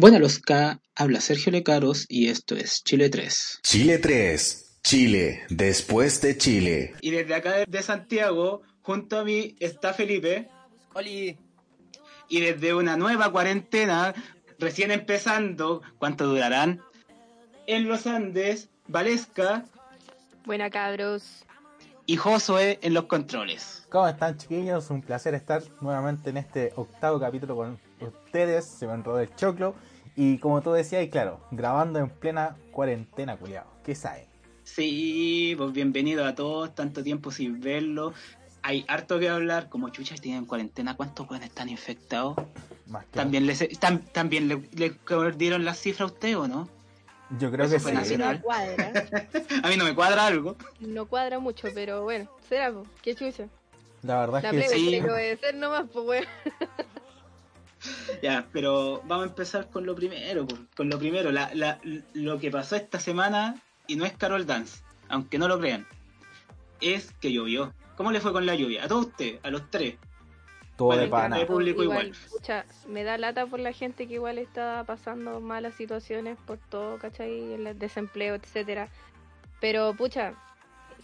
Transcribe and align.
Bueno, 0.00 0.20
los 0.20 0.38
K, 0.38 0.80
habla 0.94 1.20
Sergio 1.20 1.50
Lecaros 1.50 2.06
y 2.08 2.28
esto 2.28 2.54
es 2.54 2.84
Chile 2.84 3.10
3. 3.10 3.58
Chile 3.64 3.98
3, 3.98 4.78
Chile, 4.84 5.42
después 5.50 6.20
de 6.20 6.38
Chile. 6.38 6.94
Y 7.00 7.10
desde 7.10 7.34
acá 7.34 7.64
de 7.66 7.82
Santiago, 7.82 8.62
junto 8.80 9.18
a 9.18 9.24
mí 9.24 9.56
está 9.58 9.92
Felipe. 9.94 10.48
Oli. 10.94 11.36
Y 12.28 12.40
desde 12.40 12.74
una 12.74 12.96
nueva 12.96 13.32
cuarentena, 13.32 14.14
recién 14.60 14.92
empezando, 14.92 15.82
¿cuánto 15.98 16.28
durarán? 16.28 16.80
En 17.66 17.88
los 17.88 18.06
Andes, 18.06 18.68
Valesca. 18.86 19.64
Buena 20.44 20.70
cabros. 20.70 21.44
Y 22.06 22.16
Josué 22.16 22.78
en 22.82 22.94
los 22.94 23.06
controles. 23.06 23.84
¿Cómo 23.90 24.06
están 24.06 24.38
chiquillos? 24.38 24.90
Un 24.90 25.02
placer 25.02 25.34
estar 25.34 25.62
nuevamente 25.80 26.30
en 26.30 26.36
este 26.36 26.72
octavo 26.76 27.18
capítulo 27.18 27.56
con 27.56 27.80
ustedes. 28.00 28.64
Se 28.64 28.86
me 28.86 28.94
enrodó 28.94 29.18
el 29.18 29.34
choclo. 29.34 29.74
Y 30.20 30.38
como 30.38 30.60
tú 30.62 30.72
decías, 30.72 31.04
y 31.04 31.10
claro, 31.10 31.38
grabando 31.52 32.00
en 32.00 32.10
plena 32.10 32.56
cuarentena, 32.72 33.36
culiado. 33.36 33.68
¿Qué 33.84 33.94
sabe? 33.94 34.26
Sí, 34.64 35.54
pues 35.56 35.72
bienvenido 35.72 36.24
a 36.26 36.34
todos, 36.34 36.74
tanto 36.74 37.04
tiempo 37.04 37.30
sin 37.30 37.60
verlo. 37.60 38.12
Hay 38.62 38.84
harto 38.88 39.20
que 39.20 39.28
hablar, 39.28 39.68
como 39.68 39.90
chuchas 39.90 40.20
tienen 40.20 40.44
cuarentena, 40.44 40.96
¿cuántos 40.96 41.24
pueden 41.28 41.44
estar 41.44 41.68
infectados? 41.68 42.34
Más 42.88 43.04
que 43.04 43.12
¿También, 43.12 43.46
les, 43.46 43.62
tam- 43.78 44.02
¿También 44.10 44.48
le, 44.48 44.68
le 44.72 44.92
dieron 45.36 45.64
la 45.64 45.74
cifra 45.74 46.06
a 46.06 46.08
usted 46.08 46.36
o 46.36 46.48
no? 46.48 46.68
Yo 47.38 47.52
creo 47.52 47.66
eso 47.66 47.74
que 47.74 47.78
fue 47.80 47.92
sí. 47.92 47.98
nacional. 47.98 48.38
No 48.38 48.42
cuadra. 48.42 48.92
A 49.62 49.68
mí 49.68 49.76
no 49.76 49.84
me 49.84 49.94
cuadra 49.94 50.26
algo. 50.26 50.56
No 50.80 51.06
cuadra 51.06 51.38
mucho, 51.38 51.68
pero 51.72 52.02
bueno, 52.02 52.28
será, 52.48 52.72
qué 53.02 53.14
chucha. 53.14 53.46
La 54.02 54.18
verdad 54.18 54.42
La 54.42 54.48
es 54.50 54.52
que 54.56 54.58
plebe 54.62 54.74
sí. 54.74 54.88
tiene 54.88 55.06
que 55.06 55.12
obedecer 55.12 55.54
nomás, 55.54 55.84
pues 55.92 56.04
bueno. 56.04 56.26
Ya, 58.22 58.46
pero 58.52 59.02
vamos 59.04 59.26
a 59.26 59.28
empezar 59.28 59.68
con 59.70 59.86
lo 59.86 59.94
primero. 59.94 60.46
pues, 60.46 60.60
Con 60.76 60.88
lo 60.88 60.98
primero, 60.98 61.30
la, 61.30 61.50
la- 61.54 61.78
lo 62.14 62.38
que 62.38 62.50
pasó 62.50 62.76
esta 62.76 62.98
semana, 63.00 63.60
y 63.86 63.96
no 63.96 64.04
es 64.04 64.12
Carol 64.16 64.46
Dance, 64.46 64.82
aunque 65.08 65.38
no 65.38 65.46
lo 65.48 65.58
crean, 65.58 65.86
es 66.80 67.12
que 67.20 67.32
llovió. 67.32 67.72
¿Cómo 67.96 68.12
le 68.12 68.20
fue 68.20 68.32
con 68.32 68.46
la 68.46 68.54
lluvia? 68.54 68.84
A 68.84 68.88
todos 68.88 69.06
ustedes, 69.06 69.40
a 69.42 69.50
los 69.50 69.68
tres. 69.70 69.96
todo 70.76 70.96
de 70.96 71.08
pana. 71.08 71.40
el 71.40 71.46
público 71.46 71.82
igual. 71.82 72.12
Pucha, 72.30 72.64
me 72.86 73.02
da 73.02 73.18
lata 73.18 73.46
por 73.46 73.58
la 73.58 73.72
gente 73.72 74.06
que 74.06 74.14
igual 74.14 74.38
está 74.38 74.84
pasando 74.86 75.40
malas 75.40 75.74
situaciones 75.74 76.38
por 76.46 76.58
todo, 76.58 76.98
¿cachai? 76.98 77.54
El 77.54 77.76
desempleo, 77.78 78.36
etcétera. 78.36 78.88
Pero, 79.60 79.94
pucha, 79.94 80.34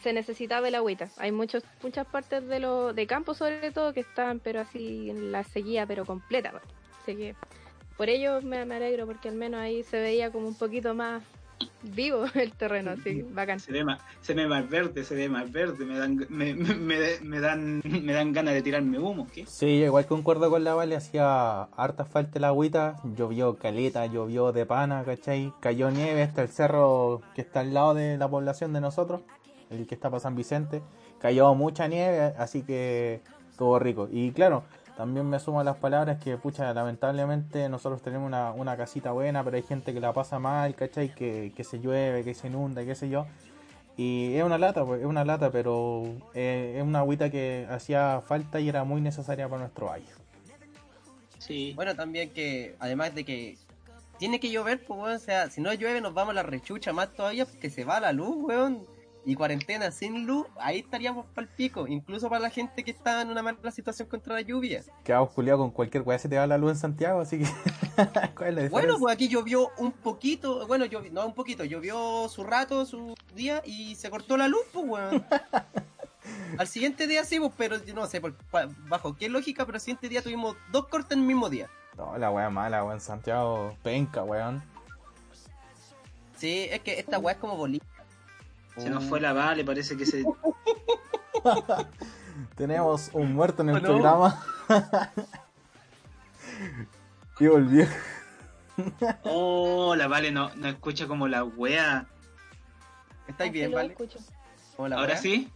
se 0.05 0.12
necesitaba 0.12 0.69
el 0.69 0.74
agüita. 0.77 1.08
Hay 1.16 1.33
muchos, 1.33 1.64
muchas 1.83 2.06
partes 2.06 2.47
de 2.47 2.60
lo, 2.60 2.92
de 2.92 3.06
campo 3.06 3.34
sobre 3.34 3.72
todo 3.72 3.92
que 3.94 4.00
están, 4.00 4.38
pero 4.38 4.61
así 4.61 5.11
en 5.11 5.33
la 5.33 5.42
sequía, 5.42 5.86
pero 5.86 6.05
completa. 6.05 6.52
pa. 6.52 6.61
Así 7.02 7.16
que 7.16 7.34
por 7.96 8.08
ello 8.11 8.41
me, 8.42 8.64
me 8.66 8.77
alegro, 8.77 9.06
porque 9.06 9.28
al 9.30 9.34
menos 9.36 9.61
ahí 9.61 9.83
se 9.83 9.98
veía 10.00 10.30
como 10.30 10.46
un 10.46 10.55
poquito 10.56 10.94
más 10.94 11.22
vivo 11.83 12.24
el 12.34 12.52
terreno, 12.52 12.91
así, 12.91 13.22
bacán. 13.22 13.61
Se 13.61 13.72
ve 13.72 13.83
más, 13.84 14.00
se 14.20 14.34
ve 14.34 14.46
más 14.46 14.69
verde, 14.69 15.05
se 15.05 15.14
ve 15.14 15.28
más 15.28 15.50
verde, 15.50 15.84
me 15.86 15.96
dan, 15.96 16.16
me, 16.28 16.55
me- 16.55 16.74
me- 16.74 17.20
me 17.22 17.41
dan, 17.41 17.80
me 17.84 18.12
dan 18.12 18.33
ganas 18.33 18.52
de 18.55 18.62
tirarme 18.62 18.98
humo, 18.98 19.27
¿qué? 19.33 19.46
Sí, 19.46 19.78
yo 19.80 19.86
igual 19.86 20.05
concuerdo 20.06 20.50
con 20.50 20.64
la 20.64 20.74
Vale, 20.74 20.96
hacía 20.96 21.62
harta 21.62 22.05
falta 22.05 22.39
el 22.39 22.44
agüita, 22.44 22.96
llovió 23.16 23.56
caleta, 23.56 24.05
llovió 24.06 24.52
de 24.52 24.66
pana, 24.66 25.02
¿cachai? 25.05 25.52
Cayó 25.61 25.91
nieve 25.91 26.22
hasta 26.22 26.42
el 26.42 26.48
cerro 26.48 27.22
que 27.34 27.41
está 27.42 27.61
al 27.61 27.72
lado 27.72 27.94
de 27.94 28.18
la 28.18 28.28
población 28.28 28.72
de 28.74 28.80
nosotros, 28.80 29.22
el 29.70 29.86
que 29.86 29.94
está 29.94 30.10
para 30.10 30.20
San 30.20 30.34
Vicente, 30.34 30.82
cayó 31.20 31.54
mucha 31.54 31.88
nieve, 31.88 32.34
así 32.38 32.62
que 32.62 33.20
estuvo 33.50 33.78
rico. 33.78 34.08
Y 34.10 34.32
claro, 34.32 34.64
también 34.96 35.28
me 35.28 35.40
sumo 35.40 35.60
a 35.60 35.64
las 35.64 35.76
palabras 35.76 36.22
que, 36.22 36.36
pucha, 36.36 36.72
lamentablemente 36.72 37.68
nosotros 37.68 38.00
tenemos 38.02 38.26
una, 38.26 38.52
una 38.52 38.76
casita 38.76 39.10
buena, 39.12 39.42
pero 39.42 39.56
hay 39.56 39.62
gente 39.62 39.92
que 39.92 40.00
la 40.00 40.12
pasa 40.12 40.38
mal, 40.38 40.74
¿cachai? 40.74 41.14
Que, 41.14 41.52
que 41.56 41.64
se 41.64 41.80
llueve, 41.80 42.22
que 42.22 42.34
se 42.34 42.46
inunda, 42.46 42.84
qué 42.84 42.94
sé 42.94 43.08
yo. 43.08 43.26
Y 43.96 44.34
es 44.34 44.44
una 44.44 44.58
lata, 44.58 44.84
pues, 44.84 45.00
es 45.00 45.06
una 45.06 45.24
lata, 45.24 45.50
pero 45.50 46.04
eh, 46.34 46.74
es 46.76 46.82
una 46.82 47.00
agüita 47.00 47.30
que 47.30 47.66
hacía 47.70 48.22
falta 48.27 48.60
y 48.60 48.68
era 48.68 48.84
muy 48.84 49.00
necesaria 49.00 49.48
para 49.48 49.62
nuestro 49.62 49.86
valle. 49.86 50.06
Sí. 51.39 51.72
Bueno, 51.77 51.94
también 51.94 52.30
que, 52.30 52.74
además 52.80 53.14
de 53.14 53.24
que 53.24 53.58
tiene 54.18 54.40
que 54.40 54.50
llover, 54.50 54.84
pues, 54.84 54.98
weón, 55.00 55.16
o 55.16 55.18
sea, 55.18 55.50
si 55.50 55.60
no 55.60 55.72
llueve 55.74 56.00
nos 56.00 56.14
vamos 56.14 56.33
a 56.33 56.34
la 56.34 56.42
rechucha 56.42 56.92
más 56.92 57.12
todavía 57.12 57.46
porque 57.46 57.70
se 57.70 57.84
va 57.84 58.00
la 58.00 58.12
luz, 58.12 58.36
weón. 58.36 58.83
Y 59.27 59.36
cuarentena 59.36 59.90
sin 59.90 60.27
luz, 60.27 60.46
ahí 60.61 60.80
estaríamos 60.80 61.24
pa'l 61.35 61.48
pico. 61.48 61.86
Incluso 61.86 62.29
para 62.29 62.40
la 62.42 62.51
gente 62.51 62.85
que 62.85 62.90
está 62.90 63.23
en 63.23 63.30
una 63.30 63.42
mala 63.42 63.70
situación 63.70 64.07
contra 64.08 64.35
la 64.35 64.42
lluvia. 64.42 64.83
Quedamos 65.02 65.30
culiados 65.30 65.61
con 65.62 65.70
cualquier 65.70 66.02
weá, 66.02 66.18
se 66.18 66.29
te 66.29 66.36
va 66.36 66.46
la 66.46 66.58
luz 66.58 66.73
en 66.73 66.77
Santiago, 66.79 67.20
así 67.20 67.39
que. 67.39 67.46
¿Cuál 68.36 68.58
es 68.58 68.64
la 68.64 68.68
Bueno, 68.70 68.98
pues 68.98 69.14
aquí 69.14 69.29
llovió 69.29 69.70
un 69.79 69.92
poquito, 69.92 70.67
bueno, 70.67 70.84
llovi- 70.84 71.11
no 71.11 71.24
un 71.27 71.33
poquito, 71.34 71.64
llovió 71.64 72.29
su 72.29 72.45
rato, 72.45 72.84
su 72.84 73.14
día 73.34 73.63
y 73.64 73.95
se 73.95 74.11
cortó 74.11 74.36
la 74.36 74.46
luz, 74.48 74.63
pues, 74.73 74.84
weón. 74.86 75.24
Al 76.58 76.67
siguiente 76.67 77.07
día 77.07 77.24
sí, 77.24 77.39
pues, 77.39 77.52
pero 77.57 77.83
yo 77.84 77.95
no 77.95 78.07
sé 78.07 78.20
por, 78.20 78.34
bajo 78.89 79.17
qué 79.17 79.29
lógica, 79.29 79.64
pero 79.67 79.77
al 79.77 79.80
siguiente 79.80 80.08
día 80.08 80.23
tuvimos 80.23 80.57
dos 80.73 80.86
cortes 80.89 81.13
en 81.13 81.20
el 81.20 81.27
mismo 81.27 81.51
día. 81.51 81.68
No, 81.98 82.17
la 82.18 82.30
weá 82.30 82.48
mala, 82.51 82.84
weón. 82.84 83.01
Santiago, 83.01 83.77
penca, 83.83 84.23
weón. 84.23 84.63
Sí, 86.36 86.67
es 86.70 86.80
que 86.80 86.98
esta 86.98 87.18
weá 87.18 87.34
es 87.34 87.40
como 87.40 87.57
Bolivia. 87.57 87.86
Se 88.77 88.90
nos 88.90 89.05
fue 89.05 89.20
la 89.20 89.33
vale, 89.33 89.64
parece 89.64 89.96
que 89.96 90.05
se. 90.07 90.24
Tenemos 92.57 93.11
un 93.12 93.35
muerto 93.35 93.62
en 93.62 93.70
el 93.70 93.80
programa. 93.80 94.45
y 97.40 97.46
volvió. 97.46 97.86
Oh, 99.23 99.95
la 99.95 100.08
vale 100.08 100.33
no, 100.33 100.51
no 100.57 100.68
escucha 100.68 101.07
como 101.07 101.29
la 101.29 101.45
wea. 101.45 102.07
¿Estáis 103.29 103.51
Así 103.51 103.58
bien, 103.58 103.73
vale? 103.73 103.92
escucho. 103.92 104.18
¿Cómo 104.77 104.89
la 104.89 104.96
Ahora 104.96 105.17
sí. 105.17 105.51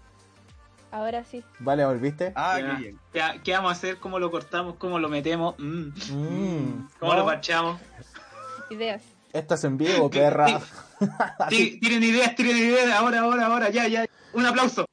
Ahora 0.90 1.24
sí. 1.24 1.44
Vale, 1.58 1.84
¿volviste? 1.84 2.32
Ah, 2.34 2.58
Ya. 2.58 2.66
qué 2.76 2.82
bien. 2.82 3.00
¿Qué, 3.12 3.22
qué 3.44 3.52
vamos 3.52 3.70
a 3.70 3.72
hacer? 3.72 3.98
¿Cómo 3.98 4.18
lo 4.18 4.30
cortamos? 4.30 4.76
¿Cómo 4.76 4.98
lo 4.98 5.08
metemos? 5.08 5.54
Mm. 5.58 5.88
Mm, 6.12 6.88
¿Cómo 6.98 7.12
no, 7.12 7.18
lo 7.20 7.26
parchamos? 7.26 7.80
Ideas. 8.70 9.02
Esto 9.32 9.54
es 9.54 9.64
en 9.64 9.76
vivo, 9.76 10.08
perra. 10.08 10.60
Ti- 11.48 11.78
Tiren 11.80 12.02
ideas, 12.02 12.34
tiren 12.34 12.56
ideas. 12.56 12.90
Ahora, 12.92 13.20
ahora, 13.20 13.46
ahora. 13.46 13.70
Ya, 13.70 13.86
ya. 13.88 14.06
Un 14.32 14.46
aplauso. 14.46 14.84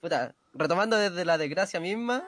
Puta, 0.00 0.34
retomando 0.54 0.96
desde 0.96 1.24
la 1.24 1.38
desgracia 1.38 1.78
misma, 1.80 2.24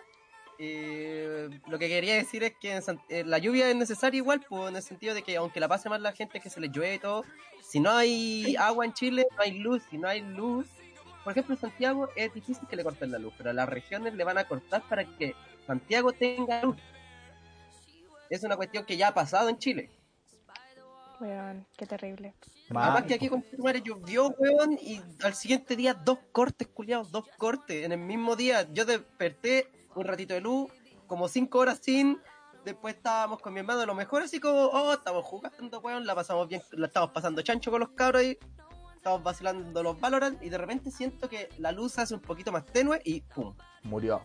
eh, 0.58 1.48
lo 1.68 1.78
que 1.78 1.88
quería 1.88 2.14
decir 2.14 2.42
es 2.44 2.52
que 2.60 2.72
en 2.76 2.82
San- 2.82 3.00
eh, 3.08 3.24
la 3.24 3.38
lluvia 3.38 3.68
es 3.68 3.76
necesaria 3.76 4.18
igual, 4.18 4.40
pues, 4.48 4.68
en 4.68 4.76
el 4.76 4.82
sentido 4.82 5.14
de 5.14 5.22
que 5.22 5.36
aunque 5.36 5.60
la 5.60 5.68
pase 5.68 5.88
mal 5.88 6.02
la 6.02 6.12
gente 6.12 6.40
que 6.40 6.50
se 6.50 6.60
les 6.60 6.70
llueve 6.70 6.94
y 6.94 6.98
todo, 6.98 7.24
si 7.62 7.80
no 7.80 7.90
hay 7.90 8.56
agua 8.56 8.84
en 8.84 8.92
Chile, 8.92 9.26
no 9.36 9.42
hay 9.42 9.58
luz, 9.58 9.82
si 9.90 9.98
no 9.98 10.08
hay 10.08 10.20
luz, 10.20 10.66
por 11.24 11.32
ejemplo 11.32 11.54
en 11.54 11.60
Santiago 11.60 12.08
es 12.16 12.32
difícil 12.34 12.66
que 12.68 12.76
le 12.76 12.84
corten 12.84 13.12
la 13.12 13.18
luz, 13.18 13.32
pero 13.36 13.50
a 13.50 13.52
las 13.52 13.68
regiones 13.68 14.14
le 14.14 14.24
van 14.24 14.38
a 14.38 14.44
cortar 14.44 14.82
para 14.88 15.04
que 15.04 15.34
Santiago 15.66 16.12
tenga 16.12 16.62
luz. 16.62 16.76
Es 18.30 18.42
una 18.42 18.56
cuestión 18.56 18.84
que 18.84 18.96
ya 18.96 19.08
ha 19.08 19.14
pasado 19.14 19.48
en 19.48 19.58
Chile. 19.58 19.90
Weón, 21.20 21.66
qué 21.76 21.86
terrible. 21.86 22.34
Además 22.74 23.04
que 23.04 23.14
aquí 23.14 23.28
con 23.28 23.44
llovió, 23.84 24.30
weón, 24.38 24.72
y 24.80 25.00
al 25.22 25.34
siguiente 25.34 25.76
día 25.76 25.94
dos 25.94 26.18
cortes, 26.32 26.66
culiados, 26.66 27.12
dos 27.12 27.26
cortes. 27.38 27.84
En 27.84 27.92
el 27.92 27.98
mismo 27.98 28.34
día 28.34 28.66
yo 28.72 28.84
desperté 28.84 29.68
un 29.94 30.04
ratito 30.04 30.34
de 30.34 30.40
luz, 30.40 30.72
como 31.06 31.28
cinco 31.28 31.60
horas 31.60 31.78
sin. 31.80 32.20
Después 32.64 32.94
estábamos 32.94 33.40
con 33.40 33.52
mi 33.52 33.60
hermano, 33.60 33.84
lo 33.86 33.94
mejor 33.94 34.22
así 34.22 34.40
como, 34.40 34.66
oh, 34.66 34.92
estamos 34.92 35.24
jugando, 35.24 35.80
weón, 35.80 36.06
la 36.06 36.14
pasamos 36.14 36.48
bien, 36.48 36.62
la 36.72 36.86
estamos 36.86 37.10
pasando 37.10 37.42
chancho 37.42 37.70
con 37.70 37.80
los 37.80 37.90
cabros 37.90 38.22
ahí. 38.22 38.38
Estamos 39.02 39.24
vacilando 39.24 39.82
los 39.82 40.00
Valorant 40.00 40.40
y 40.44 40.48
de 40.48 40.56
repente 40.56 40.92
siento 40.92 41.28
que 41.28 41.48
la 41.58 41.72
luz 41.72 41.94
se 41.94 42.02
hace 42.02 42.14
un 42.14 42.20
poquito 42.20 42.52
más 42.52 42.64
tenue 42.64 43.00
y 43.04 43.22
pum. 43.22 43.52
Murió. 43.82 44.24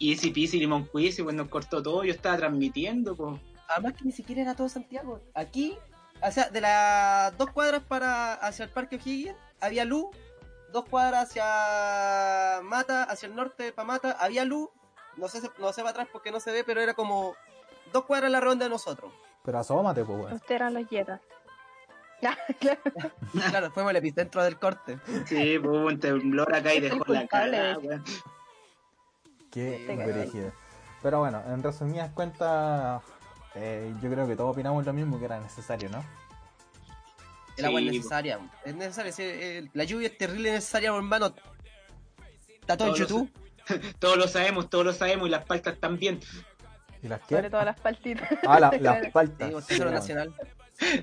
Easy 0.00 0.32
peasy 0.32 0.58
limón 0.58 0.84
quiz 0.86 1.20
y 1.20 1.22
pues 1.22 1.36
nos 1.36 1.46
cortó 1.46 1.80
todo. 1.80 2.02
Yo 2.02 2.12
estaba 2.12 2.36
transmitiendo, 2.36 3.14
pues. 3.14 3.40
Además 3.68 3.92
que 3.92 4.04
ni 4.04 4.10
siquiera 4.10 4.42
era 4.42 4.56
todo 4.56 4.68
Santiago. 4.68 5.20
Aquí, 5.32 5.78
o 6.20 6.30
sea, 6.32 6.50
de 6.50 6.60
las 6.60 7.38
dos 7.38 7.52
cuadras 7.52 7.84
para 7.84 8.34
hacia 8.34 8.64
el 8.64 8.72
Parque 8.72 8.96
O'Higgins 8.96 9.36
había 9.60 9.84
luz. 9.84 10.06
Dos 10.72 10.86
cuadras 10.86 11.28
hacia 11.28 12.62
Mata, 12.64 13.04
hacia 13.04 13.28
el 13.28 13.36
norte 13.36 13.70
para 13.70 13.86
Mata, 13.86 14.10
había 14.18 14.44
luz. 14.44 14.70
No 15.16 15.28
sé, 15.28 15.40
no 15.60 15.72
sé 15.72 15.82
para 15.82 15.90
atrás 15.90 16.08
porque 16.12 16.32
no 16.32 16.40
se 16.40 16.50
ve, 16.50 16.64
pero 16.64 16.80
era 16.80 16.94
como 16.94 17.36
dos 17.92 18.04
cuadras 18.06 18.26
en 18.26 18.32
la 18.32 18.40
ronda 18.40 18.64
de 18.64 18.70
nosotros. 18.70 19.12
Pero 19.44 19.60
asómate, 19.60 20.04
pues, 20.04 20.18
weón. 20.18 20.32
Ustedes 20.32 20.60
eran 20.60 20.74
los 20.74 20.90
yetas. 20.90 21.20
Claro. 22.60 22.80
Claro, 23.50 23.70
fuimos 23.70 23.90
el 23.90 23.96
epicentro 23.96 24.42
del 24.42 24.58
corte. 24.58 24.98
Sí, 25.26 25.58
pues 25.58 25.60
hubo 25.64 25.86
un 25.86 26.00
temblor 26.00 26.54
acá 26.54 26.72
y 26.74 26.78
Es 26.78 26.84
el 26.84 26.90
dejó 26.98 27.12
la 27.12 27.26
cara. 27.26 27.78
Qué 29.50 29.84
Sí, 29.86 30.10
brígido. 30.12 30.52
Pero 31.02 31.20
bueno, 31.20 31.42
en 31.46 31.62
resumidas 31.62 32.10
cuentas, 32.12 33.02
eh, 33.54 33.92
yo 34.02 34.10
creo 34.10 34.26
que 34.26 34.36
todos 34.36 34.52
opinamos 34.52 34.84
lo 34.84 34.92
mismo 34.92 35.18
que 35.18 35.26
era 35.26 35.40
necesario, 35.40 35.88
¿no? 35.90 36.04
El 37.56 37.64
agua 37.66 37.80
es 37.80 37.86
Sí, 37.86 37.90
po. 37.90 37.96
necesaria. 37.96 38.38
Es 38.64 38.74
necesaria. 38.74 39.12
sí, 39.12 39.22
eh, 39.24 39.68
la 39.72 39.84
lluvia 39.84 40.08
es 40.08 40.18
terrible 40.18 40.52
necesaria, 40.52 40.94
hermano. 40.94 41.34
Está 42.60 42.76
todo 42.76 42.88
en 42.88 42.94
YouTube. 42.94 43.30
Todos 43.98 44.16
lo 44.16 44.28
sabemos, 44.28 44.70
todos 44.70 44.84
lo 44.84 44.92
sabemos 44.92 45.26
y 45.26 45.30
las 45.30 45.44
paltas 45.44 45.76
también. 45.78 46.20
¿Y 47.02 47.08
las 47.08 47.20
Sobre 47.28 47.42
qué? 47.42 47.50
todo 47.50 47.64
las 47.64 47.80
paltitas. 47.80 48.28
Ah, 48.46 48.60
la- 48.60 48.70
las 48.80 49.04
Sí, 49.04 49.10
paltas. 49.10 49.64
Sí, 49.66 49.80
weón. 49.80 49.94
Nacional. 49.94 50.34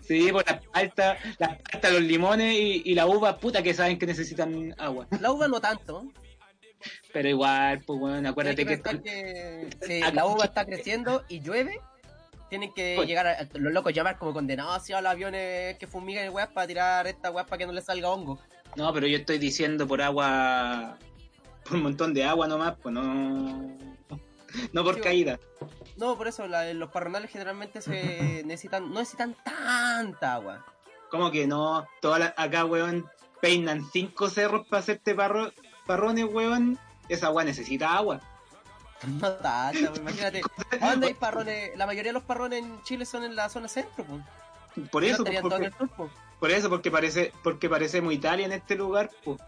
Sí, 0.03 0.29
pues 0.31 0.45
las 0.47 0.65
paltas, 0.67 1.17
las 1.39 1.59
paltas, 1.61 1.91
los 1.93 2.01
limones 2.01 2.53
y, 2.55 2.81
y 2.85 2.93
la 2.95 3.07
uva, 3.07 3.37
puta 3.37 3.63
que 3.63 3.73
saben 3.73 3.97
que 3.97 4.05
necesitan 4.05 4.75
agua. 4.77 5.07
La 5.19 5.31
uva 5.31 5.47
no 5.47 5.59
tanto. 5.59 6.05
Pero 7.13 7.29
igual, 7.29 7.81
pues 7.85 7.99
bueno, 7.99 8.29
acuérdate 8.29 8.65
que, 8.65 8.81
que 8.81 9.69
si 9.85 10.01
Acá- 10.01 10.13
la 10.13 10.25
uva 10.25 10.45
está 10.45 10.65
creciendo 10.65 11.23
y 11.29 11.39
llueve, 11.39 11.79
tienen 12.49 12.73
que 12.73 12.93
Pues- 12.97 13.07
llegar 13.07 13.25
a, 13.25 13.31
a- 13.31 13.47
los 13.53 13.71
locos 13.73 13.93
llamar 13.93 14.17
como 14.17 14.33
condenados 14.33 14.75
hacia 14.77 14.99
los 15.01 15.11
aviones 15.11 15.77
que 15.77 15.87
fumigan 15.87 16.29
weas 16.33 16.49
para 16.49 16.67
tirar 16.67 17.07
esta 17.07 17.31
weas 17.31 17.47
para 17.47 17.57
que 17.59 17.65
no 17.65 17.71
le 17.73 17.81
salga 17.81 18.09
hongo. 18.09 18.39
No, 18.75 18.91
pero 18.93 19.07
yo 19.07 19.17
estoy 19.17 19.37
diciendo 19.37 19.87
por 19.87 20.01
agua, 20.01 20.97
por 21.63 21.75
un 21.77 21.83
montón 21.83 22.13
de 22.13 22.23
agua 22.25 22.47
nomás, 22.47 22.75
pues 22.81 22.93
no, 22.93 23.71
no 24.71 24.83
por 24.83 24.95
Sí, 24.95 25.01
caída. 25.01 25.39
No, 25.97 26.17
por 26.17 26.27
eso 26.27 26.47
la- 26.47 26.73
los 26.73 26.89
parronales 26.89 27.29
generalmente 27.31 27.81
se 27.81 28.43
necesitan, 28.45 28.89
no 28.91 28.99
necesitan 28.99 29.35
tanta 29.43 30.33
agua. 30.35 30.65
Como 31.09 31.29
que 31.31 31.45
no, 31.47 31.85
todas 32.01 32.19
las- 32.19 32.33
acá, 32.37 32.65
weón, 32.65 33.09
peinan 33.41 33.83
cinco 33.91 34.29
cerros 34.29 34.65
para 34.67 34.79
hacerte 34.81 35.13
parro, 35.15 35.51
parrones, 35.85 36.25
weón. 36.31 36.77
Esa 37.09 37.27
agua 37.27 37.43
necesita 37.43 37.95
agua. 37.95 38.19
No 39.19 39.33
tanta, 39.33 39.89
pues, 39.89 39.99
imagínate. 39.99 40.41
¿A 40.79 40.89
dónde 40.91 41.07
hay 41.07 41.13
parrones? 41.13 41.75
La 41.77 41.85
mayoría 41.85 42.09
de 42.09 42.13
los 42.13 42.23
parrones 42.23 42.63
en 42.63 42.81
Chile 42.83 43.05
son 43.05 43.23
en 43.25 43.35
la 43.35 43.49
zona 43.49 43.67
centro, 43.67 44.05
pues. 44.05 44.89
Por 44.89 45.03
No 45.03 45.09
eso, 45.09 45.23
porque, 45.25 45.71
pues. 45.97 46.11
por 46.39 46.51
eso, 46.51 46.69
porque 46.69 46.89
parece, 46.89 47.33
porque 47.43 47.69
parecemos 47.69 48.13
Italia 48.13 48.45
en 48.45 48.53
este 48.53 48.75
lugar, 48.75 49.09
pues. 49.25 49.39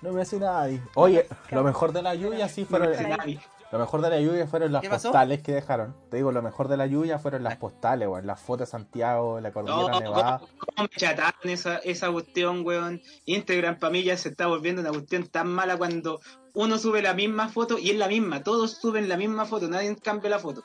No 0.00 0.12
me 0.12 0.22
hace 0.22 0.38
nadie. 0.38 0.80
Oye, 0.94 1.28
lo 1.50 1.62
mejor 1.62 1.92
de 1.92 2.00
la 2.02 2.14
lluvia 2.14 2.48
sí 2.48 2.62
No 2.62 2.68
fueron. 2.78 3.08
nadie. 3.10 3.40
Lo 3.70 3.78
mejor 3.78 4.00
de 4.00 4.08
la 4.10 4.18
lluvia 4.20 4.46
fueron 4.46 4.72
las 4.72 4.86
postales 4.86 5.42
que 5.42 5.52
dejaron. 5.52 5.94
Te 6.10 6.16
digo, 6.16 6.32
lo 6.32 6.40
mejor 6.40 6.68
de 6.68 6.78
la 6.78 6.86
lluvia 6.86 7.18
fueron 7.18 7.42
las 7.42 7.56
postales, 7.56 8.08
weón. 8.08 8.26
Las 8.26 8.40
fotos 8.40 8.66
de 8.68 8.70
Santiago, 8.70 9.40
la 9.40 9.50
No, 9.50 9.54
cordillera 9.54 10.00
nevada. 10.00 10.38
¿cómo, 10.38 10.50
cómo 10.58 10.88
me 10.90 10.96
chataron 10.96 11.50
esa, 11.50 11.76
esa 11.78 12.10
cuestión, 12.10 12.64
weón? 12.64 13.02
Instagram 13.26 13.78
para 13.78 13.92
mí 13.92 14.02
ya 14.02 14.16
se 14.16 14.30
está 14.30 14.46
volviendo 14.46 14.80
una 14.80 14.90
cuestión 14.90 15.26
tan 15.26 15.48
mala 15.48 15.76
cuando 15.76 16.20
uno 16.54 16.78
sube 16.78 17.02
la 17.02 17.12
misma 17.12 17.48
foto 17.50 17.78
y 17.78 17.90
es 17.90 17.96
la 17.96 18.08
misma. 18.08 18.42
Todos 18.42 18.72
suben 18.72 19.06
la 19.08 19.18
misma 19.18 19.44
foto, 19.44 19.68
nadie 19.68 19.94
cambia 19.96 20.30
la 20.30 20.38
foto. 20.38 20.64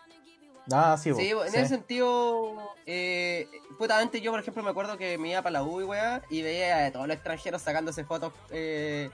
Ah, 0.71 0.95
sí, 0.97 1.13
Sí, 1.13 1.31
en 1.31 1.51
sí. 1.51 1.57
ese 1.57 1.67
sentido, 1.67 2.55
eh, 2.85 3.49
puta, 3.77 3.99
antes 3.99 4.21
yo, 4.21 4.31
por 4.31 4.39
ejemplo, 4.39 4.63
me 4.63 4.69
acuerdo 4.69 4.97
que 4.97 5.17
me 5.17 5.31
iba 5.31 5.41
para 5.41 5.51
la 5.59 5.63
U, 5.63 5.81
y 5.81 5.83
weá, 5.83 6.21
y 6.29 6.41
veía 6.41 6.85
a 6.85 6.91
todos 6.93 7.05
los 7.05 7.15
extranjeros 7.15 7.61
sacándose 7.61 8.05
fotos 8.05 8.31
eh, 8.49 9.09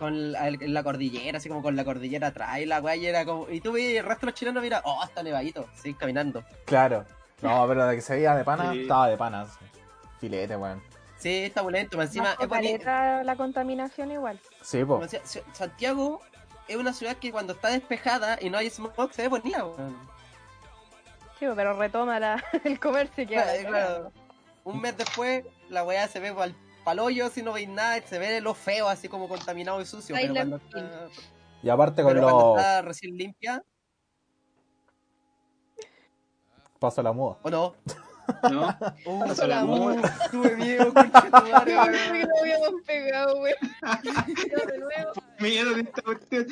con 0.00 0.32
la, 0.32 0.50
la 0.50 0.82
cordillera, 0.82 1.38
así 1.38 1.48
como 1.48 1.62
con 1.62 1.76
la 1.76 1.84
cordillera 1.84 2.28
atrás, 2.28 2.58
y 2.58 2.66
la 2.66 2.80
weá, 2.80 2.96
y 2.96 3.06
era 3.06 3.24
como, 3.24 3.48
y 3.48 3.60
tú 3.60 3.70
veías 3.72 4.02
el 4.02 4.06
resto 4.08 4.26
de 4.26 4.32
los 4.32 4.38
chilenos, 4.40 4.62
mira, 4.62 4.80
oh, 4.84 5.04
está 5.04 5.22
nevadito, 5.22 5.68
seguís 5.74 5.96
caminando. 5.98 6.42
Claro. 6.64 7.04
No, 7.42 7.64
pero 7.68 7.86
de 7.86 7.94
que 7.96 8.02
se 8.02 8.14
veía 8.14 8.34
de 8.34 8.42
pana, 8.42 8.72
Sí. 8.72 8.80
estaba 8.82 9.08
de 9.08 9.16
pana. 9.16 9.46
sí. 9.46 9.64
Filete, 10.18 10.56
weón. 10.56 10.82
Sí, 11.18 11.44
está 11.44 11.60
bonito, 11.62 11.96
más 11.98 12.06
encima 12.06 12.30
es 12.40 12.48
bonito. 12.48 12.82
caleta 12.84 13.22
la 13.24 13.36
contaminación 13.36 14.10
igual. 14.10 14.40
Sí, 14.62 14.84
po. 14.84 15.00
Santiago 15.52 16.22
es 16.66 16.76
una 16.76 16.92
ciudad 16.94 17.16
que 17.16 17.30
cuando 17.30 17.52
está 17.52 17.68
despejada 17.68 18.38
y 18.40 18.48
no 18.48 18.56
hay 18.58 18.68
smog 18.70 19.12
se 19.12 19.22
ve 19.22 19.28
bonita, 19.28 19.64
weón. 19.66 19.96
Sí, 21.38 21.46
pero 21.54 21.74
retoma 21.78 22.18
la, 22.18 22.42
el 22.64 22.80
comercio 22.80 23.26
que 23.26 23.34
Claro, 23.34 23.68
claro. 23.68 24.12
Un 24.64 24.80
mes 24.80 24.96
después, 24.96 25.44
la 25.68 25.84
weá 25.84 26.06
se 26.08 26.20
ve 26.20 26.32
pal 26.32 26.54
palollo, 26.84 27.28
si 27.30 27.42
no 27.42 27.52
veis 27.52 27.68
nada, 27.68 28.00
se 28.02 28.18
ve 28.18 28.40
lo 28.40 28.54
feo, 28.54 28.88
así 28.88 29.08
como 29.08 29.28
contaminado 29.28 29.80
y 29.80 29.86
sucio. 29.86 30.14
Pero 30.18 30.34
cuando, 30.34 30.56
está, 30.56 31.08
Y 31.62 31.68
aparte 31.68 32.02
con 32.02 32.12
pero 32.12 32.22
cuando 32.24 32.40
los. 32.54 32.58
está 32.58 32.82
recién 32.82 33.16
limpia, 33.16 33.62
Paso 36.78 37.02
la 37.02 37.12
muda. 37.12 37.36
¿o 37.42 37.50
no? 37.50 37.74
¿No? 38.50 38.78
Uh, 39.06 39.18
Pasó 39.26 39.44
la 39.46 39.64
moda. 39.64 40.16
Tuve 40.30 40.56
miedo, 40.56 40.92
que 40.94 41.30
lo 41.30 42.36
habíamos 42.40 42.82
pegado, 42.86 43.36
güey. 43.38 43.54
Yo 44.50 44.66
de 44.66 44.78
nuevo. 44.78 45.12
Miedo 45.40 45.74
de 45.74 45.80
esta 45.80 46.02
cuestión. 46.02 46.46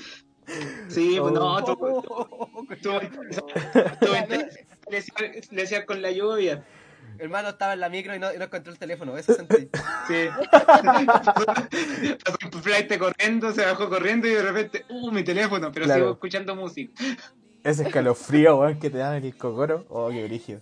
Sí, 0.88 1.18
pues 1.20 1.32
no, 1.34 1.62
tú, 1.64 1.76
Oh, 1.80 2.48
tú, 2.82 2.90
tú 4.00 4.08
le 4.90 4.96
decías- 4.98 5.52
le 5.52 5.62
decías 5.62 5.84
con 5.84 6.02
la 6.02 6.10
lluvia. 6.10 6.64
Hermano 7.18 7.48
estaba 7.50 7.72
en 7.74 7.80
la 7.80 7.88
micro 7.88 8.14
y 8.14 8.18
no, 8.18 8.32
y 8.32 8.38
no 8.38 8.44
encontró 8.44 8.72
el 8.72 8.78
teléfono, 8.78 9.16
eso 9.16 9.34
sentí. 9.34 9.68
Sí. 10.06 10.28
Pasó 12.24 12.38
un 12.52 12.62
flight 12.62 12.98
corriendo, 12.98 13.52
se 13.52 13.64
bajó 13.64 13.88
corriendo 13.88 14.26
y 14.26 14.30
de 14.32 14.42
repente, 14.42 14.84
uh, 14.88 15.10
mi 15.10 15.22
teléfono, 15.24 15.70
pero 15.72 15.84
Claro. 15.86 16.00
sigo 16.00 16.12
escuchando 16.12 16.54
música. 16.56 16.92
Ese 17.64 17.82
escalofrío, 17.84 18.58
weón, 18.58 18.78
que 18.78 18.90
te 18.90 18.98
dan 18.98 19.16
en 19.16 19.24
el 19.24 19.36
cocoro. 19.36 19.84
Oh, 19.88 20.08
qué 20.10 20.24
brígido. 20.24 20.60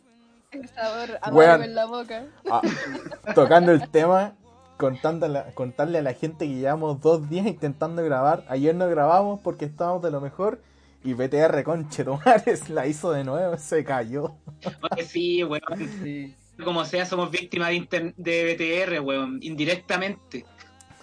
El 0.51 0.69
sabor 0.69 1.19
amargo 1.23 1.65
en 1.65 1.75
la 1.75 1.85
boca. 1.85 2.25
Ah, 2.51 2.63
tocando 3.35 3.73
el 3.73 3.89
tema, 3.91 4.35
la- 5.29 5.53
contarle 5.55 5.99
a 5.99 6.03
la 6.03 6.15
gente 6.15 6.47
que 6.47 6.55
llevamos 6.55 7.01
dos 7.01 7.29
días 7.29 7.47
intentando 7.47 8.03
grabar. 8.03 8.45
Ayer 8.49 8.75
no 8.75 8.89
grabamos 8.89 9.41
porque 9.41 9.65
estábamos 9.67 10.03
de 10.03 10.11
lo 10.11 10.21
mejor. 10.21 10.61
Y 11.05 11.13
BTR 11.15 11.63
conche 11.63 12.03
tomares 12.05 12.69
la 12.71 12.87
hizo 12.87 13.13
de 13.13 13.23
nuevo, 13.25 13.57
se 13.59 13.85
cayó. 13.85 14.35
Oye, 14.91 15.05
sí, 15.05 15.45
weón. 15.45 15.63
Sí. 16.03 16.35
Como 16.65 16.85
sea, 16.85 17.05
somos 17.07 17.31
víctimas 17.31 17.69
de, 17.69 17.75
inter- 17.75 18.15
de 18.17 18.55
BTR, 18.87 19.01
weón, 19.01 19.39
indirectamente. 19.43 20.45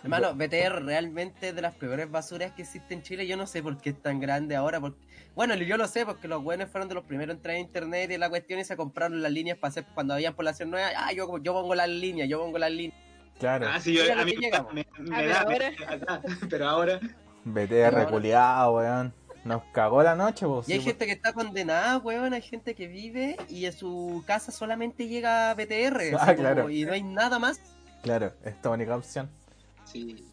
Hermano, 0.04 0.34
BTR 0.36 0.84
realmente 0.84 1.50
es 1.50 1.56
de 1.56 1.62
las 1.62 1.76
peores 1.76 2.12
basuras 2.12 2.52
que 2.52 2.64
existe 2.64 2.94
en 2.94 3.04
Chile. 3.04 3.26
Yo 3.26 3.38
no 3.38 3.48
sé 3.48 3.64
por 3.64 3.78
qué 3.78 3.92
es 3.92 4.02
tan 4.02 4.20
grande 4.20 4.56
ahora. 4.56 4.82
Porque... 4.82 5.00
Bueno, 5.34 5.56
yo 5.56 5.78
lo 5.78 5.88
sé 5.88 6.06
porque 6.06 6.28
los 6.28 6.44
buenos 6.44 6.70
fueron 6.70 6.90
de 6.90 6.96
los 6.96 7.06
primeros 7.06 7.32
en 7.34 7.38
entrar 7.38 7.56
a 7.56 7.60
internet 7.60 8.12
y 8.12 8.18
la 8.18 8.30
cuestión 8.30 8.60
y 8.60 8.66
se 8.66 8.76
compraron 8.76 9.22
las 9.22 9.32
líneas 9.32 9.58
para 9.58 9.70
hacer 9.70 9.86
cuando 9.94 10.14
habían 10.14 10.34
población 10.34 10.72
nueva. 10.72 10.90
Ah, 10.98 11.14
yo, 11.14 11.38
yo 11.42 11.54
pongo 11.54 11.74
las 11.74 11.88
líneas, 11.88 12.28
yo 12.28 12.40
pongo 12.40 12.58
las 12.58 12.72
líneas. 12.72 13.00
Claro. 13.40 13.68
Ah, 13.72 13.80
sí, 13.80 13.94
yo, 13.94 14.02
a 14.14 14.26
mí 14.26 14.34
llegamos. 14.38 14.74
me, 14.74 14.86
me 15.00 15.16
Ah, 15.16 15.20
pero 15.20 15.30
da 15.30 15.42
ahora- 15.42 15.72
me- 15.80 15.86
acá, 15.96 16.22
pero 16.50 16.68
ahora, 16.70 17.00
BTR 17.46 18.08
culiado, 18.10 18.74
weón. 18.76 19.14
Nos 19.46 19.62
cagó 19.74 20.02
la 20.04 20.16
noche, 20.16 20.46
pues. 20.48 20.70
Y 20.70 20.74
hay 20.74 20.80
sí, 20.80 20.86
gente 20.86 21.06
que 21.06 21.12
está 21.12 21.34
condenada, 21.34 21.98
weón. 21.98 22.34
Hay 22.34 22.42
gente 22.42 22.76
que 22.76 22.88
vive 22.88 23.36
y 23.50 23.66
en 23.66 23.74
su 23.74 24.24
casa 24.26 24.52
solamente 24.52 25.08
llega 25.08 25.54
BTR. 25.54 25.98
así 26.02 26.16
Ah, 26.18 26.26
como- 26.28 26.38
claro. 26.38 26.70
Y 26.70 26.86
no 26.86 26.94
hay 26.94 27.04
nada 27.04 27.40
más. 27.40 27.60
Claro, 28.04 28.34
esta 28.44 28.70
única 28.70 28.96
opción. 28.96 29.30
sí. 29.86 30.26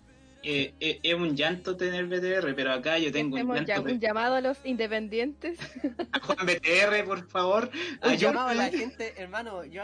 Eh, 0.43 0.73
eh, 0.81 1.01
es 1.03 1.13
un 1.15 1.37
llanto 1.37 1.77
tener 1.77 2.07
BTR, 2.07 2.55
pero 2.55 2.73
acá 2.73 2.97
yo 2.97 3.13
tengo 3.13 3.37
un 3.37 3.47
ya- 3.67 3.75
llanto. 3.75 3.93
un 3.93 4.01
llamado 4.01 4.37
a 4.37 4.41
los 4.41 4.57
independientes. 4.65 5.59
A 6.13 6.19
Juan 6.21 6.47
BTR, 6.47 7.05
por 7.05 7.29
favor, 7.29 7.65
Un 8.03 8.09
ayúdame. 8.09 8.17
llamado 8.17 8.49
a 8.49 8.55
la 8.55 8.71
gente, 8.71 9.13
hermano. 9.19 9.65
Yo, 9.67 9.83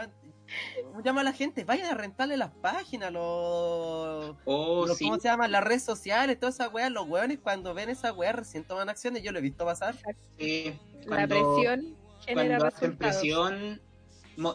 un 0.93 1.03
llamado 1.03 1.21
a 1.27 1.31
la 1.31 1.33
gente. 1.33 1.63
Vayan 1.63 1.87
a 1.91 1.93
rentarle 1.95 2.37
las 2.37 2.51
páginas, 2.51 3.11
los. 3.11 4.35
Oh, 4.45 4.85
los- 4.87 4.97
sí. 4.97 5.05
¿Cómo 5.05 5.19
se 5.19 5.27
llama? 5.27 5.47
Las 5.47 5.63
redes 5.63 5.83
sociales, 5.83 6.39
todas 6.39 6.55
esas 6.55 6.73
weas. 6.73 6.91
Los 6.91 7.07
weones 7.07 7.39
cuando 7.41 7.73
ven 7.73 7.89
esa 7.89 8.13
wea 8.13 8.31
recién 8.33 8.63
toman 8.63 8.89
acciones. 8.89 9.23
Yo 9.23 9.31
lo 9.31 9.39
he 9.39 9.41
visto 9.41 9.65
pasar. 9.65 9.95
sí. 10.37 10.73
la 11.05 11.27
presión 11.27 11.95
genera 12.25 12.57
cuando 12.57 12.65
resultados. 12.65 12.97
presión, 12.97 13.81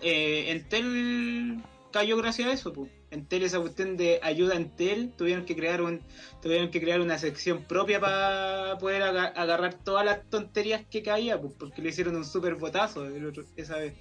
eh, 0.03 0.51
Entel 0.51 1.63
cayó 1.93 2.17
gracias 2.17 2.49
a 2.49 2.53
eso, 2.53 2.73
pues. 2.73 2.91
Entel 3.13 3.43
esa 3.43 3.61
cuestión 3.61 3.97
de 3.97 4.19
ayuda 4.23 4.55
a 4.55 4.57
Entel, 4.57 5.13
tuvieron 5.17 5.45
que 5.45 5.55
crear 5.55 5.83
un, 5.83 6.01
tuvieron 6.41 6.71
que 6.71 6.81
crear 6.81 7.01
una 7.01 7.19
sección 7.19 7.63
propia 7.63 8.01
para 8.01 8.79
poder 8.79 9.03
aga- 9.03 9.33
agarrar 9.37 9.75
todas 9.75 10.05
las 10.05 10.23
tonterías 10.31 10.83
que 10.91 11.03
caía, 11.03 11.41
pues, 11.41 11.53
porque 11.59 11.83
le 11.83 11.91
hicieron 11.91 12.17
un 12.17 12.25
super 12.25 12.55
botazo 12.55 13.05
el 13.07 13.27
otro- 13.27 13.45
esa 13.57 13.77
vez. 13.77 13.95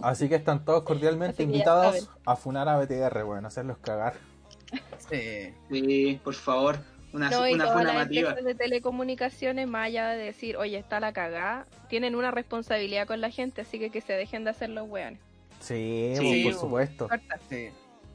Así 0.00 0.28
que 0.28 0.36
están 0.36 0.64
todos 0.64 0.84
cordialmente 0.84 1.42
invitados 1.42 2.08
a 2.24 2.36
funar 2.36 2.68
a 2.68 2.78
BTR, 2.78 3.24
weón. 3.24 3.44
Hacerlos 3.46 3.78
cagar. 3.78 4.14
Sí. 5.10 5.52
Sí, 5.70 6.20
por 6.24 6.34
favor, 6.34 6.78
una, 7.12 7.28
No, 7.30 7.46
y 7.48 7.54
una 7.54 7.64
todas 7.64 7.78
funa 7.80 7.92
las 7.94 8.02
empresas 8.06 8.44
de 8.44 8.54
telecomunicaciones, 8.54 9.68
más 9.68 9.86
allá 9.86 10.08
de 10.10 10.24
decir, 10.24 10.56
oye, 10.56 10.78
está 10.78 11.00
la 11.00 11.12
cagada, 11.12 11.66
tienen 11.88 12.14
una 12.14 12.30
responsabilidad 12.30 13.06
con 13.06 13.20
la 13.20 13.30
gente, 13.30 13.60
así 13.62 13.78
que 13.78 13.90
que 13.90 14.00
se 14.00 14.12
dejen 14.14 14.44
de 14.44 14.50
hacer 14.50 14.70
los 14.70 14.88
weones. 14.88 15.18
Sí, 15.60 16.14
Sí, 16.18 16.44
por 16.44 16.54
supuesto. 16.54 17.08
Corta. 17.08 17.38
Sí. 17.50 17.68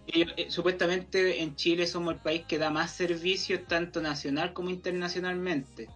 Eh, 0.07 0.47
supuestamente 0.49 1.41
en 1.41 1.55
Chile 1.55 1.87
somos 1.87 2.15
el 2.15 2.19
país 2.21 2.43
que 2.47 2.57
da 2.57 2.69
más 2.69 2.91
servicios 2.91 3.61
tanto 3.67 4.01
nacional 4.01 4.53
como 4.53 4.69
internacionalmente. 4.69 5.89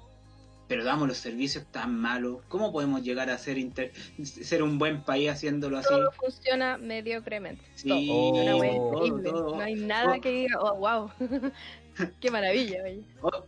Pero 0.67 0.85
damos 0.85 1.07
los 1.07 1.17
servicios 1.17 1.65
tan 1.71 1.93
malos. 1.99 2.37
¿Cómo 2.47 2.71
podemos 2.71 3.03
llegar 3.03 3.29
a 3.29 3.37
ser 3.37 3.57
inter- 3.57 3.91
ser 4.23 4.63
un 4.63 4.79
buen 4.79 5.03
país 5.03 5.29
haciéndolo 5.29 5.77
así? 5.77 5.89
Todo 5.89 6.11
funciona 6.13 6.77
mediocremente. 6.77 7.63
Sí, 7.75 8.07
Oh, 8.09 9.19
todo. 9.21 9.55
No 9.55 9.61
hay 9.61 9.75
nada 9.75 10.15
Oh. 10.17 10.21
que 10.21 10.29
diga, 10.29 10.59
oh, 10.61 10.75
wow. 10.75 11.11
Qué 12.21 12.31
maravilla, 12.31 12.83
oye. 12.85 13.01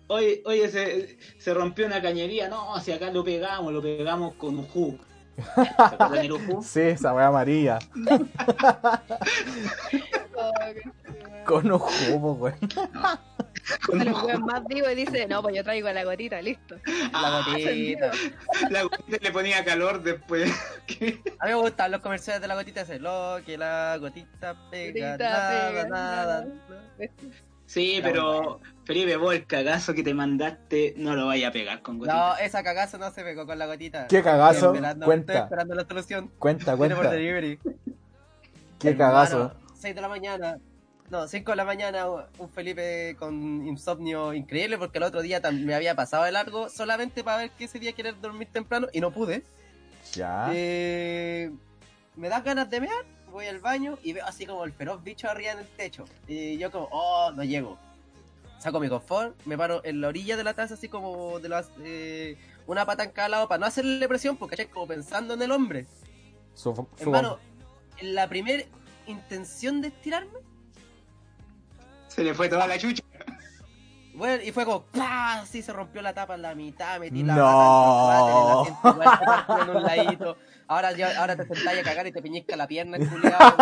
Oye, 0.08 0.41
oye 0.46 0.67
se, 0.70 1.17
se 1.38 1.53
rompió 1.53 1.86
una 1.86 2.01
cañería. 2.01 2.50
No, 2.50 2.77
si 2.82 2.91
acá 2.91 3.10
lo 3.10 3.24
pegamos, 3.24 3.72
lo 3.72 3.82
pegamos 3.82 4.34
con 4.36 4.60
Ujú. 4.60 5.00
¿Se 5.55 5.62
acuerdan 5.79 6.22
del 6.22 6.32
Ujú? 6.34 6.62
Sí, 6.74 6.82
esa 6.82 7.13
weá 7.13 7.27
amarilla. 7.27 7.79
Con 11.46 11.70
ojo, 11.72 11.90
po, 12.22 12.34
weón. 12.34 12.58
El 13.92 14.14
weón 14.14 14.46
más 14.46 14.64
vivo 14.66 14.90
y 14.90 14.96
dice, 14.96 15.28
no, 15.28 15.42
pues 15.42 15.56
yo 15.56 15.64
traigo 15.64 15.90
la 15.92 16.04
gotita, 16.04 16.42
listo. 16.42 16.76
La 17.12 17.44
gotita. 17.48 18.12
La 18.70 18.84
gotita 18.84 19.18
le 19.22 19.32
ponía 19.32 19.64
calor 19.66 20.02
después. 20.04 20.52
¿Qué? 20.88 21.20
A 21.40 21.46
mí 21.46 21.52
me 21.52 21.56
gustan 21.56 21.92
los 21.92 22.02
comerciales 22.02 22.42
de 22.42 22.48
la 22.48 22.56
gotita 22.56 22.82
ese. 22.82 23.00
Lo 23.00 23.40
que 23.46 23.58
la 23.58 23.98
gotita 24.00 24.56
pega, 24.72 25.12
Gotita 25.12 25.30
nada, 25.30 25.70
pega, 25.72 25.88
nada. 25.90 26.48
Sí, 27.66 28.02
La 28.02 28.08
pero 28.10 28.60
Felipe, 28.86 29.16
vos 29.18 29.34
el 29.34 29.46
cagazo 29.48 29.94
que 29.94 30.04
te 30.04 30.14
mandaste 30.14 30.94
no 30.98 31.16
lo 31.16 31.28
vaya 31.28 31.48
a 31.48 31.52
pegar 31.52 31.82
con 31.82 31.98
gotita. 31.98 32.16
No, 32.16 32.38
esa 32.38 32.64
cagazo 32.64 32.98
no 32.98 33.12
se 33.12 33.24
pegó 33.24 33.46
con 33.46 33.58
la 33.58 33.66
gotita. 33.66 34.08
¿Qué 34.08 34.22
cagazo? 34.22 34.68
Estoy 34.68 34.76
esperando, 34.76 35.06
Cuenta. 35.06 35.34
Estoy 35.34 35.44
esperando 35.46 35.76
la 35.76 35.86
solución. 35.86 36.32
Cuenta, 36.40 36.78
por 36.78 36.90
cuenta. 36.90 37.12
delivery. 37.12 37.60
Qué 38.80 38.96
cagazo. 38.96 39.54
6 39.84 39.94
de 39.96 40.02
la 40.02 40.08
mañana. 40.08 40.58
No, 41.10 41.28
5 41.28 41.52
de 41.52 41.56
la 41.58 41.66
mañana, 41.66 42.08
un 42.40 42.50
Felipe 42.50 43.16
con 43.20 43.68
insomnio 43.68 44.34
increíble 44.34 44.78
porque 44.78 44.98
el 44.98 45.04
otro 45.04 45.22
día 45.22 45.42
tam- 45.42 45.60
me 45.66 45.75
había 45.75 45.94
pasado 45.94 46.24
de 46.24 46.32
largo 46.32 46.70
solamente 46.70 47.24
para 47.24 47.38
ver 47.40 47.52
que 47.52 47.66
ese 47.66 47.78
día 47.80 47.92
querer 47.92 48.20
dormir 48.22 48.48
temprano 48.52 48.88
y 48.94 49.02
no 49.02 49.12
pude. 49.12 49.44
Ya. 50.13 50.48
Eh, 50.54 51.52
me 52.16 52.30
da 52.30 52.40
ganas 52.40 52.70
de 52.70 52.80
mear, 52.80 53.04
voy 53.30 53.46
al 53.48 53.60
baño 53.60 54.00
y 54.02 54.13
veo 54.13 54.25
así 54.25 54.46
como 54.46 54.63
el 54.63 54.72
feroz 54.72 55.04
bicho 55.04 55.30
arriba 55.30 55.52
en 55.52 55.60
el 55.60 55.68
techo. 55.68 56.06
Y 56.28 56.58
yo 56.58 56.72
como, 56.72 56.88
oh, 56.92 57.32
no 57.36 57.44
llego. 57.44 57.78
Saco 58.60 58.80
mi 58.80 58.88
confort, 58.88 59.36
me 59.46 59.58
paro 59.58 59.82
en 59.84 60.00
la 60.00 60.08
orilla 60.08 60.38
de 60.38 60.46
la 60.46 60.54
taza 60.54 60.75
así 60.75 60.88
como 60.88 61.40
de 61.42 61.50
las... 61.50 61.70
eh, 61.84 62.38
una 62.66 62.86
pata 62.86 63.04
en 63.04 63.12
cada 63.12 63.28
lado 63.28 63.48
para 63.50 63.60
no 63.60 63.66
hacerle 63.66 64.08
presión 64.08 64.38
porque 64.38 64.56
¿cachai? 64.56 64.72
como 64.72 64.88
pensando 64.88 65.34
en 65.34 65.42
el 65.42 65.52
hombre. 65.52 65.86
Su, 66.54 66.74
su- 66.74 66.88
Hermano, 66.98 67.40
en 67.98 68.16
la 68.16 68.30
primera 68.30 68.63
intención 69.07 69.81
de 69.81 69.89
estirarme, 69.89 70.39
Se 72.07 72.24
le 72.24 72.33
fue 72.33 72.48
toda 72.50 72.67
la 72.67 72.77
chucha. 72.77 73.03
bueno, 74.13 74.43
y 74.43 74.51
fue 74.51 74.65
como 74.65 74.83
¡pah! 74.83 75.41
Así 75.41 75.62
se 75.62 75.74
rompió 75.74 76.01
la 76.01 76.13
tapa 76.13 76.36
en 76.36 76.41
la 76.43 76.53
mitad, 76.55 77.00
metí 77.00 77.24
la 77.24 77.36
No. 77.36 78.65
pata 78.83 78.89
en 78.89 79.01
el 79.01 79.07
asiento, 79.07 79.62
en 79.62 79.77
un 79.77 79.83
ladito. 79.83 80.38
Ahora, 80.65 80.93
ya, 80.93 81.19
ahora 81.19 81.36
te 81.36 81.45
sentás 81.45 81.77
a 81.77 81.83
cagar 81.83 82.07
y 82.07 82.12
te 82.12 82.22
piñisca 82.22 82.55
la 82.55 82.65
pierna, 82.65 82.98
el 82.98 83.07
culiado. 83.10 83.53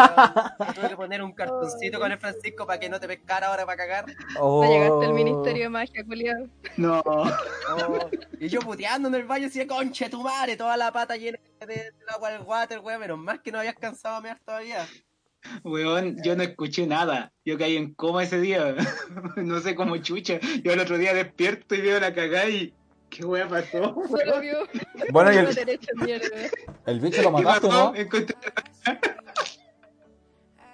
Tuve 0.76 0.90
que 0.90 0.96
poner 0.96 1.24
un 1.24 1.32
cartoncito 1.34 2.00
con 2.00 2.12
el 2.12 2.20
Francisco 2.20 2.66
para 2.68 2.80
que 2.80 2.90
no 2.90 3.00
te 3.00 3.08
pescara 3.08 3.48
ahora 3.48 3.66
para 3.66 3.78
cagar. 3.78 4.06
Oh. 4.40 4.64
Llegaste 4.64 5.06
al 5.08 5.14
Ministerio 5.14 5.64
de 5.64 5.70
Magia, 5.70 6.06
culiado. 6.06 6.48
No. 6.78 7.02
Oh, 7.06 8.10
y 8.40 8.48
yo 8.48 8.60
puteando 8.60 9.08
en 9.08 9.16
el 9.16 9.24
baño 9.24 9.48
así 9.48 9.60
de 9.60 9.68
conche 9.68 10.10
tu 10.10 10.22
madre, 10.22 10.56
toda 10.56 10.78
la 10.78 10.92
pata 10.92 11.18
llena 11.18 11.40
de, 11.66 11.92
agua 12.08 12.32
del 12.32 12.42
water, 12.42 12.80
weón. 12.80 13.00
Menos 13.02 13.18
mal 13.18 13.42
que 13.42 13.52
no 13.52 13.60
habías 13.60 13.76
cansado 13.76 14.18
a 14.18 14.22
mear 14.22 14.40
todavía. 14.46 14.88
Weón, 15.64 16.18
yo 16.24 16.36
no 16.36 16.44
escuché 16.44 16.86
nada. 16.88 17.32
Yo 17.46 17.58
caí 17.58 17.76
en 17.78 17.94
coma 17.94 18.24
ese 18.24 18.40
día. 18.40 18.76
no 19.38 19.60
sé 19.60 19.76
cómo 19.76 19.98
chucha. 19.98 20.40
Yo 20.64 20.74
el 20.74 20.80
otro 20.80 20.98
día 20.98 21.14
despierto 21.14 21.76
y 21.76 21.82
veo 21.82 22.00
la 22.00 22.14
cagada 22.14 22.50
y. 22.50 22.74
¿Qué 23.10 23.26
wea 23.26 23.48
pasó? 23.48 23.94
Vio. 24.42 24.60
Bueno, 25.12 25.34
y 25.34 25.38
el, 25.38 25.48
el 26.86 27.00
bicho 27.02 27.22
lo 27.22 27.36
¿Qué 27.36 27.44
mataste? 27.44 27.68
¿no? 27.68 27.94
Encontré- 27.94 28.36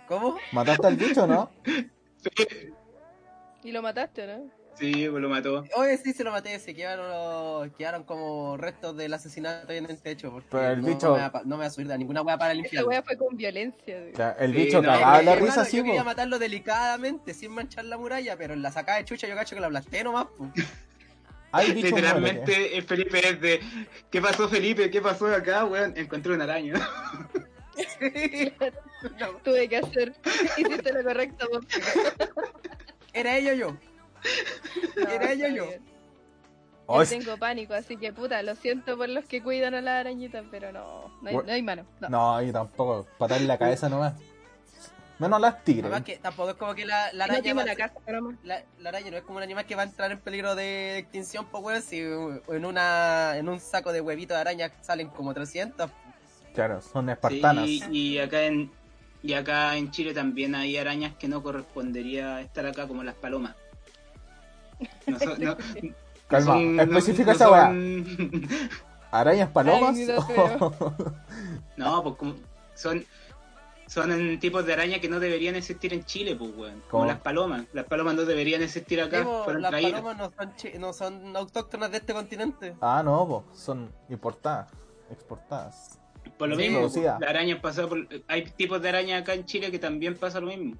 ¿Cómo? 0.07 0.37
¿Mataste 0.51 0.87
al 0.87 0.95
bicho, 0.95 1.25
no? 1.25 1.49
¿Y 3.63 3.71
lo 3.71 3.81
mataste 3.81 4.27
no? 4.27 4.51
Sí, 4.77 5.07
pues 5.09 5.21
lo 5.23 5.29
mató. 5.29 5.63
Oye, 5.75 5.97
sí 5.97 6.13
se 6.13 6.23
lo 6.23 6.31
maté, 6.31 6.59
se 6.59 6.75
quedaron, 6.75 7.09
los- 7.09 7.75
quedaron 7.75 8.03
como 8.03 8.57
restos 8.57 8.95
del 8.95 9.13
asesinato 9.13 9.71
ahí 9.71 9.77
en 9.79 9.89
el 9.89 9.97
techo. 9.99 10.31
Porque 10.31 10.47
Pero 10.51 10.69
el 10.73 10.81
no, 10.81 10.87
bicho- 10.87 11.07
no 11.09 11.15
me, 11.15 11.29
va, 11.29 11.41
no 11.45 11.57
me 11.57 11.61
va 11.61 11.65
a 11.65 11.69
subir 11.71 11.91
a 11.91 11.97
ninguna 11.97 12.21
weá 12.21 12.37
para 12.37 12.51
el 12.51 12.63
Esa 12.65 12.85
wea 12.85 13.01
fue 13.01 13.17
con 13.17 13.35
violencia. 13.35 13.97
O 14.13 14.15
sea, 14.15 14.35
el 14.39 14.51
Sí, 14.53 14.57
bicho 14.65 14.81
no, 14.81 14.89
cagaba 14.89 15.21
la 15.23 15.35
risa 15.35 15.61
así, 15.61 15.77
yo 15.77 15.83
quería 15.83 16.03
matarlo 16.03 16.37
delicadamente, 16.37 17.33
sin 17.33 17.51
manchar 17.51 17.85
la 17.85 17.97
muralla, 17.97 18.37
pero 18.37 18.53
en 18.53 18.61
la 18.61 18.71
sacada 18.71 18.99
de 18.99 19.05
chucha 19.05 19.27
yo 19.27 19.35
cacho 19.35 19.55
que 19.55 19.61
la 19.61 19.67
aplasté 19.67 20.03
nomás. 20.03 20.27
bicho 20.37 20.47
muérete. 21.53 21.81
Literalmente 21.81 22.77
el 22.77 22.83
Felipe 22.83 23.27
es 23.29 23.41
de. 23.41 23.59
¿Qué 24.11 24.21
pasó, 24.21 24.47
Felipe? 24.47 24.91
¿Qué 24.91 25.01
pasó 25.01 25.25
acá, 25.33 25.65
weón? 25.65 25.93
Encontré 25.97 26.33
una 26.33 26.43
araña. 26.43 26.73
No, 29.19 29.27
Tuve 29.43 29.67
que 29.69 29.77
hacer. 29.77 30.13
Hiciste 30.57 30.93
lo 30.93 31.03
correcto, 31.03 31.47
vos. 31.51 31.65
era 33.13 33.37
ella 33.37 33.51
o 33.53 33.55
yo. 33.55 33.77
No, 34.95 35.09
Era 35.09 35.31
ella 35.31 35.49
yo. 35.49 35.65
Oh, 36.85 36.97
Yo 36.97 37.01
es- 37.03 37.09
tengo 37.09 37.37
pánico, 37.37 37.73
así 37.73 37.97
que 37.97 38.13
puta, 38.13 38.41
lo 38.43 38.55
siento 38.55 38.97
por 38.97 39.09
los 39.09 39.25
que 39.25 39.43
cuidan 39.43 39.73
a 39.75 39.81
las 39.81 39.99
arañitas, 39.99 40.45
pero 40.49 40.71
no, 40.71 41.11
no 41.21 41.29
hay, 41.29 41.35
no 41.35 41.51
hay 41.51 41.61
mano. 41.61 41.85
No. 41.99 42.09
No, 42.09 42.41
yo 42.41 42.53
tampoco. 42.53 43.05
Patar 43.17 43.41
en 43.41 43.47
la 43.47 43.57
cabeza 43.57 43.89
nomás. 43.89 44.13
Menos 45.19 45.41
las 45.41 45.63
tigres. 45.63 45.85
Además 45.85 46.03
que 46.03 46.17
tampoco 46.17 46.51
es 46.51 46.55
como 46.55 46.75
que 46.75 46.85
la, 46.85 47.11
la 47.13 47.25
No 47.25 47.33
araña 47.33 47.41
tengo 47.43 47.59
va 47.61 47.65
la 47.65 47.75
casa, 47.75 47.95
pero 48.05 48.21
no. 48.21 48.37
la, 48.43 48.61
la 48.79 48.89
araña 48.89 49.09
no 49.11 49.17
es 49.17 49.23
como 49.23 49.37
un 49.37 49.43
animal 49.43 49.65
que 49.65 49.75
va 49.75 49.81
a 49.81 49.85
entrar 49.85 50.11
en 50.11 50.19
peligro 50.19 50.53
de 50.55 50.99
extinción, 50.99 51.47
pues 51.47 51.63
weón, 51.63 51.81
si 51.81 51.99
en 52.01 52.65
una 52.65 53.35
en 53.35 53.49
un 53.49 53.59
saco 53.59 53.91
de 53.91 53.99
huevitos 54.01 54.35
de 54.37 54.41
araña 54.41 54.71
salen 54.81 55.09
como 55.09 55.33
300. 55.33 55.89
Claro, 56.53 56.81
son 56.81 57.09
espartanas. 57.09 57.65
Sí, 57.65 57.83
y 57.91 58.19
acá 58.19 58.43
en. 58.43 58.71
Y 59.23 59.33
acá 59.33 59.75
en 59.75 59.89
Chile 59.91 60.13
también 60.13 60.53
hay 60.53 60.77
arañas 60.77 61.15
que 61.15 61.27
no 61.27 61.41
correspondería 61.43 62.39
estar 62.39 62.65
acá, 62.67 62.87
como 62.87 63.03
las 63.03 63.15
palomas. 63.15 63.55
No 65.07 65.19
son- 65.19 65.39
no- 65.41 65.57
Calma, 66.27 66.53
son- 66.53 66.75
no- 66.75 66.83
especifica 66.83 67.25
no 67.25 67.31
esa 67.31 67.51
weá. 67.51 67.67
son- 67.67 68.49
¿Arañas 69.11 69.49
palomas? 69.49 69.95
Ay. 69.97 70.07
No, 71.77 72.03
pues 72.03 72.15
como- 72.15 72.35
son 72.75 73.05
son 73.87 74.37
tipos 74.39 74.65
de 74.65 74.73
araña 74.73 74.99
que 74.99 75.07
no 75.07 75.17
deberían 75.21 75.55
existir 75.55 75.93
en 75.93 76.03
Chile, 76.03 76.35
pues 76.35 76.51
weón. 76.57 76.83
Como 76.89 77.05
las 77.05 77.21
palomas. 77.21 77.63
Las 77.71 77.85
palomas 77.85 78.15
no 78.15 78.25
deberían 78.25 78.61
existir 78.61 78.99
acá. 78.99 79.23
Fueron 79.45 79.61
las 79.61 79.71
traídas. 79.71 80.01
palomas 80.01 80.17
no 80.17 80.31
son, 80.37 80.55
chi- 80.57 80.73
no 80.77 80.91
son 80.91 81.37
autóctonas 81.37 81.89
de 81.91 81.97
este 81.99 82.13
continente. 82.13 82.75
ah, 82.81 83.01
no, 83.03 83.25
po, 83.25 83.45
son 83.53 83.89
importadas, 84.09 84.69
exportadas. 85.09 85.97
Por 86.37 86.49
lo 86.49 86.57
Sí, 86.57 86.63
mismo, 86.63 86.79
producida. 86.79 87.17
la 87.21 87.29
araña 87.29 87.61
pasada 87.61 87.87
por... 87.87 88.05
hay 88.27 88.43
tipos 88.57 88.81
de 88.81 88.89
araña 88.89 89.17
acá 89.19 89.33
en 89.33 89.45
Chile 89.45 89.71
que 89.71 89.79
también 89.79 90.17
pasa 90.17 90.41
lo 90.41 90.47
mismo. 90.47 90.75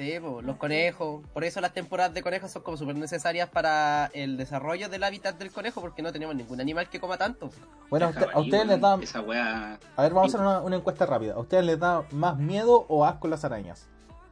Sí, 0.00 0.14
pues, 0.18 0.46
los 0.46 0.56
conejos. 0.56 1.22
Por 1.34 1.44
eso 1.44 1.60
las 1.60 1.74
temporadas 1.74 2.14
de 2.14 2.22
conejos 2.22 2.50
son 2.50 2.62
como 2.62 2.78
súper 2.78 2.96
necesarias 2.96 3.50
para 3.50 4.06
el 4.14 4.38
desarrollo 4.38 4.88
del 4.88 5.04
hábitat 5.04 5.36
del 5.38 5.50
conejo, 5.52 5.82
porque 5.82 6.00
no 6.00 6.10
tenemos 6.10 6.34
ningún 6.34 6.58
animal 6.58 6.88
que 6.88 6.98
coma 6.98 7.18
tanto. 7.18 7.50
Bueno, 7.90 8.06
a, 8.06 8.08
usted- 8.08 8.26
ustedes 8.34 8.66
les 8.66 8.80
da... 8.80 8.98
Esa. 9.02 9.18
A 9.18 10.02
ver, 10.02 10.14
vamos 10.14 10.22
a 10.22 10.38
hacer 10.38 10.40
una, 10.40 10.60
una 10.62 10.76
encuesta 10.76 11.04
rápida. 11.04 11.34
¿A 11.34 11.38
ustedes 11.38 11.64
les 11.66 11.78
da 11.78 12.04
más 12.12 12.38
miedo 12.38 12.86
o 12.88 13.04
asco 13.04 13.28
las 13.28 13.44
arañas? 13.44 13.88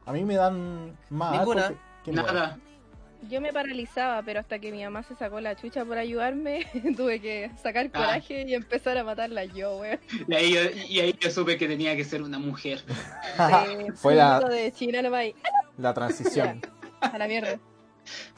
A 0.07 0.11
mí 0.11 0.25
me 0.25 0.37
dan 0.37 0.97
más 1.11 1.33
Ninguna. 1.37 1.61
asco 1.67 1.73
que, 1.75 2.05
que 2.05 2.11
miedo. 2.13 2.25
Nada. 2.33 2.57
Yo 3.29 3.41
me 3.41 3.51
paralizaba, 3.51 4.21
pero 4.23 4.39
hasta 4.39 4.59
que 4.59 4.71
mi 4.71 4.81
mamá 4.83 5.03
se 5.03 5.13
sacó 5.15 5.41
la 5.41 5.55
chucha 5.55 5.83
por 5.83 5.97
ayudarme, 5.97 6.65
tuve 6.95 7.19
que 7.19 7.51
sacar 7.61 7.87
Ah. 7.93 7.97
coraje 7.99 8.45
y 8.47 8.53
empezar 8.53 8.97
a 8.97 9.03
matarla 9.03 9.43
yo, 9.45 9.77
weón. 9.77 9.99
Y 10.27 10.33
ahí, 10.35 10.53
yo, 10.53 10.61
y 10.87 10.99
ahí 11.01 11.15
yo 11.19 11.29
supe 11.29 11.57
que 11.57 11.67
tenía 11.67 11.95
que 11.97 12.05
ser 12.05 12.21
una 12.21 12.39
mujer. 12.39 12.81
De 12.85 13.91
Fue 13.95 14.15
la- 14.15 14.39
de 14.39 14.71
China 14.71 15.01
y 15.25 15.35
La 15.77 15.93
transición. 15.93 16.61
a 17.01 17.17
la 17.17 17.27
mierda. 17.27 17.59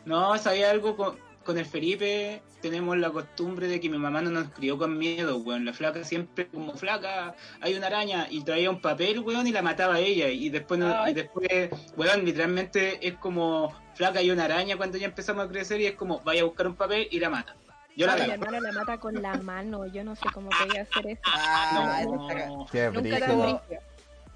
No, 0.05 0.37
sabía 0.39 0.71
algo 0.71 0.95
con, 0.97 1.17
con 1.43 1.57
el 1.57 1.65
Felipe. 1.65 2.41
Tenemos 2.61 2.95
la 2.97 3.09
costumbre 3.09 3.67
de 3.67 3.79
que 3.79 3.89
mi 3.89 3.97
mamá 3.97 4.21
no 4.21 4.29
nos 4.29 4.49
crió 4.49 4.77
con 4.77 4.97
miedo, 4.97 5.37
weón. 5.37 5.65
La 5.65 5.73
flaca 5.73 6.03
siempre 6.03 6.47
como 6.47 6.73
flaca, 6.75 7.35
hay 7.59 7.75
una 7.75 7.87
araña 7.87 8.27
y 8.29 8.43
traía 8.43 8.69
un 8.69 8.81
papel, 8.81 9.19
weón, 9.19 9.47
y 9.47 9.51
la 9.51 9.61
mataba 9.61 9.95
a 9.95 9.99
ella. 9.99 10.27
Y 10.29 10.49
después, 10.49 10.79
no- 10.79 10.93
Ay. 11.03 11.11
y 11.11 11.15
después, 11.15 11.69
weón, 11.97 12.25
literalmente 12.25 13.07
es 13.07 13.15
como 13.15 13.73
flaca 13.95 14.19
hay 14.19 14.31
una 14.31 14.45
araña 14.45 14.77
cuando 14.77 14.97
ya 14.97 15.05
empezamos 15.07 15.45
a 15.45 15.49
crecer 15.49 15.81
y 15.81 15.85
es 15.87 15.95
como 15.95 16.19
vaya 16.21 16.41
a 16.41 16.45
buscar 16.45 16.67
un 16.67 16.75
papel 16.75 17.07
y 17.11 17.19
la 17.19 17.29
mata. 17.29 17.55
Yo 17.95 18.07
la 18.07 18.15
mi 18.15 18.59
la 18.61 18.71
mata 18.71 18.97
con 18.99 19.21
la 19.21 19.33
mano, 19.35 19.85
yo 19.87 20.03
no 20.03 20.15
sé 20.15 20.23
cómo 20.33 20.49
podía 20.49 20.83
hacer 20.83 21.07
eso. 21.07 21.21
Ah, 21.25 22.01
No, 22.05 22.65
Qué 22.71 22.89
Nunca. 22.89 23.61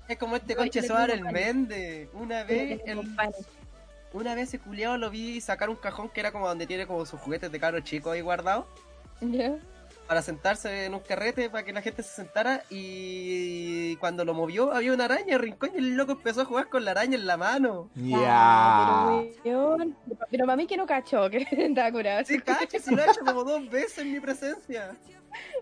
Es 0.07 0.17
como 0.17 0.35
este 0.35 0.53
Yo 0.53 0.57
conche 0.59 0.79
el 1.09 1.21
mende. 1.23 2.09
Una 2.13 2.43
vez, 2.43 2.79
el- 2.85 3.15
una 4.13 4.35
vez 4.35 4.49
ese 4.49 4.59
culiao 4.59 4.97
lo 4.97 5.09
vi 5.09 5.41
sacar 5.41 5.69
un 5.69 5.75
cajón 5.77 6.09
que 6.09 6.19
era 6.19 6.31
como 6.31 6.47
donde 6.47 6.67
tiene 6.67 6.85
como 6.85 7.05
sus 7.05 7.19
juguetes 7.19 7.51
de 7.51 7.59
cabros 7.59 7.83
chicos 7.83 8.13
ahí 8.13 8.21
guardados. 8.21 8.65
¿Ya? 9.21 9.55
Para 10.07 10.21
sentarse 10.21 10.85
en 10.85 10.93
un 10.93 10.99
carrete 10.99 11.49
para 11.49 11.65
que 11.65 11.73
la 11.73 11.81
gente 11.81 12.03
se 12.03 12.13
sentara 12.13 12.63
y 12.69 13.95
cuando 13.95 14.23
lo 14.23 14.35
movió 14.35 14.71
había 14.71 14.93
una 14.93 15.05
araña, 15.05 15.37
rincón, 15.39 15.71
y 15.73 15.79
el 15.79 15.97
loco 15.97 16.11
empezó 16.11 16.41
a 16.41 16.45
jugar 16.45 16.69
con 16.69 16.85
la 16.85 16.91
araña 16.91 17.15
en 17.15 17.25
la 17.25 17.37
mano. 17.37 17.89
Ya. 17.95 18.17
Ah, 18.19 19.23
pero, 19.43 19.77
pero 20.29 20.45
mami 20.45 20.67
que 20.67 20.77
no 20.77 20.85
cachó, 20.85 21.27
que 21.29 21.37
estaba 21.51 21.91
curado. 21.91 22.23
Sí, 22.23 22.39
cacho, 22.39 22.77
si 22.79 22.93
lo 22.93 23.01
ha 23.01 23.05
hecho 23.05 23.21
como 23.25 23.43
dos 23.43 23.67
veces 23.69 23.97
en 23.99 24.13
mi 24.13 24.19
presencia. 24.19 24.95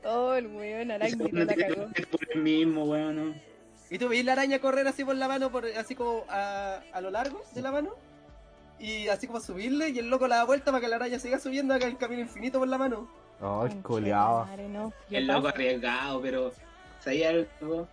Oh, 0.04 0.34
el 0.34 0.46
weón, 0.46 0.92
arácnido 0.92 1.46
la 1.46 1.56
cagó. 1.56 1.88
Por 2.12 2.28
el 2.32 2.42
mismo, 2.44 2.84
weón, 2.84 3.16
¿no? 3.16 3.36
Y 3.90 3.98
tú 3.98 4.08
veis 4.08 4.24
la 4.24 4.34
araña 4.34 4.60
correr 4.60 4.88
así 4.88 5.04
por 5.04 5.16
la 5.16 5.28
mano, 5.28 5.52
por, 5.52 5.66
así 5.66 5.96
como 5.96 6.26
a, 6.30 6.82
a 6.92 7.02
lo 7.02 7.10
largo 7.10 7.42
de 7.56 7.62
la 7.62 7.72
mano. 7.72 7.96
Y 8.80 9.08
así 9.08 9.28
como 9.28 9.40
subirle 9.40 9.90
y 9.90 10.00
el 10.00 10.10
loco 10.10 10.28
la 10.28 10.38
da 10.38 10.44
vuelta 10.44 10.72
para 10.72 10.82
que 10.82 10.88
la 10.88 10.98
araña 10.98 11.20
siga 11.20 11.40
subiendo 11.40 11.74
haga 11.74 11.88
el 11.88 11.98
camino 11.98 12.22
infinito 12.22 12.60
por 12.60 12.68
la 12.68 12.78
mano. 12.78 13.08
Coleado. 13.82 14.48
No. 14.70 14.94
¿Qué 15.10 15.18
El 15.18 15.28
loco 15.28 15.48
arriesgado, 15.50 16.22
pero 16.22 16.52
¿sabía 17.02 17.30
algo? 17.30 17.88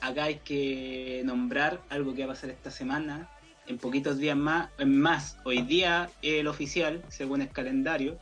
acá 0.00 0.24
hay 0.24 0.36
que 0.36 1.22
nombrar 1.24 1.80
algo 1.90 2.14
que 2.14 2.24
va 2.24 2.32
a 2.32 2.34
pasar 2.34 2.50
esta 2.50 2.70
semana, 2.70 3.28
en 3.66 3.78
poquitos 3.78 4.18
días 4.18 4.36
más, 4.36 4.70
en 4.78 4.98
más, 4.98 5.36
hoy 5.44 5.62
día 5.62 6.08
el 6.22 6.46
oficial, 6.46 7.02
según 7.08 7.42
el 7.42 7.50
calendario, 7.50 8.16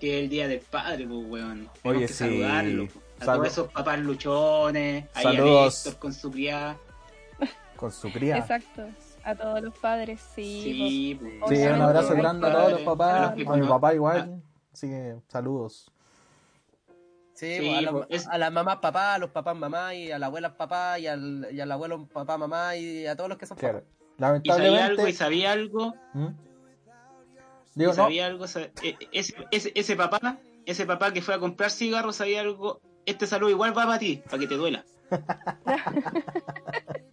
que 0.00 0.18
es 0.18 0.24
el 0.24 0.28
día 0.28 0.48
del 0.48 0.60
padre, 0.60 1.06
pues 1.06 1.26
weón. 1.26 1.68
Tenemos 1.82 1.82
Oye, 1.84 2.00
que 2.00 2.08
sí. 2.08 2.14
saludarlo. 2.14 2.88
A 3.20 3.24
todos 3.24 3.46
esos 3.48 3.72
papás 3.72 3.98
luchones, 3.98 5.06
ahí 5.14 5.26
a 5.26 5.30
Saludos. 5.32 5.86
Héctor 5.86 6.00
con 6.00 6.12
su 6.12 6.30
criada. 6.30 6.76
Con 7.74 7.90
su 7.92 8.12
cría. 8.12 8.38
Exacto. 8.38 8.86
A 9.24 9.34
todos 9.34 9.60
los 9.60 9.76
padres, 9.78 10.20
sí. 10.34 10.60
Sí, 10.62 11.18
pues, 11.20 11.32
pues. 11.40 11.58
Sí, 11.58 11.66
un 11.66 11.80
abrazo 11.80 12.14
grande 12.14 12.46
a 12.46 12.52
todos 12.52 12.72
los 12.72 12.80
papás, 12.82 13.12
a 13.12 13.16
a 13.16 13.36
los 13.36 13.54
que 13.54 13.60
mi 13.60 13.66
papá 13.66 13.94
igual. 13.94 14.42
Así 14.72 14.88
que 14.88 15.16
saludos. 15.28 15.90
Sí, 17.34 17.56
Sí, 17.58 17.66
pues, 17.66 17.78
a, 17.78 17.80
la- 17.82 17.92
pues, 17.92 18.06
es- 18.10 18.26
a 18.26 18.38
las 18.38 18.52
mamás 18.52 18.76
papá, 18.78 19.14
a 19.14 19.18
los 19.18 19.30
papás 19.30 19.56
mamá, 19.56 19.94
y 19.94 20.10
a 20.10 20.18
las 20.18 20.26
abuelas 20.26 20.52
papá, 20.54 20.98
y 20.98 21.06
al, 21.06 21.48
y 21.52 21.60
al 21.60 21.70
abuelo 21.70 22.06
papá 22.06 22.36
mamá, 22.36 22.74
y 22.76 23.06
a 23.06 23.14
todos 23.16 23.28
los 23.28 23.38
que 23.38 23.46
son 23.46 23.56
Claro. 23.56 23.80
papás. 24.18 24.40
Y 24.42 24.48
sabía 24.50 24.86
algo, 24.86 25.06
y 25.06 25.12
Lamentablemente. 25.12 25.12
sabía 25.12 25.52
algo, 25.52 25.94
¿Mm? 26.14 26.26
y 26.26 27.78
Digo, 27.78 27.90
no. 27.92 27.94
sabía 27.94 28.26
algo, 28.26 28.44
ese, 28.46 28.72
ese 29.52 29.96
papá, 29.96 30.38
ese 30.66 30.84
papá 30.86 31.12
que 31.12 31.22
fue 31.22 31.34
a 31.34 31.38
comprar 31.38 31.70
cigarros, 31.70 32.16
sabía 32.16 32.40
algo, 32.40 32.80
este 33.06 33.28
saludo 33.28 33.50
igual 33.50 33.70
va 33.70 33.86
para 33.86 33.98
ti, 34.00 34.20
para 34.28 34.38
que 34.38 34.48
te 34.48 34.56
duela. 34.56 34.84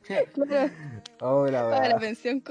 Claro, 0.03 0.71
Oh, 1.21 1.47
la 1.47 1.63
paga 1.69 1.89
la 1.89 1.97
pensión. 1.97 2.43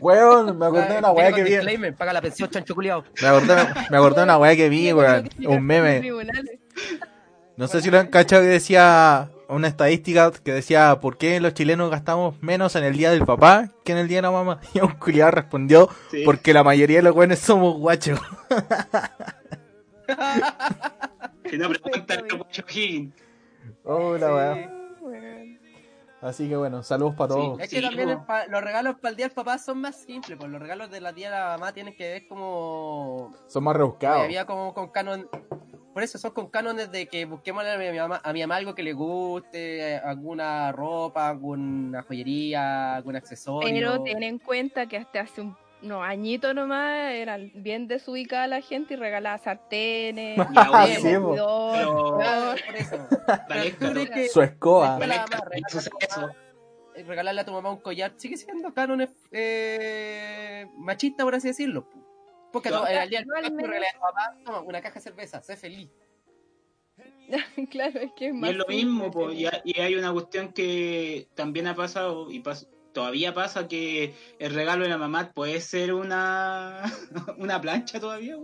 Weón, 0.00 0.58
me 0.58 0.66
acordé 0.66 0.92
de 0.92 0.98
una 0.98 1.10
weá 1.10 1.32
que 1.32 1.42
vi. 1.42 1.90
paga 1.92 2.12
la 2.12 2.20
pensión, 2.20 2.50
chancho 2.50 2.74
culiao. 2.74 3.02
Me 3.20 3.28
acordé, 3.28 3.56
me 3.90 3.96
acordé 3.96 4.16
de 4.18 4.22
una 4.24 4.38
weá 4.38 4.54
que 4.54 4.68
vi, 4.68 4.92
weón. 4.92 5.28
Que 5.28 5.48
Un 5.48 5.64
meme. 5.64 6.02
No 7.56 7.66
sé 7.66 7.80
si 7.80 7.90
lo 7.90 7.98
han 7.98 8.08
cachado 8.08 8.42
que 8.42 8.48
decía 8.48 9.30
una 9.48 9.66
estadística 9.68 10.30
que 10.30 10.52
decía 10.52 11.00
¿por 11.00 11.18
qué 11.18 11.40
los 11.40 11.54
chilenos 11.54 11.90
gastamos 11.90 12.40
menos 12.40 12.76
en 12.76 12.84
el 12.84 12.96
día 12.96 13.10
del 13.10 13.24
papá 13.26 13.68
que 13.84 13.92
en 13.92 13.98
el 13.98 14.06
día 14.08 14.18
de 14.18 14.22
la 14.22 14.30
mamá? 14.30 14.60
Y 14.74 14.80
un 14.80 14.92
culiado 14.92 15.32
respondió 15.32 15.88
Sí. 16.10 16.22
porque 16.24 16.54
la 16.54 16.62
mayoría 16.62 16.98
de 16.98 17.02
los 17.02 17.14
buenos 17.14 17.38
somos 17.38 17.76
guachos. 17.78 18.20
Si 21.50 21.56
no, 21.58 21.68
pregúntale 21.68 22.24
a 22.30 22.36
Guacho 22.36 22.64
Higgins. 22.68 23.14
Oh, 23.84 24.16
la 24.16 24.34
weá. 24.34 24.52
Weón. 24.54 24.79
Así 26.22 26.48
que 26.48 26.56
bueno, 26.56 26.82
saludos 26.82 27.14
para 27.14 27.28
todos. 27.28 27.60
Es 27.60 27.70
Sí, 27.70 27.76
que 27.76 27.82
también 27.82 28.24
pa- 28.26 28.46
los 28.46 28.62
regalos 28.62 28.96
para 28.96 29.10
el 29.10 29.16
día 29.16 29.26
del 29.26 29.34
papá 29.34 29.56
son 29.58 29.80
más 29.80 29.96
simples, 29.96 30.36
pues 30.38 30.50
los 30.50 30.60
regalos 30.60 30.90
de 30.90 31.00
la 31.00 31.12
día 31.12 31.30
de 31.30 31.36
la 31.38 31.46
mamá 31.56 31.72
tienen 31.72 31.96
que 31.96 32.08
ver 32.08 32.28
como... 32.28 33.32
Son 33.46 33.64
más 33.64 33.74
rebuscados. 33.76 34.24
Había 34.24 34.44
como 34.44 34.74
con 34.74 34.88
canon... 34.88 35.28
Por 35.94 36.04
eso 36.04 36.18
son 36.18 36.30
con 36.32 36.48
cánones 36.48 36.92
de 36.92 37.08
que 37.08 37.24
busquemos 37.24 37.64
a 37.66 37.76
mi 37.76 37.90
mamá, 37.98 38.20
a 38.22 38.32
mi 38.32 38.40
mamá 38.42 38.56
algo 38.56 38.74
que 38.76 38.82
le 38.82 38.92
guste, 38.92 39.96
alguna 39.96 40.70
ropa, 40.72 41.28
alguna 41.28 42.02
joyería, 42.02 42.94
algún 42.96 43.16
accesorio. 43.16 43.68
Pero 43.68 44.02
ten 44.04 44.22
en 44.22 44.38
cuenta 44.38 44.86
que 44.86 44.98
hasta 44.98 45.20
hace 45.22 45.40
un- 45.40 45.56
unos 45.82 46.02
añitos 46.04 46.54
nomás 46.54 47.12
eran 47.12 47.50
bien 47.54 47.88
desubicada 47.88 48.46
la 48.46 48.60
gente 48.60 48.94
y 48.94 48.96
regalaba 48.96 49.38
sartenes, 49.38 50.38
eh, 50.86 50.98
Su 54.32 54.42
escoba. 54.42 54.98
eh, 56.94 57.04
regalarle 57.04 57.40
a 57.40 57.44
tu 57.44 57.52
mamá 57.52 57.70
un 57.70 57.80
collar 57.80 58.12
sigue 58.16 58.36
siendo 58.36 58.72
cánones 58.74 59.10
eh, 59.30 60.66
machista, 60.76 61.24
por 61.24 61.34
así 61.34 61.48
decirlo. 61.48 61.86
Porque 62.52 62.68
Claro. 62.68 62.86
eh, 62.88 62.98
al 62.98 63.08
día 63.08 63.20
regalas 63.20 63.50
a 63.50 63.54
tu 63.94 64.00
mamá, 64.00 64.34
toma, 64.44 64.60
una 64.60 64.80
caja 64.80 64.94
de 64.96 65.00
cerveza, 65.00 65.40
sé 65.42 65.56
feliz. 65.56 65.88
claro, 67.70 68.00
es 68.00 68.10
que 68.16 68.28
es 68.28 68.34
Y 68.34 68.38
más 68.38 68.50
es 68.50 68.56
lo 68.56 68.66
mismo, 68.66 69.10
po, 69.10 69.30
y, 69.30 69.46
ha- 69.46 69.62
y 69.64 69.80
hay 69.80 69.94
una 69.94 70.12
cuestión 70.12 70.52
que 70.52 71.28
también 71.34 71.68
ha 71.68 71.74
pasado 71.76 72.30
y 72.30 72.42
pas- 72.42 72.68
todavía 72.92 73.32
pasa 73.34 73.68
que 73.68 74.14
el 74.38 74.54
regalo 74.54 74.84
de 74.84 74.90
la 74.90 74.98
mamá 74.98 75.30
puede 75.34 75.60
ser 75.60 75.92
una, 75.94 76.82
una 77.38 77.60
plancha 77.60 78.00
todavía. 78.00 78.36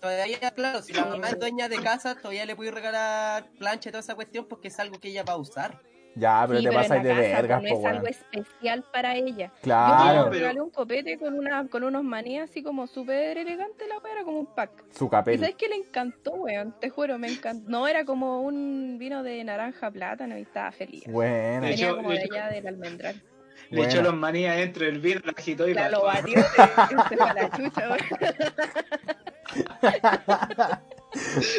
Todavía, 0.00 0.50
claro, 0.54 0.82
si 0.82 0.92
la 0.92 1.06
mamá 1.06 1.28
es 1.30 1.38
dueña 1.38 1.68
de 1.68 1.78
casa, 1.82 2.14
todavía 2.14 2.44
le 2.44 2.54
puedes 2.54 2.72
regalar 2.74 3.48
plancha 3.58 3.88
y 3.88 3.92
toda 3.92 4.00
esa 4.00 4.14
cuestión 4.14 4.46
porque 4.46 4.68
es 4.68 4.78
algo 4.78 5.00
que 5.00 5.08
ella 5.08 5.24
va 5.24 5.32
a 5.32 5.36
usar. 5.38 5.80
Ya, 6.14 6.44
pero 6.48 6.60
Sí, 6.60 6.66
te 6.66 6.72
la 6.72 6.82
de 7.02 7.12
vergas, 7.12 7.62
no 7.62 7.68
es 7.68 7.84
algo 7.84 8.04
weón. 8.04 8.06
especial 8.06 8.84
para 8.90 9.16
ella. 9.16 9.52
Yo 9.56 9.60
Claro, 9.62 10.24
le 10.24 10.30
pero- 10.30 10.30
regalé 10.30 10.60
un 10.62 10.70
copete 10.70 11.18
con 11.18 11.34
una 11.34 11.66
con 11.68 11.84
unos 11.84 12.04
maní 12.04 12.38
así 12.38 12.62
como 12.62 12.86
súper 12.86 13.36
elegante 13.36 13.86
la 13.86 13.98
wea, 13.98 14.12
era 14.14 14.24
como 14.24 14.40
un 14.40 14.46
pack. 14.46 14.84
su 14.96 15.06
¿Y 15.06 15.08
capel. 15.10 15.38
sabes 15.40 15.56
que 15.56 15.68
le 15.68 15.76
encantó, 15.76 16.32
weón? 16.32 16.74
Te 16.80 16.88
juro, 16.88 17.18
me 17.18 17.28
encantó. 17.28 17.68
No, 17.68 17.86
era 17.86 18.06
como 18.06 18.40
un 18.40 18.96
vino 18.98 19.22
de 19.22 19.44
naranja 19.44 19.90
plátano 19.90 20.38
y 20.38 20.42
estaba 20.42 20.72
feliz. 20.72 21.04
Bueno, 21.06 21.66
Venía 21.66 21.94
como 21.94 22.10
de 22.10 22.20
allá 22.32 22.48
del 22.48 22.66
almendral. 22.66 23.22
Le 23.70 23.84
echó 23.84 24.02
los 24.02 24.14
maní 24.14 24.46
adentro 24.46 24.84
del 24.86 25.00
vino, 25.00 25.20
la 25.24 25.32
agitó 25.32 25.68
y 25.68 25.74
Ya 25.74 25.82
pa- 25.84 25.88
lo 25.90 26.04
batió, 26.04 26.38
a 26.38 27.34
la 27.34 27.50
chucha. 27.56 27.98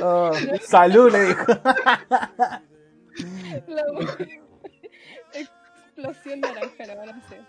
Oh, 0.03 0.31
salud, 0.61 1.11
le 1.11 1.21
dijo. 1.25 1.45
La 3.67 3.83
Explosión 5.33 6.41
naranja, 6.41 6.85
la 6.85 6.95
verdad, 6.95 7.15
no 7.15 7.21
sé. 7.27 7.41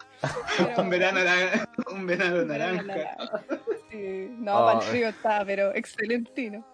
Pero- 0.57 0.83
un 0.83 0.91
verano, 0.91 1.21
naranja- 1.21 1.69
un 1.93 2.07
verano 2.07 2.45
naranja. 2.45 2.83
naranja. 2.83 3.43
Sí, 3.91 4.29
no, 4.39 4.59
Oh. 4.59 4.67
para 4.67 4.79
el 4.79 4.85
frío 4.85 5.09
estaba, 5.09 5.45
pero 5.45 5.75
excelentino. 5.75 6.65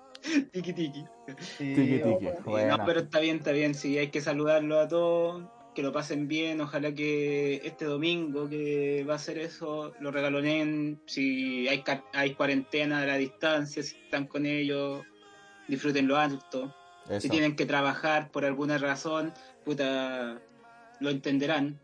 Tiki 0.53 0.73
tiki. 0.73 1.05
Tiki, 1.59 1.75
tiki. 1.75 2.27
Sí, 2.27 2.43
Buena. 2.45 2.77
No, 2.77 2.85
pero 2.87 3.01
está 3.01 3.19
bien, 3.19 3.37
está 3.39 3.51
bien. 3.51 3.75
Sí, 3.75 3.99
hay 3.99 4.09
que 4.09 4.21
saludarlo 4.21 4.79
a 4.81 4.89
todos. 4.89 5.43
Que 5.75 5.83
lo 5.83 5.93
pasen 5.93 6.29
bien. 6.29 6.61
Ojalá 6.61 6.95
que 6.95 7.57
este 7.65 7.85
domingo 7.85 8.49
que 8.49 9.05
va 9.09 9.17
a 9.17 9.19
ser 9.19 9.39
eso, 9.39 9.93
lo 10.01 10.11
regalonen. 10.11 11.01
Si 11.07 11.67
hay, 11.69 11.83
hay 12.13 12.35
cuarentena 12.35 13.03
a 13.03 13.07
la 13.07 13.17
distancia, 13.17 13.83
si 13.83 13.97
están 13.97 14.27
con 14.27 14.47
ellos, 14.47 15.05
disfrútenlo 15.69 16.17
alto. 16.17 16.75
Si 17.19 17.29
tienen 17.29 17.55
que 17.55 17.67
trabajar 17.67 18.31
por 18.31 18.45
alguna 18.45 18.79
razón, 18.79 19.35
puta, 19.65 20.41
lo 21.01 21.11
entenderán. 21.11 21.81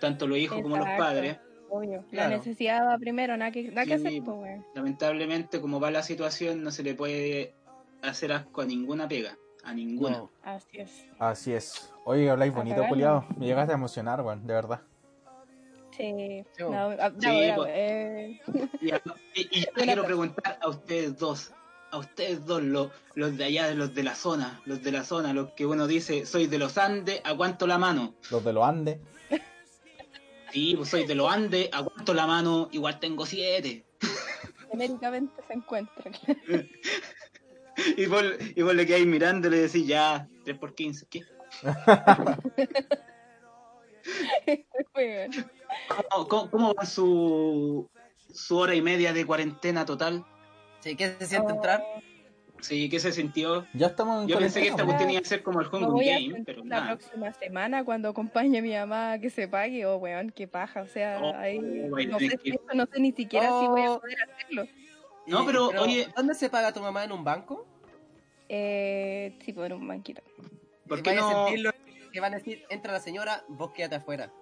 Tanto 0.00 0.26
los 0.26 0.38
hijos 0.38 0.62
como 0.62 0.76
los 0.76 0.88
padres. 0.98 1.38
Obvio. 1.68 2.04
Claro. 2.10 2.30
La 2.30 2.36
necesidad 2.38 2.84
va 2.84 2.98
primero, 2.98 3.36
nada 3.36 3.52
que, 3.52 3.64
nada 3.64 3.86
que 3.86 3.94
hacer, 3.94 4.22
pues. 4.24 4.60
Lamentablemente, 4.74 5.60
como 5.60 5.78
va 5.78 5.90
la 5.90 6.02
situación, 6.02 6.64
no 6.64 6.72
se 6.72 6.82
le 6.82 6.94
puede 6.94 7.54
hacer 8.02 8.32
asco 8.32 8.62
a 8.62 8.66
ninguna 8.66 9.06
pega. 9.06 9.38
A 9.64 9.74
ninguna. 9.74 10.18
No. 10.18 10.30
Así 10.42 10.78
es. 10.78 11.04
Así 11.18 11.52
es. 11.52 11.92
Oye, 12.04 12.30
habláis 12.30 12.52
bonito, 12.54 12.82
culiado. 12.88 13.26
Me 13.36 13.46
llegaste 13.46 13.72
a 13.72 13.76
emocionar, 13.76 14.20
weón, 14.22 14.46
de 14.46 14.54
verdad. 14.54 14.80
Sí. 15.96 16.44
No, 16.58 16.72
ah, 16.98 17.10
Sí, 17.18 17.50
pues. 17.56 17.70
eh. 17.74 18.40
Y, 18.80 18.90
a- 18.92 19.02
y- 19.34 19.48
y 19.58 19.60
yo 19.66 19.72
quiero 19.74 20.04
preguntar 20.04 20.58
a 20.62 20.68
ustedes 20.68 21.18
dos, 21.18 21.52
a 21.90 21.98
ustedes 21.98 22.46
dos, 22.46 22.62
los, 22.62 22.90
los 23.14 23.36
de 23.36 23.44
allá, 23.44 23.74
los 23.74 23.92
de 23.94 24.02
la 24.02 24.14
zona, 24.14 24.62
los 24.64 24.82
de 24.82 24.92
la 24.92 25.04
zona, 25.04 25.34
los 25.34 25.50
que 25.50 25.66
uno 25.66 25.86
dice, 25.86 26.24
soy 26.24 26.46
de 26.46 26.58
los 26.58 26.78
Andes, 26.78 27.20
¿aguanto 27.24 27.66
la 27.66 27.76
mano? 27.76 28.14
Los 28.30 28.42
de 28.44 28.52
los 28.52 28.64
Andes. 28.64 28.98
Sí, 30.52 30.74
pues 30.76 30.88
soy 30.88 31.06
de 31.06 31.14
los 31.14 31.30
Andes, 31.30 31.68
¿aguanto 31.72 32.14
la 32.14 32.26
mano? 32.26 32.68
Igual 32.72 32.98
tengo 32.98 33.26
siete. 33.26 33.84
Genéricamente 34.70 35.42
se 35.46 35.52
encuentra. 35.52 36.10
Y 37.96 38.06
vos, 38.06 38.22
y 38.54 38.62
vos 38.62 38.74
le 38.74 38.86
quedáis 38.86 39.06
mirando 39.06 39.48
y 39.48 39.52
le 39.52 39.56
decís, 39.62 39.86
ya, 39.86 40.28
3 40.44 40.58
por 40.58 40.74
15, 40.74 41.06
¿qué? 41.08 41.22
¿Cómo, 46.10 46.28
cómo, 46.28 46.50
cómo 46.50 46.74
va 46.74 46.84
su, 46.86 47.88
su 48.32 48.56
hora 48.56 48.74
y 48.74 48.82
media 48.82 49.12
de 49.12 49.24
cuarentena 49.26 49.84
total? 49.84 50.24
Sí, 50.80 50.96
¿Qué 50.96 51.14
se 51.18 51.26
siente 51.26 51.52
entrar? 51.52 51.82
Sí, 52.60 52.88
¿qué 52.90 53.00
se 53.00 53.12
sintió? 53.12 53.66
Ya 53.72 53.86
estamos 53.88 54.22
en 54.22 54.28
Yo 54.28 54.38
pensé 54.38 54.60
que 54.60 54.68
esta 54.68 54.84
cuestión 54.84 55.10
iba 55.10 55.20
a 55.20 55.24
ser 55.24 55.42
como 55.42 55.60
el 55.62 55.68
Hunger 55.68 56.20
Game, 56.28 56.42
pero 56.44 56.62
la 56.64 56.80
nada. 56.80 56.96
próxima 56.98 57.32
semana 57.32 57.84
cuando 57.84 58.10
acompañe 58.10 58.58
a 58.58 58.62
mi 58.62 58.74
mamá 58.74 59.18
que 59.18 59.30
se 59.30 59.48
pague. 59.48 59.86
Oh, 59.86 59.96
weón, 59.96 60.30
qué 60.30 60.46
paja. 60.46 60.82
O 60.82 60.86
sea, 60.86 61.18
Oh, 61.22 61.34
ahí 61.36 61.58
no, 61.58 62.18
sé, 62.18 62.26
es 62.26 62.34
que- 62.42 62.50
si- 62.50 62.58
no 62.76 62.84
sé 62.86 63.00
ni 63.00 63.12
siquiera 63.12 63.46
si 63.60 63.66
voy 63.66 63.82
a 63.82 63.92
Oh. 63.92 64.00
poder 64.00 64.16
hacerlo. 64.30 64.66
No, 65.26 65.42
Y- 65.42 65.46
pero, 65.46 65.68
oye- 65.68 66.08
¿Dónde 66.14 66.34
se 66.34 66.50
paga 66.50 66.72
tu 66.72 66.80
mamá 66.80 67.04
en 67.04 67.12
un 67.12 67.24
banco? 67.24 67.66
Eh, 68.52 69.38
sí, 69.44 69.52
por 69.52 69.72
un 69.72 69.86
banquito. 69.86 70.22
¿Por 70.88 71.02
Que 71.02 71.10
qué 71.10 71.16
no? 71.16 71.46
sentirlo, 71.46 71.70
que 72.12 72.18
van 72.20 72.34
a 72.34 72.38
decir, 72.38 72.64
entra 72.68 72.92
la 72.92 72.98
señora, 72.98 73.44
vos 73.48 73.70
quédate 73.72 73.94
afuera. 73.94 74.32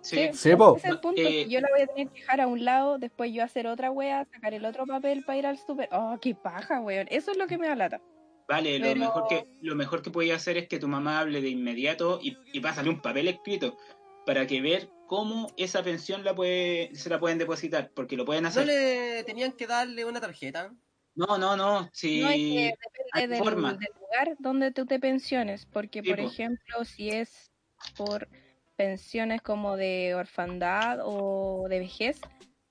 Sí. 0.00 0.16
Sí. 0.16 0.50
Ese 0.50 0.52
es 0.76 0.84
el 0.84 1.00
punto. 1.00 1.22
Eh, 1.22 1.46
yo 1.48 1.60
la 1.60 1.68
voy 1.70 1.82
a 1.82 1.86
tener 1.86 2.08
que 2.08 2.20
dejar 2.20 2.40
a 2.40 2.48
un 2.48 2.64
lado, 2.64 2.98
después 2.98 3.32
yo 3.32 3.44
hacer 3.44 3.68
otra 3.68 3.92
wea, 3.92 4.26
sacar 4.30 4.52
el 4.54 4.64
otro 4.64 4.84
papel 4.86 5.24
para 5.24 5.38
ir 5.38 5.46
al 5.46 5.56
súper. 5.56 5.88
Oh, 5.92 6.18
qué 6.20 6.34
paja, 6.34 6.80
weón. 6.80 7.06
Eso 7.10 7.30
es 7.30 7.36
lo 7.38 7.46
que 7.46 7.56
me 7.56 7.68
da 7.68 7.76
lata. 7.76 8.00
Vale, 8.48 8.78
lo 8.80 8.94
mejor 8.96 9.28
que 9.28 9.46
lo 9.62 9.74
mejor 9.76 10.02
que 10.02 10.10
podía 10.10 10.34
hacer 10.34 10.58
es 10.58 10.68
que 10.68 10.78
tu 10.78 10.88
mamá 10.88 11.20
hable 11.20 11.40
de 11.40 11.48
inmediato 11.48 12.18
y, 12.22 12.36
y 12.52 12.60
pásale 12.60 12.90
un 12.90 13.00
papel 13.00 13.28
escrito 13.28 13.78
para 14.26 14.46
que 14.46 14.60
ver 14.60 14.90
cómo 15.06 15.46
esa 15.56 15.82
pensión 15.82 16.24
la 16.24 16.34
puede 16.34 16.90
se 16.94 17.08
la 17.08 17.18
pueden 17.18 17.38
depositar, 17.38 17.90
porque 17.94 18.16
lo 18.16 18.26
pueden 18.26 18.42
¿No 18.42 18.48
hacer. 18.50 18.66
le 18.66 19.24
tenían 19.24 19.52
que 19.52 19.66
darle 19.66 20.04
una 20.04 20.20
tarjeta? 20.20 20.74
No, 21.14 21.38
no, 21.38 21.56
no, 21.56 21.88
si 21.92 22.20
No 22.20 22.28
es 22.28 22.36
que 22.36 22.74
depende 23.12 23.36
del, 23.36 23.44
lugar 23.44 24.36
donde 24.38 24.72
tú 24.72 24.84
te 24.84 24.98
pensiones, 24.98 25.66
porque 25.66 26.02
Sí, 26.02 26.08
por 26.08 26.18
po. 26.18 26.26
ejemplo, 26.26 26.84
si 26.84 27.10
es 27.10 27.52
por 27.96 28.28
pensiones 28.76 29.40
como 29.42 29.76
de 29.76 30.14
orfandad 30.16 30.98
o 31.02 31.66
de 31.68 31.78
vejez, 31.78 32.20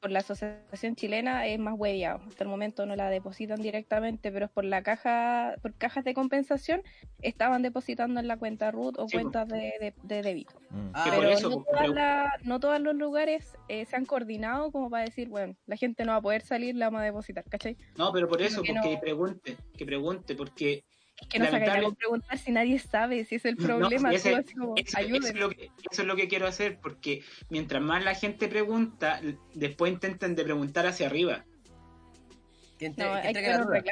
por 0.04 0.12
la 0.12 0.20
Asociación 0.20 0.98
Chilena 0.98 1.48
es 1.48 1.58
más 1.58 1.76
hueviado. 1.78 2.20
Hasta 2.28 2.44
el 2.44 2.50
momento 2.50 2.86
no 2.86 2.94
la 2.98 3.10
depositan 3.10 3.62
directamente, 3.62 4.34
pero 4.34 4.48
es 4.48 4.52
por 4.52 4.66
la 4.66 4.84
caja, 4.84 5.56
por 5.62 5.74
cajas 5.76 6.04
de 6.04 6.14
compensación, 6.14 6.82
estaban 7.22 7.62
depositando 7.62 8.20
en 8.20 8.28
la 8.28 8.36
cuenta 8.36 8.70
RUT 8.70 9.00
o 9.00 9.08
Sí, 9.08 9.16
cuentas 9.16 9.48
de, 9.48 9.74
de, 9.80 9.94
de 10.04 10.22
débito. 10.22 10.56
Mm. 10.72 10.90
Ah, 10.94 11.04
por 11.06 11.20
Pero 11.24 11.30
eso, 11.32 11.50
no, 11.50 11.56
pues, 11.56 11.68
todas 11.68 11.82
pero- 11.84 11.94
la- 11.94 12.34
no 12.44 12.60
todos 12.60 12.82
los 12.82 12.96
lugares 12.96 13.58
eh, 13.70 13.86
se 13.86 13.96
han 13.96 14.06
coordinado 14.06 14.74
como 14.74 14.90
para 14.90 15.06
decir, 15.06 15.30
bueno, 15.30 15.56
la 15.68 15.78
gente 15.78 16.04
no 16.04 16.12
va 16.12 16.18
a 16.18 16.22
poder 16.22 16.42
salir, 16.42 16.76
la 16.76 16.88
vamos 16.88 17.00
a 17.00 17.06
depositar, 17.06 17.46
¿cachai? 17.46 17.78
No, 17.98 18.12
pero 18.12 18.28
por 18.28 18.42
eso, 18.42 18.62
que 18.62 18.74
porque 18.74 18.96
no- 18.96 19.00
pregunte, 19.00 19.56
que 19.78 19.86
pregunte, 19.86 20.36
porque 20.36 20.84
Es 21.22 21.28
que 21.28 21.40
no 21.40 21.46
Lamentable- 21.46 21.84
con 21.86 21.96
preguntar 21.96 22.38
si 22.38 22.52
nadie 22.52 22.80
sabe, 22.80 23.24
si 23.26 23.36
es 23.36 23.46
el 23.46 23.56
No, 23.56 23.66
problema, 23.66 24.12
ese- 24.14 24.36
así 24.36 24.54
como, 24.56 24.76
eso, 24.76 24.98
es 25.00 25.36
lo 25.36 25.50
que, 25.50 25.70
eso 25.92 26.02
es 26.02 26.08
lo 26.08 26.16
que 26.16 26.28
quiero 26.28 26.48
hacer, 26.48 26.80
porque 26.82 27.24
mientras 27.50 27.82
más 27.82 28.04
la 28.04 28.16
gente 28.16 28.48
pregunta, 28.48 29.22
después 29.54 29.92
intentan 29.92 30.36
de 30.36 30.44
preguntar 30.44 30.86
hacia 30.88 31.08
arriba. 31.08 31.46
Que 32.84 32.88
entre- 32.92 33.06
No, 33.06 33.22
que 33.22 33.28
entregue 33.28 33.50
la 33.50 33.58
duda. 33.60 33.84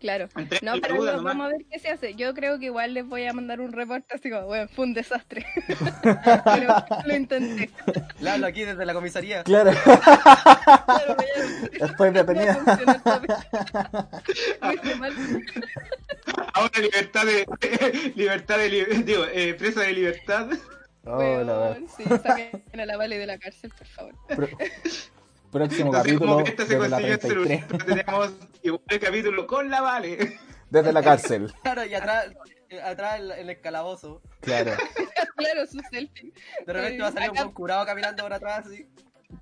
claro. 0.00 0.28
No, 0.62 0.72
pero 0.80 0.94
duda 0.96 1.10
no, 1.12 1.16
nomás. 1.18 1.34
vamos 1.36 1.46
a 1.46 1.48
ver 1.50 1.66
qué 1.70 1.78
se 1.78 1.90
hace. 1.90 2.14
Yo 2.14 2.32
creo 2.32 2.58
que 2.58 2.64
igual 2.66 2.94
les 2.94 3.06
voy 3.06 3.26
a 3.26 3.32
mandar 3.34 3.60
un 3.60 3.70
reporte 3.72 4.14
así 4.14 4.30
como, 4.30 4.46
bueno, 4.46 4.66
fue 4.74 4.86
un 4.86 4.94
desastre. 4.94 5.44
pero 6.44 6.74
lo 7.04 7.14
intenté. 7.14 7.68
Le 8.20 8.30
hablo 8.30 8.46
aquí 8.46 8.64
desde 8.64 8.86
la 8.86 8.94
comisaría. 8.94 9.42
Claro, 9.44 9.72
Claro, 9.84 11.16
estoy 11.72 12.10
detenida. 12.12 12.58
Ahora 16.54 16.80
libertad 16.80 17.24
de 17.26 17.46
libertad 18.14 18.58
de 18.58 19.02
digo, 19.04 19.24
eh, 19.32 19.54
presa 19.54 19.82
de 19.82 19.92
libertad. 19.92 20.48
Oh. 21.04 21.18
Weón, 21.18 21.86
sí, 21.96 22.02
saquen 22.04 22.62
a 22.80 22.86
la 22.86 22.96
Vale 22.96 23.18
de 23.18 23.26
la 23.26 23.38
cárcel, 23.38 23.70
por 23.76 23.86
favor. 23.86 24.14
Pro- 24.28 24.48
próximo 25.58 25.92
sé 25.92 25.98
capítulo 25.98 26.40
esta 26.40 26.66
se 26.66 26.78
desde 26.78 26.88
la 26.88 26.96
consiguió 26.96 27.14
el 27.14 27.20
33. 27.20 27.66
celular, 27.66 27.84
tenemos 27.86 28.32
igual 28.62 28.82
el 28.88 29.00
capítulo 29.00 29.46
con 29.46 29.70
la 29.70 29.80
Vale. 29.80 30.38
Desde 30.70 30.92
la 30.92 31.02
cárcel, 31.02 31.52
Claro, 31.62 31.84
y 31.84 31.94
atrás, 31.94 32.26
atrás 32.84 33.20
en, 33.20 33.30
en 33.32 33.50
el 33.50 33.60
calabozo. 33.60 34.22
claro. 34.40 34.72
Claro, 35.36 35.66
su 35.66 35.78
selfie. 35.90 36.32
De 36.66 36.72
repente 36.72 37.02
va 37.02 37.08
a 37.08 37.12
salir 37.12 37.30
un 37.30 37.52
curado 37.52 37.84
caminando 37.84 38.22
por 38.22 38.32
atrás. 38.32 38.66
Así. 38.66 38.88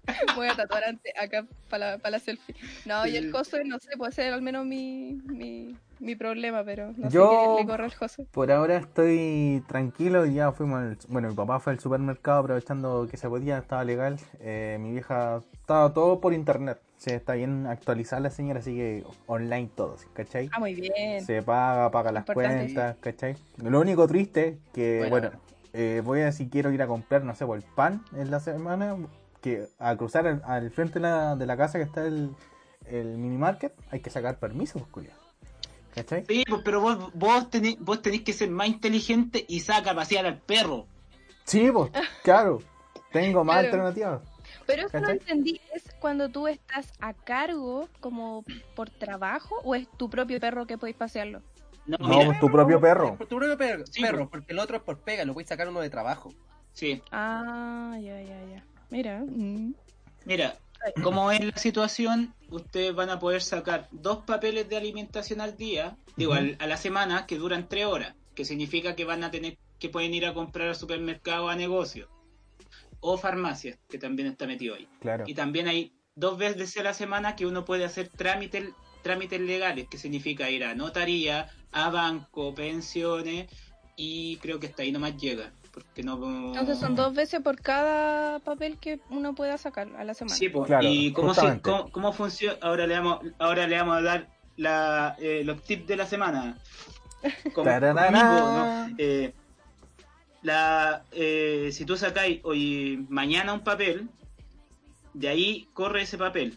Voy 0.34 0.48
a 0.48 0.54
tatuar 0.54 0.84
ante, 0.84 1.12
acá 1.18 1.46
para 1.70 1.92
la, 1.92 1.98
pa' 1.98 2.10
la 2.10 2.18
selfie. 2.18 2.54
No, 2.84 3.06
y 3.06 3.16
el 3.16 3.32
José, 3.32 3.62
no 3.64 3.78
sé, 3.78 3.96
puede 3.96 4.12
ser 4.12 4.32
al 4.32 4.42
menos 4.42 4.66
mi, 4.66 5.14
mi, 5.24 5.76
mi 5.98 6.14
problema, 6.16 6.62
pero 6.64 6.92
no 6.96 7.08
Yo- 7.08 7.30
sé 7.30 7.48
qué 7.56 7.62
le 7.62 7.66
corre 7.66 7.84
al 7.84 7.94
José. 7.94 8.26
Por 8.30 8.52
ahora 8.52 8.76
estoy 8.76 9.62
tranquilo, 9.66 10.26
ya 10.26 10.52
fuimos, 10.52 10.80
al- 10.80 10.98
bueno, 11.08 11.28
mi 11.30 11.34
papá 11.34 11.58
fue 11.60 11.72
al 11.72 11.80
supermercado 11.80 12.40
aprovechando 12.40 13.06
que 13.10 13.16
se 13.16 13.28
podía, 13.28 13.58
estaba 13.58 13.84
legal. 13.84 14.18
Eh, 14.40 14.76
mi 14.80 14.92
vieja 14.92 15.40
estaba 15.52 15.92
todo 15.94 16.20
por 16.20 16.34
internet, 16.34 16.78
se 16.98 17.14
está 17.14 17.34
bien 17.34 17.66
actualizada 17.66 18.20
la 18.20 18.30
señora, 18.30 18.60
así 18.60 18.74
que 18.74 19.04
online 19.26 19.70
todo, 19.74 19.96
¿sí? 19.96 20.06
¿cachai? 20.12 20.50
Ah, 20.52 20.60
muy 20.60 20.74
bien. 20.74 21.24
Se 21.24 21.42
paga, 21.42 21.90
paga 21.90 22.12
las 22.12 22.22
Importante. 22.28 22.74
cuentas, 22.74 22.96
¿cachai? 23.00 23.36
Lo 23.56 23.80
único 23.80 24.06
triste 24.06 24.58
que, 24.74 24.98
Bueno. 25.08 25.30
bueno, 25.30 25.40
eh, 25.72 26.02
voy 26.04 26.20
a 26.20 26.30
si 26.32 26.48
quiero 26.48 26.70
ir 26.72 26.82
a 26.82 26.86
comprar, 26.86 27.24
no 27.24 27.34
sé, 27.34 27.46
por 27.46 27.56
el 27.56 27.64
pan 27.64 28.04
en 28.14 28.30
la 28.30 28.40
semana, 28.40 28.96
que 29.44 29.68
a 29.78 29.94
cruzar 29.94 30.26
al, 30.26 30.42
al 30.46 30.70
frente 30.70 30.94
de 30.94 31.00
la, 31.00 31.36
de 31.36 31.44
la 31.44 31.54
casa 31.54 31.76
que 31.78 31.84
está 31.84 32.06
el, 32.06 32.30
el 32.86 33.18
mini 33.18 33.36
market, 33.36 33.74
hay 33.90 34.00
que 34.00 34.08
sacar 34.08 34.38
permiso, 34.38 34.78
pues, 34.78 34.90
culiao. 34.90 35.16
¿Cachai? 35.94 36.24
Sí, 36.26 36.44
pues, 36.48 36.62
pero 36.64 36.80
vos, 36.80 37.12
vos, 37.12 37.50
tenés, 37.50 37.78
vos 37.78 38.00
tenés 38.00 38.22
que 38.22 38.32
ser 38.32 38.48
más 38.50 38.68
inteligente 38.68 39.44
y 39.46 39.60
saca 39.60 39.90
a 39.90 39.94
pasear 39.94 40.24
al 40.24 40.40
perro. 40.40 40.86
Sí, 41.44 41.70
pues, 41.70 41.90
claro. 42.22 42.60
Tengo 43.12 43.44
más 43.44 43.56
Claro. 43.60 43.66
alternativas. 43.66 44.22
Pero 44.66 44.86
eso 44.86 44.98
no 44.98 45.10
entendí, 45.10 45.60
¿es 45.74 45.84
cuando 46.00 46.30
tú 46.30 46.48
estás 46.48 46.90
a 47.00 47.12
cargo 47.12 47.88
como 48.00 48.44
por 48.74 48.88
trabajo 48.88 49.56
o 49.62 49.74
es 49.74 49.86
tu 49.98 50.08
propio 50.08 50.40
perro 50.40 50.66
que 50.66 50.78
podéis 50.78 50.96
pasearlo? 50.96 51.42
No, 51.86 51.98
No, 52.00 52.08
mira, 52.08 52.24
pues 52.26 52.40
tu 52.40 52.50
propio 52.50 52.80
perro. 52.80 53.14
Por 53.18 53.26
tu 53.26 53.36
propio 53.36 53.58
perro, 53.58 53.84
Sí, 53.86 54.00
perro, 54.00 54.18
pues. 54.20 54.28
porque 54.30 54.52
el 54.54 54.58
otro 54.58 54.78
es 54.78 54.82
por 54.82 54.98
pega, 55.00 55.26
lo 55.26 55.34
puedes 55.34 55.50
sacar 55.50 55.68
uno 55.68 55.80
de 55.80 55.90
trabajo. 55.90 56.32
sí. 56.72 57.02
Ah, 57.12 57.94
ya, 58.00 58.22
ya, 58.22 58.44
ya. 58.46 58.64
Mira. 58.94 59.24
Mira, 60.24 60.56
como 61.02 61.32
es 61.32 61.44
la 61.44 61.56
situación, 61.56 62.32
ustedes 62.48 62.94
van 62.94 63.10
a 63.10 63.18
poder 63.18 63.42
sacar 63.42 63.88
dos 63.90 64.18
papeles 64.18 64.68
de 64.68 64.76
alimentación 64.76 65.40
al 65.40 65.56
día, 65.56 65.96
digo, 66.16 66.34
a 66.34 66.66
la 66.66 66.76
semana, 66.76 67.26
que 67.26 67.36
duran 67.36 67.68
tres 67.68 67.86
horas, 67.86 68.14
que 68.36 68.44
significa 68.44 68.94
que 68.94 69.04
van 69.04 69.24
a 69.24 69.32
tener 69.32 69.58
que 69.80 69.88
pueden 69.88 70.14
ir 70.14 70.26
a 70.26 70.32
comprar 70.32 70.68
al 70.68 70.76
supermercado 70.76 71.48
a 71.48 71.56
negocio 71.56 72.08
o 73.00 73.18
farmacias, 73.18 73.80
que 73.88 73.98
también 73.98 74.28
está 74.28 74.46
metido 74.46 74.76
ahí. 74.76 74.86
Claro. 75.00 75.24
Y 75.26 75.34
también 75.34 75.66
hay 75.66 75.92
dos 76.14 76.38
veces 76.38 76.76
a 76.76 76.84
la 76.84 76.94
semana 76.94 77.34
que 77.34 77.46
uno 77.46 77.64
puede 77.64 77.84
hacer 77.84 78.08
trámites 78.08 78.68
trámites 79.02 79.40
legales, 79.40 79.88
que 79.88 79.98
significa 79.98 80.48
ir 80.50 80.64
a 80.64 80.76
notaría, 80.76 81.50
a 81.72 81.90
banco, 81.90 82.54
pensiones, 82.54 83.50
y 83.96 84.36
creo 84.36 84.60
que 84.60 84.68
hasta 84.68 84.82
ahí 84.82 84.92
nomás 84.92 85.16
llega. 85.16 85.52
Porque 85.74 86.04
no... 86.04 86.14
Entonces 86.48 86.78
son 86.78 86.94
dos 86.94 87.14
veces 87.14 87.40
por 87.42 87.60
cada 87.60 88.38
papel 88.38 88.78
que 88.78 89.00
uno 89.10 89.34
pueda 89.34 89.58
sacar 89.58 89.88
a 89.96 90.04
la 90.04 90.14
semana. 90.14 90.36
Sí, 90.36 90.48
pues, 90.48 90.68
Claro, 90.68 90.86
y 90.88 91.12
cómo, 91.12 91.34
se- 91.34 91.60
cómo, 91.60 91.90
cómo 91.90 92.12
funciona, 92.12 92.56
ahora 92.62 92.86
le 92.86 92.94
vamos, 92.94 93.18
ahora 93.40 93.66
le 93.66 93.76
vamos 93.76 93.96
a 93.96 94.02
dar 94.02 94.28
la, 94.56 95.16
eh, 95.18 95.42
los 95.44 95.60
tips 95.64 95.88
de 95.88 95.96
la 95.96 96.06
semana. 96.06 96.58
Como- 97.52 97.64
Tararara. 97.64 98.06
conmigo, 98.06 98.50
¿no? 98.52 98.94
Eh, 98.98 99.34
la, 100.42 101.04
eh, 101.10 101.70
si 101.72 101.84
tú 101.84 101.96
sacáis 101.96 102.40
hoy 102.44 103.04
mañana 103.08 103.52
un 103.52 103.64
papel, 103.64 104.08
de 105.12 105.28
ahí 105.28 105.68
corre 105.72 106.02
ese 106.02 106.18
papel. 106.18 106.56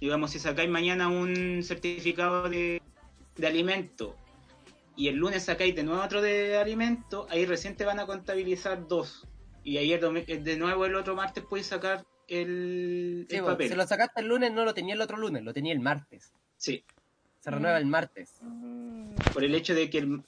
Digamos, 0.00 0.30
si 0.32 0.38
sacáis 0.38 0.68
mañana 0.68 1.08
un 1.08 1.62
certificado 1.62 2.48
de, 2.48 2.82
de 3.36 3.46
alimento 3.46 4.14
y 4.98 5.08
el 5.08 5.14
lunes 5.16 5.44
sacáis 5.44 5.74
de 5.76 5.84
nuevo 5.84 6.02
otro 6.02 6.20
de 6.20 6.58
alimento, 6.58 7.26
ahí 7.30 7.46
recién 7.46 7.76
te 7.76 7.84
van 7.84 8.00
a 8.00 8.06
contabilizar 8.06 8.86
dos. 8.88 9.26
Y 9.62 9.76
ahí 9.78 9.92
el 9.92 10.00
domi- 10.00 10.24
de 10.26 10.56
nuevo 10.56 10.84
el 10.86 10.94
otro 10.96 11.14
martes 11.14 11.44
puedes 11.48 11.66
sacar 11.66 12.04
el, 12.26 13.26
Sí, 13.30 13.36
el 13.36 13.44
papel. 13.44 13.68
si 13.68 13.74
lo 13.76 13.86
sacaste 13.86 14.20
el 14.20 14.26
lunes, 14.26 14.52
no 14.52 14.64
lo 14.64 14.74
tenía 14.74 14.94
el 14.94 15.00
otro 15.00 15.16
lunes, 15.16 15.42
lo 15.44 15.52
tenía 15.54 15.72
el 15.72 15.80
martes. 15.80 16.34
Sí, 16.56 16.84
Se 17.40 17.50
renueva 17.52 17.78
el 17.78 17.86
martes. 17.86 18.40
Por 19.32 19.44
el 19.44 19.54
hecho 19.54 19.72
de 19.74 19.88
que, 19.88 19.98
el- 19.98 20.22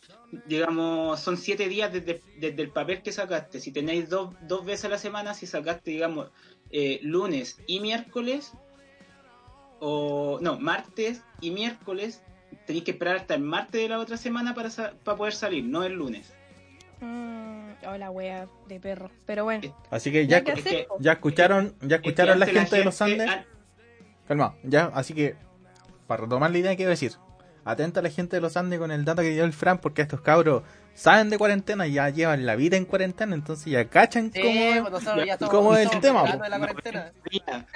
digamos, 0.47 1.19
son 1.19 1.37
siete 1.37 1.69
días 1.69 1.93
desde, 1.93 2.23
desde 2.39 2.63
el 2.63 2.71
papel 2.71 3.03
que 3.03 3.11
sacaste. 3.13 3.59
Si 3.61 3.73
tenéis 3.73 4.09
dos, 4.09 4.35
dos 4.43 4.65
veces 4.65 4.85
a 4.85 4.89
la 4.91 4.99
semana, 4.99 5.35
si 5.35 5.47
sacaste, 5.49 5.91
digamos, 5.91 6.31
eh, 6.71 7.01
lunes 7.03 7.59
y 7.67 7.81
miércoles, 7.81 8.53
o 9.81 10.39
no, 10.41 10.59
martes 10.61 11.23
y 11.41 11.51
miércoles, 11.51 12.23
tenéis 12.67 12.85
que 12.85 12.93
esperar 12.93 13.17
hasta 13.17 13.35
el 13.35 13.43
martes 13.43 13.81
de 13.83 13.89
la 13.89 13.99
otra 13.99 14.17
semana 14.17 14.55
para, 14.55 14.71
sa- 14.71 14.93
para 15.05 15.17
poder 15.17 15.33
salir, 15.35 15.65
no 15.65 15.83
el 15.85 15.95
lunes. 15.95 16.33
mm, 17.01 17.71
oh, 17.89 17.97
la 17.97 18.11
wea 18.11 18.47
de 18.69 18.79
perro. 18.81 19.11
Pero 19.27 19.45
bueno. 19.45 19.75
Así 19.91 20.13
que 20.13 20.27
Ya 20.27 20.39
ya, 20.39 20.45
que 20.45 20.53
es 20.61 20.65
que- 20.65 20.87
escucharon, 21.11 21.75
ya 21.81 21.97
Es 21.97 22.03
que 22.03 22.09
escucharon 22.11 22.39
la 22.39 22.47
gente 22.47 22.77
de 22.77 22.85
los 22.85 23.01
Andes. 23.03 23.29
an- 23.29 23.45
Calma, 24.29 24.55
ya, 24.63 24.91
así 24.95 25.15
que 25.15 25.35
para 26.07 26.23
retomar 26.25 26.51
la 26.51 26.59
idea 26.59 26.77
quiero 26.77 26.91
decir, 26.91 27.13
atenta 27.71 28.01
a 28.01 28.03
la 28.03 28.11
gente 28.11 28.37
de 28.37 28.41
los 28.43 28.57
Andes 28.57 28.79
con 28.79 28.91
el 28.91 29.05
dato 29.05 29.23
que 29.23 29.31
dio 29.31 29.45
el 29.45 29.53
Fran, 29.53 29.79
porque 29.79 30.03
estos 30.03 30.21
cabros 30.21 30.63
saben 30.95 31.31
de 31.31 31.39
cuarentena, 31.39 31.87
ya 31.87 32.09
llevan 32.11 32.45
la 32.47 32.57
vida 32.57 32.77
en 32.77 32.85
cuarentena, 32.85 33.35
entonces 33.35 33.67
ya 33.73 33.85
cachan 33.89 34.31
Sí, 34.33 34.41
cómo 34.43 34.81
pues 34.83 34.93
nosotros 34.93 35.27
ya 35.27 35.39
somos, 35.39 35.55
cómo 35.55 35.77
es 35.77 35.93
el 35.93 36.01
tema, 36.01 36.23
de 36.37 36.49
la 36.49 36.59
cuarentena. 36.59 37.13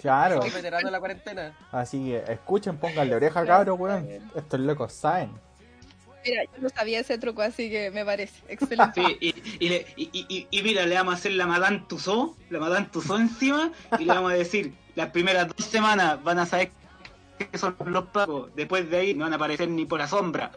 Claro, 0.00 0.36
Somos 0.36 0.54
veteranos 0.54 0.84
de 0.84 0.90
la 0.90 0.98
cuarentena. 0.98 1.56
así 1.72 2.04
que 2.04 2.32
escuchen, 2.32 2.76
pónganle 2.76 3.14
oreja 3.14 3.44
cabros, 3.46 3.78
weón. 3.78 4.08
Estos 4.34 4.60
locos 4.60 4.92
saben. 4.92 5.30
Mira, 6.24 6.42
yo 6.44 6.60
no 6.60 6.68
sabía 6.68 7.00
ese 7.00 7.18
truco, 7.18 7.40
así 7.42 7.70
que 7.70 7.90
me 7.92 8.04
parece 8.04 8.34
excelente. 8.48 9.00
Sí, 9.00 9.16
y, 9.20 9.64
y, 9.64 9.68
le- 9.68 9.86
y, 9.96 10.10
y- 10.28 10.46
y 10.50 10.62
mira, 10.62 10.84
le 10.86 10.94
vamos 10.96 11.14
a 11.14 11.16
hacer 11.16 11.32
la 11.32 11.46
Madame 11.46 11.84
Tussauds, 11.88 12.36
la 12.50 12.58
Madame 12.58 12.86
Tussauds 12.92 13.20
encima, 13.20 13.70
y 13.98 14.04
le 14.04 14.12
vamos 14.12 14.32
a 14.32 14.34
decir, 14.34 14.74
las 14.96 15.10
primeras 15.10 15.48
dos 15.48 15.64
semanas 15.66 16.22
van 16.22 16.38
a 16.40 16.46
saber 16.46 16.70
que 17.38 17.58
son 17.58 17.76
los 17.86 18.06
pagos, 18.06 18.50
después 18.54 18.88
de 18.90 18.96
ahí 18.98 19.14
no 19.14 19.24
van 19.24 19.32
a 19.32 19.36
aparecer 19.36 19.68
ni 19.68 19.84
por 19.86 19.98
la 19.98 20.08
sombra. 20.08 20.52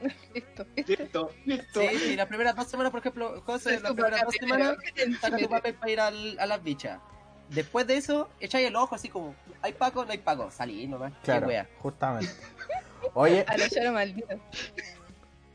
Listo. 0.34 0.66
Listo, 0.76 1.30
listo. 1.46 1.80
Sí, 1.80 1.88
sí, 1.98 2.16
las 2.16 2.26
primeras 2.26 2.54
dos 2.54 2.66
semanas, 2.68 2.90
por 2.90 3.00
ejemplo, 3.00 3.42
José, 3.46 3.80
las 3.80 3.92
primeras 3.92 4.22
dos 4.24 4.34
semanas 4.34 4.76
saca 5.20 5.36
tu 5.38 5.48
papel 5.48 5.74
para 5.74 5.90
ir 5.92 6.00
al- 6.00 6.38
a 6.38 6.46
las 6.46 6.62
bichas. 6.62 7.00
Después 7.48 7.86
de 7.86 7.96
eso, 7.96 8.28
echáis 8.40 8.66
el 8.68 8.76
ojo 8.76 8.94
así 8.94 9.08
como, 9.08 9.34
¿hay 9.62 9.72
pago? 9.72 10.04
No 10.04 10.10
hay 10.12 10.18
pago. 10.18 10.50
Salí 10.50 10.86
nomás. 10.86 11.12
Qué 11.12 11.18
Claro, 11.26 11.46
wea. 11.46 11.66
justamente. 11.80 12.30
Oye, 13.14 13.44
A 13.48 13.56
lo 13.56 13.64
lloro 13.68 13.92
maldito. 13.92 14.36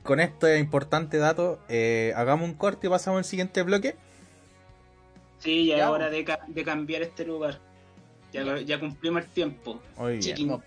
con 0.04 0.19
este 0.19 0.58
importante 0.58 1.17
dato, 1.17 1.60
eh, 1.69 2.13
hagamos 2.15 2.47
un 2.50 2.56
corte 2.56 2.88
y 2.88 2.89
pasamos 2.89 3.19
al 3.19 3.26
siguiente 3.26 3.62
bloque. 3.62 3.95
Sí, 5.39 5.65
ya 5.67 5.78
es 5.78 5.84
hora 5.86 6.10
de, 6.10 6.24
ca- 6.24 6.39
de 6.47 6.63
cambiar 6.63 7.02
este 7.04 7.26
lugar. 7.26 7.60
Ya, 8.32 8.60
ya 8.62 8.80
cumplimos 8.80 9.24
el 9.24 9.30
tiempo. 9.30 9.82
Muy 9.98 10.17
bien. 10.17 10.62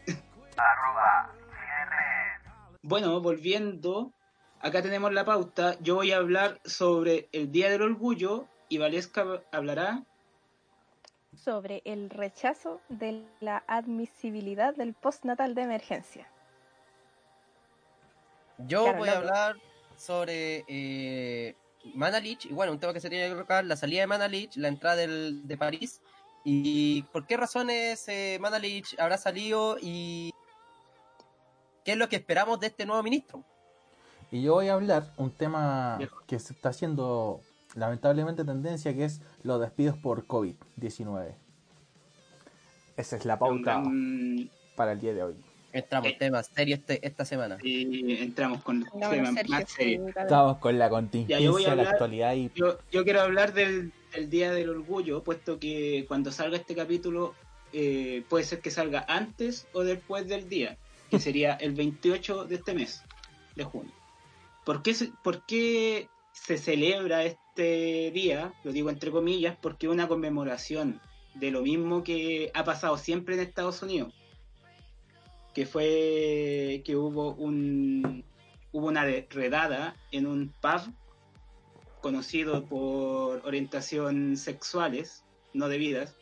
Bueno, 2.83 3.21
volviendo 3.21 4.13
acá 4.61 4.83
tenemos 4.83 5.13
la 5.13 5.25
pauta. 5.25 5.77
Yo 5.81 5.95
voy 5.95 6.13
a 6.13 6.17
hablar 6.17 6.61
sobre 6.65 7.29
el 7.33 7.51
Día 7.51 7.71
del 7.71 7.83
Orgullo 7.83 8.47
y 8.69 8.79
Valesca 8.79 9.43
hablará 9.53 10.05
Sobre 11.37 11.83
el 11.85 12.11
rechazo 12.11 12.81
de 12.89 13.25
la 13.41 13.65
admisibilidad 13.67 14.75
del 14.75 14.95
postnatal 14.95 15.55
de 15.55 15.63
emergencia. 15.63 16.29
Yo 18.59 18.85
Claro, 18.85 18.99
voy 18.99 19.09
a 19.09 19.17
hablar 19.17 19.57
sobre 19.97 20.65
eh, 20.69 21.57
Manalich, 21.95 22.47
y 22.47 22.53
bueno, 22.53 22.73
un 22.73 22.79
tema 22.79 22.93
que 22.93 23.01
se 23.01 23.11
tiene 23.11 23.27
que 23.27 23.33
colocar, 23.33 23.65
la 23.65 23.77
salida 23.77 24.03
de 24.03 24.07
Manalich, 24.07 24.57
la 24.57 24.69
entrada 24.69 24.97
del, 24.97 25.47
de 25.47 25.57
París, 25.57 26.01
y 26.45 27.03
por 27.13 27.27
qué 27.27 27.37
razones 27.37 28.07
eh, 28.09 28.39
Manalich 28.41 28.95
habrá 28.99 29.17
salido 29.19 29.77
y 29.81 30.33
qué 31.85 31.93
es 31.93 31.99
lo 31.99 32.09
que 32.09 32.17
esperamos 32.17 32.61
de 32.61 32.67
este 32.69 32.85
nuevo 32.87 33.03
ministro. 33.03 33.43
Y 34.31 34.43
yo 34.43 34.55
voy 34.55 34.69
a 34.69 34.75
hablar 34.75 35.13
un 35.17 35.31
tema 35.31 35.97
Viejo. 35.99 36.23
que 36.27 36.39
se 36.39 36.53
está 36.55 36.71
haciendo 36.71 37.41
lamentablemente 37.75 38.45
tendencia, 38.45 38.95
que 38.95 39.05
es 39.05 39.21
los 39.43 39.61
despidos 39.61 39.97
por 39.99 40.27
COVID-19. 40.27 41.35
Esa 42.97 43.17
es 43.17 43.25
la 43.25 43.39
pauta 43.39 43.81
gran- 43.81 44.51
para 44.77 44.93
el 44.93 45.01
día 45.01 45.15
de 45.15 45.23
hoy. 45.23 45.37
Entramos 45.73 46.09
Eh. 46.09 46.13
en 46.13 46.19
temas 46.19 46.47
serios 46.55 46.79
este, 46.81 47.05
esta 47.07 47.25
semana. 47.25 47.59
y 47.63 48.17
entramos 48.23 48.63
con 48.63 48.81
No, 48.81 49.11
temas 49.11 49.33
más 49.49 49.71
serios. 49.71 50.09
Estamos 50.17 50.59
con 50.59 50.79
la 50.79 50.89
contingencia, 50.89 51.51
la 51.51 51.71
hablar- 51.73 51.87
actualidad 51.89 52.35
y 52.35 52.51
Yo, 52.55 52.79
yo 52.93 53.03
quiero 53.05 53.23
hablar 53.23 53.53
del, 53.53 53.93
del 54.15 54.31
Día 54.31 54.53
del 54.53 54.71
Orgullo, 54.71 55.23
puesto 55.23 55.59
que 55.59 56.05
cuando 56.09 56.33
salga 56.33 56.57
este 56.57 56.75
capítulo 56.75 57.35
eh, 57.73 58.25
puede 58.29 58.45
ser 58.45 58.61
que 58.61 58.71
salga 58.71 59.05
antes 59.09 59.67
o 59.73 59.83
después 59.83 60.29
del 60.29 60.49
día, 60.49 60.79
que 61.11 61.19
sería 61.19 61.55
el 61.55 61.73
28 61.73 62.45
de 62.45 62.55
este 62.55 62.75
mes, 62.75 63.03
de 63.57 63.65
junio. 63.65 63.93
¿Por 64.65 64.83
qué, 64.83 64.95
se, 64.95 65.11
por 65.23 65.45
qué 65.45 66.09
se 66.33 66.57
celebra 66.57 67.25
este 67.25 68.11
día? 68.13 68.55
Lo 68.63 68.73
digo 68.73 68.91
entre 68.91 69.11
comillas, 69.11 69.57
porque 69.61 69.87
es 69.87 69.93
una 69.93 70.09
conmemoración 70.09 71.01
de 71.35 71.51
lo 71.51 71.63
mismo 71.63 72.05
que 72.05 72.51
ha 72.55 72.65
pasado 72.65 72.97
siempre 72.97 73.35
en 73.35 73.41
Estados 73.41 73.83
Unidos, 73.83 74.15
que 75.53 75.67
fue 75.67 76.83
que 76.85 76.97
hubo 76.97 77.35
un 77.35 78.25
hubo 78.73 78.89
una 78.89 79.05
redada 79.05 79.97
en 80.11 80.27
un 80.27 80.53
pub 80.61 80.93
conocido 82.05 82.67
por 82.67 83.41
orientación 83.47 84.37
sexuales 84.37 85.25
no 85.55 85.71
debidas 85.71 86.15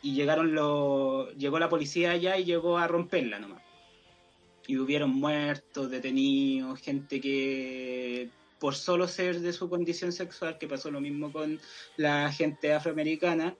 y 0.00 0.14
llegaron 0.14 0.54
los 0.54 1.36
llegó 1.36 1.58
la 1.58 1.68
policía 1.68 2.12
allá 2.12 2.38
y 2.38 2.44
llegó 2.46 2.78
a 2.78 2.88
romperla 2.88 3.38
nomás. 3.38 3.62
Y 4.66 4.78
hubieron 4.78 5.10
muertos 5.10 5.90
detenidos 5.90 6.80
gente 6.80 7.20
que 7.20 8.30
por 8.58 8.74
solo 8.74 9.06
ser 9.06 9.40
de 9.40 9.52
su 9.52 9.68
condición 9.68 10.10
sexual 10.10 10.56
que 10.56 10.68
pasó 10.68 10.90
lo 10.90 11.02
mismo 11.02 11.30
con 11.30 11.60
la 11.98 12.32
gente 12.32 12.72
afroamericana 12.72 13.54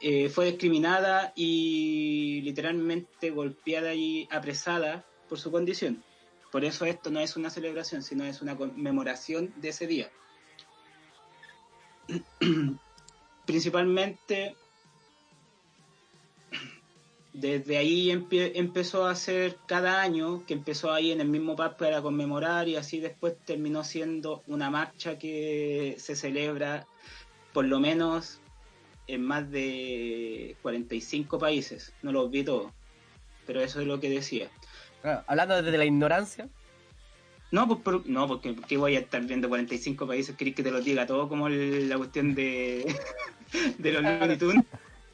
eh, 0.00 0.30
fue 0.30 0.46
discriminada 0.46 1.32
y 1.36 2.40
literalmente 2.42 3.30
golpeada 3.30 3.94
y 3.94 4.26
apresada 4.32 5.06
por 5.28 5.38
su 5.38 5.52
condición. 5.52 6.02
Por 6.50 6.64
eso 6.64 6.86
esto 6.86 7.08
no 7.12 7.20
es 7.20 7.36
una 7.36 7.50
celebración 7.50 8.02
sino 8.02 8.24
es 8.24 8.42
una 8.42 8.56
conmemoración 8.56 9.54
de 9.58 9.68
ese 9.68 9.86
día 9.86 10.10
principalmente 13.46 14.56
desde 17.32 17.78
ahí 17.78 18.10
empezó 18.10 19.06
a 19.06 19.12
hacer 19.12 19.56
cada 19.66 20.02
año, 20.02 20.44
que 20.46 20.52
empezó 20.52 20.92
ahí 20.92 21.12
en 21.12 21.20
el 21.20 21.28
mismo 21.28 21.56
pub 21.56 21.76
para 21.76 22.02
conmemorar 22.02 22.68
y 22.68 22.76
así 22.76 23.00
después 23.00 23.34
terminó 23.46 23.84
siendo 23.84 24.42
una 24.46 24.70
marcha 24.70 25.18
que 25.18 25.96
se 25.98 26.14
celebra 26.14 26.86
por 27.52 27.64
lo 27.64 27.80
menos 27.80 28.40
en 29.06 29.22
más 29.22 29.50
de 29.50 30.56
45 30.62 31.38
países, 31.38 31.92
no 32.02 32.12
los 32.12 32.30
vi 32.30 32.44
pero 33.46 33.60
eso 33.60 33.80
es 33.80 33.86
lo 33.86 33.98
que 33.98 34.10
decía. 34.10 34.48
Hablando 35.26 35.60
desde 35.62 35.76
la 35.76 35.84
ignorancia, 35.84 36.48
No, 37.52 37.68
pues, 37.68 37.80
por- 37.80 38.06
no 38.08 38.26
porque, 38.26 38.52
porque 38.54 38.76
voy 38.76 38.96
a 38.96 39.00
estar 39.00 39.22
viendo 39.22 39.48
45 39.48 40.06
países, 40.06 40.34
¿querés 40.36 40.54
que 40.56 40.62
te 40.64 40.70
los 40.72 40.84
diga 40.84 41.06
todo 41.06 41.28
como 41.28 41.46
el- 41.46 41.88
la 41.88 41.96
cuestión 41.98 42.34
de, 42.34 42.84
de 43.78 43.92
los 43.92 44.02
Looney 44.02 44.36
Tunes? 44.38 44.64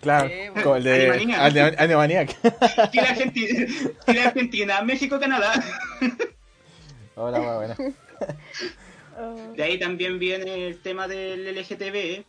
claro, 0.00 0.28
Sí, 0.28 0.60
como 0.62 0.76
el 0.76 0.84
de 0.84 1.10
Animaniac. 1.10 1.40
Ane- 1.40 1.74
Animaniac. 1.78 2.90
Chile, 2.92 3.06
Argentina, 3.08 3.66
Chile, 4.06 4.20
Argentina, 4.22 4.82
México, 4.82 5.18
Canadá. 5.20 5.52
Hola, 7.16 7.40
muy 7.40 7.54
buena. 7.56 7.76
De 9.56 9.62
ahí 9.64 9.78
también 9.80 10.20
viene 10.20 10.68
el 10.68 10.78
tema 10.80 11.08
del 11.08 11.44
LGTB, 11.48 12.24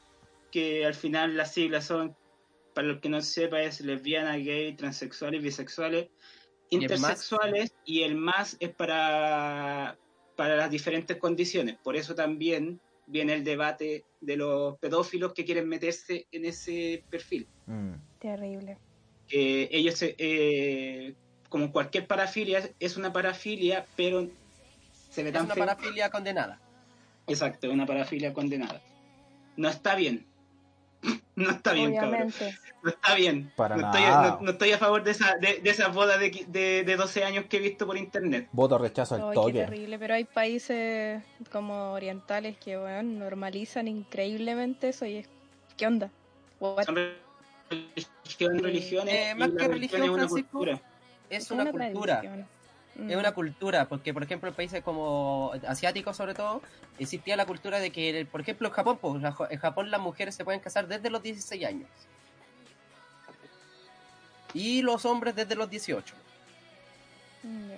que 0.51 0.85
al 0.87 0.95
final 0.95 1.37
las 1.37 1.53
siglas 1.53 1.85
son, 1.85 2.15
para 2.73 2.87
los 2.87 2.99
que 2.99 3.09
no 3.09 3.21
sepa, 3.21 3.61
es 3.61 3.81
lesbiana, 3.81 4.37
gay, 4.37 4.73
transexuales, 4.75 5.43
bisexuales. 5.43 6.07
Intersexuales, 6.69 7.73
y 7.85 8.01
el 8.03 8.15
más 8.15 8.57
es 8.59 8.69
para, 8.73 9.97
para 10.35 10.55
las 10.55 10.69
diferentes 10.69 11.17
condiciones. 11.17 11.77
Por 11.83 11.95
eso 11.95 12.15
también 12.15 12.79
viene 13.07 13.33
el 13.33 13.43
debate 13.43 14.05
de 14.21 14.37
los 14.37 14.77
pedófilos 14.79 15.33
que 15.33 15.45
quieren 15.45 15.67
meterse 15.67 16.27
en 16.31 16.45
ese 16.45 17.03
perfil. 17.09 17.47
Mm. 17.65 17.93
terrible. 18.19 18.77
Eh, 19.31 19.69
ellos, 19.71 19.95
se- 19.95 20.15
eh, 20.17 21.13
como 21.49 21.71
cualquier 21.71 22.07
parafilia, 22.07 22.69
es 22.79 22.97
una 22.97 23.11
parafilia, 23.13 23.85
pero 23.95 24.27
se 25.09 25.23
ve 25.23 25.29
es 25.29 25.33
tan 25.33 25.45
una 25.45 25.53
feo. 25.55 25.65
parafilia 25.65 26.09
condenada. 26.09 26.59
Exacto, 27.27 27.67
es 27.67 27.73
una 27.73 27.85
parafilia 27.85 28.33
condenada. 28.33 28.81
No 29.55 29.69
está 29.69 29.95
bien. 29.95 30.25
No 31.35 31.51
está 31.51 31.71
bien, 31.71 31.93
cabrón. 31.95 32.13
Obviamente. 32.13 32.57
No 32.83 32.89
está 32.89 33.15
bien. 33.15 33.51
Para 33.55 33.77
no, 33.77 33.85
estoy, 33.87 34.01
nada. 34.01 34.29
no- 34.31 34.41
no 34.41 34.51
estoy 34.51 34.71
a 34.73 34.77
favor 34.77 35.03
de 35.03 35.11
esa, 35.11 35.35
de, 35.37 35.59
de 35.61 35.69
esa 35.69 35.87
boda 35.87 36.17
de, 36.17 36.45
de, 36.49 36.83
de 36.83 36.95
12 36.97 37.23
años 37.23 37.45
que 37.47 37.57
he 37.57 37.59
visto 37.61 37.85
por 37.87 37.97
internet. 37.97 38.49
Voto 38.51 38.77
rechazo 38.77 39.15
al 39.15 39.29
qué 39.29 39.35
toque. 39.35 39.53
terrible, 39.53 39.97
pero 39.97 40.15
hay 40.15 40.25
países 40.25 41.23
como 41.49 41.93
orientales 41.93 42.57
que 42.57 42.75
bueno, 42.77 43.03
normalizan 43.19 43.87
increíblemente 43.87 44.89
eso 44.89 45.05
y 45.05 45.17
es 45.17 45.29
¿qué 45.77 45.87
onda? 45.87 46.09
What? 46.59 46.83
Son 46.83 46.95
religión, 47.69 48.59
religiones. 48.59 49.13
Eh, 49.15 49.35
más 49.35 49.51
que 49.51 49.67
religión 49.67 49.71
religión, 49.71 50.03
es 50.03 50.09
una 50.09 50.17
Francisco, 50.27 50.49
cultura. 50.51 50.81
Es 51.29 51.51
una, 51.51 51.71
cultura. 51.71 52.19
tradición. 52.21 52.47
Es 53.07 53.15
Mm. 53.15 53.19
una 53.19 53.31
cultura, 53.31 53.87
porque 53.87 54.13
por 54.13 54.23
ejemplo 54.23 54.49
en 54.49 54.55
países 54.55 54.83
como 54.83 55.51
asiáticos 55.67 56.17
sobre 56.17 56.33
todo, 56.33 56.61
existía 56.97 57.35
la 57.37 57.45
cultura 57.45 57.79
de 57.79 57.91
que, 57.91 58.27
por 58.29 58.41
ejemplo 58.41 58.67
en 58.67 58.73
Japón, 58.73 58.97
pues, 58.99 59.23
en 59.49 59.59
Japón 59.59 59.91
las 59.91 60.01
mujeres 60.01 60.35
se 60.35 60.43
pueden 60.43 60.59
casar 60.59 60.87
desde 60.87 61.09
los 61.09 61.21
16 61.23 61.65
años. 61.65 61.89
Y 64.53 64.81
los 64.81 65.05
hombres 65.05 65.35
desde 65.35 65.55
los 65.55 65.69
18. 65.69 66.15
Mm. 67.43 67.71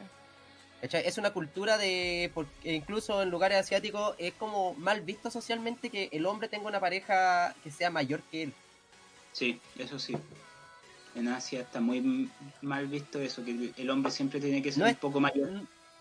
Es 0.81 1.17
una 1.19 1.31
cultura 1.31 1.77
de, 1.77 2.31
porque 2.33 2.73
incluso 2.73 3.21
en 3.21 3.29
lugares 3.29 3.59
asiáticos 3.59 4.15
es 4.17 4.33
como 4.33 4.73
mal 4.73 5.01
visto 5.01 5.29
socialmente 5.29 5.91
que 5.91 6.09
el 6.11 6.25
hombre 6.25 6.47
tenga 6.47 6.67
una 6.67 6.79
pareja 6.79 7.53
que 7.63 7.69
sea 7.69 7.91
mayor 7.91 8.21
que 8.31 8.43
él. 8.43 8.53
Sí, 9.31 9.61
eso 9.77 9.99
sí. 9.99 10.17
En 11.15 11.27
Asia 11.27 11.61
está 11.61 11.79
muy 11.81 12.29
mal 12.61 12.87
visto 12.87 13.19
eso, 13.19 13.43
que 13.43 13.71
el 13.75 13.89
hombre 13.89 14.11
siempre 14.11 14.39
tiene 14.39 14.61
que 14.61 14.71
ser 14.71 14.79
No 14.79 14.85
un 14.85 14.91
es- 14.91 14.97
poco 14.97 15.19
mayor. 15.19 15.49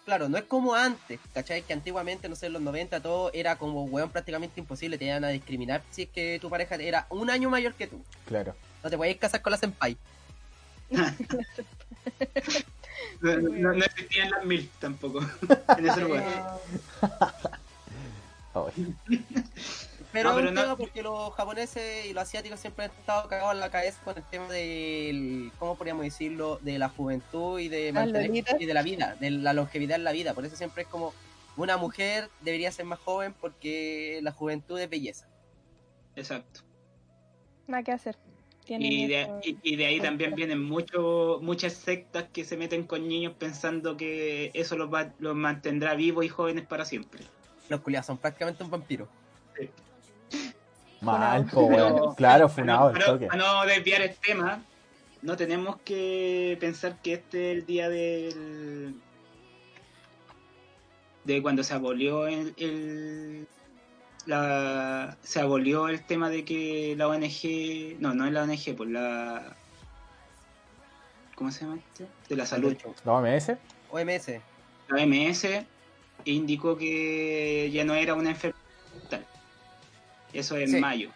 Claro, 0.05 0.29
no 0.29 0.38
es 0.38 0.44
como 0.44 0.75
antes, 0.75 1.20
¿cachai? 1.35 1.62
Que 1.62 1.73
antiguamente, 1.73 2.29
no 2.29 2.35
sé, 2.35 2.46
en 2.46 2.55
los 2.55 2.62
90 2.62 3.01
todo 3.01 3.31
era 3.33 3.57
como, 3.57 3.85
weón, 3.85 4.11
prácticamente 4.11 4.59
imposible, 4.61 4.99
te 4.99 5.05
iban 5.05 5.25
a 5.25 5.29
discriminar 5.29 5.83
si 5.90 6.03
es 6.03 6.09
que 6.09 6.38
tu 6.40 6.49
pareja 6.49 6.75
era 6.77 7.07
un 7.11 7.29
año 7.31 7.51
mayor 7.51 7.75
que 7.75 7.87
tú. 7.87 8.03
Claro. 8.27 8.55
No 8.83 8.90
te 8.90 8.96
podías 8.96 9.16
casar 9.18 9.42
con 9.42 9.51
la 9.53 9.57
senpai. 9.59 9.96
No, 13.20 13.37
no- 13.37 13.73
no 13.75 13.85
existían 13.85 14.31
las 14.31 14.44
mil 14.44 14.70
tampoco 14.79 15.20
en 15.79 15.88
ese 15.88 16.01
lugar. 16.01 16.25
Pero, 20.12 20.31
No, 20.31 20.35
pero 20.37 20.46
es 20.46 20.51
un 20.51 20.55
no- 20.57 20.62
tema 20.62 20.77
porque 20.77 21.03
los 21.03 21.33
japoneses 21.35 22.07
y 22.07 22.12
los 22.12 22.23
asiáticos 22.25 22.59
siempre 22.59 22.87
han 22.87 22.90
estado 22.90 23.29
cagados 23.29 23.55
en 23.55 23.61
la 23.61 23.70
cabeza 23.70 24.01
con 24.03 24.16
el 24.16 24.25
tema 24.25 24.49
del, 24.49 25.53
¿cómo 25.59 25.77
podríamos 25.77 26.03
decirlo? 26.05 26.59
De 26.62 26.79
la 26.79 26.88
juventud 26.88 27.61
y 27.61 27.68
de, 27.68 27.92
mantener- 27.92 28.57
y 28.59 28.66
de 28.66 28.75
la 28.75 28.83
vida, 28.83 29.16
de 29.20 29.31
la 29.31 29.53
longevidad 29.53 29.96
en 29.99 30.05
la 30.05 30.12
vida. 30.12 30.35
Por 30.35 30.44
eso 30.44 30.57
siempre 30.57 30.83
es 30.83 30.88
como, 30.88 31.14
una 31.57 31.77
mujer 31.77 32.29
debería 32.40 32.73
ser 32.73 32.87
más 32.87 32.99
joven 32.99 33.35
porque 33.40 34.18
la 34.23 34.33
juventud 34.33 34.79
es 34.81 34.90
belleza. 34.90 35.29
Exacto. 36.16 36.62
Nada 37.68 37.83
que 37.85 37.92
hacer. 37.92 38.16
Y 38.66 39.07
de, 39.09 39.29
y, 39.42 39.59
y 39.62 39.77
de 39.77 39.87
ahí 39.87 40.01
también 40.01 40.35
vienen 40.35 40.62
mucho, 40.62 41.38
muchas 41.42 41.73
sectas 41.73 42.27
que 42.33 42.44
se 42.44 42.57
meten 42.57 42.85
con 42.85 43.09
niños 43.09 43.35
pensando 43.37 43.96
que 43.96 44.51
eso 44.55 44.77
los, 44.77 44.92
va, 44.92 45.12
los 45.18 45.35
mantendrá 45.35 45.94
vivos 45.94 46.25
y 46.25 46.29
jóvenes 46.29 46.66
para 46.66 46.85
siempre. 46.85 47.23
Los 47.68 47.81
culiados 47.81 48.07
son 48.07 48.18
prácticamente 48.18 48.62
un 48.62 48.70
vampiro. 48.70 49.09
Mal, 51.00 51.46
po, 51.46 51.62
weón. 51.62 51.94
Pero- 51.94 52.14
Claro, 52.14 52.48
funado 52.48 52.92
para 52.92 53.36
no 53.36 53.64
desviar 53.66 54.02
el 54.02 54.14
tema, 54.16 54.62
no 55.22 55.36
tenemos 55.36 55.76
que 55.84 56.56
pensar 56.60 56.96
que 57.02 57.14
este 57.14 57.50
es 57.52 57.58
el 57.58 57.66
día 57.66 57.88
del 57.88 58.94
de 61.24 61.42
cuando 61.42 61.62
se 61.62 61.74
abolió 61.74 62.26
el, 62.26 62.54
el- 62.56 63.46
la, 64.26 65.16
se 65.22 65.40
abolió 65.40 65.88
el 65.88 66.04
tema 66.04 66.28
de 66.30 66.44
que 66.44 66.94
la 66.96 67.08
ONG, 67.08 67.98
no, 68.00 68.14
no 68.14 68.26
es 68.26 68.32
la 68.32 68.42
ONG, 68.42 68.76
pues 68.76 68.90
la, 68.90 69.56
¿cómo 71.34 71.50
se 71.50 71.64
llama 71.64 71.76
este? 71.78 72.06
De 72.28 72.36
la 72.36 72.46
salud, 72.46 72.76
¿La 73.04 73.12
OMS? 73.12 73.52
OMS. 73.90 74.28
la 74.88 75.02
OMS 75.02 75.46
indicó 76.26 76.76
que 76.76 77.70
ya 77.72 77.84
no 77.84 77.94
era 77.94 78.14
una 78.14 78.30
enfermedad. 78.30 78.60
Eso 80.32 80.56
en 80.56 80.68
Sí. 80.70 80.78
mayo. 80.80 81.10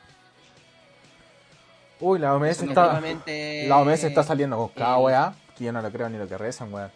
Uy, 2.01 2.19
la 2.19 2.35
OMS 2.35 2.51
Eso 2.51 2.65
está. 2.65 3.01
La 3.01 3.79
OMS 3.79 4.05
está 4.05 4.23
saliendo 4.23 4.57
con 4.57 4.69
cada 4.69 4.97
eh, 4.99 5.03
weá. 5.03 5.35
Que 5.57 5.65
yo 5.65 5.73
no 5.73 5.81
le 5.81 5.91
creo 5.91 6.09
ni 6.09 6.19
lo 6.19 6.27
que 6.29 6.37
rezan, 6.37 6.73
weón. 6.75 6.91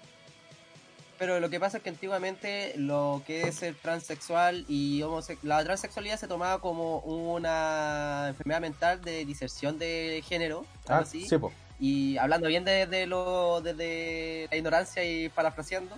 Pero 1.19 1.41
lo 1.41 1.51
que 1.51 1.59
pasa 1.59 1.79
es 1.79 1.83
que 1.83 1.89
antiguamente 1.91 2.75
lo 2.77 3.23
que 3.27 3.43
es 3.49 3.63
el 3.63 3.75
transexual 3.77 4.65
y 4.69 5.01
homose- 5.03 5.39
la 5.43 5.63
transexualidad 5.65 6.17
se 6.17 6.29
tomaba 6.29 6.61
como 6.61 6.99
una 7.01 8.27
enfermedad 8.29 8.61
mental 8.61 9.01
de 9.03 9.25
diserción 9.25 9.79
de 9.79 10.23
género, 10.27 10.65
Ah, 10.87 10.99
así. 10.99 11.27
sí, 11.29 11.37
po. 11.39 11.53
Y 11.81 12.17
hablando 12.19 12.47
bien 12.49 12.65
de, 12.65 12.87
de 12.87 13.07
lo 13.07 13.61
desde 13.61 14.47
la 14.51 14.57
ignorancia 14.57 15.03
y 15.05 15.29
parafraseando, 15.29 15.97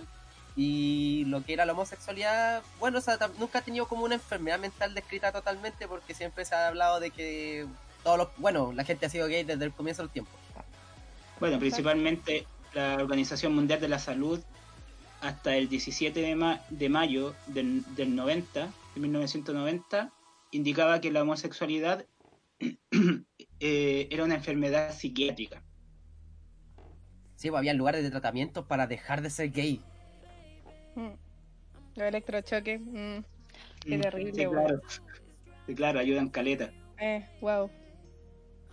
y 0.55 1.23
lo 1.27 1.43
que 1.43 1.53
era 1.53 1.65
la 1.65 1.73
homosexualidad, 1.73 2.61
bueno, 2.79 2.97
o 2.97 3.01
sea, 3.01 3.17
nunca 3.39 3.59
ha 3.59 3.61
tenido 3.61 3.87
como 3.87 4.03
una 4.05 4.15
enfermedad 4.15 4.59
mental 4.59 4.93
descrita 4.93 5.31
totalmente 5.31 5.87
porque 5.87 6.13
siempre 6.13 6.43
se 6.45 6.55
ha 6.55 6.67
hablado 6.67 6.99
de 6.99 7.09
que 7.11 7.65
todos 8.03 8.17
los, 8.17 8.27
bueno, 8.37 8.73
la 8.73 8.83
gente 8.83 9.05
ha 9.05 9.09
sido 9.09 9.27
gay 9.27 9.43
desde 9.43 9.63
el 9.65 9.71
comienzo 9.71 10.01
del 10.01 10.11
tiempo. 10.11 10.31
Bueno, 11.39 11.57
principalmente 11.59 12.45
la 12.73 12.95
Organización 12.95 13.55
Mundial 13.55 13.79
de 13.79 13.87
la 13.87 13.99
Salud 13.99 14.39
hasta 15.21 15.55
el 15.55 15.69
17 15.69 16.19
de, 16.19 16.35
ma- 16.35 16.61
de 16.69 16.89
mayo 16.89 17.35
del, 17.47 17.83
del 17.95 18.15
90, 18.15 18.71
de 18.95 18.99
1990, 19.01 20.11
indicaba 20.51 20.99
que 20.99 21.11
la 21.11 21.21
homosexualidad 21.21 22.05
eh, 23.59 24.07
era 24.11 24.23
una 24.23 24.35
enfermedad 24.35 24.93
psiquiátrica. 24.93 25.63
Sí, 27.35 27.49
pues 27.49 27.57
había 27.59 27.73
lugares 27.73 28.03
de 28.03 28.11
tratamiento 28.11 28.67
para 28.67 28.85
dejar 28.87 29.21
de 29.21 29.29
ser 29.29 29.51
gay. 29.51 29.81
Mm. 30.95 31.09
Los 31.95 32.07
electrochoques. 32.07 32.79
mm. 32.81 33.17
Qué 33.85 33.97
Mm, 33.97 34.01
terrible, 34.01 34.33
sí, 34.33 34.47
weón. 34.47 34.63
claro. 34.65 34.81
Sí, 35.67 35.75
claro, 35.75 35.99
ayudan 35.99 36.29
caleta. 36.29 36.71
Eh, 36.99 37.25
wow. 37.41 37.69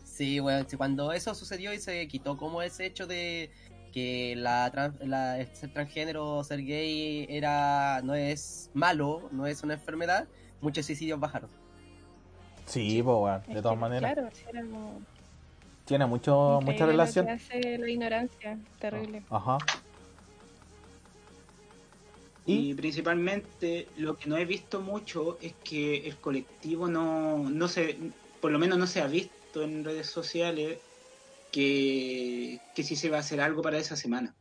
Sí, 0.04 0.40
bueno, 0.40 0.66
sí, 0.68 0.76
cuando 0.76 1.12
eso 1.12 1.35
sucedió 1.35 1.72
y 1.72 1.78
se 1.78 2.07
quitó 2.09 2.37
como 2.37 2.61
ese 2.62 2.87
hecho 2.87 3.07
de 3.07 3.50
que 3.92 4.35
la, 4.37 4.70
trans- 4.70 5.00
la- 5.00 5.38
el 5.38 5.46
ser 5.54 5.70
transgénero 5.72 6.42
ser 6.44 6.62
gay 6.64 7.26
era 7.28 8.00
no 8.02 8.14
es 8.14 8.70
malo, 8.74 9.28
no 9.33 9.46
es 9.46 9.62
una 9.62 9.74
enfermedad, 9.74 10.26
muchos 10.61 10.85
suicidios 10.87 11.18
bajaron. 11.20 11.48
Sí, 12.66 13.02
po, 13.02 13.24
weón. 13.24 13.42
Es 13.48 13.54
De 13.54 13.62
todas 13.62 13.76
que, 13.76 13.81
maneras. 13.81 14.12
Claro, 14.12 14.28
era 14.50 14.61
como 14.62 15.00
Tiene 15.87 16.04
mucho, 16.07 16.61
mucha 16.62 16.85
relación. 16.85 17.24
Lo 17.26 17.31
que 17.31 17.35
hace 17.37 17.78
la 17.78 17.88
ignorancia, 17.88 18.59
terrible. 18.78 19.22
Ajá. 19.31 19.57
Y 22.48 22.70
Y. 22.70 22.74
principalmente 22.74 23.87
lo 23.98 24.16
que 24.16 24.28
no 24.28 24.37
he 24.38 24.44
visto 24.44 24.80
mucho 24.80 25.38
es 25.42 25.52
que 25.62 26.08
el 26.08 26.16
colectivo 26.16 26.88
no, 26.88 27.48
no 27.50 27.68
se, 27.68 27.96
por 28.40 28.50
lo 28.50 28.58
menos 28.58 28.78
no 28.78 28.87
se 28.87 29.00
ha 29.00 29.06
visto 29.06 29.62
en 29.62 29.84
redes 29.84 30.06
sociales 30.08 30.78
que, 31.52 32.58
que 32.74 32.82
sí 32.82 32.96
se 32.96 33.11
va 33.11 33.18
a 33.18 33.20
hacer 33.20 33.40
algo 33.40 33.62
para 33.62 33.78
esa 33.78 33.96
semana. 33.96 34.34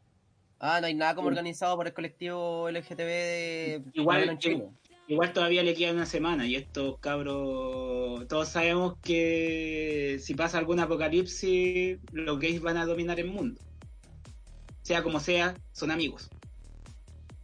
Ah, 0.60 0.80
no 0.82 0.88
hay 0.88 0.96
nada 0.96 1.16
como 1.16 1.28
Sí. 1.30 1.34
organizado 1.34 1.76
por 1.76 1.88
el 1.88 1.94
colectivo 1.94 2.70
LGTB 2.70 2.98
de 2.98 3.82
Igual 3.94 4.30
en 4.30 4.38
Chile. 4.40 4.70
Igual 5.10 5.32
todavía 5.32 5.64
le 5.64 5.74
queda 5.74 5.94
una 5.94 6.06
semana 6.06 6.46
y 6.48 6.56
estos 6.56 6.98
cabros, 7.00 8.28
todos 8.28 8.50
sabemos 8.50 8.96
que 9.02 10.18
si 10.22 10.34
pasa 10.34 10.58
algún 10.58 10.80
apocalipsis, 10.82 11.98
los 12.12 12.40
gays 12.40 12.62
van 12.62 12.76
a 12.78 12.86
dominar 12.86 13.20
el 13.20 13.28
mundo. 13.28 13.60
Sea 14.82 15.04
como 15.04 15.20
sea, 15.22 15.56
son 15.72 15.92
amigos. 15.92 16.30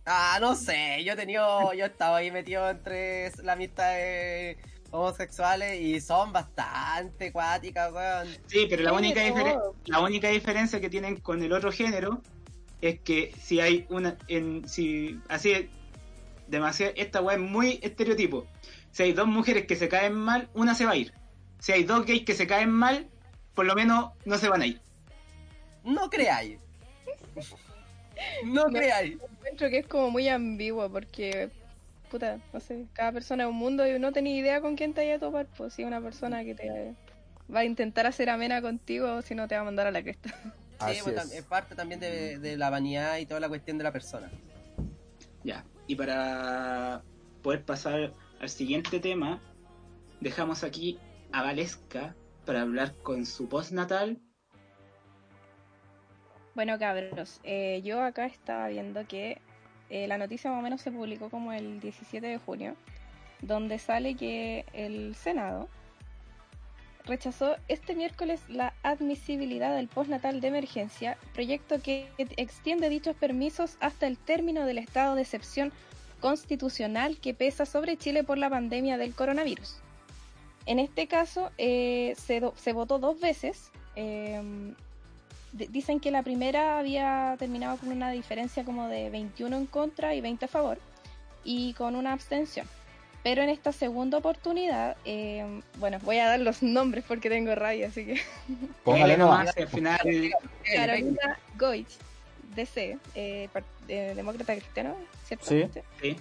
Ah, 0.06 0.38
no 0.42 0.56
sé, 0.56 1.04
yo 1.04 1.14
he 1.14 1.16
tenido, 1.16 1.74
yo 1.74 1.86
he 1.86 1.88
estado 1.88 2.16
ahí 2.16 2.30
metido 2.30 2.70
entre 2.70 3.32
la 3.42 3.54
amistad 3.54 3.90
de 3.94 4.58
homosexuales 4.92 5.80
y 5.82 6.00
son 6.02 6.34
bastante 6.34 7.32
cuáticas, 7.32 7.92
weón. 7.92 8.28
Sí, 8.48 8.68
pero 8.70 8.84
la 8.84 8.94
única, 8.94 9.22
la 9.86 10.00
única 10.02 10.28
diferencia 10.30 10.82
que 10.82 10.90
tienen 10.90 11.18
con 11.18 11.42
el 11.42 11.54
otro 11.54 11.72
género 11.72 12.22
es 12.82 13.00
que 13.00 13.34
si 13.42 13.62
hay 13.62 13.86
una, 13.90 14.18
en, 14.28 14.68
si 14.68 15.20
así 15.30 15.70
demasiado, 16.48 16.94
esta 16.98 17.22
weá 17.22 17.38
es 17.38 17.42
muy 17.42 17.80
estereotipo. 17.82 18.46
Si 18.92 19.04
hay 19.04 19.14
dos 19.14 19.28
mujeres 19.28 19.66
que 19.66 19.76
se 19.76 19.88
caen 19.88 20.14
mal, 20.14 20.50
una 20.54 20.76
se 20.76 20.86
va 20.86 20.92
a 20.92 20.96
ir. 20.98 21.14
Si 21.60 21.72
hay 21.72 21.86
dos 21.86 22.06
gays 22.06 22.26
que 22.26 22.36
se 22.36 22.46
caen 22.46 22.70
mal, 22.70 23.10
por 23.54 23.66
lo 23.66 23.74
menos 23.74 24.12
no 24.26 24.38
se 24.38 24.50
van 24.50 24.62
a 24.62 24.68
ir. 24.68 24.82
No 25.84 26.10
creáis. 26.10 26.60
No 28.44 28.66
No. 28.68 28.80
creáis. 28.80 29.18
Encuentro 29.32 29.70
que 29.70 29.78
es 29.80 29.88
como 29.88 30.10
muy 30.12 30.28
ambiguo 30.28 30.90
porque, 30.90 31.50
puta, 32.10 32.40
no 32.54 32.60
sé, 32.60 32.86
cada 32.94 33.12
persona 33.12 33.44
es 33.44 33.50
un 33.50 33.56
mundo 33.56 33.86
y 33.88 33.98
no 34.00 34.12
tenía 34.12 34.36
idea 34.38 34.62
con 34.62 34.76
quién 34.76 34.94
te 34.94 35.02
vaya 35.02 35.16
a 35.16 35.20
topar. 35.20 35.48
Pues 35.58 35.74
si 35.74 35.84
una 35.84 36.02
persona 36.02 36.44
que 36.44 36.56
te 36.56 36.96
va 37.54 37.60
a 37.60 37.66
intentar 37.66 38.06
hacer 38.06 38.30
amena 38.30 38.62
contigo, 38.62 39.22
si 39.22 39.36
no 39.36 39.48
te 39.48 39.56
va 39.56 39.62
a 39.62 39.66
mandar 39.66 39.88
a 39.88 39.92
la 39.92 40.02
cresta. 40.02 40.34
Sí, 40.86 41.00
pues, 41.02 41.32
es 41.32 41.46
parte 41.46 41.76
también 41.76 42.02
de, 42.02 42.40
de 42.40 42.58
la 42.58 42.70
vanidad 42.70 43.18
y 43.18 43.26
toda 43.26 43.40
la 43.40 43.48
cuestión 43.48 43.78
de 43.78 43.86
la 43.86 43.94
persona. 43.94 44.30
Ya, 45.44 45.66
y 45.88 45.96
para 45.96 47.04
poder 47.42 47.64
pasar 47.64 48.14
al 48.40 48.50
siguiente 48.50 49.00
tema, 49.00 49.42
dejamos 50.20 50.64
aquí 50.64 51.00
a 51.32 51.42
Valesca 51.44 52.16
para 52.46 52.62
hablar 52.62 52.96
con 53.02 53.26
su 53.26 53.48
postnatal. 53.48 54.20
Bueno, 56.56 56.78
cabros, 56.78 57.40
eh, 57.44 57.82
yo 57.84 58.04
acá 58.04 58.28
estaba 58.28 58.68
viendo 58.68 59.08
que 59.08 59.40
eh, 59.90 60.08
la 60.08 60.20
noticia 60.20 60.52
más 60.52 60.60
o 60.60 60.62
menos 60.62 60.82
se 60.82 60.92
publicó 60.92 61.30
como 61.30 61.52
el 61.52 61.80
17 61.80 62.26
de 62.26 62.38
junio, 62.38 62.76
donde 63.42 63.80
sale 63.80 64.16
que 64.16 64.66
el 64.74 65.16
Senado 65.16 65.68
rechazó 67.06 67.56
este 67.68 67.96
miércoles 67.96 68.42
la 68.50 68.74
admisibilidad 68.84 69.76
del 69.76 69.88
postnatal 69.88 70.42
de 70.42 70.48
emergencia, 70.50 71.18
proyecto 71.34 71.82
que 71.82 72.08
extiende 72.18 72.88
dichos 72.88 73.16
permisos 73.16 73.78
hasta 73.80 74.06
el 74.06 74.18
término 74.18 74.66
del 74.66 74.78
estado 74.78 75.16
de 75.16 75.24
excepción 75.24 75.74
constitucional 76.20 77.18
que 77.18 77.34
pesa 77.34 77.66
sobre 77.66 77.98
Chile 77.98 78.24
por 78.24 78.38
la 78.38 78.50
pandemia 78.50 78.98
del 78.98 79.16
coronavirus. 79.16 79.82
En 80.66 80.80
este 80.80 81.08
caso, 81.08 81.52
eh, 81.58 82.16
se, 82.16 82.74
votó 82.74 83.00
dos 83.00 83.20
veces. 83.20 83.72
em, 83.96 84.76
dicen 85.54 86.00
que 86.00 86.12
la 86.12 86.24
primera 86.24 86.80
había 86.80 87.36
terminado 87.40 87.78
con 87.78 87.92
una 87.92 88.12
diferencia 88.12 88.64
como 88.64 88.88
de 88.88 89.10
21 89.10 89.56
en 89.56 89.66
contra 89.66 90.16
y 90.16 90.22
20 90.22 90.46
a 90.46 90.48
favor, 90.48 90.80
y 91.44 91.74
con 91.74 91.96
una 91.96 92.14
abstención. 92.14 92.68
Pero 93.24 93.42
en 93.42 93.50
esta 93.50 93.72
segunda 93.72 94.18
oportunidad, 94.18 94.98
eh, 95.06 95.62
bueno, 95.78 95.98
voy 96.04 96.18
a 96.18 96.28
dar 96.28 96.40
los 96.42 96.62
nombres 96.62 97.06
porque 97.08 97.30
tengo 97.30 97.56
rabia, 97.56 97.88
así 97.88 98.06
que 98.06 98.22
Póngale 98.84 99.18
nomás. 99.18 99.56
al 99.56 99.68
final, 99.70 100.00
Carolina 100.76 101.40
Goich, 101.58 101.88
DC, 102.56 102.98
eh, 103.16 103.50
eh, 103.88 104.14
demócrata 104.16 104.54
cristiano, 104.54 104.98
¿ciertamente? 105.26 105.84
sí, 106.02 106.18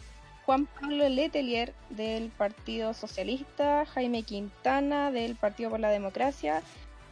Juan 0.47 0.67
Pablo 0.67 1.09
Letelier 1.09 1.73
del 1.91 2.31
Partido 2.31 2.95
Socialista, 2.95 3.87
Jaime 3.87 4.23
Quintana 4.23 5.11
del 5.11 5.37
Partido 5.37 5.71
por 5.71 5.81
la 5.81 5.91
Democracia 5.91 6.63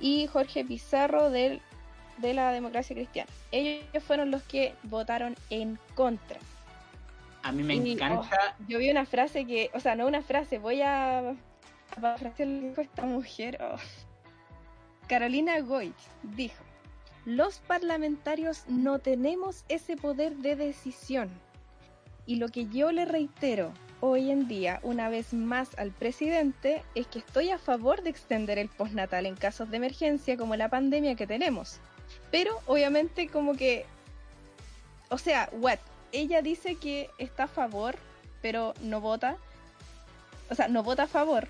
y 0.01 0.27
Jorge 0.27 0.65
Pizarro 0.65 1.31
del, 1.31 1.61
de 2.21 2.35
la 2.35 2.53
Democracia 2.53 2.95
Cristiana. 2.95 3.31
Ellos 3.53 4.03
fueron 4.03 4.31
los 4.31 4.43
que 4.43 4.75
votaron 4.85 5.35
en 5.51 5.79
contra. 5.95 6.39
a 7.43 7.53
mí 7.53 7.63
me 7.63 7.75
Y, 7.77 7.93
encanta. 7.93 8.57
Yo 8.69 8.79
vi 8.79 8.91
una 8.91 9.07
frase 9.07 9.47
que, 9.47 9.71
o 9.75 9.81
sea, 9.81 9.95
no 9.95 10.07
una 10.07 10.23
frase, 10.23 10.59
voy 10.59 10.83
a, 10.83 11.19
a 11.31 12.17
dijo 12.39 12.81
esta 12.81 13.03
mujer. 13.05 13.59
oh. 13.63 13.77
Carolina 15.09 15.59
Goich 15.61 15.95
dijo, 16.23 16.63
los 17.25 17.59
parlamentarios 17.61 18.65
no 18.69 18.99
tenemos 18.99 19.65
ese 19.69 19.97
poder 19.97 20.37
de 20.37 20.57
decisión. 20.57 21.31
Y 22.27 22.37
lo 22.37 22.49
que 22.49 22.67
yo 22.67 22.93
le 22.93 23.05
reitero 23.07 23.73
hoy 24.01 24.31
en 24.31 24.47
día, 24.49 24.81
una 24.83 25.09
vez 25.09 25.35
más 25.35 25.77
al 25.79 25.91
presidente, 25.91 26.83
es 26.95 27.07
que 27.09 27.19
estoy 27.19 27.51
a 27.51 27.59
favor 27.59 28.03
de 28.03 28.11
extender 28.11 28.59
el 28.59 28.69
postnatal 28.69 29.27
en 29.27 29.35
casos 29.37 29.71
de 29.71 29.79
emergencia 29.79 30.37
como 30.37 30.57
la 30.57 30.69
pandemia 30.69 31.15
que 31.17 31.27
tenemos. 31.27 31.81
Pero 32.31 32.61
obviamente 32.67 33.29
como 33.29 33.57
que, 33.57 33.87
o 35.09 35.19
sea, 35.19 35.49
what? 35.53 35.79
Ella 36.13 36.43
dice 36.43 36.77
que 36.77 37.09
está 37.19 37.45
a 37.45 37.49
favor, 37.49 37.97
pero 38.43 38.75
no 38.83 39.01
vota. 39.01 39.37
O 40.51 40.55
sea, 40.55 40.69
no 40.69 40.83
vota 40.83 41.05
a 41.05 41.09
favor. 41.09 41.49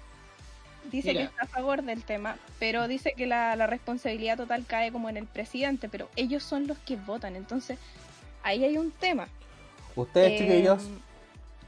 Dice 0.91 1.09
Mira. 1.09 1.21
que 1.21 1.27
está 1.29 1.43
a 1.45 1.47
favor 1.47 1.83
del 1.83 2.03
tema, 2.05 2.37
pero 2.59 2.89
dice 2.89 3.13
que 3.17 3.27
la, 3.27 3.55
la 3.57 3.67
responsabilidad 3.67 4.37
total 4.39 4.65
cae 4.67 4.91
como 4.93 5.09
en 5.11 5.17
el 5.19 5.27
presidente, 5.27 5.89
pero 5.89 6.09
ellos 6.17 6.43
son 6.43 6.67
los 6.67 6.79
que 6.79 6.97
votan. 6.97 7.37
Entonces, 7.37 7.79
ahí 8.43 8.65
hay 8.65 8.79
un 8.79 8.91
tema. 8.91 9.29
Ustedes, 9.95 10.33
Eh, 10.33 10.39
chiquillos, 10.39 10.85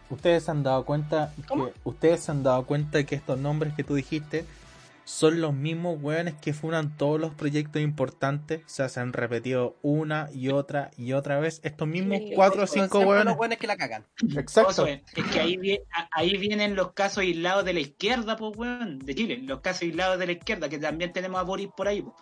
ustedes 0.09 0.45
se 0.45 0.51
han 0.51 0.63
dado 0.63 0.85
cuenta 0.85 1.33
¿Cómo? 1.47 1.67
que 1.67 1.73
ustedes 1.85 2.23
se 2.25 2.31
han 2.31 2.43
dado 2.43 2.65
cuenta 2.65 3.05
que 3.05 3.15
estos 3.15 3.39
nombres 3.39 3.75
que 3.75 3.85
tú 3.85 3.95
dijiste 3.95 4.45
son 5.05 5.41
los 5.41 5.53
mismos 5.55 5.99
weones 6.01 6.35
que 6.35 6.53
funan 6.55 6.97
todos 6.97 7.21
los 7.21 7.35
proyectos 7.35 7.83
importantes, 7.83 8.65
o 8.65 8.69
sea, 8.69 8.89
se 8.89 9.01
han 9.01 9.13
repetido 9.13 9.77
una 9.83 10.29
y 10.33 10.51
otra 10.51 10.91
y 10.97 11.13
otra 11.13 11.39
vez 11.41 11.61
estos 11.65 11.89
mismos 11.89 12.19
Sí, 12.19 12.33
cuatro 12.35 12.63
o 12.63 12.67
cinco 12.67 13.01
weones. 13.01 13.25
los 13.27 13.37
buenos 13.37 13.59
que 13.59 13.67
la 13.67 13.77
cagan. 13.77 14.07
Exacto. 14.37 14.87
Es 14.87 15.03
es 15.15 15.25
que 15.27 15.41
ahí, 15.41 15.57
vi- 15.57 15.81
ahí 16.13 16.37
vienen 16.39 16.75
los 16.77 16.93
casos 16.93 17.19
aislados 17.19 17.65
de 17.65 17.73
la 17.75 17.81
izquierda, 17.81 18.37
pues, 18.37 18.57
weón, 18.57 18.99
de 19.01 19.15
Chile. 19.15 19.39
Los 19.43 19.61
casos 19.61 19.83
aislados 19.83 20.19
de 20.19 20.27
la 20.27 20.33
izquierda, 20.33 20.69
que 20.69 20.79
también 20.79 21.13
tenemos 21.13 21.41
a 21.41 21.45
Boris 21.45 21.69
por 21.77 21.89
ahí, 21.89 22.03
po. 22.03 22.15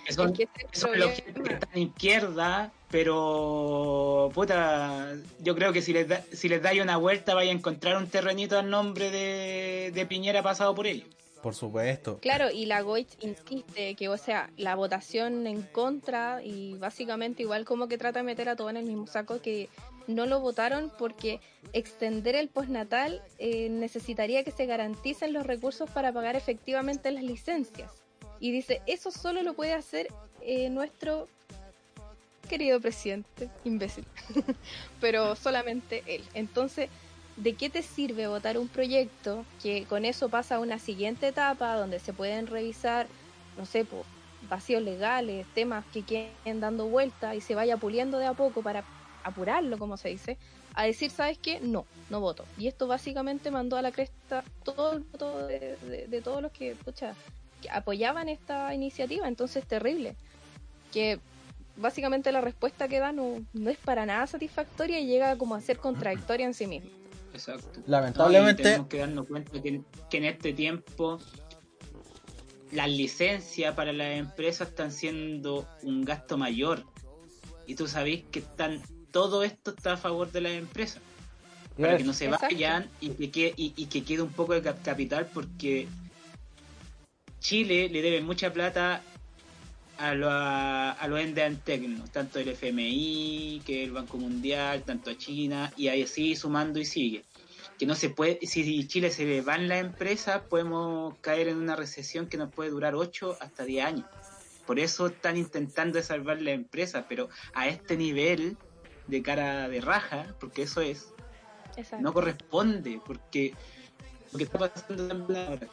Que 0.04 0.12
son, 0.12 0.32
Es 0.32 0.48
que 0.70 0.78
son 0.78 0.98
los 0.98 1.11
que 1.11 1.30
están 1.30 1.68
en 1.74 1.82
izquierda, 1.82 2.72
pero 2.90 4.30
puta, 4.34 5.14
yo 5.40 5.54
creo 5.54 5.72
que 5.72 5.82
si 5.82 5.92
les 5.92 6.09
da, 6.09 6.22
si 6.32 6.48
les 6.48 6.62
dais 6.62 6.80
una 6.80 6.96
vuelta 6.96 7.34
vais 7.34 7.50
a 7.50 7.52
encontrar 7.52 7.96
un 7.96 8.09
terrenito 8.09 8.59
al 8.59 8.70
nombre 8.70 9.11
de, 9.11 9.90
de 9.94 10.06
Piñera 10.06 10.42
pasado 10.42 10.74
por 10.74 10.86
ellos. 10.86 11.09
Por 11.42 11.54
supuesto. 11.54 12.18
Claro, 12.20 12.50
y 12.50 12.66
la 12.66 12.80
Goich 12.82 13.16
insiste 13.20 13.94
que, 13.94 14.09
o 14.09 14.16
sea, 14.16 14.50
la 14.56 14.74
votación 14.74 15.46
en 15.46 15.62
contra 15.62 16.42
y 16.42 16.74
básicamente 16.78 17.42
igual 17.42 17.64
como 17.64 17.88
que 17.88 17.98
trata 17.98 18.20
de 18.20 18.24
meter 18.24 18.48
a 18.48 18.56
todo 18.56 18.70
en 18.70 18.76
el 18.76 18.84
mismo 18.84 19.06
saco 19.06 19.40
que 19.40 19.68
no 20.06 20.26
lo 20.26 20.40
votaron 20.40 20.90
porque 20.98 21.40
extender 21.72 22.34
el 22.34 22.48
postnatal 22.48 23.22
eh, 23.38 23.68
necesitaría 23.68 24.42
que 24.42 24.50
se 24.50 24.66
garanticen 24.66 25.32
los 25.32 25.46
recursos 25.46 25.88
para 25.90 26.12
pagar 26.12 26.34
efectivamente 26.34 27.11
las 27.11 27.22
licencias. 27.22 27.92
Y 28.41 28.51
dice, 28.53 28.80
eso 28.86 29.11
solo 29.11 29.43
lo 29.43 29.55
puede 29.55 29.72
hacer 29.74 30.09
eh, 30.43 30.70
nuestro 30.70 31.28
querido 32.49 32.80
presidente, 32.80 33.51
imbécil, 33.64 34.05
pero 35.01 35.36
solamente 35.36 36.03
él. 36.07 36.24
Entonces, 36.34 36.89
¿de 37.36 37.55
qué 37.55 37.68
te 37.68 37.82
sirve 37.82 38.26
votar 38.26 38.57
un 38.59 38.68
proyecto 38.68 39.45
que 39.62 39.84
con 39.84 40.05
eso 40.05 40.28
pasa 40.28 40.57
a 40.57 40.61
una 40.61 40.78
siguiente 40.78 41.28
etapa 41.28 41.74
donde 41.76 41.99
se 41.99 42.12
pueden 42.12 42.47
revisar, 42.47 43.07
no 43.57 43.66
sé, 43.66 43.86
vacíos 44.49 44.82
legales, 44.82 45.47
temas 45.55 45.84
que 45.93 46.03
queden 46.05 46.61
dando 46.61 46.86
vuelta 46.86 47.34
y 47.34 47.41
se 47.41 47.55
vaya 47.55 47.76
puliendo 47.76 48.18
de 48.18 48.26
a 48.26 48.34
poco 48.34 48.62
para 48.62 48.84
apurarlo, 49.24 49.76
como 49.78 49.97
se 49.97 50.09
dice, 50.09 50.39
a 50.74 50.84
decir, 50.84 51.11
¿sabes 51.11 51.36
qué? 51.39 51.61
No, 51.61 51.84
no 52.09 52.20
voto. 52.20 52.45
Y 52.57 52.68
esto 52.68 52.86
básicamente 52.86 53.51
mandó 53.51 53.76
a 53.76 53.82
la 53.82 53.91
cresta 53.93 54.45
todo 54.64 55.01
voto 55.12 55.47
de, 55.47 55.76
de- 55.82 56.07
de 56.07 56.22
todos 56.22 56.41
los 56.41 56.53
que, 56.53 56.76
pucha, 56.76 57.14
apoyaban 57.72 58.28
esta 58.28 58.72
iniciativa, 58.74 59.26
entonces 59.28 59.64
terrible. 59.66 60.14
Que 60.92 61.18
básicamente 61.76 62.32
la 62.32 62.40
respuesta 62.40 62.88
que 62.88 62.98
da 62.98 63.12
no, 63.12 63.44
no 63.52 63.70
es 63.70 63.78
para 63.78 64.06
nada 64.06 64.26
satisfactoria 64.26 64.98
y 65.00 65.06
llega 65.06 65.36
como 65.36 65.54
a 65.54 65.61
ser 65.61 65.78
contradictoria 65.78 66.46
en 66.46 66.54
sí 66.54 66.66
misma. 66.66 66.90
Exacto. 67.34 67.80
Lamentablemente- 67.86 68.62
No, 68.62 68.68
tenemos 68.68 68.88
que 68.88 68.98
darnos 68.98 69.26
cuenta 69.28 69.62
que, 69.62 69.80
que 70.11 70.16
en 70.16 70.24
este 70.24 70.52
tiempo 70.52 71.18
las 72.72 72.88
licencias 72.88 73.74
para 73.74 73.92
las 73.92 74.16
empresas 74.18 74.68
están 74.68 74.92
siendo 74.92 75.66
un 75.82 76.04
gasto 76.04 76.36
mayor. 76.36 76.84
Y 77.66 77.74
tú 77.74 77.86
sabés 77.88 78.24
que 78.30 78.40
están 78.40 78.80
todo 79.11 79.42
esto 79.42 79.70
está 79.70 79.94
a 79.94 79.96
favor 79.96 80.30
de 80.32 80.40
las 80.42 80.52
empresas. 80.52 81.02
Para 81.78 81.96
que 81.96 82.04
no 82.04 82.12
se 82.12 82.24
Exacto. 82.26 82.46
vayan 82.46 82.90
y 83.00 83.11
que, 83.11 83.30
quede, 83.30 83.54
y, 83.56 83.72
y 83.76 83.86
que 83.86 84.02
quede 84.04 84.22
un 84.22 84.32
poco 84.32 84.52
de 84.54 84.62
cap- 84.62 84.82
capital 84.82 85.28
porque 85.32 85.86
Chile 87.49 87.88
le 87.88 88.03
debe 88.03 88.20
mucha 88.20 88.53
plata 88.53 89.01
a, 89.96 90.14
lo- 90.14 90.28
a 90.30 91.07
los 91.09 91.18
entes 91.18 91.57
tanto 92.12 92.38
el 92.40 92.49
FMI, 92.51 93.62
que 93.64 93.84
el 93.84 93.92
Banco 93.92 94.18
Mundial, 94.18 94.82
tanto 94.82 95.09
a 95.09 95.16
China, 95.16 95.72
y 95.74 95.88
ahí 95.88 96.07
sigue 96.07 96.36
sumando 96.36 96.78
y 96.78 96.84
sigue. 96.84 97.24
Que 97.78 97.86
no 97.86 97.94
se 97.94 98.11
puede, 98.11 98.38
si 98.46 98.86
Chile 98.86 99.11
se 99.11 99.24
le 99.24 99.40
van 99.40 99.66
las 99.66 99.80
empresas, 99.80 100.42
podemos 100.42 101.16
caer 101.22 101.49
en 101.49 101.57
una 101.57 101.74
recesión 101.74 102.26
que 102.26 102.36
nos 102.36 102.53
puede 102.53 102.68
durar 102.68 102.94
8 102.94 103.38
hasta 103.40 103.64
10 103.64 103.82
años. 103.86 104.05
Por 104.66 104.78
eso 104.78 105.07
están 105.07 105.38
intentando 105.38 106.03
salvar 106.03 106.42
las 106.42 106.53
empresas, 106.53 107.07
pero 107.09 107.30
a 107.55 107.66
este 107.66 107.96
nivel 107.96 108.59
de 109.07 109.22
cara 109.22 109.70
de 109.70 109.80
raja, 109.80 110.34
porque 110.38 110.64
eso 110.64 110.82
es, 110.82 111.14
Exacto. 111.78 112.05
no 112.05 112.12
corresponde, 112.12 113.01
porque 113.07 113.55
lo 114.32 114.36
que 114.36 114.44
está 114.44 114.59
pasando 114.59 115.34
ahora. 115.34 115.66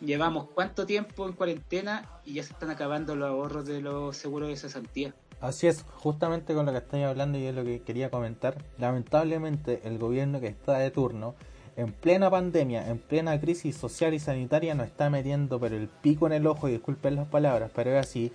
Llevamos 0.00 0.48
cuánto 0.54 0.86
tiempo 0.86 1.26
en 1.26 1.34
cuarentena 1.34 2.08
y 2.24 2.34
ya 2.34 2.42
se 2.42 2.52
están 2.52 2.70
acabando 2.70 3.14
los 3.16 3.28
ahorros 3.28 3.66
de 3.66 3.82
los 3.82 4.16
seguros 4.16 4.48
de 4.48 4.56
cesantía. 4.56 5.14
Así 5.40 5.66
es, 5.66 5.84
justamente 5.94 6.54
con 6.54 6.66
lo 6.66 6.72
que 6.72 6.78
estáis 6.78 7.04
hablando 7.04 7.38
y 7.38 7.46
es 7.46 7.54
lo 7.54 7.64
que 7.64 7.80
quería 7.80 8.10
comentar. 8.10 8.62
Lamentablemente, 8.78 9.80
el 9.84 9.98
gobierno 9.98 10.40
que 10.40 10.48
está 10.48 10.78
de 10.78 10.90
turno, 10.90 11.34
en 11.76 11.92
plena 11.92 12.30
pandemia, 12.30 12.88
en 12.88 12.98
plena 12.98 13.40
crisis 13.40 13.76
social 13.76 14.12
y 14.12 14.18
sanitaria, 14.18 14.74
nos 14.74 14.86
está 14.86 15.08
metiendo 15.08 15.58
pero 15.58 15.76
el 15.76 15.88
pico 15.88 16.26
en 16.26 16.32
el 16.32 16.46
ojo, 16.46 16.68
y 16.68 16.72
disculpen 16.72 17.16
las 17.16 17.28
palabras, 17.28 17.70
pero 17.74 17.90
es 17.90 18.06
así. 18.06 18.32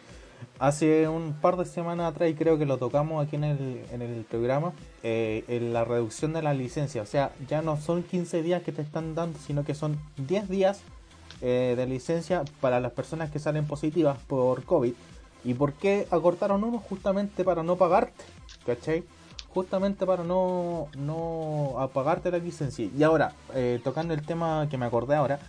Hace 0.60 1.08
un 1.08 1.34
par 1.34 1.58
de 1.58 1.66
semanas 1.66 2.12
atrás, 2.12 2.30
y 2.30 2.34
creo 2.34 2.58
que 2.58 2.66
lo 2.66 2.78
tocamos 2.78 3.26
aquí 3.26 3.36
en 3.36 3.44
el, 3.44 3.82
en 3.92 4.02
el 4.02 4.24
programa, 4.26 4.74
eh, 5.04 5.44
en 5.48 5.74
la 5.74 5.84
reducción 5.84 6.34
de 6.34 6.42
las 6.42 6.58
licencias. 6.58 7.08
O 7.08 7.12
sea, 7.12 7.34
ya 7.48 7.62
no 7.62 7.78
son 7.78 8.04
15 8.04 8.42
días 8.42 8.64
que 8.64 8.72
te 8.72 8.82
están 8.82 9.16
dando, 9.16 9.38
sino 9.40 9.64
que 9.64 9.76
son 9.76 10.00
10 10.18 10.50
días 10.50 10.82
eh, 11.42 11.74
de 11.76 11.86
licencia 11.86 12.44
para 12.62 12.80
las 12.80 12.92
personas 12.92 13.30
que 13.30 13.40
salen 13.40 13.66
positivas 13.66 14.18
por 14.28 14.64
COVID. 14.64 14.94
¿Y 15.44 15.54
por 15.54 15.74
qué 15.74 16.08
acortaron 16.10 16.64
uno? 16.64 16.80
Justamente 16.80 17.44
para 17.44 17.62
no 17.62 17.76
pagarte, 17.76 18.24
¿cachai? 18.66 19.04
Justamente 19.54 20.06
para 20.06 20.24
no, 20.24 20.88
no 20.98 21.76
a 21.80 21.88
pagarte 21.90 22.32
la 22.32 22.40
licencia. 22.40 22.90
Y 22.98 23.04
ahora, 23.04 23.34
eh, 23.54 23.80
tocando 23.84 24.14
el 24.14 24.26
tema 24.26 24.68
que 24.70 24.78
me 24.78 24.86
acordé 24.86 25.16
ahora, 25.16 25.40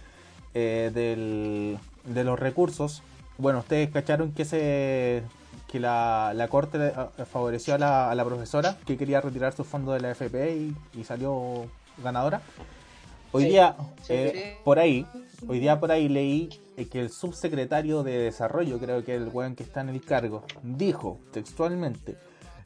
eh, 0.55 0.91
del, 0.93 1.79
de 2.05 2.25
los 2.25 2.39
recursos, 2.39 3.03
bueno, 3.39 3.61
ustedes 3.61 3.91
cacharon 3.91 4.33
que 4.33 4.45
se 4.45 5.23
que 5.69 5.81
la, 5.81 6.33
la 6.35 6.49
corte 6.49 6.93
favoreció 7.31 7.75
a 7.75 7.79
la, 7.79 8.11
a 8.11 8.15
la 8.15 8.25
profesora 8.25 8.77
que 8.87 8.97
quería 8.97 9.21
retirar 9.21 9.53
su 9.53 9.65
fondo 9.65 9.93
de 9.93 10.01
la 10.01 10.13
FP 10.13 10.73
y 10.95 11.05
salió 11.05 11.67
ganadora. 12.03 12.41
Hoy 13.33 13.45
Sí, 13.45 13.49
día, 13.51 13.77
sí, 14.03 14.13
eh, 14.13 14.33
sí. 14.57 14.63
por 14.65 14.79
ahí, 14.79 15.07
hoy 15.47 15.59
día 15.59 15.79
por 15.79 15.91
ahí 15.93 16.09
leí 16.09 16.49
eh, 16.77 16.87
que 16.87 17.01
el 17.01 17.11
subsecretario 17.11 18.03
de 18.03 18.19
Desarrollo, 18.19 18.79
creo 18.79 19.05
que 19.05 19.15
el 19.15 19.29
weón 19.29 19.57
que 19.57 19.63
está 19.63 19.81
en 19.81 19.91
el 19.91 20.01
cargo, 20.03 20.45
dijo 20.63 21.21
textualmente, 21.33 22.17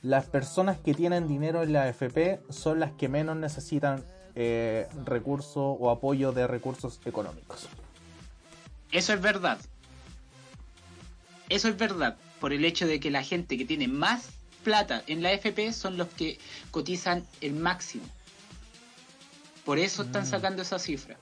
las 0.03 0.27
personas 0.27 0.79
que 0.79 0.95
tienen 0.95 1.29
dinero 1.29 1.63
en 1.63 1.73
la 1.73 1.89
FP 1.89 2.41
son 2.51 2.81
las 2.81 2.93
que 2.93 3.09
menos 3.09 3.37
necesitan 3.37 4.05
eh, 4.35 4.87
recursos 5.05 5.77
o 5.79 5.91
apoyo 5.91 6.33
de 6.33 6.47
recursos 6.47 7.01
económicos. 7.05 7.69
Eso 8.93 9.13
es 9.13 9.21
verdad. 9.21 9.59
Eso 11.49 11.69
es 11.69 11.77
verdad. 11.77 12.17
Por 12.41 12.53
el 12.53 12.65
hecho 12.65 12.87
de 12.87 13.01
que 13.01 13.11
la 13.11 13.23
gente 13.23 13.59
que 13.59 13.65
tiene 13.65 13.89
más 13.89 14.31
plata 14.65 15.03
en 15.07 15.23
la 15.23 15.33
FP 15.33 15.73
son 15.73 15.97
los 15.97 16.09
que 16.09 16.39
cotizan 16.71 17.25
el 17.41 17.55
máximo. 17.55 18.05
Por 19.65 19.79
eso 19.79 20.03
están 20.03 20.23
Mm. 20.23 20.27
sacando 20.27 20.63
esa 20.63 20.79
cifra. 20.79 21.17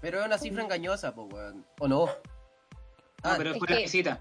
Pero 0.00 0.20
es 0.20 0.26
una 0.26 0.38
cifra 0.38 0.62
engañosa, 0.62 1.14
pues, 1.14 1.32
weón. 1.32 1.66
¿O 1.80 1.88
no? 1.88 2.06
No, 2.06 2.12
Ah, 3.24 3.34
pero 3.36 3.50
es 3.52 3.58
por 3.58 3.68
la 3.70 3.76
que- 3.76 3.82
visita. 3.82 4.20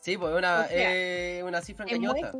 Sí, 0.00 0.18
pues 0.18 0.32
es 0.32 0.38
una, 0.38 0.62
O 0.64 0.68
sea, 0.68 0.94
eh, 1.38 1.42
una 1.44 1.60
cifra 1.62 1.84
engañosa. 1.86 2.32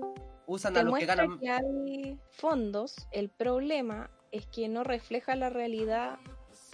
Usan 0.47 0.77
a 0.77 0.83
los 0.83 0.99
que 0.99 1.07
ganan. 1.07 1.39
que 1.39 1.49
hay 1.51 2.19
fondos, 2.33 2.97
el 3.13 3.31
problema 3.31 4.11
es 4.33 4.47
que 4.47 4.69
no 4.69 4.85
refleja 4.85 5.35
la 5.37 5.49
realidad 5.49 6.19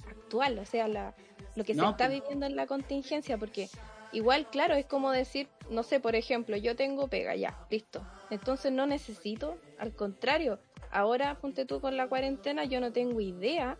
actual, 0.08 0.58
o 0.58 0.64
sea, 0.64 0.88
la, 0.88 1.14
lo 1.54 1.62
que 1.64 1.74
se 1.74 1.84
está 1.84 2.08
viviendo 2.08 2.46
en 2.46 2.56
la 2.56 2.66
contingencia, 2.66 3.38
porque 3.38 3.68
igual, 4.12 4.48
claro, 4.50 4.74
es 4.74 4.86
como 4.86 5.12
decir, 5.12 5.48
no 5.68 5.84
sé, 5.84 6.00
por 6.00 6.16
ejemplo, 6.16 6.56
yo 6.56 6.74
tengo 6.74 7.06
pega, 7.06 7.36
ya, 7.36 7.56
listo. 7.70 8.04
Entonces 8.30 8.72
no 8.72 8.86
necesito, 8.86 9.56
al 9.78 9.94
contrario, 9.94 10.58
ahora 10.90 11.36
ponte 11.40 11.64
tú 11.64 11.80
con 11.80 11.96
la 11.96 12.08
cuarentena, 12.08 12.64
yo 12.64 12.80
no 12.80 12.92
tengo 12.92 13.20
idea 13.20 13.76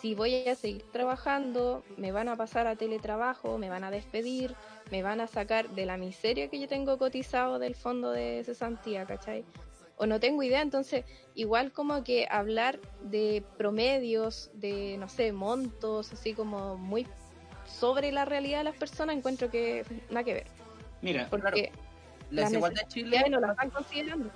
si 0.00 0.14
voy 0.14 0.46
a 0.46 0.54
seguir 0.54 0.84
trabajando, 0.92 1.82
me 1.96 2.12
van 2.12 2.28
a 2.28 2.36
pasar 2.36 2.66
a 2.66 2.76
teletrabajo, 2.76 3.58
me 3.58 3.70
van 3.70 3.84
a 3.84 3.90
despedir, 3.90 4.54
me 4.90 5.02
van 5.02 5.20
a 5.20 5.26
sacar 5.26 5.70
de 5.70 5.86
la 5.86 5.96
miseria 5.96 6.48
que 6.48 6.60
yo 6.60 6.68
tengo 6.68 6.98
cotizado 6.98 7.58
del 7.58 7.74
fondo 7.74 8.10
de 8.10 8.42
cesantía, 8.44 9.06
¿cachai? 9.06 9.44
O 9.96 10.06
no 10.06 10.20
tengo 10.20 10.42
idea, 10.42 10.60
entonces 10.60 11.04
igual 11.34 11.72
como 11.72 12.04
que 12.04 12.26
hablar 12.30 12.78
de 13.00 13.42
promedios, 13.56 14.50
de, 14.52 14.96
no 14.98 15.08
sé, 15.08 15.32
montos, 15.32 16.12
así 16.12 16.34
como 16.34 16.76
muy 16.76 17.06
sobre 17.64 18.12
la 18.12 18.26
realidad 18.26 18.58
de 18.58 18.64
las 18.64 18.76
personas, 18.76 19.16
encuentro 19.16 19.50
que 19.50 19.84
nada 20.10 20.24
que 20.24 20.34
ver. 20.34 20.46
Mira, 21.00 21.26
Porque 21.30 21.72
La 22.30 22.42
las 22.42 22.50
desigualdad 22.50 22.82
en 22.82 22.88
Chile. 22.88 23.24
no 23.30 23.40
las 23.40 23.50
están 23.52 23.70
considerando. 23.70 24.30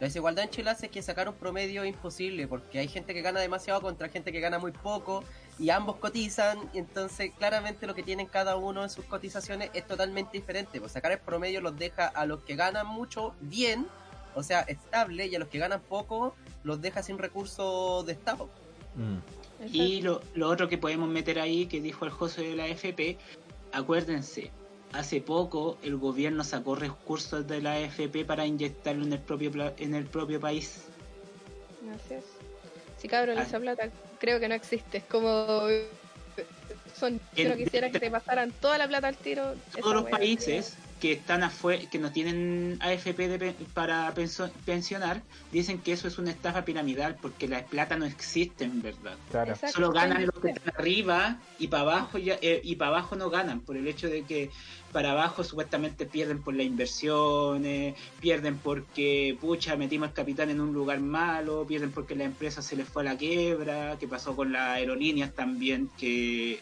La 0.00 0.06
desigualdad 0.06 0.44
en 0.44 0.50
Chile 0.50 0.70
hace 0.70 0.88
que 0.88 1.02
sacar 1.02 1.28
un 1.28 1.34
promedio 1.34 1.82
es 1.82 1.90
imposible 1.90 2.48
porque 2.48 2.78
hay 2.78 2.88
gente 2.88 3.12
que 3.12 3.20
gana 3.20 3.38
demasiado 3.38 3.82
contra 3.82 4.08
gente 4.08 4.32
que 4.32 4.40
gana 4.40 4.58
muy 4.58 4.72
poco 4.72 5.22
y 5.58 5.68
ambos 5.68 5.96
cotizan 5.96 6.58
y 6.72 6.78
entonces 6.78 7.32
claramente 7.36 7.86
lo 7.86 7.94
que 7.94 8.02
tienen 8.02 8.26
cada 8.26 8.56
uno 8.56 8.82
en 8.82 8.88
sus 8.88 9.04
cotizaciones 9.04 9.68
es 9.74 9.86
totalmente 9.86 10.38
diferente. 10.38 10.80
Pues 10.80 10.92
sacar 10.92 11.12
el 11.12 11.18
promedio 11.18 11.60
los 11.60 11.78
deja 11.78 12.06
a 12.06 12.24
los 12.24 12.42
que 12.44 12.56
ganan 12.56 12.86
mucho 12.86 13.34
bien, 13.42 13.86
o 14.34 14.42
sea, 14.42 14.60
estable, 14.62 15.26
y 15.26 15.34
a 15.34 15.38
los 15.38 15.48
que 15.48 15.58
ganan 15.58 15.82
poco 15.82 16.34
los 16.64 16.80
deja 16.80 17.02
sin 17.02 17.18
recursos 17.18 18.06
de 18.06 18.12
Estado. 18.12 18.48
Mm. 18.96 19.66
Y 19.70 20.00
lo, 20.00 20.22
lo 20.32 20.48
otro 20.48 20.70
que 20.70 20.78
podemos 20.78 21.10
meter 21.10 21.38
ahí, 21.38 21.66
que 21.66 21.82
dijo 21.82 22.06
el 22.06 22.10
José 22.10 22.40
de 22.40 22.56
la 22.56 22.64
AFP, 22.64 23.18
acuérdense, 23.72 24.50
hace 24.92 25.20
poco 25.20 25.78
el 25.82 25.96
gobierno 25.96 26.44
sacó 26.44 26.74
recursos 26.74 27.46
de 27.46 27.60
la 27.62 27.74
AFP 27.74 28.24
para 28.24 28.46
inyectarlo 28.46 29.04
en 29.04 29.12
el 29.12 29.20
propio 29.20 29.50
en 29.78 29.94
el 29.94 30.04
propio 30.06 30.40
país. 30.40 30.84
Es. 32.08 32.24
Sí, 32.98 33.08
cabrón, 33.08 33.38
Ah. 33.38 33.42
esa 33.42 33.58
plata 33.58 33.88
creo 34.18 34.38
que 34.40 34.48
no 34.48 34.54
existe. 34.54 34.98
Es 34.98 35.04
como. 35.04 35.62
Son, 36.98 37.18
si 37.34 37.44
no 37.44 37.56
quisiera 37.56 37.90
que 37.90 37.98
te 37.98 38.10
pasaran 38.10 38.52
toda 38.60 38.76
la 38.76 38.86
plata 38.86 39.08
al 39.08 39.16
tiro. 39.16 39.54
Todos 39.80 39.94
los 39.94 40.04
países 40.10 40.76
que 41.00 41.12
están 41.12 41.42
afuera, 41.42 41.82
que 41.90 41.98
no 41.98 42.12
tienen 42.12 42.76
AFP 42.80 43.26
de 43.28 43.38
pe- 43.38 43.54
para 43.72 44.12
pensionar, 44.66 45.22
dicen 45.50 45.78
que 45.78 45.92
eso 45.92 46.06
es 46.06 46.18
una 46.18 46.30
estafa 46.30 46.64
piramidal 46.64 47.16
porque 47.20 47.48
la 47.48 47.64
plata 47.64 47.96
no 47.96 48.04
existe 48.04 48.64
en 48.64 48.82
verdad. 48.82 49.16
Claro. 49.30 49.54
Solo 49.72 49.90
ganan 49.92 50.26
los 50.26 50.38
que 50.42 50.50
están 50.50 50.74
arriba 50.76 51.38
y 51.58 51.68
para 51.68 51.82
abajo 51.84 52.18
ya, 52.18 52.38
eh, 52.42 52.60
y 52.62 52.76
para 52.76 52.90
abajo 52.90 53.16
no 53.16 53.30
ganan 53.30 53.60
por 53.60 53.76
el 53.76 53.88
hecho 53.88 54.08
de 54.08 54.24
que 54.24 54.50
para 54.92 55.12
abajo 55.12 55.42
supuestamente 55.42 56.04
pierden 56.04 56.42
por 56.42 56.54
las 56.54 56.66
inversiones, 56.66 57.94
pierden 58.20 58.58
porque 58.58 59.36
pucha 59.40 59.76
metimos 59.76 60.08
el 60.08 60.14
capital 60.14 60.50
en 60.50 60.60
un 60.60 60.72
lugar 60.74 61.00
malo, 61.00 61.64
pierden 61.66 61.92
porque 61.92 62.14
la 62.14 62.24
empresa 62.24 62.60
se 62.60 62.76
les 62.76 62.86
fue 62.86 63.02
a 63.02 63.06
la 63.06 63.16
quiebra, 63.16 63.96
que 63.98 64.06
pasó 64.06 64.36
con 64.36 64.52
las 64.52 64.76
aerolíneas 64.76 65.32
también 65.34 65.88
que 65.96 66.60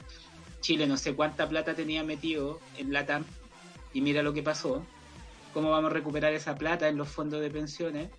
Chile 0.61 0.87
no 0.87 0.97
sé 0.97 1.15
cuánta 1.15 1.49
plata 1.49 1.75
tenía 1.75 2.05
metido 2.05 2.61
en 2.77 2.93
la 2.93 3.07
TAM 3.07 3.25
y 3.93 4.01
mira 4.01 4.23
lo 4.23 4.33
que 4.33 4.43
pasó. 4.43 4.83
¿Cómo 5.55 5.71
vamos 5.71 5.91
a 5.91 5.95
recuperar 5.95 6.33
esa 6.33 6.55
plata 6.55 6.89
en 6.89 6.97
los 6.97 7.09
fondos 7.09 7.41
de 7.41 7.51
pensiones? 7.51 8.11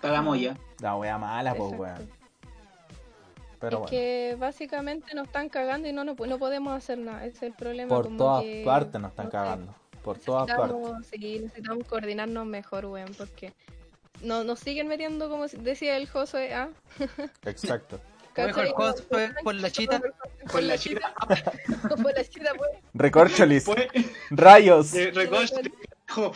Pagamos 0.00 0.38
ya. 0.40 0.56
La 0.80 0.96
wea 0.96 1.16
mala, 1.18 1.54
pues 1.54 1.72
weón. 1.78 2.10
Pero 3.60 3.76
es 3.76 3.80
bueno. 3.80 3.86
que 3.86 4.36
básicamente 4.38 5.14
nos 5.14 5.26
están 5.26 5.48
cagando 5.48 5.88
y 5.88 5.92
no, 5.92 6.02
no, 6.04 6.14
no 6.14 6.38
podemos 6.38 6.76
hacer 6.76 6.98
nada. 6.98 7.24
Ese 7.24 7.36
es 7.36 7.42
el 7.44 7.52
problema. 7.52 7.88
Por 7.88 8.04
como 8.04 8.18
todas 8.18 8.42
que, 8.42 8.62
partes 8.64 9.00
nos 9.00 9.10
están 9.10 9.30
cagando. 9.30 9.74
Por 10.02 10.18
todas 10.18 10.48
partes. 10.48 11.06
Sí, 11.08 11.38
necesitamos 11.38 11.86
coordinarnos 11.86 12.44
mejor, 12.44 12.86
weón, 12.86 13.12
porque 13.16 13.52
no, 14.22 14.42
nos 14.42 14.58
siguen 14.58 14.88
metiendo, 14.88 15.30
como 15.30 15.46
decía 15.46 15.96
el 15.96 16.08
Josué, 16.08 16.52
¿ah? 16.52 16.70
Exacto. 17.46 18.00
Dijo 18.34 18.60
el. 18.60 18.72
Josué, 18.72 19.34
por 19.42 19.54
la 19.54 19.70
chita. 19.70 20.00
Por 20.50 20.62
la 20.62 20.78
chita. 20.78 21.14
Por 22.02 22.14
la 22.14 22.24
chita, 22.24 22.52
pues. 22.56 22.70
Recorcholis. 22.94 23.64
Fue 23.64 23.88
Rayos. 24.30 24.92
carajo. 24.92 26.32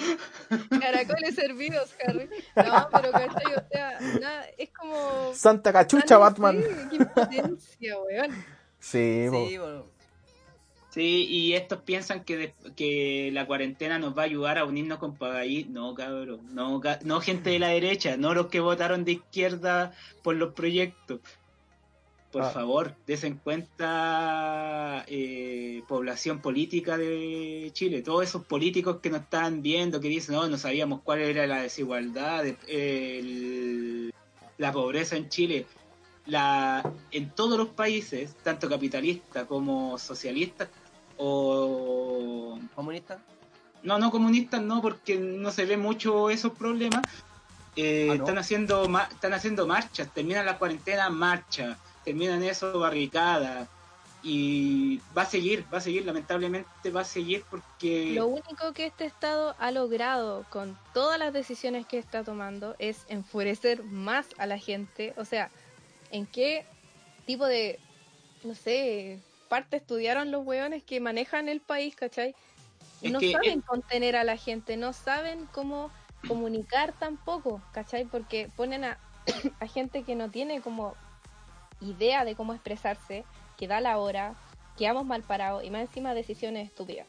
Caracoles 0.80 1.38
hervidos, 1.38 1.94
Harry. 2.06 2.28
No, 2.56 2.88
pero 2.92 3.12
¿cachai? 3.12 3.54
O 3.54 3.68
sea, 3.70 3.98
nada, 4.20 4.46
es 4.56 4.70
como. 4.70 5.32
Santa 5.34 5.72
cachucha, 5.72 6.18
Batman. 6.18 6.62
sé, 6.62 6.68
qué 6.90 6.96
impotencia, 6.96 7.98
weón. 7.98 8.44
Sí. 8.78 9.28
Sí. 9.30 9.58
Sí, 10.90 11.26
y 11.28 11.52
estos 11.52 11.82
piensan 11.82 12.24
que, 12.24 12.36
de- 12.38 12.54
que 12.74 13.28
la 13.32 13.46
cuarentena 13.46 13.98
nos 13.98 14.16
va 14.16 14.22
a 14.22 14.24
ayudar 14.24 14.56
a 14.56 14.64
unirnos 14.64 14.98
con 14.98 15.14
Pagaí. 15.14 15.64
No, 15.68 15.94
cabrón. 15.94 16.40
No, 16.54 16.80
no 17.04 17.20
gente 17.20 17.50
de 17.50 17.58
la 17.58 17.68
derecha, 17.68 18.16
no 18.16 18.32
los 18.32 18.46
que 18.46 18.60
votaron 18.60 19.04
de 19.04 19.12
izquierda 19.12 19.92
por 20.22 20.36
los 20.36 20.54
proyectos. 20.54 21.20
Por 22.36 22.44
Ah. 22.44 22.50
favor, 22.50 22.94
desen 23.06 23.38
cuenta 23.42 25.06
eh, 25.08 25.82
población 25.88 26.40
política 26.42 26.98
de 26.98 27.70
Chile. 27.72 28.02
Todos 28.02 28.24
esos 28.24 28.44
políticos 28.44 28.98
que 29.00 29.08
nos 29.08 29.22
están 29.22 29.62
viendo, 29.62 30.00
que 30.02 30.08
dicen, 30.08 30.34
no, 30.34 30.46
no 30.46 30.58
sabíamos 30.58 31.00
cuál 31.02 31.20
era 31.20 31.46
la 31.46 31.62
desigualdad, 31.62 32.44
el- 32.68 34.12
la 34.58 34.70
pobreza 34.70 35.16
en 35.16 35.30
Chile. 35.30 35.64
La, 36.26 36.82
en 37.10 37.30
todos 37.30 37.56
los 37.56 37.68
países, 37.68 38.34
tanto 38.42 38.68
capitalistas 38.68 39.46
como 39.46 39.96
socialistas, 39.98 40.68
o 41.16 42.58
Comunista. 42.74 43.18
no, 43.82 43.98
no 43.98 44.10
comunistas, 44.10 44.60
no, 44.60 44.82
porque 44.82 45.16
no 45.16 45.50
se 45.52 45.64
ve 45.64 45.78
mucho 45.78 46.28
esos 46.28 46.52
problemas. 46.52 47.00
eh, 47.76 48.08
Ah, 48.10 48.14
¿no? 48.14 48.24
Están 48.24 48.36
haciendo 48.38 48.88
ma- 48.90 49.08
están 49.10 49.32
haciendo 49.32 49.66
marchas, 49.66 50.12
terminan 50.12 50.44
la 50.44 50.58
cuarentena, 50.58 51.08
marcha, 51.10 51.78
terminan 52.06 52.42
eso, 52.44 52.78
barricada. 52.78 53.68
Y 54.22 55.00
va 55.16 55.22
a 55.22 55.26
seguir, 55.26 55.64
va 55.72 55.78
a 55.78 55.80
seguir, 55.80 56.04
lamentablemente 56.04 56.90
va 56.90 57.02
a 57.02 57.04
seguir 57.04 57.44
porque 57.48 58.12
Lo 58.14 58.26
único 58.26 58.72
que 58.72 58.86
este 58.86 59.04
Estado 59.04 59.54
ha 59.58 59.70
logrado 59.70 60.44
con 60.50 60.76
todas 60.94 61.18
las 61.18 61.32
decisiones 61.32 61.86
que 61.86 61.98
está 61.98 62.24
tomando 62.24 62.74
es 62.78 63.04
enfurecer 63.08 63.84
más 63.84 64.26
a 64.38 64.46
la 64.46 64.58
gente. 64.58 65.14
O 65.16 65.24
sea, 65.24 65.50
¿en 66.10 66.26
qué 66.26 66.64
tipo 67.24 67.46
de, 67.46 67.78
no 68.42 68.54
sé, 68.54 69.20
parte 69.48 69.76
estudiaron 69.76 70.30
los 70.30 70.44
hueones 70.44 70.82
que 70.82 70.98
manejan 70.98 71.48
el 71.48 71.60
país, 71.60 71.94
cachai? 71.94 72.34
Es 73.02 73.12
no 73.12 73.20
que 73.20 73.32
saben 73.32 73.60
contener 73.60 74.16
a 74.16 74.24
la 74.24 74.36
gente, 74.36 74.76
no 74.76 74.92
saben 74.92 75.46
cómo 75.52 75.90
comunicar 76.26 76.94
tampoco, 76.98 77.62
¿cachai? 77.72 78.06
Porque 78.06 78.50
ponen 78.56 78.84
a, 78.84 78.98
a 79.60 79.66
gente 79.68 80.02
que 80.02 80.16
no 80.16 80.30
tiene 80.30 80.60
como 80.60 80.96
idea 81.80 82.24
de 82.24 82.34
cómo 82.34 82.54
expresarse, 82.54 83.24
que 83.56 83.66
da 83.66 83.80
la 83.80 83.98
hora, 83.98 84.34
quedamos 84.76 85.04
mal 85.06 85.22
parados 85.22 85.64
y 85.64 85.70
más 85.70 85.82
encima 85.82 86.14
decisiones 86.14 86.68
estúpidas. 86.68 87.06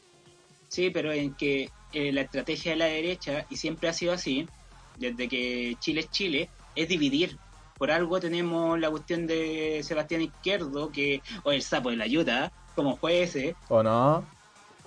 Sí, 0.68 0.90
pero 0.90 1.12
en 1.12 1.34
que 1.34 1.70
eh, 1.92 2.12
la 2.12 2.22
estrategia 2.22 2.72
de 2.72 2.78
la 2.78 2.84
derecha, 2.86 3.46
y 3.48 3.56
siempre 3.56 3.88
ha 3.88 3.92
sido 3.92 4.12
así, 4.12 4.46
desde 4.96 5.28
que 5.28 5.76
Chile 5.80 6.00
es 6.00 6.10
Chile, 6.10 6.50
es 6.74 6.88
dividir. 6.88 7.38
Por 7.78 7.90
algo 7.90 8.18
tenemos 8.18 8.78
la 8.78 8.90
cuestión 8.90 9.26
de 9.26 9.80
Sebastián 9.84 10.22
Izquierdo, 10.22 10.90
que, 10.90 11.22
o 11.44 11.52
el 11.52 11.62
sapo 11.62 11.90
de 11.90 11.96
la 11.96 12.04
ayuda, 12.04 12.52
como 12.74 12.96
fue 12.96 13.22
ese, 13.22 13.54
¿O 13.68 13.82
no? 13.82 14.24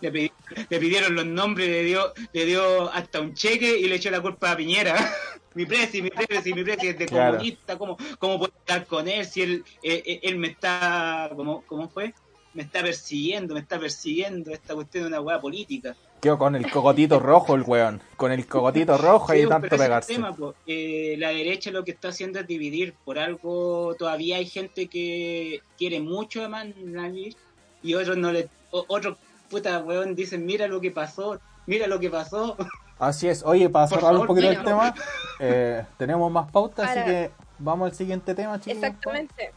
Le, 0.02 0.12
pidi- 0.12 0.32
le 0.70 0.80
pidieron 0.80 1.16
los 1.16 1.26
nombres, 1.26 1.68
le 1.70 1.84
dio, 1.84 2.14
le 2.34 2.46
dio 2.46 2.92
hasta 2.92 3.22
un 3.22 3.34
cheque 3.34 3.78
y 3.80 3.88
le 3.88 3.96
echó 3.96 4.10
la 4.12 4.22
culpa 4.22 4.52
a 4.52 4.58
Piñera. 4.58 4.96
mi 5.56 5.66
presi, 5.66 6.02
mi 6.02 6.10
presi, 6.10 6.54
mi 6.54 6.64
presi 6.64 6.88
es 6.88 6.98
de 7.00 7.06
Claro. 7.06 7.34
comunista, 7.34 7.78
¿cómo, 7.78 7.98
¿cómo 8.20 8.38
puedo 8.40 8.54
estar 8.58 8.86
con 8.86 9.08
él 9.08 9.26
si 9.26 9.42
él, 9.42 9.64
eh, 9.84 10.02
eh, 10.06 10.20
él 10.24 10.38
me 10.38 10.48
está, 10.50 11.30
¿cómo, 11.36 11.64
¿cómo 11.68 11.90
fue? 11.90 12.14
Me 12.54 12.64
está 12.64 12.82
persiguiendo, 12.82 13.54
me 13.54 13.62
está 13.62 13.80
persiguiendo, 13.80 14.52
esta 14.52 14.76
cuestión 14.76 15.04
de 15.06 15.08
una 15.10 15.22
hueá 15.22 15.40
política. 15.40 15.96
Quedó 16.22 16.38
con 16.38 16.56
el 16.56 16.70
cogotito 16.70 17.18
rojo 17.18 17.56
el 17.56 17.64
weón. 17.66 18.02
Con 18.18 18.32
el 18.32 18.46
cogotito 18.46 18.96
rojo 18.98 19.34
y 19.34 19.42
Sí, 19.44 19.48
tanto 19.48 19.68
es 19.68 19.72
el 19.74 19.80
pegarse. 19.80 20.14
tema. 20.14 20.36
Eh, 20.68 21.16
la 21.18 21.30
derecha 21.30 21.72
lo 21.72 21.84
que 21.84 21.92
está 21.92 22.10
haciendo 22.10 22.40
es 22.42 22.46
dividir. 22.48 22.94
Por 23.06 23.18
algo 23.18 23.96
todavía 23.98 24.36
hay 24.38 24.46
gente 24.46 24.86
que 24.88 25.62
quiere 25.78 26.00
mucho 26.00 26.44
a 26.44 26.50
Manavir 26.50 27.36
y 27.82 27.96
otros 27.96 28.18
no 28.18 28.32
le, 28.32 28.50
otros 28.70 29.18
puta 29.52 29.80
weón 29.80 30.16
dicen 30.16 30.46
mira 30.46 30.68
lo 30.68 30.82
que 30.82 30.90
pasó, 30.90 31.40
mira 31.68 31.86
lo 31.88 32.00
que 32.00 32.10
pasó. 32.10 32.56
Así 33.00 33.28
es. 33.28 33.44
Oye, 33.44 33.70
para 33.70 33.88
Por 33.88 34.00
cerrar 34.00 34.16
un 34.16 34.28
poquito 34.28 34.50
el 34.50 34.64
tema, 34.64 34.94
eh, 35.40 35.84
tenemos 35.98 36.32
más 36.32 36.52
pautas, 36.52 36.90
así 36.90 37.04
que 37.04 37.32
vamos 37.58 37.90
al 37.90 37.96
siguiente 37.96 38.36
tema, 38.36 38.60
chicos. 38.60 38.78
Exactamente. 38.78 39.52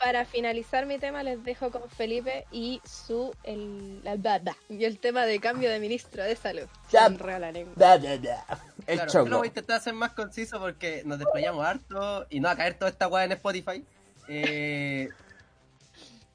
Para 0.00 0.24
finalizar 0.24 0.84
mi 0.84 0.98
tema 0.98 1.22
les 1.22 1.44
dejo 1.44 1.70
con 1.70 1.88
Felipe 1.88 2.44
y 2.50 2.80
su 2.84 3.32
el 3.44 4.02
la, 4.02 4.16
bla, 4.16 4.40
bla, 4.40 4.56
y 4.68 4.84
el 4.84 4.98
tema 4.98 5.24
de 5.26 5.38
cambio 5.38 5.70
de 5.70 5.78
ministro 5.78 6.24
de 6.24 6.34
salud. 6.34 6.66
Ya. 6.90 7.08
La 7.08 7.52
lengua. 7.52 7.72
Da, 7.76 7.96
da, 7.98 8.18
da. 8.18 8.44
El 8.88 8.96
Claro, 8.96 9.12
choclo. 9.12 9.24
yo 9.26 9.30
lo 9.30 9.38
voy 9.38 9.46
a 9.46 9.48
intentar 9.48 9.76
hacer 9.76 9.94
más 9.94 10.12
conciso 10.12 10.58
porque 10.58 11.02
nos 11.04 11.20
desplayamos 11.20 11.64
harto 11.64 12.26
y 12.30 12.40
no 12.40 12.48
va 12.48 12.54
a 12.54 12.56
caer 12.56 12.74
toda 12.74 12.90
esta 12.90 13.06
weá 13.06 13.24
en 13.26 13.32
Spotify. 13.32 13.84
Eh, 14.26 15.08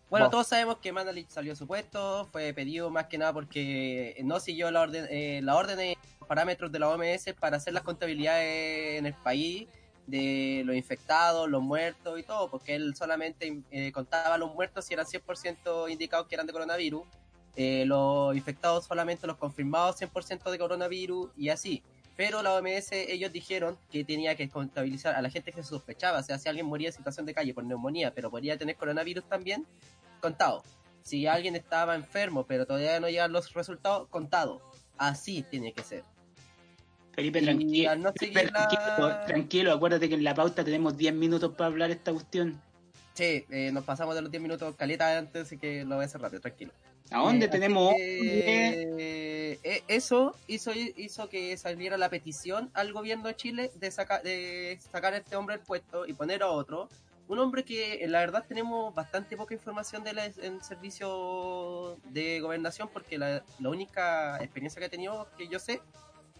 bueno, 0.09 0.29
todos 0.29 0.47
sabemos 0.47 0.77
que 0.77 0.91
Mandalich 0.91 1.29
salió 1.29 1.51
de 1.51 1.55
su 1.57 1.67
puesto, 1.67 2.27
fue 2.31 2.53
pedido 2.53 2.89
más 2.89 3.07
que 3.07 3.17
nada 3.17 3.33
porque 3.33 4.15
no 4.23 4.39
siguió 4.39 4.71
la 4.71 4.81
orden, 4.81 5.05
eh, 5.09 5.41
la 5.43 5.55
orden 5.55 5.79
y 5.79 5.97
los 6.19 6.27
parámetros 6.27 6.71
de 6.71 6.79
la 6.79 6.89
OMS 6.89 7.33
para 7.39 7.57
hacer 7.57 7.73
las 7.73 7.83
contabilidades 7.83 8.99
en 8.99 9.05
el 9.05 9.13
país 9.13 9.67
de 10.07 10.63
los 10.65 10.75
infectados, 10.75 11.49
los 11.49 11.61
muertos 11.61 12.17
y 12.17 12.23
todo, 12.23 12.49
porque 12.49 12.75
él 12.75 12.95
solamente 12.95 13.61
eh, 13.71 13.91
contaba 13.91 14.37
los 14.37 14.53
muertos 14.53 14.89
y 14.89 14.93
eran 14.93 15.05
100% 15.05 15.91
indicados 15.91 16.27
que 16.27 16.35
eran 16.35 16.47
de 16.47 16.53
coronavirus, 16.53 17.03
eh, 17.57 17.83
los 17.85 18.35
infectados 18.35 18.85
solamente 18.85 19.27
los 19.27 19.35
confirmados 19.35 19.99
100% 19.99 20.49
de 20.49 20.57
coronavirus 20.57 21.31
y 21.35 21.49
así. 21.49 21.83
Pero 22.17 22.41
la 22.41 22.55
OMS, 22.55 22.91
ellos 22.91 23.31
dijeron 23.31 23.77
que 23.91 24.03
tenía 24.03 24.35
que 24.35 24.49
contabilizar 24.49 25.15
a 25.15 25.21
la 25.21 25.29
gente 25.29 25.51
que 25.51 25.61
se 25.61 25.69
sospechaba. 25.69 26.17
O 26.19 26.23
sea, 26.23 26.39
si 26.39 26.49
alguien 26.49 26.65
moría 26.65 26.87
en 26.89 26.93
situación 26.93 27.27
de 27.27 27.33
calle 27.35 27.53
por 27.53 27.63
neumonía, 27.63 28.11
pero 28.13 28.31
podría 28.31 28.57
tener 28.57 28.75
coronavirus 28.75 29.23
también, 29.29 29.65
contado. 30.19 30.63
Si 31.03 31.27
alguien 31.27 31.55
estaba 31.55 31.93
enfermo, 31.95 32.45
pero 32.45 32.65
todavía 32.65 32.99
no 32.99 33.07
llegan 33.07 33.31
los 33.31 33.53
resultados, 33.53 34.09
contado. 34.09 34.61
Así 34.97 35.43
tiene 35.43 35.71
que 35.73 35.83
ser. 35.83 36.03
Felipe, 37.13 37.41
tranquilo. 37.41 37.95
no 37.95 38.13
Felipe, 38.13 38.45
la- 38.45 38.67
tranquilo, 38.67 39.17
tranquilo, 39.25 39.71
acuérdate 39.73 40.09
que 40.09 40.15
en 40.15 40.23
la 40.23 40.33
pauta 40.35 40.63
tenemos 40.63 40.97
10 40.97 41.13
minutos 41.13 41.53
para 41.55 41.67
hablar 41.67 41.91
esta 41.91 42.11
cuestión. 42.11 42.59
Sí, 43.13 43.45
eh, 43.49 43.71
nos 43.71 43.83
pasamos 43.83 44.15
de 44.15 44.21
los 44.21 44.29
10 44.29 44.41
minutos 44.41 44.75
caleta 44.75 45.17
antes, 45.17 45.43
así 45.43 45.57
que 45.57 45.83
lo 45.85 45.95
voy 45.95 46.03
a 46.03 46.05
hacer 46.05 46.21
rápido, 46.21 46.41
tranquilo. 46.41 46.71
¿A 47.11 47.19
dónde 47.19 47.45
Eh, 47.45 47.49
tenemos 47.49 47.93
eh, 47.97 49.83
eso 49.87 50.35
hizo, 50.47 50.71
hizo 50.73 51.29
que 51.29 51.55
saliera 51.57 51.97
la 51.97 52.09
petición 52.09 52.69
al 52.73 52.91
gobierno 52.93 53.27
de 53.27 53.35
Chile 53.35 53.71
de, 53.75 53.91
saca- 53.91 54.21
de 54.21 54.77
sacar 54.91 55.13
a 55.13 55.17
este 55.17 55.35
hombre 55.35 55.57
del 55.57 55.65
puesto 55.65 56.05
y 56.05 56.13
poner 56.13 56.43
a 56.43 56.47
otro. 56.49 56.89
Un 57.29 57.39
hombre 57.39 57.63
que 57.63 58.03
eh, 58.03 58.07
la 58.07 58.19
verdad 58.19 58.45
tenemos 58.47 58.93
bastante 58.93 59.35
poca 59.35 59.53
información 59.53 60.03
de 60.03 60.11
él 60.11 60.19
en 60.41 60.53
el 60.55 60.61
servicio 60.63 61.97
de 62.05 62.39
gobernación 62.39 62.89
porque 62.91 63.17
la, 63.17 63.43
la 63.59 63.69
única 63.69 64.37
experiencia 64.41 64.79
que 64.79 64.85
ha 64.85 64.89
tenido 64.89 65.27
que 65.37 65.47
yo 65.47 65.59
sé 65.59 65.81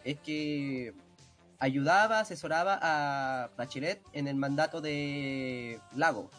es 0.03 0.17
que 0.19 0.93
ayudaba, 1.59 2.19
asesoraba 2.19 2.79
a 2.81 3.49
Bachelet 3.57 4.01
en 4.13 4.27
el 4.27 4.35
mandato 4.35 4.79
de 4.79 5.79
Lago, 5.95 6.29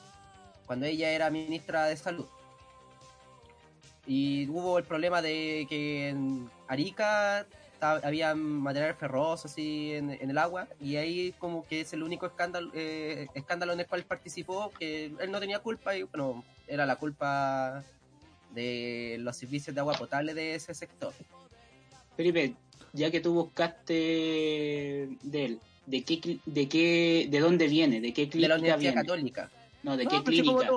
cuando 0.67 0.87
ella 0.87 1.11
era 1.11 1.29
ministra 1.31 1.87
de 1.87 1.97
Salud. 1.97 2.27
Y 4.09 4.49
hubo 4.49 4.79
el 4.79 4.85
problema 4.85 5.23
de 5.23 5.67
que 5.69 6.09
en 6.09 6.51
Arica 6.67 7.47
había 7.81 8.35
material 8.35 8.95
ferroso 8.95 9.47
así 9.47 9.93
en, 9.95 10.11
en 10.11 10.31
el 10.31 10.39
agua 10.39 10.67
y 10.81 10.97
ahí 10.97 11.33
como 11.39 11.65
que 11.65 11.83
es 11.83 11.93
el 11.93 12.03
único 12.03 12.27
escándalo 12.27 12.73
eh, 12.75 13.29
escándalo 13.35 13.73
en 13.73 13.79
el 13.79 13.87
cual 13.87 14.03
participó 14.03 14.73
que 14.77 15.13
él 15.21 15.31
no 15.31 15.39
tenía 15.39 15.61
culpa 15.61 15.97
y 15.97 16.03
bueno 16.03 16.43
era 16.67 16.87
la 16.87 16.97
culpa 16.97 17.85
de 18.53 19.19
los 19.21 19.37
servicios 19.37 19.77
de 19.77 19.81
agua 19.81 19.95
potable 19.95 20.35
de 20.35 20.57
ese 20.57 20.75
sector 20.75 21.13
Felipe, 22.19 22.57
ya 22.93 23.13
que 23.13 23.21
tú 23.21 23.33
buscaste 23.33 23.95
de 25.23 25.45
él, 25.45 25.61
¿de 25.87 26.03
qué, 26.03 26.41
de 26.45 26.69
qué, 26.69 27.29
de 27.31 27.39
dónde 27.39 27.69
viene? 27.69 28.01
¿De 28.01 28.13
qué 28.13 28.23
de 28.23 28.29
clínica 28.31 28.49
la 28.49 28.59
Universidad 28.59 28.93
viene? 28.93 29.07
Católica 29.07 29.51
No, 29.85 29.97
¿de 29.97 30.03
No, 30.03 30.11
qué 30.11 30.17
como 30.17 30.25
clínica? 30.25 30.71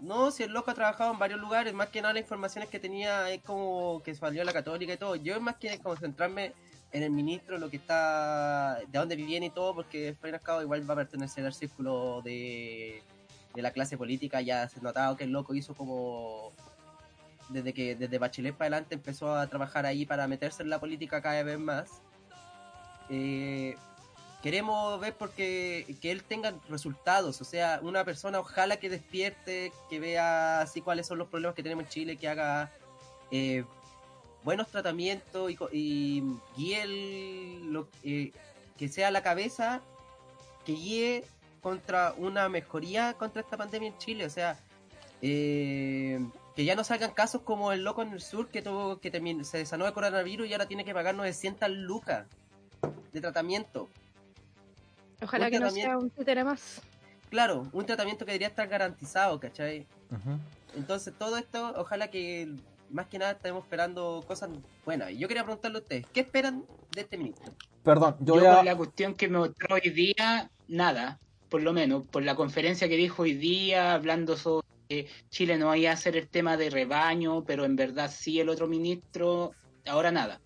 No, 0.00 0.30
si 0.30 0.42
el 0.42 0.52
loco 0.52 0.70
ha 0.70 0.74
trabajado 0.74 1.12
en 1.12 1.18
varios 1.18 1.40
lugares, 1.40 1.72
más 1.72 1.88
que 1.88 2.02
nada 2.02 2.14
las 2.14 2.22
informaciones 2.22 2.68
que 2.68 2.78
tenía 2.78 3.30
es 3.30 3.42
como 3.42 4.02
que 4.02 4.14
salió 4.14 4.44
la 4.44 4.52
católica 4.52 4.92
y 4.92 4.96
todo. 4.96 5.16
Yo 5.16 5.40
más 5.40 5.56
que 5.56 5.78
concentrarme 5.78 6.52
en 6.92 7.02
el 7.02 7.10
ministro, 7.10 7.58
lo 7.58 7.70
que 7.70 7.76
está, 7.76 8.76
de 8.76 8.98
dónde 8.98 9.16
viene 9.16 9.46
y 9.46 9.50
todo, 9.50 9.74
porque 9.74 10.16
y 10.22 10.28
al 10.28 10.40
cabo 10.40 10.62
igual 10.62 10.88
va 10.88 10.94
a 10.94 10.98
pertenecer 10.98 11.44
al 11.46 11.54
círculo 11.54 12.20
de, 12.22 13.02
de 13.54 13.62
la 13.62 13.70
clase 13.70 13.96
política. 13.96 14.40
Ya 14.40 14.68
se 14.68 14.80
ha 14.80 14.82
notado 14.82 15.16
que 15.16 15.24
el 15.24 15.30
loco 15.30 15.54
hizo 15.54 15.74
como 15.74 16.52
desde 17.48 17.72
que 17.72 17.94
desde 17.94 18.18
Bachelet 18.18 18.54
para 18.54 18.66
adelante 18.66 18.94
empezó 18.94 19.34
a 19.34 19.46
trabajar 19.46 19.86
ahí 19.86 20.04
para 20.04 20.26
meterse 20.26 20.62
en 20.62 20.70
la 20.70 20.80
política 20.80 21.22
cada 21.22 21.42
vez 21.42 21.58
más. 21.58 22.02
Eh, 23.08 23.76
queremos 24.46 25.00
ver 25.00 25.12
porque 25.12 25.96
que 26.00 26.12
él 26.12 26.22
tenga 26.22 26.54
resultados, 26.68 27.40
o 27.40 27.44
sea, 27.44 27.80
una 27.82 28.04
persona 28.04 28.38
ojalá 28.38 28.76
que 28.76 28.88
despierte, 28.88 29.72
que 29.90 29.98
vea 29.98 30.60
así 30.60 30.80
cuáles 30.80 31.08
son 31.08 31.18
los 31.18 31.26
problemas 31.26 31.56
que 31.56 31.64
tenemos 31.64 31.82
en 31.86 31.90
Chile, 31.90 32.16
que 32.16 32.28
haga 32.28 32.70
eh, 33.32 33.64
buenos 34.44 34.68
tratamientos 34.68 35.50
y, 35.50 35.58
y 35.72 36.22
guíe 36.56 36.86
lo, 37.64 37.88
eh, 38.04 38.30
que 38.78 38.88
sea 38.88 39.10
la 39.10 39.20
cabeza 39.20 39.80
que 40.64 40.74
guíe 40.74 41.24
contra 41.60 42.14
una 42.16 42.48
mejoría 42.48 43.14
contra 43.14 43.42
esta 43.42 43.56
pandemia 43.56 43.88
en 43.88 43.98
Chile, 43.98 44.26
o 44.26 44.30
sea, 44.30 44.60
eh, 45.22 46.24
que 46.54 46.64
ya 46.64 46.76
no 46.76 46.84
salgan 46.84 47.10
casos 47.10 47.42
como 47.42 47.72
el 47.72 47.82
loco 47.82 48.02
en 48.02 48.12
el 48.12 48.20
sur 48.20 48.46
que 48.46 48.62
tuvo 48.62 49.00
que 49.00 49.10
se 49.42 49.66
sanó 49.66 49.86
de 49.86 49.92
coronavirus 49.92 50.46
y 50.46 50.52
ahora 50.52 50.66
tiene 50.66 50.84
que 50.84 50.94
pagar 50.94 51.16
900 51.16 51.68
lucas 51.68 52.28
de 53.12 53.20
tratamiento. 53.20 53.88
Ojalá 55.22 55.46
Un 55.46 55.50
que 55.50 55.60
no 55.60 55.70
sea 55.70 55.98
un 55.98 56.10
títere 56.10 56.44
más. 56.44 56.82
Claro, 57.30 57.66
un 57.72 57.86
tratamiento 57.86 58.24
que 58.24 58.32
debería 58.32 58.48
estar 58.48 58.68
garantizado, 58.68 59.40
¿cachai? 59.40 59.86
Entonces 60.74 61.14
todo 61.18 61.36
esto, 61.36 61.74
ojalá 61.76 62.08
que 62.08 62.54
más 62.90 63.06
que 63.06 63.18
nada 63.18 63.32
estemos 63.32 63.64
esperando 63.64 64.22
cosas 64.26 64.50
buenas. 64.84 65.10
Y 65.10 65.18
yo 65.18 65.28
quería 65.28 65.42
preguntarle 65.42 65.78
a 65.78 65.80
ustedes, 65.80 66.06
¿qué 66.12 66.20
esperan 66.20 66.64
de 66.92 67.00
este 67.00 67.18
ministro? 67.18 67.52
Perdón, 67.82 68.16
yo 68.20 68.34
Yo, 68.36 68.40
voy 68.40 68.46
a... 68.46 68.56
por 68.56 68.64
la 68.64 68.76
cuestión 68.76 69.14
que 69.14 69.28
me 69.28 69.38
mostró 69.38 69.74
hoy 69.74 69.90
día, 69.90 70.50
nada, 70.68 71.18
por 71.48 71.62
lo 71.62 71.72
menos, 71.72 72.06
por 72.06 72.22
la 72.22 72.34
conferencia 72.34 72.88
que 72.88 72.96
dijo 72.96 73.22
hoy 73.22 73.34
día, 73.34 73.94
hablando 73.94 74.36
sobre 74.36 74.66
que 74.88 75.08
Chile 75.30 75.56
no 75.58 75.74
iba 75.74 75.90
a 75.90 75.94
hacer 75.94 76.16
el 76.16 76.28
tema 76.28 76.56
de 76.56 76.70
rebaño, 76.70 77.44
pero 77.44 77.64
en 77.64 77.76
verdad 77.76 78.10
sí 78.14 78.40
el 78.40 78.48
otro 78.48 78.68
ministro, 78.68 79.52
ahora 79.86 80.10
nada. 80.10 80.40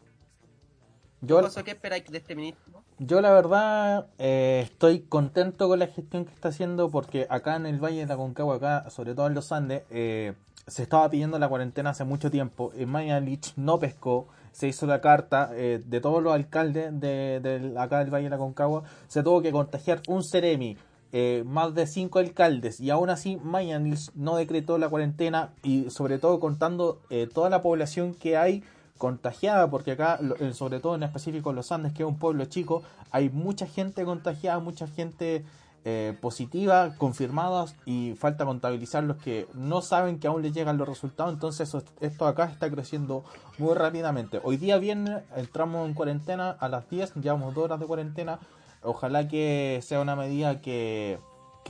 Yo, 1.21 1.39
Oso, 1.39 1.63
¿Qué 1.63 1.73
esperáis 1.73 2.05
de 2.07 2.19
este 2.19 2.35
ministro? 2.35 2.80
Yo 3.01 3.23
la 3.23 3.33
verdad 3.33 4.09
eh, 4.19 4.61
estoy 4.65 5.01
contento 5.01 5.69
con 5.69 5.79
la 5.79 5.87
gestión 5.87 6.27
que 6.27 6.35
está 6.35 6.51
haciendo 6.51 6.91
porque 6.91 7.27
acá 7.31 7.57
en 7.57 7.65
el 7.65 7.83
Valle 7.83 8.01
de 8.01 8.07
la 8.07 8.17
Concagua, 8.17 8.57
acá, 8.57 8.91
sobre 8.91 9.15
todo 9.15 9.27
en 9.27 9.35
los 9.35 9.51
Andes, 9.53 9.85
eh, 9.91 10.35
se 10.67 10.83
estaba 10.83 11.09
pidiendo 11.09 11.39
la 11.39 11.49
cuarentena 11.49 11.91
hace 11.91 12.05
mucho 12.05 12.31
tiempo. 12.31 12.73
Y 12.79 12.85
Mañalich 12.85 13.55
no 13.57 13.79
pescó, 13.79 14.29
se 14.53 14.69
hizo 14.69 14.87
la 14.87 15.01
carta 15.01 15.51
eh, 15.55 15.83
de 15.85 16.01
todos 16.03 16.23
los 16.23 16.35
alcaldes 16.35 17.01
de, 17.01 17.75
acá 17.79 18.01
del 18.01 18.13
Valle 18.13 18.25
de 18.25 18.31
la 18.31 18.39
Concagua, 18.39 18.83
se 19.09 19.23
tuvo 19.23 19.41
que 19.41 19.51
contagiar 19.51 20.03
un 20.07 20.23
Ceremi. 20.23 20.77
eh, 21.13 21.43
más 21.47 21.75
de 21.75 21.87
cinco 21.87 22.21
alcaldes 22.21 22.79
y 22.81 22.91
aún 22.91 23.11
así 23.11 23.37
Mañalich 23.43 24.11
no 24.15 24.37
decretó 24.37 24.79
la 24.79 24.89
cuarentena 24.89 25.51
y 25.65 25.91
sobre 25.91 26.19
todo 26.19 26.39
contando 26.39 27.01
eh, 27.11 27.29
toda 27.33 27.51
la 27.51 27.63
población 27.63 28.15
que 28.15 28.37
hay 28.37 28.63
contagiada, 29.01 29.71
porque 29.71 29.93
acá, 29.93 30.21
eh, 30.41 30.53
sobre 30.53 30.79
todo 30.79 30.95
en 30.95 31.03
específico 31.03 31.49
en 31.49 31.57
los 31.57 31.73
Andes, 31.73 31.95
que 31.95 32.03
es 32.03 32.09
un 32.09 32.19
pueblo 32.19 32.45
chico, 32.45 32.83
hay 33.11 33.31
mucha 33.31 33.67
gente 33.67 34.05
contagiada, 34.05 34.59
mucha 34.59 34.87
gente 34.87 35.43
eh, 35.87 36.15
positiva, 36.21 36.95
confirmadas, 36.99 37.77
y 37.87 38.13
falta 38.19 38.45
contabilizar 38.45 39.03
los 39.05 39.17
que 39.17 39.49
no 39.55 39.81
saben 39.81 40.19
que 40.19 40.27
aún 40.27 40.43
les 40.43 40.53
llegan 40.53 40.77
los 40.77 40.87
resultados, 40.87 41.33
entonces 41.33 41.75
esto 42.01 42.27
acá 42.27 42.45
está 42.45 42.71
creciendo 42.71 43.25
muy 43.57 43.73
rápidamente. 43.73 44.39
Hoy 44.45 44.59
día 44.59 44.77
viernes 44.77 45.23
entramos 45.35 45.89
en 45.89 45.95
cuarentena 45.95 46.51
a 46.51 46.69
las 46.69 46.91
10, 46.91 47.15
llevamos 47.15 47.55
dos 47.55 47.65
horas 47.65 47.81
de 47.81 47.87
cuarentena, 47.87 48.39
ojalá 48.83 49.29
que 49.29 49.81
sea 49.83 50.03
una 50.03 50.15
medida 50.15 50.61
que 50.61 51.19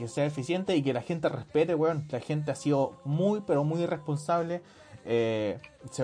sea 0.07 0.25
eficiente 0.25 0.75
y 0.75 0.83
que 0.83 0.91
la 0.91 1.01
gente 1.01 1.29
respete, 1.29 1.75
weón. 1.75 2.07
La 2.09 2.19
gente 2.19 2.51
ha 2.51 2.55
sido 2.55 2.93
muy, 3.05 3.41
pero 3.45 3.63
muy 3.63 3.83
irresponsable. 3.83 4.63
Eh, 5.05 5.59
se 5.91 6.03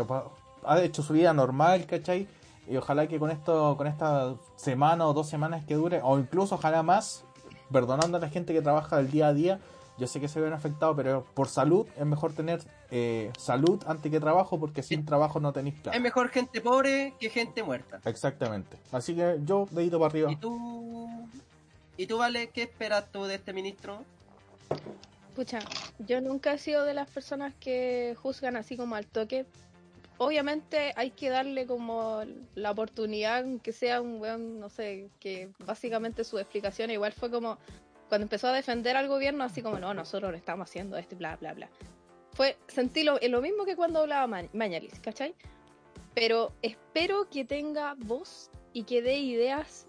ha 0.67 0.81
hecho 0.83 1.01
su 1.03 1.13
vida 1.13 1.33
normal, 1.33 1.85
¿cachai? 1.85 2.27
Y 2.69 2.75
ojalá 2.77 3.07
que 3.07 3.17
con 3.17 3.31
esto, 3.31 3.75
con 3.77 3.87
esta 3.87 4.35
semana 4.55 5.07
o 5.07 5.13
dos 5.13 5.29
semanas 5.29 5.63
que 5.65 5.75
dure, 5.75 6.01
o 6.03 6.19
incluso 6.19 6.55
ojalá 6.55 6.83
más, 6.83 7.23
perdonando 7.71 8.17
a 8.17 8.19
la 8.19 8.29
gente 8.29 8.53
que 8.53 8.61
trabaja 8.61 8.97
del 8.97 9.09
día 9.09 9.27
a 9.27 9.33
día, 9.33 9.59
yo 9.97 10.05
sé 10.05 10.19
que 10.19 10.27
se 10.27 10.39
ven 10.39 10.53
afectados, 10.53 10.95
pero 10.95 11.25
por 11.33 11.47
salud 11.47 11.87
es 11.97 12.05
mejor 12.05 12.33
tener 12.33 12.61
eh, 12.91 13.31
salud 13.37 13.81
antes 13.87 14.11
que 14.11 14.19
trabajo, 14.19 14.59
porque 14.59 14.83
sin 14.83 15.05
trabajo 15.05 15.39
no 15.39 15.53
tenéis 15.53 15.75
Es 15.75 15.81
plata. 15.81 15.99
mejor 15.99 16.29
gente 16.29 16.61
pobre 16.61 17.13
que 17.19 17.29
gente 17.29 17.63
muerta. 17.63 17.99
Exactamente. 18.05 18.77
Así 18.91 19.15
que 19.15 19.37
yo, 19.43 19.67
dedito 19.71 19.97
para 19.97 20.11
arriba. 20.11 20.31
¿Y 20.31 20.35
tú, 20.35 21.09
¿Y 21.97 22.05
tú, 22.05 22.17
Vale, 22.17 22.49
qué 22.49 22.63
esperas 22.63 23.11
tú 23.11 23.23
de 23.23 23.35
este 23.35 23.53
ministro? 23.53 24.03
Pucha, 25.35 25.59
yo 25.99 26.19
nunca 26.21 26.53
he 26.53 26.57
sido 26.57 26.83
de 26.83 26.93
las 26.93 27.09
personas 27.09 27.53
que 27.59 28.15
juzgan 28.21 28.55
así 28.55 28.75
como 28.77 28.95
al 28.95 29.05
toque. 29.05 29.45
Obviamente 30.19 30.93
hay 30.95 31.11
que 31.11 31.29
darle 31.29 31.67
como 31.67 32.23
la 32.55 32.71
oportunidad, 32.71 33.45
que 33.61 33.71
sea 33.71 34.01
un 34.01 34.19
weón, 34.19 34.59
no 34.59 34.69
sé, 34.69 35.09
que 35.19 35.49
básicamente 35.59 36.23
su 36.23 36.39
explicación 36.39 36.89
igual 36.89 37.13
fue 37.13 37.29
como 37.29 37.57
cuando 38.09 38.23
empezó 38.23 38.47
a 38.47 38.53
defender 38.53 38.95
al 38.97 39.07
gobierno, 39.07 39.43
así 39.43 39.61
como, 39.61 39.77
no, 39.79 39.93
nosotros 39.93 40.31
le 40.31 40.37
estamos 40.37 40.69
haciendo 40.69 40.97
esto, 40.97 41.15
bla, 41.17 41.35
bla, 41.35 41.53
bla. 41.53 41.69
Fue, 42.33 42.57
sentí 42.67 43.03
lo, 43.03 43.19
lo 43.21 43.41
mismo 43.41 43.65
que 43.65 43.75
cuando 43.75 43.99
hablaba 43.99 44.25
Ma- 44.27 44.47
Mañalis, 44.53 44.99
¿cachai? 45.01 45.35
Pero 46.15 46.51
espero 46.61 47.29
que 47.29 47.45
tenga 47.45 47.95
voz 47.97 48.49
y 48.73 48.83
que 48.83 49.01
dé 49.01 49.17
ideas 49.17 49.85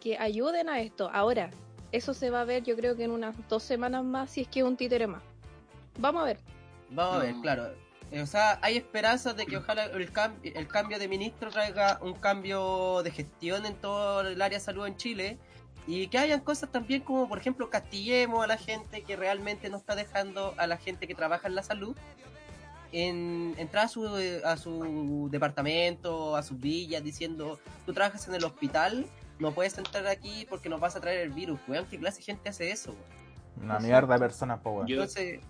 que 0.00 0.18
ayuden 0.18 0.68
a 0.68 0.80
esto. 0.80 1.10
Ahora, 1.12 1.50
eso 1.92 2.14
se 2.14 2.30
va 2.30 2.42
a 2.42 2.44
ver 2.44 2.62
yo 2.62 2.76
creo 2.76 2.96
que 2.96 3.04
en 3.04 3.10
unas 3.10 3.34
dos 3.48 3.62
semanas 3.62 4.04
más 4.04 4.30
si 4.30 4.42
es 4.42 4.48
que 4.48 4.60
es 4.60 4.64
un 4.66 4.76
títere 4.76 5.06
más. 5.06 5.22
Vamos 5.98 6.22
a 6.22 6.26
ver. 6.26 6.38
Vamos 6.90 7.16
a 7.16 7.18
ver, 7.24 7.34
No. 7.36 7.42
claro. 7.42 7.74
Eh, 8.12 8.20
O 8.22 8.26
sea, 8.26 8.58
hay 8.62 8.76
esperanzas 8.76 9.36
de 9.36 9.46
que 9.46 9.56
ojalá 9.56 9.84
el, 9.86 10.12
cam- 10.12 10.36
el 10.42 10.68
cambio 10.68 10.98
de 10.98 11.08
ministro 11.08 11.50
traiga 11.50 11.98
un 12.02 12.14
cambio 12.14 13.02
de 13.02 13.10
gestión 13.10 13.64
en 13.66 13.74
todo 13.74 14.20
el 14.20 14.40
área 14.40 14.58
de 14.58 14.64
salud 14.64 14.86
en 14.86 14.96
Chile 14.96 15.38
y 15.86 16.06
que 16.08 16.18
hayan 16.18 16.40
cosas 16.40 16.70
también 16.70 17.02
como, 17.02 17.28
por 17.28 17.38
ejemplo, 17.38 17.68
castillemos 17.70 18.44
a 18.44 18.46
la 18.46 18.56
gente 18.58 19.02
que 19.02 19.16
realmente 19.16 19.68
no 19.70 19.78
está 19.78 19.94
dejando 19.96 20.54
a 20.58 20.66
la 20.68 20.76
gente 20.76 21.08
que 21.08 21.14
trabaja 21.14 21.48
en 21.48 21.54
la 21.56 21.62
salud 21.62 21.96
en 22.92 23.54
entrar 23.56 23.86
a 23.86 23.88
su, 23.88 24.06
a 24.44 24.56
su 24.58 25.28
departamento, 25.30 26.36
a 26.36 26.42
sus 26.42 26.60
villas, 26.60 27.02
diciendo, 27.02 27.58
tú 27.86 27.94
trabajas 27.94 28.28
en 28.28 28.34
el 28.34 28.44
hospital, 28.44 29.06
no 29.38 29.52
puedes 29.52 29.78
entrar 29.78 30.06
aquí 30.06 30.46
porque 30.48 30.68
nos 30.68 30.78
vas 30.78 30.94
a 30.94 31.00
traer 31.00 31.20
el 31.20 31.30
virus. 31.30 31.58
Weón, 31.66 31.86
¿qué 31.86 31.98
clase 31.98 32.18
de 32.18 32.24
gente 32.24 32.50
hace 32.50 32.70
eso? 32.70 32.90
weón? 33.56 33.64
Una 33.70 33.78
mierda 33.78 34.14
de 34.14 34.20
personas, 34.20 34.60
po, 34.60 34.72
weón. 34.72 34.86
Yo- 34.86 34.96
Entonces, 34.96 35.40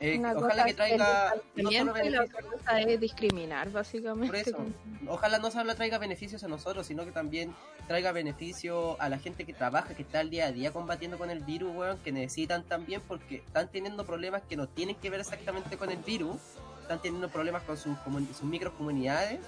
eh, 0.00 0.22
ojalá 0.36 0.64
que 0.64 0.74
traiga 0.74 1.34
no 1.56 1.70
solo 1.72 1.92
la 1.92 2.26
cosa 2.26 2.80
es 2.80 3.00
discriminar, 3.00 3.70
básicamente. 3.70 4.26
por 4.28 4.36
eso, 4.36 4.66
ojalá 5.08 5.38
no 5.38 5.50
solo 5.50 5.74
traiga 5.74 5.98
beneficios 5.98 6.44
a 6.44 6.48
nosotros, 6.48 6.86
sino 6.86 7.04
que 7.04 7.10
también 7.10 7.52
traiga 7.88 8.12
beneficio 8.12 9.00
a 9.00 9.08
la 9.08 9.18
gente 9.18 9.44
que 9.44 9.52
trabaja, 9.52 9.94
que 9.94 10.02
está 10.02 10.20
al 10.20 10.30
día 10.30 10.46
a 10.46 10.52
día 10.52 10.72
combatiendo 10.72 11.18
con 11.18 11.30
el 11.30 11.40
virus, 11.40 11.74
weón, 11.74 11.98
que 11.98 12.12
necesitan 12.12 12.62
también 12.62 13.00
porque 13.08 13.36
están 13.36 13.68
teniendo 13.68 14.06
problemas 14.06 14.42
que 14.48 14.56
no 14.56 14.68
tienen 14.68 14.94
que 14.94 15.10
ver 15.10 15.20
exactamente 15.20 15.76
con 15.76 15.90
el 15.90 15.98
virus, 15.98 16.36
están 16.82 17.02
teniendo 17.02 17.28
problemas 17.28 17.64
con 17.64 17.76
sus, 17.76 17.96
sus 18.36 18.44
microcomunidades 18.44 19.40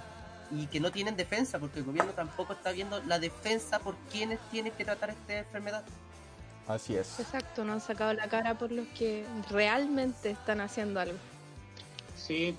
y 0.51 0.67
que 0.67 0.81
no 0.81 0.91
tienen 0.91 1.17
defensa, 1.17 1.61
porque 1.61 1.79
el 1.79 1.85
gobierno 1.85 2.13
tampoco 2.13 2.55
está 2.55 2.73
viendo 2.73 3.01
la 3.05 3.21
defensa 3.21 3.79
por 3.79 3.95
quienes 4.11 4.41
tienen 4.51 4.73
que 4.73 4.85
tratar 4.85 5.11
esta 5.11 5.39
enfermedad. 5.39 5.85
Así 6.75 6.97
es. 6.97 7.19
Exacto, 7.19 7.65
no 7.65 7.73
han 7.73 7.81
sacado 7.81 8.13
la 8.15 8.29
cara 8.29 8.57
por 8.57 8.71
los 8.71 8.87
que 8.89 9.25
realmente 9.51 10.31
están 10.31 10.61
haciendo 10.61 11.01
algo. 11.01 11.19
Sí, 12.17 12.55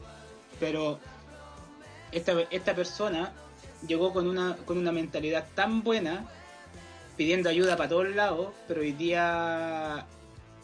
pero 0.59 0.99
esta, 2.11 2.33
esta 2.49 2.75
persona 2.75 3.31
llegó 3.87 4.11
con 4.11 4.27
una, 4.27 4.57
con 4.65 4.77
una 4.77 4.91
mentalidad 4.91 5.45
tan 5.55 5.83
buena, 5.83 6.25
pidiendo 7.15 7.49
ayuda 7.49 7.77
para 7.77 7.89
todos 7.89 8.09
lados, 8.09 8.49
pero 8.67 8.81
hoy 8.81 8.91
día 8.91 10.05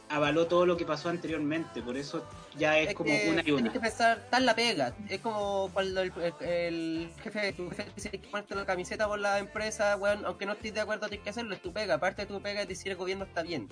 avaló 0.10 0.48
todo 0.48 0.66
lo 0.66 0.78
que 0.78 0.86
pasó 0.86 1.10
anteriormente, 1.10 1.82
por 1.82 1.98
eso 1.98 2.26
ya 2.58 2.80
es, 2.80 2.94
como 2.94 3.10
que 3.10 3.30
una 3.30 3.42
y 3.42 3.44
Tienes 3.44 3.62
una. 3.64 3.72
que 3.74 3.80
pensar, 3.80 4.28
en 4.32 4.46
la 4.46 4.56
pega. 4.56 4.94
Es 5.10 5.20
como 5.22 5.70
cuando 5.74 6.02
el, 6.02 6.12
el- 6.40 6.48
el 6.48 7.10
jefe, 7.22 7.54
tu 7.54 7.70
jefe 7.70 7.92
dice 7.96 8.10
que 8.12 8.20
ponerte 8.20 8.56
la 8.56 8.66
camiseta 8.66 9.08
por 9.08 9.20
la 9.20 9.40
empresa, 9.40 9.96
weón, 9.98 10.26
aunque 10.26 10.46
no 10.46 10.54
estés 10.54 10.74
de 10.74 10.82
acuerdo, 10.82 11.08
tienes 11.08 11.24
que 11.24 11.30
hacerlo, 11.32 11.54
es 11.56 11.62
tu 11.62 11.72
pega. 11.74 11.96
Aparte 11.96 12.24
de 12.24 12.28
tu 12.34 12.42
pega 12.42 12.62
es 12.62 12.68
decir 12.68 12.92
el 12.92 12.98
gobierno 12.98 13.26
está 13.26 13.44
bien. 13.44 13.68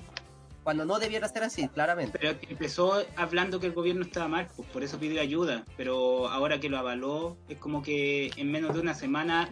Cuando 0.63 0.83
no 0.83 0.97
debiera 0.97 1.27
ser 1.27 1.43
así, 1.43 1.67
claramente. 1.67 2.17
Pero 2.19 2.38
empezó 2.49 3.05
hablando 3.15 3.59
que 3.59 3.67
el 3.67 3.73
gobierno 3.73 4.03
estaba 4.03 4.27
mal, 4.27 4.47
pues 4.55 4.67
por 4.69 4.81
eso 4.83 4.97
pidió 4.97 5.21
ayuda, 5.21 5.63
pero 5.77 6.27
ahora 6.27 6.59
que 6.59 6.69
lo 6.69 6.77
avaló, 6.79 7.38
es 7.49 7.59
como 7.59 7.83
que 7.83 8.31
en 8.36 8.51
menos 8.51 8.73
de 8.73 8.79
una 8.81 8.95
semana... 8.95 9.47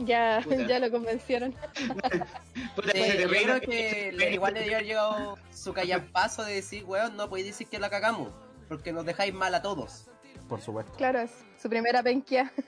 Ya, 0.00 0.40
Puta. 0.42 0.56
ya 0.66 0.78
lo 0.80 0.90
convencieron. 0.90 1.52
puta, 2.76 2.92
Sí, 2.92 3.02
yo 3.20 3.28
creo 3.28 3.60
que 3.60 4.10
le- 4.12 4.32
igual 4.34 4.54
le 4.54 4.60
debería 4.60 4.76
haber 4.78 4.86
llegado 4.86 5.38
su 5.52 5.72
callampazo 5.72 6.42
de 6.44 6.54
decir, 6.54 6.84
weón, 6.84 7.16
no 7.16 7.28
podéis 7.28 7.46
decir 7.48 7.66
que 7.68 7.78
la 7.78 7.90
cagamos, 7.90 8.30
porque 8.68 8.92
nos 8.92 9.04
dejáis 9.04 9.32
mal 9.32 9.54
a 9.54 9.62
todos. 9.62 10.06
Por 10.48 10.60
supuesto. 10.60 10.92
Claro, 10.96 11.20
es 11.20 11.30
su 11.60 11.68
primera 11.68 12.02
penquia. 12.02 12.52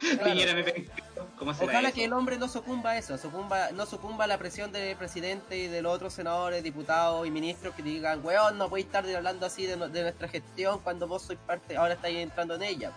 Pensó, 0.00 0.90
¿Cómo 1.38 1.54
será 1.54 1.70
Ojalá 1.72 1.88
eso? 1.88 1.94
que 1.94 2.04
el 2.04 2.12
hombre 2.12 2.36
no 2.36 2.46
sucumba 2.48 2.90
a 2.90 2.98
eso, 2.98 3.16
sucumba, 3.16 3.70
no 3.72 3.86
sucumba 3.86 4.24
a 4.24 4.26
la 4.26 4.36
presión 4.38 4.70
del 4.70 4.96
presidente 4.96 5.56
y 5.56 5.66
de 5.68 5.80
los 5.80 5.94
otros 5.94 6.12
senadores, 6.12 6.62
diputados 6.62 7.26
y 7.26 7.30
ministros 7.30 7.74
que 7.74 7.82
digan, 7.82 8.20
weón, 8.24 8.58
no 8.58 8.68
podéis 8.68 8.86
estar 8.86 9.04
hablando 9.16 9.46
así 9.46 9.64
de, 9.66 9.76
no- 9.76 9.88
de 9.88 10.02
nuestra 10.02 10.28
gestión 10.28 10.80
cuando 10.80 11.06
vos 11.08 11.22
sois 11.22 11.38
parte, 11.46 11.76
ahora 11.76 11.94
estáis 11.94 12.18
entrando 12.18 12.54
en 12.56 12.62
ella. 12.64 12.92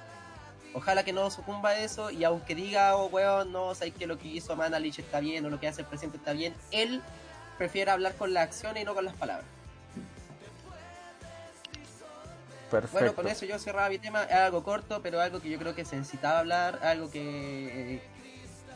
Ojalá 0.78 1.04
que 1.04 1.12
no 1.12 1.32
sucumba 1.32 1.70
a 1.70 1.80
eso 1.80 2.12
y 2.12 2.24
aunque 2.24 2.54
diga, 2.54 2.96
oh, 2.96 3.08
weón, 3.08 3.52
no, 3.52 3.74
sabéis 3.74 3.96
que 3.96 4.06
lo 4.06 4.20
que 4.20 4.28
hizo 4.28 4.56
Manalich 4.56 5.00
está 5.00 5.20
bien 5.20 5.44
o 5.44 5.50
lo 5.50 5.60
que 5.60 5.68
hace 5.68 5.82
el 5.82 5.88
presidente 5.88 6.18
está 6.18 6.34
bien, 6.34 6.54
él 6.70 7.02
prefiere 7.58 7.90
hablar 7.90 8.14
con 8.14 8.32
las 8.32 8.44
acciones 8.44 8.84
y 8.84 8.86
no 8.86 8.94
con 8.94 9.04
las 9.04 9.16
palabras. 9.16 9.48
Perfecto. 12.70 13.00
Bueno, 13.00 13.16
con 13.16 13.28
eso 13.28 13.48
yo 13.48 13.58
cerraba 13.58 13.90
mi 13.90 13.98
tema, 13.98 14.26
es 14.26 14.36
algo 14.36 14.62
corto, 14.62 15.02
pero 15.02 15.20
algo 15.20 15.40
que 15.40 15.50
yo 15.50 15.58
creo 15.58 15.74
que 15.74 15.84
se 15.84 15.96
necesitaba 15.96 16.38
hablar, 16.38 16.78
algo 16.84 17.10
que, 17.10 18.04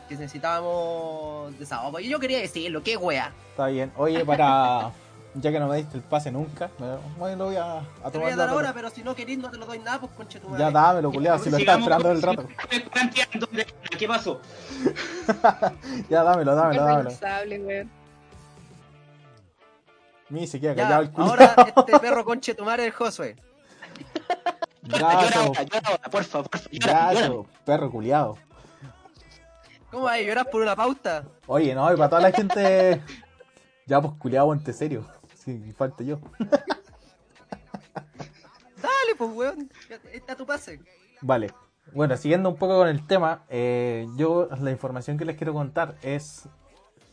que 0.08 0.16
necesitábamos 0.16 1.56
desahogo. 1.56 2.00
Y 2.00 2.08
yo 2.08 2.18
quería 2.18 2.40
decirlo, 2.40 2.82
qué 2.82 2.96
wea. 2.96 3.32
Está 3.50 3.68
bien. 3.68 3.92
Oye, 3.96 4.24
para. 4.24 4.90
Ya 5.34 5.50
que 5.50 5.58
no 5.58 5.66
me 5.66 5.78
diste 5.78 5.96
el 5.96 6.02
pase 6.02 6.30
nunca, 6.30 6.70
me, 6.78 6.86
bueno, 7.18 7.36
lo 7.36 7.44
voy 7.46 7.56
a, 7.56 7.78
a 7.78 7.80
Te 7.80 7.86
lo 8.04 8.10
tomar. 8.10 8.20
voy 8.24 8.32
a 8.32 8.36
dar 8.36 8.48
ahora, 8.50 8.72
pero 8.74 8.90
si 8.90 9.02
no 9.02 9.14
querís 9.14 9.38
no 9.38 9.50
te 9.50 9.56
lo 9.56 9.64
doy 9.64 9.78
nada, 9.78 9.98
pues 10.00 10.12
conche 10.12 10.38
tu 10.38 10.48
madre. 10.48 10.64
Ya 10.64 10.70
dámelo, 10.70 11.10
culiado, 11.10 11.38
si 11.38 11.48
lo 11.50 11.56
Sigamos 11.56 11.88
esperando 11.90 12.08
con- 12.08 12.16
el 12.16 12.22
rato. 12.22 12.48
¿Qué 13.98 14.06
pasó? 14.08 14.40
Ya 16.10 16.22
dámelo, 16.22 16.54
dámelo, 16.54 16.84
dámelo. 16.84 17.10
Responsable, 17.10 17.58
weón. 17.60 17.90
Ni 20.28 20.46
siquiera 20.46 20.74
Ya, 20.74 20.82
callado 20.84 21.02
el 21.02 21.10
culo. 21.10 21.26
ahora 21.28 21.54
este 21.76 21.98
perro 21.98 22.24
conche 22.24 22.54
tu 22.54 22.64
madre 22.64 22.86
el 22.86 22.92
Josué. 22.92 23.36
Gato, 24.82 25.28
llora, 25.54 25.62
llora. 25.62 27.12
gato, 27.14 27.46
perro 27.64 27.90
culiado. 27.90 28.36
¿Cómo 29.90 30.04
vas 30.04 30.14
a 30.14 30.20
llorar 30.20 30.50
por 30.50 30.60
una 30.62 30.74
pauta? 30.76 31.24
Oye, 31.46 31.74
no, 31.74 31.90
y 31.92 31.96
para 31.96 32.08
toda 32.08 32.22
la 32.22 32.32
gente. 32.32 33.02
Ya, 33.86 34.00
pues 34.00 34.14
culiado, 34.18 34.46
ponte 34.46 34.72
serio. 34.72 35.06
Si 35.44 35.72
falta 35.72 36.04
yo. 36.04 36.20
Dale, 38.76 39.14
pues 39.18 39.30
weón. 39.32 39.70
Está 40.12 40.36
tu 40.36 40.46
pase. 40.46 40.80
Vale. 41.20 41.52
Bueno, 41.92 42.16
siguiendo 42.16 42.48
un 42.48 42.56
poco 42.56 42.78
con 42.78 42.88
el 42.88 43.06
tema, 43.06 43.42
eh, 43.48 44.06
yo 44.16 44.48
la 44.60 44.70
información 44.70 45.18
que 45.18 45.24
les 45.24 45.36
quiero 45.36 45.52
contar 45.52 45.96
es 46.02 46.48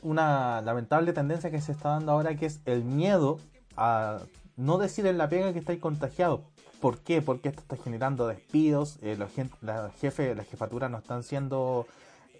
una 0.04 0.62
lamentable 0.62 1.12
tendencia 1.12 1.50
que 1.50 1.60
se 1.60 1.72
está 1.72 1.90
dando 1.90 2.12
ahora, 2.12 2.36
que 2.36 2.46
es 2.46 2.62
el 2.66 2.84
miedo 2.84 3.40
a 3.76 4.20
no 4.56 4.78
decir 4.78 5.08
en 5.08 5.18
la 5.18 5.28
pega 5.28 5.52
que 5.52 5.60
estáis 5.60 5.80
contagiados. 5.80 6.42
¿Por 6.80 7.00
qué? 7.00 7.22
Porque 7.22 7.50
esto 7.50 7.62
está 7.62 7.78
generando 7.78 8.28
despidos, 8.28 9.00
eh, 9.02 9.18
los, 9.18 9.32
la 9.62 9.90
jefe, 10.00 10.36
las 10.36 10.48
jefaturas 10.48 10.90
no 10.90 11.00
están 11.00 11.24
siendo 11.24 11.88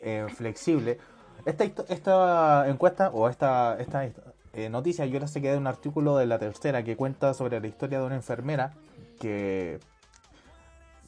eh, 0.02 0.28
flexibles. 0.34 0.98
Esta, 1.46 1.64
esta 1.64 2.70
encuesta 2.70 3.10
o 3.10 3.28
esta, 3.28 3.78
esta 3.80 4.06
eh, 4.54 4.70
noticia 4.70 5.06
yo 5.06 5.20
la 5.20 5.28
saqué 5.28 5.52
de 5.52 5.58
un 5.58 5.68
artículo 5.68 6.18
de 6.18 6.26
la 6.26 6.40
tercera 6.40 6.84
que 6.84 6.96
cuenta 6.96 7.34
sobre 7.34 7.60
la 7.60 7.68
historia 7.68 8.00
de 8.00 8.06
una 8.06 8.16
enfermera 8.16 8.74
que 9.20 9.80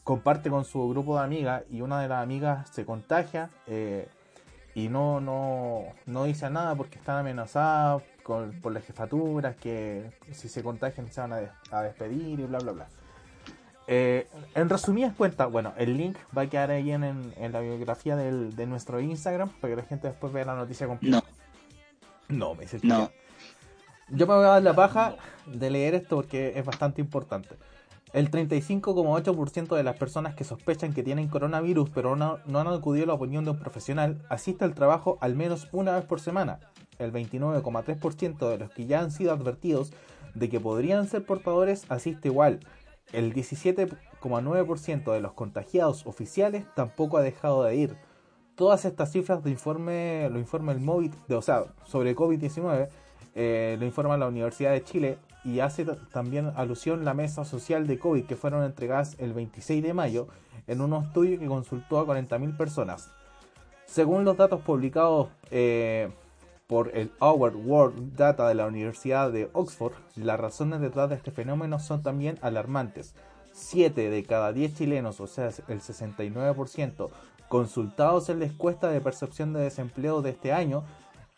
comparte 0.04 0.50
con 0.50 0.66
su 0.66 0.90
grupo 0.90 1.18
de 1.18 1.24
amigas 1.24 1.64
y 1.70 1.82
una 1.82 2.02
de 2.02 2.08
las 2.08 2.24
amigas 2.24 2.70
se 2.70 2.86
contagia 2.86 3.50
eh, 3.68 4.08
y 4.74 4.88
no, 4.90 5.20
no, 5.22 5.84
no 6.06 6.24
dice 6.24 6.50
nada 6.50 6.76
porque 6.76 6.98
están 6.98 7.18
amenazadas 7.20 8.02
con, 8.24 8.52
por 8.62 8.72
las 8.74 8.84
jefaturas 8.86 9.56
que 9.58 10.12
si 10.32 10.48
se 10.50 10.64
contagian 10.64 11.12
se 11.12 11.22
van 11.22 11.34
a, 11.34 11.38
des- 11.38 11.52
a 11.72 11.82
despedir 11.82 12.40
y 12.40 12.44
bla 12.46 12.60
bla 12.60 12.72
bla. 12.72 12.88
Eh, 13.88 14.28
en 14.56 14.70
resumidas 14.70 15.14
cuentas, 15.16 15.52
bueno, 15.52 15.74
el 15.78 15.98
link 15.98 16.18
va 16.36 16.44
a 16.44 16.48
quedar 16.48 16.72
ahí 16.72 16.92
en, 16.92 17.04
en- 17.04 17.34
en 17.38 17.52
la 17.52 17.60
biografía 17.60 18.16
del- 18.16 18.56
de 18.56 18.66
nuestro 18.66 19.02
Instagram 19.02 19.50
para 19.60 19.72
que 19.76 19.82
la 19.82 19.88
gente 19.88 20.08
después 20.08 20.32
vea 20.32 20.46
la 20.46 20.56
noticia 20.56 20.88
completa. 20.88 21.22
No, 22.30 22.38
No, 22.38 22.56
me 22.56 22.62
dice 22.62 22.78
el 22.78 22.88
no. 22.88 23.12
Yo 24.14 24.28
me 24.28 24.34
voy 24.34 24.44
a 24.44 24.50
dar 24.50 24.64
la 24.64 24.76
paja 24.76 25.16
de 25.46 25.70
leer 25.70 25.96
esto 25.96 26.18
porque 26.18 26.60
es 26.60 26.66
bastante 26.66 27.00
importante. 27.00 27.56
El 28.12 28.30
35,8% 28.30 29.74
de 29.74 29.84
las 29.84 29.96
personas 29.96 30.36
que 30.36 30.44
sospechan 30.44 30.94
que 30.94 31.02
tienen 31.02 31.30
coronavirus 31.30 31.90
pero 31.92 32.18
no, 32.18 32.40
no 32.46 32.60
han 32.60 32.68
acudido 32.68 33.06
a 33.06 33.08
la 33.08 33.14
opinión 33.14 33.46
de 33.46 33.52
un 33.52 33.60
profesional 33.60 34.22
asiste 34.28 34.66
al 34.66 34.74
trabajo 34.74 35.18
al 35.22 35.36
menos 35.36 35.70
una 35.72 35.96
vez 35.96 36.04
por 36.04 36.20
semana. 36.20 36.60
El 37.00 37.14
29,3% 37.14 38.50
de 38.50 38.58
los 38.58 38.70
que 38.72 38.86
ya 38.86 39.00
han 39.00 39.12
sido 39.12 39.32
advertidos 39.32 39.94
de 40.36 40.50
que 40.50 40.60
podrían 40.60 41.08
ser 41.08 41.26
portadores 41.26 41.86
asiste 41.88 42.28
igual. 42.28 42.60
El 43.14 43.34
17,9% 43.34 45.14
de 45.14 45.22
los 45.22 45.32
contagiados 45.32 46.06
oficiales 46.06 46.66
tampoco 46.76 47.18
ha 47.18 47.22
dejado 47.22 47.64
de 47.64 47.78
ir. 47.78 47.96
Todas 48.56 48.84
estas 48.84 49.10
cifras 49.10 49.42
de 49.42 49.52
informe, 49.52 50.30
lo 50.30 50.38
informa 50.38 50.74
el 50.74 50.82
móvil, 50.82 51.14
de, 51.30 51.36
o 51.36 51.42
sea, 51.42 51.64
sobre 51.86 52.14
COVID-19, 52.14 52.90
eh, 53.36 53.78
lo 53.80 53.86
informa 53.86 54.18
la 54.18 54.28
Universidad 54.28 54.72
de 54.72 54.84
Chile 54.84 55.18
y 55.44 55.60
hace 55.60 55.86
también 56.12 56.52
alusión 56.56 57.06
la 57.06 57.14
mesa 57.14 57.46
social 57.46 57.88
de 57.88 57.98
COVID 57.98 58.26
que 58.26 58.36
fueron 58.36 58.64
entregadas 58.64 59.16
el 59.20 59.34
26 59.34 59.82
de 59.84 59.94
mayo 59.94 60.28
en 60.68 60.82
un 60.82 60.94
estudio 60.94 61.40
que 61.40 61.48
consultó 61.48 62.00
a 62.00 62.06
40.000 62.06 62.56
personas. 62.58 63.12
Según 63.86 64.24
los 64.24 64.38
datos 64.38 64.62
publicados 64.62 65.30
eh, 65.50 66.10
por 66.68 66.96
el 66.96 67.12
Our 67.20 67.56
World 67.56 68.16
Data 68.16 68.48
de 68.48 68.56
la 68.56 68.68
Universidad 68.68 69.32
de 69.32 69.50
Oxford, 69.54 69.94
las 70.16 70.40
razones 70.40 70.80
detrás 70.80 71.10
de 71.10 71.16
este 71.16 71.32
fenómeno 71.32 71.80
son 71.80 72.02
también 72.02 72.38
alarmantes. 72.42 73.16
7 73.54 74.10
de 74.10 74.24
cada 74.24 74.54
10 74.54 74.76
chilenos, 74.76 75.20
o 75.20 75.28
sea, 75.28 75.48
el 75.68 75.82
69%, 75.82 77.10
consultados 77.50 78.30
en 78.30 78.40
la 78.40 78.46
encuesta 78.46 78.90
de 78.90 79.02
percepción 79.02 79.52
de 79.52 79.60
desempleo 79.60 80.22
de 80.22 80.30
este 80.30 80.54
año, 80.54 80.86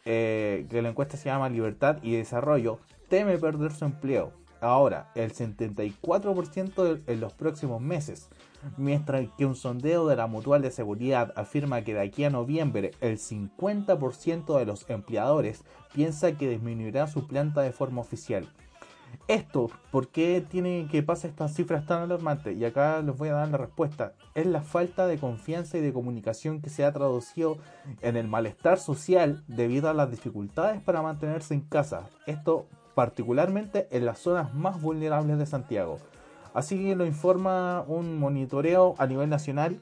eh, 0.06 0.66
que 0.70 0.82
la 0.82 0.90
encuesta 0.90 1.18
se 1.18 1.26
llama 1.26 1.50
Libertad 1.50 1.98
y 2.02 2.16
Desarrollo, 2.16 2.80
teme 3.10 3.38
perder 3.38 3.72
su 3.72 3.86
empleo. 3.86 4.32
Ahora, 4.64 5.12
el 5.16 5.34
74% 5.34 7.02
en 7.06 7.20
los 7.20 7.34
próximos 7.34 7.82
meses. 7.82 8.30
Mientras 8.78 9.28
que 9.38 9.46
un 9.46 9.56
sondeo 9.56 10.08
de 10.08 10.16
la 10.16 10.28
Mutual 10.28 10.62
de 10.62 10.72
Seguridad 10.72 11.34
afirma 11.36 11.82
que 11.84 11.94
de 11.94 12.00
aquí 12.00 12.24
a 12.24 12.30
noviembre 12.30 12.92
el 13.02 13.18
50% 13.18 14.58
de 14.58 14.66
los 14.66 14.90
empleadores 14.90 15.66
piensa 15.94 16.38
que 16.38 16.50
disminuirá 16.50 17.08
su 17.08 17.28
planta 17.28 17.62
de 17.62 17.74
forma 17.74 18.00
oficial. 18.00 18.48
Esto, 19.28 19.70
¿por 19.92 20.10
qué 20.10 20.46
tiene 20.48 20.88
que 20.92 21.04
pasar 21.04 21.30
estas 21.30 21.54
cifras 21.54 21.86
tan 21.86 22.02
alarmantes? 22.04 22.58
Y 22.58 22.66
acá 22.66 23.02
les 23.02 23.16
voy 23.18 23.30
a 23.30 23.34
dar 23.34 23.50
la 23.50 23.58
respuesta. 23.58 24.14
Es 24.36 24.46
la 24.46 24.62
falta 24.62 25.08
de 25.08 25.18
confianza 25.18 25.78
y 25.78 25.82
de 25.82 25.94
comunicación 25.94 26.62
que 26.62 26.70
se 26.70 26.84
ha 26.84 26.92
traducido 26.92 27.58
en 28.02 28.18
el 28.18 28.28
malestar 28.28 28.80
social 28.80 29.44
debido 29.48 29.90
a 29.90 29.94
las 29.94 30.12
dificultades 30.12 30.82
para 30.82 31.02
mantenerse 31.02 31.54
en 31.54 31.62
casa. 31.62 32.10
Esto 32.26 32.68
particularmente 32.96 33.88
en 33.92 34.06
las 34.06 34.20
zonas 34.20 34.54
más 34.54 34.82
vulnerables 34.82 35.38
de 35.38 35.46
Santiago. 35.46 36.00
Así 36.54 36.78
que 36.78 36.96
lo 36.96 37.06
informa 37.06 37.84
un 37.88 38.20
monitoreo 38.20 38.94
a 39.00 39.08
nivel 39.08 39.30
nacional 39.30 39.80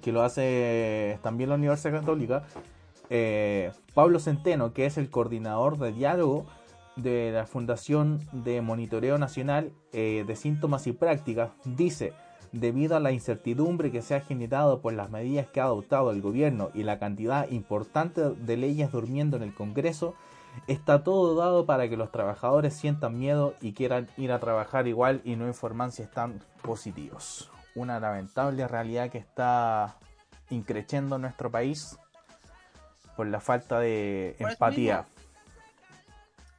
que 0.00 0.12
lo 0.12 0.22
hace 0.22 1.18
también 1.22 1.50
la 1.50 1.56
Universidad 1.56 2.00
Católica. 2.00 2.44
Eh, 3.10 3.72
Pablo 3.94 4.20
Centeno, 4.20 4.72
que 4.72 4.86
es 4.86 4.98
el 4.98 5.10
coordinador 5.10 5.78
de 5.78 5.92
diálogo 5.92 6.46
de 7.02 7.32
la 7.32 7.46
Fundación 7.46 8.20
de 8.32 8.60
Monitoreo 8.60 9.18
Nacional 9.18 9.72
eh, 9.92 10.24
de 10.26 10.36
Síntomas 10.36 10.86
y 10.86 10.92
Prácticas 10.92 11.50
dice, 11.64 12.12
debido 12.52 12.96
a 12.96 13.00
la 13.00 13.12
incertidumbre 13.12 13.90
que 13.90 14.02
se 14.02 14.14
ha 14.14 14.20
generado 14.20 14.80
por 14.80 14.92
las 14.92 15.10
medidas 15.10 15.46
que 15.46 15.60
ha 15.60 15.64
adoptado 15.64 16.10
el 16.10 16.20
gobierno 16.20 16.70
y 16.74 16.82
la 16.82 16.98
cantidad 16.98 17.48
importante 17.50 18.22
de 18.30 18.56
leyes 18.56 18.92
durmiendo 18.92 19.36
en 19.36 19.42
el 19.42 19.54
Congreso, 19.54 20.14
está 20.66 21.04
todo 21.04 21.34
dado 21.34 21.66
para 21.66 21.88
que 21.88 21.96
los 21.96 22.10
trabajadores 22.10 22.74
sientan 22.74 23.18
miedo 23.18 23.54
y 23.60 23.72
quieran 23.72 24.08
ir 24.16 24.32
a 24.32 24.40
trabajar 24.40 24.88
igual 24.88 25.20
y 25.24 25.36
no 25.36 25.46
informar 25.46 25.92
si 25.92 26.02
están 26.02 26.40
positivos. 26.62 27.50
Una 27.74 28.00
lamentable 28.00 28.66
realidad 28.66 29.10
que 29.10 29.18
está 29.18 29.96
increciendo 30.50 31.16
en 31.16 31.22
nuestro 31.22 31.50
país 31.50 31.96
por 33.16 33.26
la 33.26 33.40
falta 33.40 33.78
de 33.78 34.36
empatía. 34.38 35.06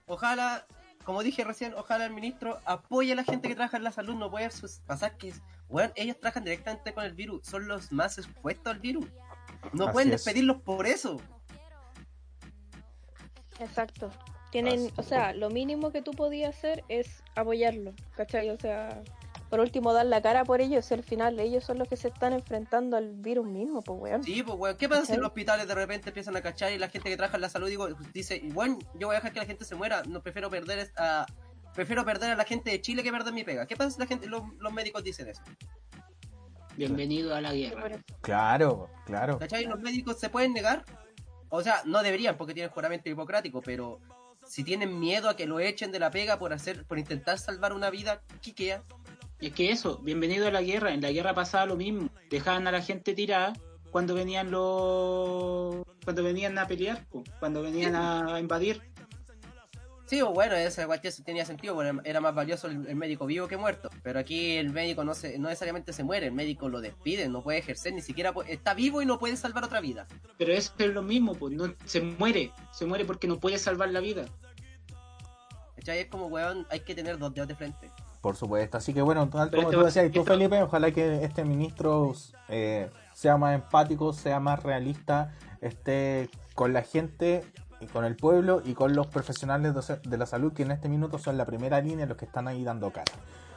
Ojalá, 0.10 0.66
como 1.05 1.24
dije 1.24 1.43
recién, 1.43 1.74
ojalá 1.76 2.05
el 2.05 2.12
ministro 2.14 2.60
apoye 2.66 3.14
a 3.14 3.16
la 3.16 3.24
gente 3.24 3.47
que 3.47 3.55
trabaja 3.55 3.78
en 3.78 3.84
la 3.84 3.91
salud. 3.91 4.16
No 4.16 4.30
puede 4.30 4.49
sus- 4.51 4.80
pasar 4.88 5.16
que, 5.18 5.34
bueno, 5.70 5.93
ellos 5.95 6.20
trabajan 6.20 6.43
directamente 6.43 6.93
con 6.93 7.05
el 7.05 7.14
virus, 7.14 7.45
son 7.47 7.68
los 7.68 7.91
más 7.91 8.18
expuestos 8.18 8.74
al 8.74 8.80
virus. 8.80 9.05
No 9.72 9.86
Así 9.86 9.93
pueden 9.93 10.10
es. 10.10 10.24
despedirlos 10.24 10.62
por 10.64 10.86
eso. 10.88 11.22
Exacto. 13.60 14.10
Tienen, 14.51 14.86
Así 14.88 14.93
o 14.97 15.03
sea, 15.03 15.34
lo 15.34 15.49
mínimo 15.49 15.91
que 15.91 16.01
tú 16.01 16.12
podías 16.12 16.55
hacer 16.57 16.84
es 16.89 17.24
apoyarlo, 17.36 17.93
¿cachai? 18.16 18.49
O 18.49 18.57
sea, 18.57 19.03
por 19.50 19.60
último 19.60 19.93
dar 19.93 20.06
la 20.06 20.22
cara 20.22 20.43
por 20.45 20.62
ellos, 20.62 20.89
y 20.91 20.93
al 20.93 21.04
final 21.04 21.39
ellos 21.39 21.64
son 21.64 21.78
los 21.80 21.88
que 21.88 21.97
se 21.97 22.10
están 22.10 22.34
enfrentando 22.34 22.97
al 22.97 23.14
virus 23.16 23.45
mismo, 23.47 23.82
pues 23.82 24.00
weón. 24.00 24.24
Sí, 24.24 24.43
pues, 24.43 24.58
weón, 24.58 24.78
¿qué 24.78 24.88
pasa 24.88 25.06
si 25.06 25.18
los 25.18 25.28
hospitales 25.28 25.68
de 25.68 25.76
repente 25.76 26.10
empiezan 26.10 26.36
a 26.38 26.41
cachar 26.41 26.72
y 26.72 26.78
la 26.78 26.89
gente 26.89 27.10
que 27.10 27.18
trabaja 27.18 27.38
en 27.38 27.41
la 27.41 27.50
salud 27.50 27.68
digo, 27.68 27.88
dice, 28.14 28.41
bueno, 28.54 28.78
yo 28.95 29.08
voy 29.08 29.16
a 29.16 29.20
dejar 29.20 29.34
que 29.34 29.39
la 29.39 29.45
gente 29.45 29.66
se 29.66 29.76
muera, 29.76 30.04
no 30.08 30.22
prefiero 30.22 30.50
perder 30.50 30.80
es- 30.80 30.93
a, 30.97 31.26
prefiero 31.74 32.06
perder 32.06 32.32
a 32.32 32.36
la 32.36 32.43
gente 32.45 32.70
de 32.72 32.82
Chile 32.82 33.04
que 33.04 33.12
perder 33.12 33.34
mi 33.34 33.43
pega. 33.43 33.66
¿Qué 33.66 33.76
pasa 33.76 33.91
si 33.91 34.00
la 34.00 34.06
gente, 34.06 34.28
los, 34.28 34.43
los 34.60 34.72
médicos 34.74 35.04
dicen 35.04 35.28
eso? 35.28 35.41
Bienvenido 36.78 37.36
a 37.36 37.41
la 37.41 37.54
guerra. 37.54 38.00
Claro, 38.22 38.89
claro. 39.06 39.38
¿Cachai? 39.38 39.66
Los 39.66 39.80
médicos 39.80 40.20
se 40.20 40.30
pueden 40.30 40.54
negar. 40.54 40.86
O 41.50 41.62
sea, 41.62 41.82
no 41.86 42.02
deberían 42.04 42.38
porque 42.38 42.54
tienen 42.54 42.72
juramento 42.72 43.10
hipocrático, 43.10 43.62
pero 43.62 44.00
si 44.45 44.64
tienen 44.64 44.97
miedo 45.00 45.30
a 45.30 45.36
que 45.36 45.45
lo 45.45 45.60
echen 45.60 45.91
de 45.91 46.00
la 46.00 46.10
pega 46.12 46.39
por 46.39 46.54
hacer, 46.54 46.86
por 46.86 46.97
intentar 46.97 47.38
salvar 47.38 47.74
una 47.74 47.89
vida, 47.89 48.22
¿qué 48.41 48.54
queda? 48.54 48.84
Y 49.40 49.48
es 49.48 49.54
que 49.54 49.72
eso, 49.72 50.00
bienvenido 50.00 50.48
a 50.48 50.52
la 50.52 50.62
guerra. 50.62 50.94
En 50.94 51.02
la 51.02 51.12
guerra 51.12 51.34
pasaba 51.34 51.66
lo 51.66 51.76
mismo. 51.78 52.10
Dejaban 52.30 52.68
a 52.68 52.72
la 52.72 52.82
gente 52.82 53.14
tirada 53.14 53.54
cuando 53.92 54.14
venían 54.14 54.52
los. 54.52 55.86
cuando 56.04 56.24
venían 56.24 56.58
a 56.58 56.68
pelear, 56.68 57.06
cuando 57.40 57.62
venían 57.62 57.96
a 57.96 58.40
invadir. 58.40 58.82
Sí, 60.08 60.22
o 60.24 60.32
bueno, 60.34 60.56
esa 60.56 60.88
cuestión 60.88 61.14
tenía 61.24 61.46
sentido, 61.46 61.76
porque 61.76 61.92
era 62.04 62.20
más 62.20 62.34
valioso 62.34 62.66
el, 62.66 62.88
el 62.88 62.96
médico 62.96 63.28
vivo 63.28 63.48
que 63.48 63.58
muerto. 63.58 63.92
Pero 64.02 64.20
aquí 64.20 64.58
el 64.58 64.72
médico 64.72 65.04
no 65.04 65.14
se, 65.14 65.38
no 65.38 65.50
necesariamente 65.50 65.94
se 65.94 66.04
muere, 66.04 66.26
el 66.26 66.32
médico 66.34 66.68
lo 66.68 66.82
despide, 66.82 67.30
no 67.30 67.44
puede 67.44 67.60
ejercer, 67.60 67.94
ni 67.94 68.02
siquiera 68.02 68.34
pu- 68.34 68.44
está 68.48 68.74
vivo 68.74 69.04
y 69.04 69.06
no 69.06 69.20
puede 69.20 69.38
salvar 69.38 69.64
otra 69.66 69.82
vida. 69.82 70.08
Pero 70.40 70.52
eso 70.52 70.74
es 70.80 70.88
lo 70.88 71.04
mismo, 71.04 71.36
pues 71.36 71.54
no, 71.54 71.76
se 71.86 72.02
muere. 72.02 72.52
Se 72.74 72.88
muere 72.88 73.06
porque 73.06 73.28
no 73.28 73.40
puede 73.40 73.60
salvar 73.60 73.90
la 73.92 74.00
vida. 74.00 74.26
Es 75.86 76.06
como, 76.08 76.26
weón, 76.28 76.68
hay 76.70 76.82
que 76.82 76.94
tener 76.94 77.18
dos 77.18 77.34
dedos 77.34 77.48
de 77.48 77.56
frente. 77.56 77.90
Por 78.22 78.36
supuesto. 78.36 78.78
Así 78.78 78.93
que 78.93 79.01
bueno, 79.01 79.30
tal 79.30 79.49
como 79.49 79.63
este 79.63 79.76
tú 79.76 79.84
decías, 79.84 80.05
y 80.05 80.09
tú 80.09 80.20
esto- 80.20 80.34
Felipe, 80.34 80.61
ojalá 80.61 80.91
que 80.91 81.24
este 81.24 81.45
ministro 81.45 82.13
eh, 82.49 82.89
sea 83.13 83.38
más 83.38 83.55
empático, 83.55 84.11
sea 84.13 84.39
más 84.39 84.61
realista, 84.63 85.34
esté 85.61 86.30
con 86.53 86.74
la 86.74 86.82
gente 86.82 87.45
y 87.80 87.86
con 87.86 88.03
el 88.03 88.17
pueblo 88.17 88.61
y 88.65 88.74
con 88.74 88.93
los 88.93 89.07
profesionales 89.07 89.74
de 90.03 90.17
la 90.17 90.26
salud 90.26 90.51
que 90.51 90.63
en 90.63 90.72
este 90.72 90.89
minuto 90.89 91.17
son 91.17 91.38
la 91.38 91.45
primera 91.45 91.80
línea 91.80 92.05
los 92.05 92.17
que 92.17 92.26
están 92.26 92.47
ahí 92.49 92.63
dando 92.63 92.91
cara. 92.91 93.11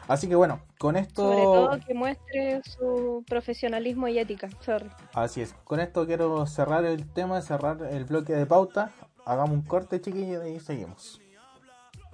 Así 0.09 0.29
que 0.29 0.35
bueno, 0.35 0.61
con 0.79 0.97
esto... 0.97 1.23
Sobre 1.23 1.43
todo 1.43 1.79
que 1.85 1.95
muestre 1.95 2.61
su 2.65 3.25
profesionalismo 3.27 4.09
y 4.09 4.19
ética. 4.19 4.49
Sorry. 4.61 4.91
Así 5.15 5.41
es. 5.41 5.55
Con 5.65 5.81
esto 5.81 6.07
quiero 6.07 6.45
cerrar 6.47 6.85
el 6.85 7.09
tema, 7.09 7.41
cerrar 7.41 7.83
el 7.83 8.05
bloque 8.05 8.33
de 8.33 8.45
pauta. 8.47 8.91
Hagamos 9.25 9.51
un 9.53 9.63
corte, 9.63 10.01
chiquillos, 10.01 10.45
y 10.47 10.59
seguimos. 10.59 11.21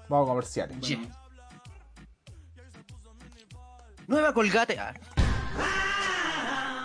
Vamos 0.09 0.27
a 0.27 0.31
comerciales. 0.31 0.79
Bueno, 0.81 1.09
Nueva 4.09 4.33
Colgate. 4.33 4.79
Ah, 4.79 4.95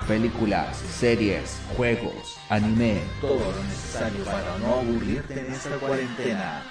Películas, 0.08 0.76
series, 0.78 1.62
juegos, 1.78 2.38
anime, 2.50 3.02
todo 3.22 3.40
lo 3.40 3.64
necesario 3.64 4.26
para 4.26 4.58
no 4.58 4.74
aburrirte 4.82 5.40
en 5.40 5.54
esta 5.54 5.78
cuarentena. 5.78 6.62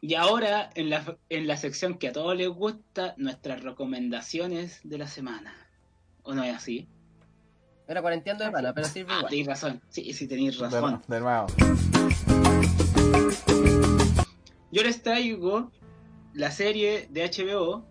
Y 0.00 0.14
ahora, 0.16 0.70
en 0.74 0.90
la, 0.90 1.16
en 1.28 1.46
la 1.46 1.56
sección 1.56 1.98
que 1.98 2.08
a 2.08 2.12
todos 2.12 2.36
les 2.36 2.48
gusta, 2.48 3.14
nuestras 3.16 3.62
recomendaciones 3.62 4.80
de 4.82 4.98
la 4.98 5.06
semana. 5.06 5.54
¿O 6.24 6.34
no 6.34 6.42
es 6.42 6.56
así? 6.56 6.88
Era 7.86 8.02
cuarenteando 8.02 8.44
de 8.44 8.50
pana, 8.50 8.74
pero 8.74 8.88
sirve 8.88 9.12
Ah, 9.12 9.18
igual. 9.18 9.30
tenéis 9.30 9.46
razón. 9.46 9.80
Sí, 9.88 10.12
sí, 10.12 10.26
tenéis 10.26 10.58
De, 10.58 10.64
razón. 10.64 11.02
de 11.06 11.20
nuevo. 11.20 11.46
Yo 14.72 14.82
les 14.82 15.00
traigo 15.00 15.70
la 16.36 16.50
serie 16.50 17.08
de 17.10 17.24
HBO 17.24 17.86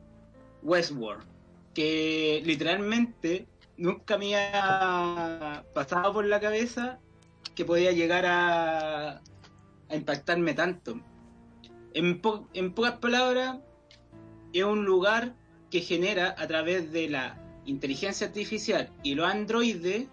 Westworld, 0.62 1.26
que 1.74 2.42
literalmente 2.46 3.48
nunca 3.76 4.18
me 4.18 4.36
había 4.36 5.66
pasado 5.74 6.14
por 6.14 6.26
la 6.26 6.40
cabeza 6.40 7.00
que 7.56 7.66
podía 7.66 7.92
llegar 7.92 8.26
a, 8.28 9.22
impactarme 9.90 10.54
tanto. 10.54 11.00
En, 11.94 12.22
en 12.54 12.74
pocas 12.74 12.98
palabras, 13.00 13.58
es 14.54 14.64
un 14.64 14.86
lugar 14.86 15.36
que 15.72 15.82
genera 15.82 16.36
a 16.38 16.48
través 16.48 16.92
de 16.92 17.10
la 17.10 17.42
inteligencia 17.66 18.28
artificial 18.28 18.92
y 19.02 19.16
los 19.16 19.28
androides 19.28 20.08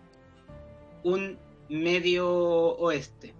un 1.04 1.38
medio 1.68 2.28
oeste 2.78 3.34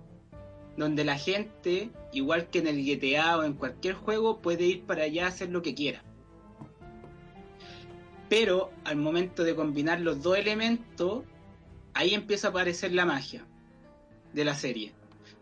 donde 0.77 1.05
la 1.05 1.17
gente, 1.17 1.91
igual 2.13 2.49
que 2.49 2.61
en 2.61 2.67
el 2.69 2.85
GTA 2.85 3.39
o 3.39 3.45
en 3.45 3.55
cualquier 3.55 3.95
juego, 3.95 4.41
puede 4.41 4.65
ir 4.65 4.83
para 4.85 5.05
allá 5.05 5.25
a 5.25 5.29
hacer 5.29 5.51
lo 5.51 5.63
que 5.63 5.75
quiera. 5.75 6.03
Pero 8.29 8.71
al 8.85 8.97
momento 8.97 9.45
de 9.45 9.55
combinar 9.55 10.01
los 10.01 10.23
dos 10.23 10.39
elementos, 10.39 11.25
ahí 11.95 12.15
empieza 12.15 12.49
a 12.49 12.51
aparecer 12.51 12.93
la 12.93 13.05
magia 13.05 13.47
de 14.33 14.45
la 14.45 14.55
serie. 14.55 14.93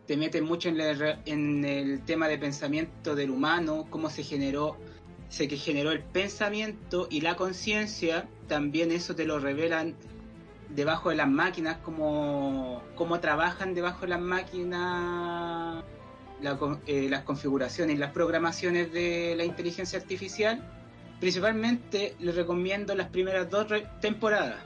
Te 0.07 0.17
mete 0.17 0.41
mucho 0.41 0.69
en 0.69 1.65
el 1.65 2.01
tema 2.03 2.27
de 2.27 2.37
pensamiento 2.37 3.15
del 3.15 3.31
humano, 3.31 3.87
cómo 3.89 4.09
se 4.09 4.23
generó, 4.23 4.77
se 5.29 5.47
que 5.47 5.55
generó 5.55 5.91
el 5.91 6.03
pensamiento 6.03 7.07
y 7.09 7.21
la 7.21 7.35
conciencia, 7.35 8.27
también 8.47 8.91
eso 8.91 9.15
te 9.15 9.25
lo 9.25 9.39
revelan 9.39 9.95
debajo 10.69 11.09
de 11.09 11.15
las 11.15 11.29
máquinas, 11.29 11.77
cómo, 11.77 12.81
cómo 12.95 13.19
trabajan 13.19 13.73
debajo 13.73 14.01
de 14.01 14.07
las 14.07 14.21
máquinas 14.21 15.83
la 16.41 16.57
eh, 16.87 17.07
las 17.09 17.23
configuraciones 17.23 17.95
y 17.95 17.99
las 17.99 18.11
programaciones 18.11 18.91
de 18.91 19.35
la 19.35 19.45
inteligencia 19.45 19.99
artificial. 19.99 20.61
Principalmente 21.19 22.15
les 22.19 22.35
recomiendo 22.35 22.95
las 22.95 23.09
primeras 23.09 23.49
dos 23.49 23.67
temporadas, 24.01 24.63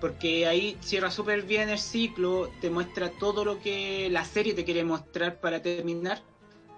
porque 0.00 0.46
ahí 0.46 0.78
cierra 0.80 1.10
súper 1.10 1.42
bien 1.42 1.68
el 1.68 1.78
ciclo, 1.78 2.50
te 2.60 2.70
muestra 2.70 3.10
todo 3.10 3.44
lo 3.44 3.60
que 3.60 4.08
la 4.10 4.24
serie 4.24 4.54
te 4.54 4.64
quiere 4.64 4.82
mostrar 4.84 5.40
para 5.40 5.60
terminar, 5.60 6.22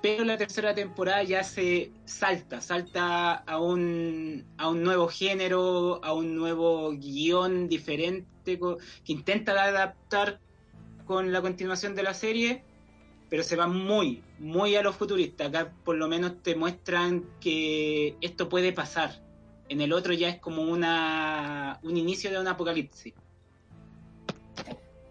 pero 0.02 0.24
la 0.24 0.36
tercera 0.36 0.74
temporada 0.74 1.22
ya 1.22 1.44
se 1.44 1.92
salta, 2.04 2.60
salta 2.60 3.34
a 3.34 3.60
un, 3.60 4.44
a 4.56 4.68
un 4.68 4.82
nuevo 4.82 5.08
género, 5.08 6.00
a 6.02 6.12
un 6.12 6.34
nuevo 6.34 6.90
guion 6.92 7.68
diferente 7.68 8.58
que 8.58 9.12
intenta 9.12 9.52
adaptar 9.52 10.40
con 11.04 11.32
la 11.32 11.42
continuación 11.42 11.94
de 11.94 12.02
la 12.02 12.14
serie, 12.14 12.64
pero 13.30 13.42
se 13.44 13.56
va 13.56 13.66
muy, 13.68 14.22
muy 14.38 14.76
a 14.76 14.82
lo 14.82 14.92
futurista. 14.92 15.46
Acá 15.46 15.72
por 15.84 15.96
lo 15.96 16.08
menos 16.08 16.42
te 16.42 16.54
muestran 16.56 17.24
que 17.40 18.16
esto 18.20 18.48
puede 18.48 18.72
pasar. 18.72 19.22
En 19.68 19.80
el 19.80 19.92
otro 19.92 20.12
ya 20.12 20.28
es 20.28 20.40
como 20.40 20.62
una 20.62 21.78
un 21.82 21.96
inicio 21.96 22.30
de 22.30 22.38
un 22.40 22.48
apocalipsis. 22.48 23.14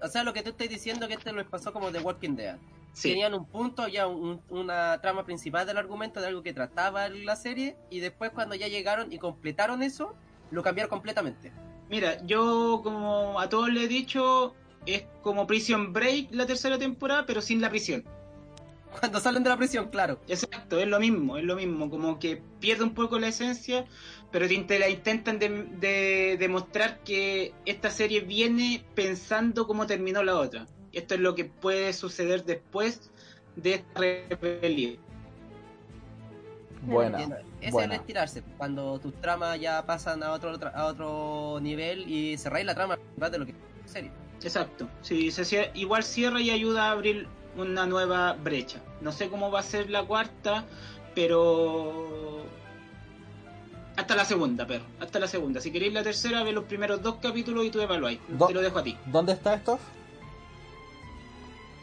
O 0.01 0.07
sea, 0.07 0.23
lo 0.23 0.33
que 0.33 0.43
tú 0.43 0.49
estás 0.51 0.69
diciendo 0.69 1.07
que 1.07 1.13
este 1.15 1.33
les 1.33 1.45
pasó 1.45 1.73
como 1.73 1.91
The 1.91 1.99
Walking 1.99 2.35
Dead. 2.35 2.57
Sí, 2.93 3.09
Tenían 3.09 3.33
un 3.33 3.45
punto, 3.45 3.87
ya 3.87 4.07
un- 4.07 4.41
una 4.49 4.99
trama 5.01 5.23
principal 5.23 5.65
del 5.65 5.77
argumento 5.77 6.19
de 6.19 6.27
algo 6.27 6.41
que 6.41 6.53
trataba 6.53 7.07
la 7.09 7.35
serie, 7.35 7.77
y 7.89 7.99
después 7.99 8.31
cuando 8.31 8.55
ya 8.55 8.67
llegaron 8.67 9.11
y 9.13 9.19
completaron 9.19 9.83
eso, 9.83 10.15
lo 10.51 10.63
cambiaron 10.63 10.89
completamente. 10.89 11.51
mira, 11.89 12.23
yo 12.25 12.81
como 12.83 13.39
a 13.39 13.49
todos 13.49 13.69
les 13.69 13.85
he 13.85 13.87
dicho, 13.87 14.53
es 14.85 15.03
como 15.21 15.47
Prison 15.47 15.93
Break 15.93 16.29
la 16.31 16.45
tercera 16.45 16.77
temporada, 16.77 17.25
pero 17.25 17.41
sin 17.41 17.61
la 17.61 17.69
prisión. 17.69 18.03
Cuando 18.99 19.19
salen 19.19 19.43
de 19.43 19.49
la 19.49 19.57
prisión, 19.57 19.89
claro. 19.89 20.19
Exacto, 20.27 20.79
es 20.79 20.87
lo 20.87 20.99
mismo, 20.99 21.37
es 21.37 21.43
lo 21.43 21.55
mismo, 21.55 21.89
como 21.89 22.17
que 22.19 22.41
pierde 22.59 22.83
un 22.83 22.93
poco 22.93 23.19
la 23.19 23.27
esencia, 23.27 23.85
pero 24.31 24.47
te 24.47 24.79
la 24.79 24.89
intentan 24.89 25.37
de, 25.39 25.49
de- 25.79 26.37
demostrar 26.39 26.99
que 27.03 27.53
esta 27.65 27.91
serie 27.91 28.21
viene 28.21 28.83
pensando 28.95 29.67
cómo 29.67 29.85
terminó 29.85 30.23
la 30.23 30.35
otra. 30.37 30.65
Esto 30.91 31.13
es 31.13 31.19
lo 31.19 31.35
que 31.35 31.45
puede 31.45 31.93
suceder 31.93 32.45
después 32.45 33.11
de 33.55 33.75
esta 33.75 33.99
rebelión. 33.99 34.97
Buena. 36.81 37.21
Entiendo. 37.21 37.35
Ese 37.59 37.67
es 37.67 37.71
buena. 37.73 37.95
el 37.95 37.99
estirarse, 37.99 38.43
cuando 38.57 38.99
tus 38.99 39.13
tramas 39.21 39.59
ya 39.59 39.85
pasan 39.85 40.23
a 40.23 40.31
otro 40.31 40.57
a 40.73 40.85
otro 40.85 41.59
nivel 41.61 42.09
y 42.09 42.37
cerráis 42.37 42.65
la 42.65 42.73
trama 42.73 42.97
de 43.17 43.37
lo 43.37 43.45
que 43.45 43.51
en 43.51 43.57
serio. 43.89 44.11
Exacto. 44.43 44.87
Sí, 45.01 45.31
se 45.31 45.43
cier- 45.43 45.71
igual 45.73 46.03
cierra 46.03 46.39
y 46.41 46.49
ayuda 46.49 46.85
a 46.87 46.91
abrir 46.91 47.27
una 47.57 47.85
nueva 47.85 48.33
brecha. 48.33 48.79
No 49.01 49.11
sé 49.11 49.29
cómo 49.29 49.51
va 49.51 49.59
a 49.59 49.63
ser 49.63 49.89
la 49.89 50.03
cuarta, 50.03 50.65
pero 51.15 52.43
hasta 53.97 54.15
la 54.15 54.23
segunda, 54.25 54.65
perro. 54.65 54.85
Hasta 54.99 55.19
la 55.19 55.27
segunda. 55.27 55.59
Si 55.59 55.71
queréis 55.71 55.93
la 55.93 56.03
tercera, 56.03 56.43
ve 56.43 56.53
los 56.53 56.63
primeros 56.65 57.01
dos 57.01 57.15
capítulos 57.21 57.65
y 57.65 57.69
tú 57.69 57.81
evaluáis. 57.81 58.19
Do- 58.29 58.47
Te 58.47 58.53
lo 58.53 58.61
dejo 58.61 58.79
a 58.79 58.83
ti. 58.83 58.97
¿Dónde 59.07 59.33
está 59.33 59.53
esto? 59.55 59.77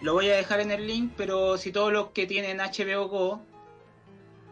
Lo 0.02 0.12
voy 0.14 0.28
a 0.28 0.36
dejar 0.36 0.60
en 0.60 0.70
el 0.70 0.86
link, 0.86 1.12
pero 1.16 1.56
si 1.58 1.72
todos 1.72 1.92
los 1.92 2.08
que 2.10 2.26
tienen 2.26 2.58
HBO 2.60 3.08
Go, 3.08 3.40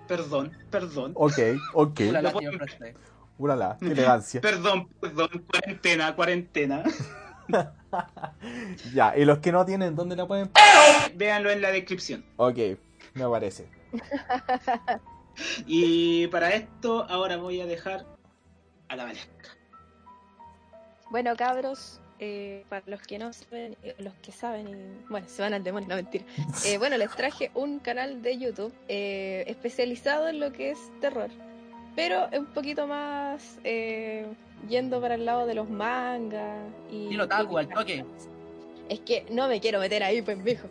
perdón, 0.08 0.52
perdón, 0.70 1.12
Ok, 1.14 1.38
ok. 1.74 2.00
Ulala. 2.08 2.34
Ulala, 3.36 3.78
elegancia. 3.80 4.40
perdón, 4.42 4.88
perdón, 5.00 5.28
cuarentena, 5.50 6.14
cuarentena. 6.14 6.82
ya, 8.94 9.16
y 9.16 9.24
los 9.24 9.38
que 9.38 9.52
no 9.52 9.64
tienen, 9.64 9.94
¿dónde 9.94 10.16
la 10.16 10.26
pueden? 10.26 10.50
Véanlo 11.14 11.50
en 11.50 11.60
la 11.60 11.70
descripción. 11.70 12.24
Ok, 12.36 12.58
me 13.14 13.28
parece. 13.28 13.68
Y 15.66 16.26
para 16.28 16.50
esto, 16.50 17.06
ahora 17.08 17.36
voy 17.36 17.60
a 17.60 17.66
dejar 17.66 18.06
a 18.88 18.96
la 18.96 19.04
Valesca. 19.04 19.56
Bueno, 21.10 21.36
cabros, 21.36 22.00
eh, 22.18 22.64
para 22.68 22.82
los 22.86 23.00
que 23.02 23.18
no 23.18 23.32
saben, 23.32 23.76
eh, 23.82 23.94
los 23.98 24.14
que 24.14 24.32
saben, 24.32 24.68
y, 24.68 25.08
bueno, 25.08 25.26
se 25.28 25.42
van 25.42 25.54
al 25.54 25.62
demonio, 25.62 25.88
no 25.88 25.96
mentira. 25.96 26.24
Eh, 26.66 26.78
bueno, 26.78 26.96
les 26.96 27.10
traje 27.10 27.50
un 27.54 27.78
canal 27.78 28.22
de 28.22 28.38
YouTube 28.38 28.72
eh, 28.88 29.44
especializado 29.46 30.28
en 30.28 30.40
lo 30.40 30.52
que 30.52 30.70
es 30.70 30.78
terror, 31.00 31.30
pero 31.94 32.28
un 32.36 32.46
poquito 32.46 32.86
más 32.86 33.58
eh, 33.64 34.26
yendo 34.68 35.00
para 35.00 35.14
el 35.14 35.24
lado 35.24 35.46
de 35.46 35.54
los 35.54 35.68
mangas 35.68 36.72
y. 36.90 37.12
Lo 37.14 37.28
taco 37.28 37.58
al 37.58 37.68
toque. 37.68 38.04
Es 38.88 39.00
que 39.00 39.26
no 39.30 39.48
me 39.48 39.60
quiero 39.60 39.80
meter 39.80 40.02
ahí, 40.02 40.22
pues, 40.22 40.42
viejo. 40.42 40.68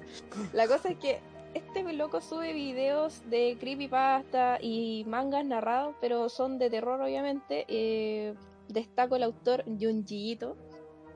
La 0.54 0.68
cosa 0.68 0.90
es 0.90 0.98
que 0.98 1.20
este 1.54 1.84
loco 1.94 2.22
sube 2.22 2.54
videos 2.54 3.22
de 3.30 3.58
creepypasta 3.60 4.58
y 4.62 5.04
mangas 5.08 5.46
narrados, 5.46 5.96
pero 6.02 6.30
son 6.30 6.58
de 6.58 6.70
terror, 6.70 7.02
obviamente. 7.02 7.66
Eh, 7.68 8.34
destaco 8.68 9.16
el 9.16 9.24
autor 9.24 9.64
Junji 9.66 10.32
Ito. 10.32 10.58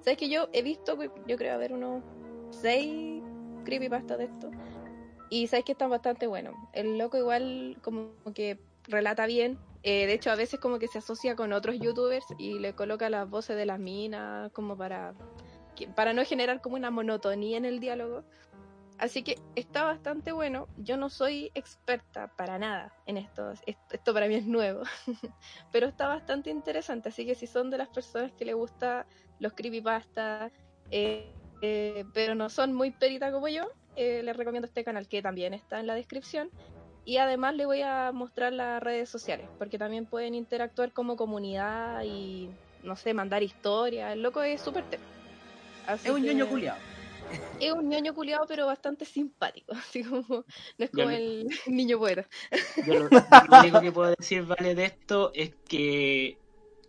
¿Sabes 0.02 0.18
que 0.18 0.30
yo 0.30 0.48
he 0.54 0.62
visto, 0.62 0.98
yo 1.28 1.38
creo, 1.38 1.54
haber 1.54 1.74
unos 1.74 2.04
seis 2.52 3.22
creepypastas 3.66 4.18
de 4.18 4.26
esto? 4.26 4.52
Y 5.30 5.48
sabes 5.48 5.66
que 5.66 5.74
están 5.74 5.90
bastante 5.90 6.28
buenos. 6.28 6.56
El 6.74 6.98
loco 6.98 7.18
igual 7.18 7.78
como 7.82 8.12
que 8.34 8.60
relata 8.88 9.26
bien. 9.26 9.58
Eh, 9.90 10.06
de 10.06 10.12
hecho, 10.12 10.32
a 10.32 10.36
veces 10.36 10.60
como 10.60 10.80
que 10.80 10.90
se 10.90 10.98
asocia 10.98 11.38
con 11.38 11.54
otros 11.54 11.80
youtubers 11.80 12.26
y 12.38 12.60
le 12.60 12.74
coloca 12.74 13.10
las 13.10 13.30
voces 13.30 13.56
de 13.56 13.66
las 13.66 13.80
minas 13.80 14.52
como 14.52 14.76
para 14.76 15.14
para 15.96 16.12
no 16.12 16.26
generar 16.26 16.60
como 16.60 16.76
una 16.76 16.92
monotonía 16.92 17.56
en 17.56 17.64
el 17.64 17.80
diálogo. 17.80 18.26
Así 18.98 19.24
que 19.24 19.40
está 19.56 19.86
bastante 19.86 20.34
bueno. 20.34 20.68
Yo 20.76 20.98
no 20.98 21.10
soy 21.10 21.52
experta 21.54 22.36
para 22.36 22.60
nada 22.60 22.92
en 23.06 23.16
esto. 23.16 23.54
Esto, 23.66 24.14
para 24.14 24.28
mí 24.28 24.36
es 24.36 24.46
nuevo. 24.46 24.82
Pero 25.72 25.88
está 25.88 26.10
bastante 26.10 26.50
interesante. 26.50 27.08
Así 27.08 27.26
que 27.26 27.36
si 27.36 27.48
son 27.48 27.70
de 27.70 27.78
las 27.78 27.88
personas 27.88 28.34
que 28.34 28.44
les 28.44 28.56
gusta 28.56 29.08
los 29.40 29.54
creepypasta, 29.54 30.52
eh, 30.92 31.32
eh, 31.62 32.04
pero 32.14 32.36
no 32.36 32.50
son 32.50 32.74
muy 32.74 32.92
perita 32.92 33.32
como 33.32 33.48
yo, 33.48 33.70
eh, 33.96 34.22
les 34.24 34.36
recomiendo 34.36 34.68
este 34.68 34.84
canal 34.84 35.08
que 35.08 35.22
también 35.22 35.54
está 35.54 35.80
en 35.80 35.88
la 35.88 35.96
descripción. 35.96 36.50
Y 37.08 37.18
además 37.20 37.56
les 37.56 37.66
voy 37.66 37.82
a 37.84 38.12
mostrar 38.14 38.52
las 38.52 38.84
redes 38.84 39.08
sociales, 39.10 39.48
porque 39.58 39.78
también 39.78 40.06
pueden 40.06 40.36
interactuar 40.36 40.92
como 40.92 41.16
comunidad 41.16 42.04
y, 42.04 42.50
no 42.84 42.98
sé, 42.98 43.14
mandar 43.14 43.42
historias. 43.44 44.12
El 44.12 44.22
loco 44.22 44.44
es 44.44 44.60
súper 44.60 44.84
tech. 44.84 45.00
Así 45.88 46.10
Es 46.10 46.14
un 46.14 46.22
que- 46.22 46.34
ñoño 46.34 46.50
culiado. 46.50 46.78
es 47.62 47.72
un 47.72 47.88
ñoño 47.88 48.14
culiado, 48.14 48.46
pero 48.46 48.66
bastante 48.66 49.06
simpático. 49.06 49.72
Así 49.90 50.04
como, 50.04 50.26
no 50.30 50.46
es 50.86 50.92
como 50.92 51.10
el 51.10 51.48
niño 51.68 51.98
poeta. 51.98 52.28
Yo 52.86 52.96
lo, 52.96 53.08
lo 53.10 53.60
único 53.62 53.80
que 53.80 53.92
puedo 53.94 54.14
decir, 54.20 54.44
vale, 54.44 54.76
de 54.76 54.84
esto 54.84 55.32
es 55.34 55.52
que 55.70 56.38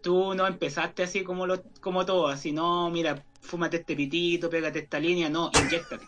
tú 0.00 0.34
no 0.34 0.46
empezaste 0.46 1.02
así 1.02 1.24
como 1.24 1.46
lo, 1.46 1.62
como 1.80 2.04
todo, 2.06 2.28
así, 2.28 2.52
no, 2.52 2.90
mira, 2.90 3.22
fúmate 3.40 3.78
este 3.78 3.96
pitito, 3.96 4.48
pégate 4.50 4.80
esta 4.80 4.98
línea, 5.00 5.28
no, 5.28 5.50
inyectate. 5.54 6.06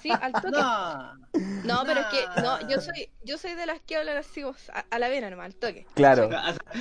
Sí, 0.00 0.10
al 0.20 0.32
toque. 0.32 0.50
No, 0.50 1.14
No. 1.64 1.82
pero 1.86 2.00
es 2.00 2.06
que, 2.06 2.26
no, 2.42 2.68
yo 2.68 2.80
soy, 2.80 3.10
yo 3.24 3.38
soy 3.38 3.54
de 3.54 3.66
las 3.66 3.80
que 3.80 3.96
hablan 3.96 4.16
así 4.16 4.42
a, 4.42 4.80
a 4.90 4.98
la 4.98 5.08
vena 5.08 5.30
nomás, 5.30 5.46
al 5.46 5.54
toque. 5.54 5.86
Claro. 5.94 6.28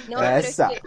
No, 0.07 0.17
pero 0.19 0.37
es 0.37 0.57
que, 0.57 0.81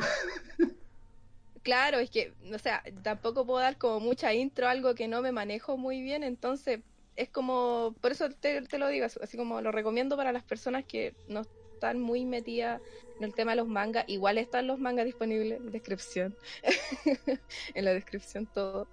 claro, 1.62 1.98
es 1.98 2.10
que, 2.10 2.32
o 2.52 2.58
sea, 2.58 2.82
tampoco 3.02 3.46
puedo 3.46 3.60
dar 3.60 3.78
como 3.78 4.00
mucha 4.00 4.32
intro, 4.34 4.68
algo 4.68 4.94
que 4.94 5.08
no 5.08 5.22
me 5.22 5.32
manejo 5.32 5.76
muy 5.76 6.00
bien, 6.02 6.22
entonces 6.24 6.80
es 7.16 7.28
como, 7.28 7.94
por 8.00 8.12
eso 8.12 8.30
te, 8.30 8.62
te 8.62 8.78
lo 8.78 8.88
digo, 8.88 9.06
así 9.06 9.36
como 9.36 9.60
lo 9.60 9.70
recomiendo 9.72 10.16
para 10.16 10.32
las 10.32 10.42
personas 10.44 10.84
que 10.84 11.14
no 11.28 11.42
están 11.82 12.00
muy 12.00 12.24
metidas 12.24 12.80
en 13.18 13.24
el 13.24 13.34
tema 13.34 13.52
de 13.52 13.56
los 13.56 13.66
mangas, 13.66 14.04
igual 14.06 14.38
están 14.38 14.68
los 14.68 14.78
mangas 14.78 15.04
disponibles 15.04 15.58
en 15.58 15.72
descripción, 15.72 16.36
en 17.74 17.84
la 17.84 17.92
descripción 17.92 18.46
todo. 18.46 18.86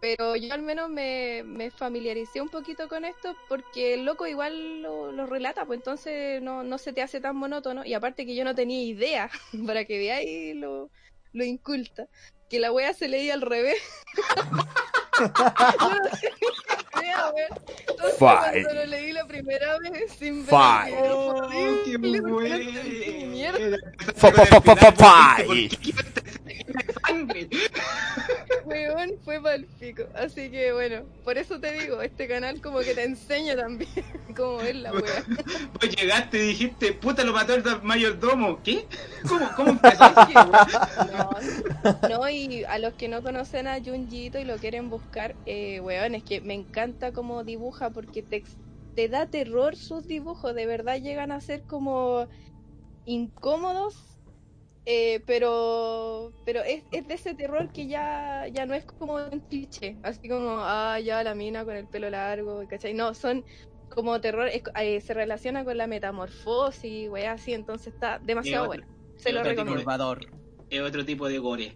Pero 0.00 0.36
yo 0.36 0.54
al 0.54 0.62
menos 0.62 0.88
me, 0.88 1.42
familiaricé 1.76 2.40
un 2.40 2.48
poquito 2.48 2.88
con 2.88 3.04
esto 3.04 3.34
porque 3.48 3.94
el 3.94 4.04
loco 4.04 4.28
igual 4.28 4.82
lo, 4.82 5.10
lo 5.10 5.26
relata, 5.26 5.64
pues 5.66 5.78
entonces 5.78 6.40
no, 6.40 6.62
no 6.62 6.78
se 6.78 6.92
te 6.92 7.02
hace 7.02 7.20
tan 7.20 7.34
monótono. 7.34 7.84
Y 7.84 7.94
aparte 7.94 8.24
que 8.24 8.36
yo 8.36 8.44
no 8.44 8.54
tenía 8.54 8.82
idea, 8.84 9.28
para 9.66 9.84
que 9.84 9.98
veáis 9.98 10.54
lo, 10.54 10.90
lo 11.32 11.44
inculta, 11.44 12.06
que 12.48 12.60
la 12.60 12.70
wea 12.70 12.94
se 12.94 13.08
leía 13.08 13.34
al 13.34 13.42
revés. 13.42 13.82
Entonces, 17.88 18.18
Fine. 18.18 18.62
cuando 18.62 18.74
lo 18.74 18.86
leí 18.86 19.12
la 19.12 19.26
primera 19.26 19.78
vez 19.78 20.12
sin 20.18 20.44
ver 20.46 20.50
fue 20.50 20.92
Oh, 21.02 21.48
qué 21.84 21.96
bueno. 21.98 22.38
mierda. 23.28 23.76
Fa- 24.16 24.32
fa- 26.72 26.82
fa- 26.92 27.00
fa- 27.02 27.20
fa- 27.26 27.36
fa- 27.36 27.46
¿Por 27.46 27.46
qué 27.46 27.66
quiero 27.66 27.66
esta 27.66 27.82
sangre? 27.84 28.28
Weón, 28.64 29.10
fue 29.24 29.40
palpico. 29.42 30.04
Así 30.14 30.50
que 30.50 30.72
bueno, 30.72 31.08
por 31.22 31.38
eso 31.38 31.60
te 31.60 31.72
digo, 31.72 32.02
este 32.02 32.28
canal 32.28 32.60
como 32.60 32.80
que 32.80 32.94
te 32.94 33.04
enseña 33.04 33.56
también 33.56 33.90
cómo 34.36 34.58
ver 34.58 34.76
la 34.76 34.94
wea. 34.94 35.24
Vos 35.72 35.90
llegaste 35.96 36.38
y 36.38 36.48
dijiste, 36.48 36.92
puta, 36.94 37.24
lo 37.24 37.32
mató 37.32 37.54
el 37.54 37.64
mayordomo. 37.82 38.62
¿Qué? 38.62 38.88
¿Cómo, 39.28 39.48
cómo? 39.56 39.80
No, 41.12 41.30
no, 42.08 42.28
y 42.28 42.64
a 42.64 42.78
los 42.78 42.94
que 42.94 43.08
no 43.08 43.22
conocen 43.22 43.66
a 43.68 43.80
Junjito 43.82 44.38
y 44.38 44.44
lo 44.44 44.58
quieren 44.58 44.90
buscar, 44.90 45.36
eh, 45.46 45.80
weón, 45.80 46.14
es 46.14 46.24
que 46.24 46.40
me 46.40 46.54
encanta 46.54 47.12
cómo 47.12 47.44
dibuja 47.44 47.90
porque 47.90 48.22
te, 48.22 48.44
te 48.94 49.08
da 49.08 49.26
terror 49.26 49.76
sus 49.76 50.06
dibujos, 50.06 50.54
de 50.54 50.66
verdad 50.66 50.98
llegan 51.00 51.32
a 51.32 51.40
ser 51.40 51.64
como 51.66 52.28
incómodos, 53.04 54.15
eh, 54.86 55.20
pero 55.26 56.32
pero 56.44 56.62
es, 56.62 56.84
es 56.92 57.06
de 57.08 57.14
ese 57.14 57.34
terror 57.34 57.70
que 57.72 57.88
ya, 57.88 58.46
ya 58.52 58.66
no 58.66 58.74
es 58.74 58.84
como 58.86 59.16
un 59.16 59.40
cliché, 59.40 59.96
así 60.02 60.28
como, 60.28 60.56
ah, 60.60 60.98
ya 61.00 61.22
la 61.24 61.34
mina 61.34 61.64
con 61.64 61.76
el 61.76 61.88
pelo 61.88 62.08
largo, 62.10 62.62
¿cachai? 62.68 62.94
No, 62.94 63.14
son 63.14 63.44
como 63.88 64.20
terror, 64.20 64.48
es- 64.48 64.62
eh, 64.80 65.00
se 65.00 65.14
relaciona 65.14 65.64
con 65.64 65.76
la 65.76 65.86
metamorfosis, 65.86 67.08
weá, 67.10 67.32
así, 67.32 67.52
entonces 67.52 67.92
está 67.94 68.18
demasiado 68.22 68.64
otro- 68.66 68.80
bueno. 68.82 68.96
Se 69.16 69.32
lo 69.32 69.42
recomiendo. 69.42 69.84
Es 70.70 70.80
otro 70.80 71.04
tipo 71.04 71.28
de 71.28 71.38
gore. 71.38 71.74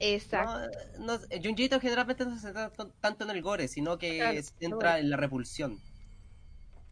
Exacto. 0.00 0.70
No, 1.00 1.18
no, 1.18 1.20
Junjito 1.42 1.80
generalmente 1.80 2.24
no 2.24 2.34
se 2.36 2.40
centra 2.52 2.70
tanto 3.00 3.24
en 3.24 3.30
el 3.30 3.42
gore, 3.42 3.68
sino 3.68 3.98
que 3.98 4.18
Claro, 4.18 4.42
se 4.42 4.50
centra 4.58 4.98
en 4.98 5.10
la 5.10 5.16
repulsión. 5.16 5.78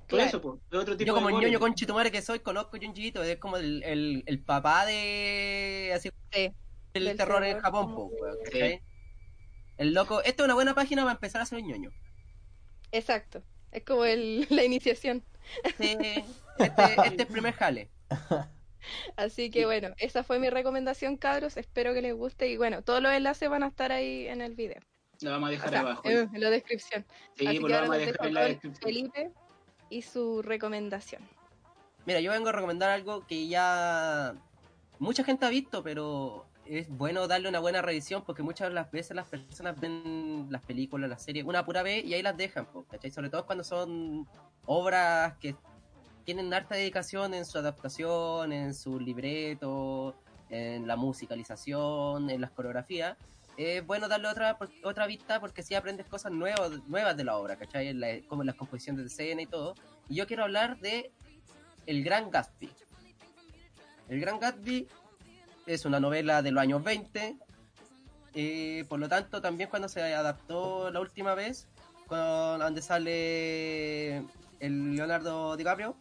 Por 0.08 0.18
Claro. 0.18 0.28
eso, 0.28 0.40
po, 0.40 0.60
es 0.70 0.78
otro 0.78 0.96
tipo 0.96 1.06
Yo 1.08 1.14
como 1.14 1.28
de 1.28 1.34
ñoño 1.34 1.58
conchetumare 1.58 2.10
que 2.12 2.22
soy, 2.22 2.38
conozco 2.40 2.76
a 2.76 2.80
Junjito, 2.80 3.22
es 3.24 3.38
como 3.38 3.56
el, 3.56 3.82
el, 3.82 4.22
el 4.26 4.42
papá 4.44 4.86
de 4.86 5.92
así 5.94 6.10
Sí. 6.32 6.52
del, 6.94 7.04
Del 7.06 7.16
terror 7.16 7.42
en 7.44 7.58
Japón, 7.58 7.92
po. 7.94 8.10
El 9.78 9.92
loco, 9.94 10.22
esta 10.22 10.42
es 10.42 10.44
una 10.44 10.54
buena 10.54 10.74
página 10.74 11.02
para 11.02 11.14
empezar 11.14 11.40
a 11.42 11.46
ser 11.46 11.58
un 11.58 11.66
ñoño. 11.68 11.90
Exacto. 12.92 13.42
Es 13.72 13.84
como 13.84 14.04
el, 14.04 14.46
la 14.50 14.64
iniciación. 14.64 15.24
Sí, 15.78 15.96
este, 16.00 16.24
este 16.58 17.02
es 17.04 17.18
el 17.20 17.26
primer 17.26 17.52
jale. 17.54 17.90
Así 19.16 19.50
que 19.50 19.66
bueno, 19.66 19.88
esa 19.98 20.22
fue 20.22 20.38
mi 20.38 20.48
recomendación, 20.48 21.16
cabros. 21.16 21.56
Espero 21.56 21.92
que 21.92 22.02
les 22.02 22.14
guste. 22.14 22.48
Y 22.48 22.56
bueno, 22.56 22.82
todos 22.82 23.02
los 23.02 23.12
enlaces 23.12 23.48
van 23.50 23.64
a 23.64 23.68
estar 23.68 23.90
ahí 23.92 24.28
en 24.28 24.40
el 24.40 24.54
video. 24.54 24.80
Lo 25.20 25.30
vamos 25.30 25.48
a 25.48 25.50
O 25.50 25.52
dejar 25.52 25.70
sea, 25.70 25.80
abajo. 25.80 26.02
eh, 26.08 26.28
en 26.32 26.40
la 26.40 26.50
descripción. 26.50 27.04
sí, 27.34 27.46
Así 27.46 27.58
pues 27.58 27.72
que 27.72 27.78
lo 27.80 27.80
vamos 27.82 27.96
a 27.96 27.98
dejar 27.98 28.26
en 28.28 28.34
la 28.34 28.44
descripción. 28.44 28.82
Felipe 28.82 29.32
y 29.90 30.02
su 30.02 30.42
recomendación. 30.42 31.22
Mira, 32.04 32.20
yo 32.20 32.30
vengo 32.30 32.48
a 32.48 32.52
recomendar 32.52 32.90
algo 32.90 33.26
que 33.26 33.48
ya 33.48 34.34
mucha 34.98 35.24
gente 35.24 35.44
ha 35.46 35.48
visto, 35.48 35.82
pero 35.82 36.46
es 36.64 36.88
bueno 36.88 37.26
darle 37.28 37.48
una 37.48 37.60
buena 37.60 37.82
revisión 37.82 38.22
porque 38.24 38.42
muchas 38.42 38.68
de 38.68 38.74
las 38.74 38.90
veces 38.90 39.16
las 39.16 39.28
personas 39.28 39.78
ven 39.80 40.46
las 40.50 40.62
películas, 40.62 41.08
las 41.08 41.22
series, 41.22 41.44
una 41.44 41.64
pura 41.64 41.82
vez 41.82 42.04
y 42.04 42.14
ahí 42.14 42.22
las 42.22 42.36
dejan, 42.36 42.66
¿cachai? 42.90 43.10
Sobre 43.10 43.30
todo 43.30 43.46
cuando 43.46 43.64
son 43.64 44.26
obras 44.66 45.36
que 45.38 45.54
tienen 46.24 46.52
harta 46.52 46.74
dedicación 46.74 47.34
en 47.34 47.44
su 47.44 47.58
adaptación, 47.58 48.52
en 48.52 48.74
su 48.74 48.98
libreto, 48.98 50.16
en 50.48 50.86
la 50.86 50.96
musicalización, 50.96 52.30
en 52.30 52.40
las 52.40 52.50
coreografías. 52.50 53.16
Es 53.56 53.86
bueno 53.86 54.06
darle 54.08 54.28
otra 54.28 54.58
otra 54.84 55.06
vista 55.06 55.40
porque 55.40 55.62
así 55.62 55.74
aprendes 55.74 56.06
cosas 56.06 56.30
nuevas, 56.32 56.70
nuevas 56.88 57.16
de 57.16 57.24
la 57.24 57.36
obra, 57.36 57.56
¿cachai? 57.56 57.92
La- 57.94 58.20
como 58.28 58.44
las 58.44 58.54
composiciones 58.54 59.00
de 59.02 59.06
escena 59.08 59.42
y 59.42 59.46
todo. 59.46 59.74
Y 60.08 60.16
yo 60.16 60.26
quiero 60.26 60.42
hablar 60.44 60.78
de 60.78 61.10
El 61.86 62.04
Gran 62.04 62.30
Gatsby. 62.30 62.70
El 64.08 64.20
Gran 64.20 64.38
Gatsby 64.38 64.86
es 65.66 65.84
una 65.84 65.98
novela 66.00 66.42
de 66.42 66.50
los 66.52 66.60
años 66.62 66.82
20. 66.84 67.36
eh, 68.38 68.84
por 68.90 68.98
lo 68.98 69.08
tanto, 69.08 69.40
también 69.40 69.70
cuando 69.70 69.88
se 69.88 70.02
adaptó 70.02 70.90
la 70.90 71.00
última 71.00 71.34
vez, 71.34 71.66
con, 72.06 72.18
donde 72.58 72.82
sale 72.82 74.18
el 74.60 74.94
Leonardo 74.94 75.56
DiCaprio, 75.56 75.96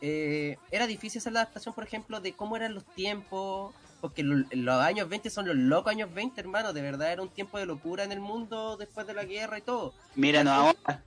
eh, 0.00 0.56
era 0.70 0.86
difícil 0.86 1.18
hacer 1.18 1.34
la 1.34 1.42
adaptación, 1.42 1.74
por 1.74 1.84
ejemplo, 1.84 2.20
de 2.20 2.32
cómo 2.32 2.56
eran 2.56 2.72
los 2.72 2.86
tiempos. 2.86 3.74
Porque 4.04 4.22
lo- 4.22 4.44
los 4.50 4.82
años 4.82 5.08
20 5.08 5.30
son 5.30 5.46
los 5.46 5.56
locos 5.56 5.90
años 5.90 6.12
20, 6.12 6.38
hermano. 6.38 6.74
De 6.74 6.82
verdad 6.82 7.10
era 7.10 7.22
un 7.22 7.30
tiempo 7.30 7.56
de 7.58 7.64
locura 7.64 8.04
en 8.04 8.12
el 8.12 8.20
mundo 8.20 8.76
después 8.76 9.06
de 9.06 9.14
la 9.14 9.24
guerra 9.24 9.56
y 9.56 9.62
todo. 9.62 9.94
Míranos 10.14 10.52
ahora. 10.52 11.02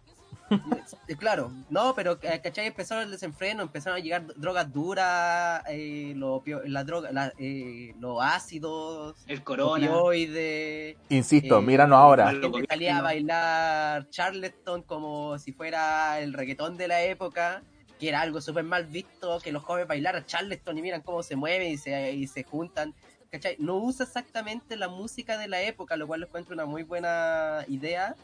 Eh, 1.08 1.16
Claro, 1.16 1.52
no, 1.70 1.94
pero 1.94 2.18
eh, 2.24 2.42
¿cachai? 2.42 2.66
Empezaron 2.66 3.04
el 3.04 3.12
desenfreno, 3.12 3.62
empezaron 3.62 4.00
a 4.00 4.02
llegar 4.02 4.26
drogas 4.36 4.74
duras, 4.74 5.62
eh, 5.70 6.14
lo 6.16 6.42
la 6.66 6.84
droga, 6.86 7.12
la- 7.12 7.34
eh, 7.38 7.94
los 8.00 8.18
ácidos, 8.20 9.16
El 9.28 9.44
corona. 9.44 9.86
opioides. 9.96 10.98
Insisto, 11.10 11.60
eh, 11.60 11.62
míranos 11.62 12.00
ahora. 12.00 12.34
salía 12.68 12.98
a 12.98 13.02
bailar 13.04 14.10
Charleston 14.10 14.82
como 14.82 15.38
si 15.38 15.52
fuera 15.54 16.20
el 16.20 16.34
reggaetón 16.34 16.78
de 16.78 16.88
la 16.88 17.04
época, 17.04 17.62
que 18.00 18.10
era 18.10 18.22
algo 18.22 18.42
súper 18.42 18.64
mal 18.64 18.86
visto, 18.86 19.40
que 19.40 19.52
los 19.52 19.64
jóvenes 19.64 19.88
bailaran 19.88 20.26
Charleston 20.26 20.78
y 20.78 20.82
miran 20.82 21.02
cómo 21.02 21.24
se 21.24 21.36
mueven 21.36 21.72
y 21.72 21.78
se, 21.78 22.14
y 22.14 22.28
se 22.28 22.44
juntan. 22.44 22.94
¿cachai? 23.32 23.58
No 23.60 23.78
usa 23.78 24.06
exactamente 24.06 24.76
la 24.76 24.88
música 24.88 25.38
de 25.38 25.48
la 25.48 25.62
época, 25.62 25.98
lo 25.98 26.08
cual 26.08 26.22
lo 26.22 26.28
encuentro 26.28 26.54
una 26.54 26.66
muy 26.66 26.84
buena 26.84 27.66
idea, 27.68 28.16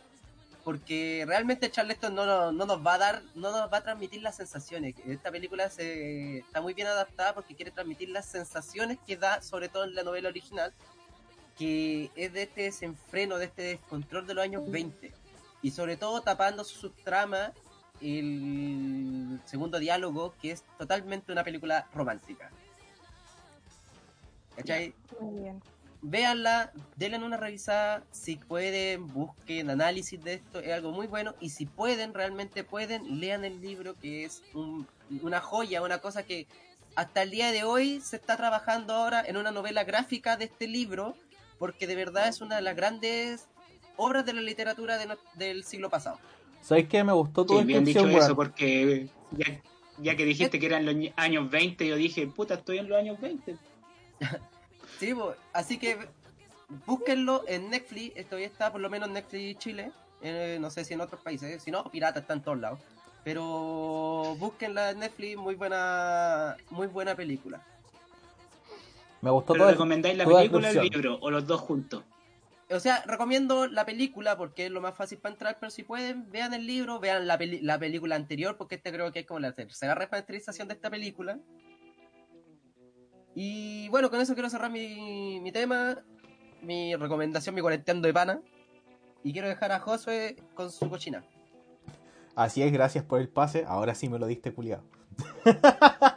porque 0.64 1.26
realmente 1.28 1.70
Charleston 1.70 2.16
no, 2.16 2.26
no, 2.26 2.52
no 2.52 2.66
nos 2.66 2.86
va 2.86 2.94
a 2.94 2.98
dar, 2.98 3.22
no 3.36 3.52
nos 3.52 3.72
va 3.72 3.78
a 3.78 3.84
transmitir 3.84 4.22
las 4.22 4.38
sensaciones. 4.38 4.96
Esta 5.06 5.32
película 5.32 5.70
se, 5.70 6.40
está 6.40 6.62
muy 6.62 6.74
bien 6.74 6.88
adaptada 6.88 7.34
porque 7.34 7.56
quiere 7.56 7.72
transmitir 7.72 8.10
las 8.10 8.26
sensaciones 8.26 8.98
que 9.06 9.18
da, 9.18 9.42
sobre 9.42 9.68
todo 9.68 9.84
en 9.84 9.96
la 9.96 10.04
novela 10.04 10.30
original, 10.30 10.74
que 11.58 12.12
es 12.16 12.32
de 12.34 12.44
este 12.44 12.64
desenfreno, 12.64 13.38
de 13.38 13.46
este 13.46 13.62
descontrol 13.64 14.26
de 14.26 14.34
los 14.36 14.44
años 14.44 14.70
20. 14.70 15.12
Y 15.62 15.72
sobre 15.72 15.98
todo 15.98 16.22
tapando 16.22 16.64
su 16.64 16.80
subtrama 16.80 17.54
el 18.04 19.39
segundo 19.45 19.80
diálogo, 19.80 20.34
que 20.41 20.51
es 20.51 20.64
totalmente 20.78 21.32
una 21.32 21.43
película 21.43 21.88
romántica. 21.93 22.51
¿Cachai? 24.56 24.93
Muy 25.20 25.41
bien. 25.41 25.62
Véanla, 26.06 26.72
denle 26.97 27.18
una 27.18 27.38
revisada, 27.38 28.04
si 28.12 28.36
pueden, 28.36 29.08
busquen 29.08 29.70
análisis 29.70 30.22
de 30.22 30.34
esto, 30.34 30.60
es 30.60 30.74
algo 30.74 30.91
muy 30.91 31.08
bueno, 31.08 31.34
y 31.39 31.49
si 31.49 31.66
pueden, 31.66 32.14
realmente 32.14 32.66
pueden, 32.66 33.22
lean 33.22 33.45
el 33.45 33.62
libro, 33.62 33.95
que 33.95 34.26
es 34.26 34.43
un- 34.54 34.86
una 35.22 35.39
joya, 35.39 35.82
una 35.82 35.99
cosa 35.99 36.24
que 36.24 36.45
hasta 36.95 37.22
el 37.22 37.32
día 37.32 37.54
de 37.54 37.64
hoy 37.64 38.01
se 38.01 38.18
está 38.18 38.36
trabajando 38.36 38.93
ahora 38.93 39.24
en 39.26 39.38
una 39.38 39.51
novela 39.51 39.86
gráfica 39.86 40.36
de 40.36 40.45
este 40.45 40.68
libro, 40.68 41.16
porque 41.58 41.88
de 41.88 41.95
verdad 41.95 42.28
es 42.28 42.41
una 42.41 42.58
de 42.58 42.64
las 42.64 42.76
grandes 42.76 43.47
obras 43.95 44.26
de 44.26 44.34
la 44.34 44.41
literatura 44.41 44.97
de 44.97 45.06
no- 45.06 45.18
del 45.36 45.64
siglo 45.64 45.89
pasado. 45.89 46.20
¿Sabes 46.64 46.88
qué? 46.88 47.03
Me 47.03 47.11
gustó 47.11 47.45
tu 47.45 47.59
Sí, 47.59 47.66
bien 47.66 47.84
dicho 47.84 48.07
eso, 48.07 48.36
porque 48.36 49.09
ya, 49.32 49.61
ya 49.97 50.16
que 50.16 50.26
dijiste 50.26 50.59
que 50.59 50.66
eran 50.66 50.86
los 50.86 50.95
años 51.18 51.49
20, 51.51 51.86
yo 51.86 51.95
dije, 51.97 52.26
puta, 52.28 52.55
estoy 52.55 52.78
en 52.78 52.89
los 52.89 52.97
años 52.97 53.20
20. 53.20 53.55
Sí, 54.99 55.14
po, 55.14 55.34
así 55.51 55.80
que 55.80 55.97
búsquenlo 56.86 57.43
en 57.47 57.70
Netflix, 57.70 58.16
esto 58.16 58.38
ya 58.39 58.45
está 58.45 58.72
por 58.72 58.80
lo 58.80 58.89
menos 58.89 59.09
en 59.09 59.16
Netflix 59.16 59.59
Chile, 59.59 59.91
eh, 60.22 60.57
no 60.61 60.70
sé 60.70 60.86
si 60.86 60.93
en 60.93 61.01
otros 61.01 61.20
países, 61.20 61.61
si 61.61 61.72
no, 61.72 61.84
pirata 61.86 62.20
está 62.20 62.34
en 62.34 62.41
todos 62.41 62.59
lados. 62.59 62.80
Pero 63.24 64.38
búsquenla 64.39 64.91
en 64.91 64.99
Netflix, 64.99 65.36
muy 65.36 65.55
buena, 65.55 66.55
muy 66.70 66.88
buena 66.88 67.16
película. 67.16 67.61
Me 69.22 69.32
gustó 69.32 69.53
¿Pero 69.53 69.66
todo. 69.66 69.72
recomendáis 69.72 70.16
la 70.16 70.26
película 70.26 70.70
o 70.70 70.72
el 70.72 70.82
libro? 70.82 71.18
¿O 71.22 71.32
los 71.32 71.47
dos 71.47 71.59
juntos? 71.59 72.03
O 72.74 72.80
sea, 72.80 73.04
recomiendo 73.06 73.68
la 73.68 73.86
película 73.86 74.36
porque 74.38 74.66
es 74.66 74.72
lo 74.72 74.82
más 74.82 74.96
fácil 74.96 75.20
para 75.20 75.34
entrar, 75.34 75.58
pero 75.60 75.70
si 75.70 75.84
pueden, 75.84 76.30
vean 76.32 76.54
el 76.54 76.66
libro, 76.66 77.00
vean 77.00 77.28
la, 77.28 77.38
peli- 77.38 77.62
la 77.62 77.78
película 77.80 78.16
anterior, 78.16 78.58
porque 78.58 78.76
este 78.76 78.92
creo 78.92 79.12
que 79.12 79.20
es 79.20 79.26
como 79.26 79.40
la 79.40 79.54
tercera 79.54 79.96
remasterización 79.96 80.68
de 80.68 80.74
esta 80.74 80.90
película. 80.90 81.40
Y 83.36 83.88
bueno, 83.90 84.10
con 84.10 84.22
eso 84.22 84.34
quiero 84.34 84.50
cerrar 84.50 84.72
mi, 84.72 85.40
mi 85.42 85.52
tema, 85.52 86.04
mi 86.62 86.96
recomendación, 86.96 87.56
mi 87.56 87.62
cuarenteando 87.62 88.08
de 88.08 88.14
pana. 88.14 88.42
Y 89.24 89.32
quiero 89.34 89.48
dejar 89.48 89.72
a 89.72 89.80
Josué 89.80 90.36
con 90.54 90.72
su 90.72 90.90
cochina. 90.90 91.24
Así 92.36 92.62
es, 92.62 92.72
gracias 92.72 93.04
por 93.06 93.22
el 93.22 93.30
pase. 93.30 93.64
Ahora 93.68 93.96
sí 93.96 94.10
me 94.10 94.20
lo 94.20 94.28
diste, 94.28 94.54
culiado. 94.54 94.84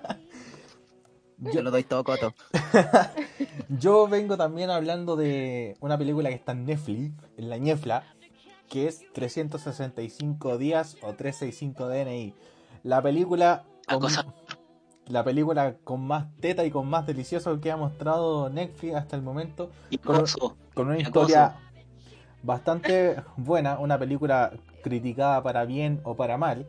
Yo 1.39 1.63
lo 1.63 1.71
doy 1.71 1.85
todo 1.85 2.03
coto. 2.05 2.33
Yo 3.69 4.09
vengo 4.09 4.37
también 4.37 4.71
hablando 4.71 5.17
de 5.17 5.77
una 5.81 5.99
película 5.99 6.29
que 6.31 6.35
está 6.37 6.53
en 6.53 6.65
Netflix, 6.65 7.13
en 7.37 7.51
la 7.51 7.59
ñefla, 7.59 8.05
que 8.69 8.87
es 8.89 9.05
365 9.13 10.59
días 10.59 10.97
o 11.03 11.13
365 11.15 11.89
DNI. 11.89 12.35
La 12.85 13.03
película 13.03 13.65
con, 13.89 14.01
la 15.07 15.25
película 15.25 15.77
con 15.85 16.07
más 16.07 16.27
teta 16.41 16.65
y 16.65 16.71
con 16.71 16.89
más 16.89 17.07
delicioso 17.07 17.61
que 17.61 17.71
ha 17.71 17.77
mostrado 17.77 18.49
Netflix 18.49 18.95
hasta 18.95 19.17
el 19.17 19.23
momento, 19.23 19.71
Y 19.91 19.99
Con- 19.99 20.25
con 20.75 20.89
una 20.89 20.99
historia 20.99 21.57
bastante 22.43 23.17
buena, 23.37 23.79
una 23.79 23.99
película 23.99 24.53
criticada 24.83 25.43
para 25.43 25.65
bien 25.65 26.01
o 26.05 26.15
para 26.15 26.37
mal, 26.39 26.67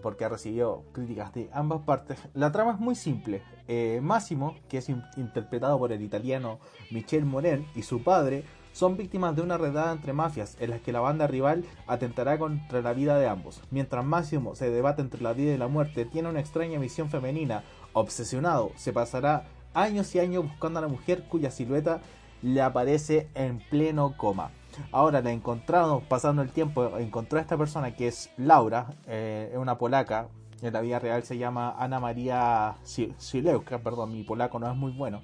porque 0.00 0.28
recibió 0.28 0.84
críticas 0.92 1.32
de 1.34 1.50
ambas 1.52 1.82
partes. 1.82 2.18
La 2.34 2.52
trama 2.52 2.72
es 2.72 2.78
muy 2.78 2.94
simple. 2.94 3.42
Eh, 3.66 4.00
Máximo, 4.02 4.56
que 4.68 4.78
es 4.78 4.88
in- 4.88 5.02
interpretado 5.16 5.78
por 5.78 5.92
el 5.92 6.02
italiano 6.02 6.58
Michel 6.90 7.24
Morel, 7.24 7.66
y 7.74 7.82
su 7.82 8.02
padre 8.02 8.44
son 8.72 8.96
víctimas 8.96 9.34
de 9.34 9.42
una 9.42 9.58
redada 9.58 9.92
entre 9.92 10.12
mafias 10.12 10.56
en 10.60 10.70
las 10.70 10.80
que 10.80 10.92
la 10.92 11.00
banda 11.00 11.26
rival 11.26 11.64
atentará 11.86 12.38
contra 12.38 12.80
la 12.80 12.92
vida 12.92 13.18
de 13.18 13.26
ambos. 13.26 13.60
Mientras 13.70 14.04
Máximo 14.04 14.54
se 14.54 14.70
debate 14.70 15.02
entre 15.02 15.20
la 15.22 15.32
vida 15.32 15.52
y 15.52 15.58
la 15.58 15.68
muerte, 15.68 16.04
tiene 16.04 16.28
una 16.28 16.40
extraña 16.40 16.78
visión 16.78 17.10
femenina. 17.10 17.64
Obsesionado, 17.92 18.70
se 18.76 18.92
pasará 18.92 19.46
años 19.74 20.14
y 20.14 20.20
años 20.20 20.44
buscando 20.44 20.78
a 20.78 20.82
la 20.82 20.88
mujer 20.88 21.24
cuya 21.28 21.50
silueta 21.50 22.00
le 22.42 22.62
aparece 22.62 23.28
en 23.34 23.58
pleno 23.58 24.16
coma. 24.16 24.52
Ahora 24.92 25.20
la 25.20 25.30
encontrado, 25.32 26.02
pasando 26.08 26.42
el 26.42 26.50
tiempo, 26.50 26.98
encontró 26.98 27.38
a 27.38 27.42
esta 27.42 27.56
persona 27.56 27.94
que 27.94 28.08
es 28.08 28.30
Laura, 28.36 28.86
eh, 29.06 29.50
es 29.52 29.58
una 29.58 29.78
polaca, 29.78 30.28
en 30.62 30.72
la 30.72 30.80
vida 30.80 30.98
real 30.98 31.22
se 31.22 31.38
llama 31.38 31.74
Ana 31.78 32.00
María 32.00 32.74
Si- 32.82 33.14
Sileuska, 33.18 33.78
perdón, 33.78 34.12
mi 34.12 34.22
polaco 34.24 34.58
no 34.58 34.70
es 34.70 34.76
muy 34.76 34.92
bueno. 34.92 35.20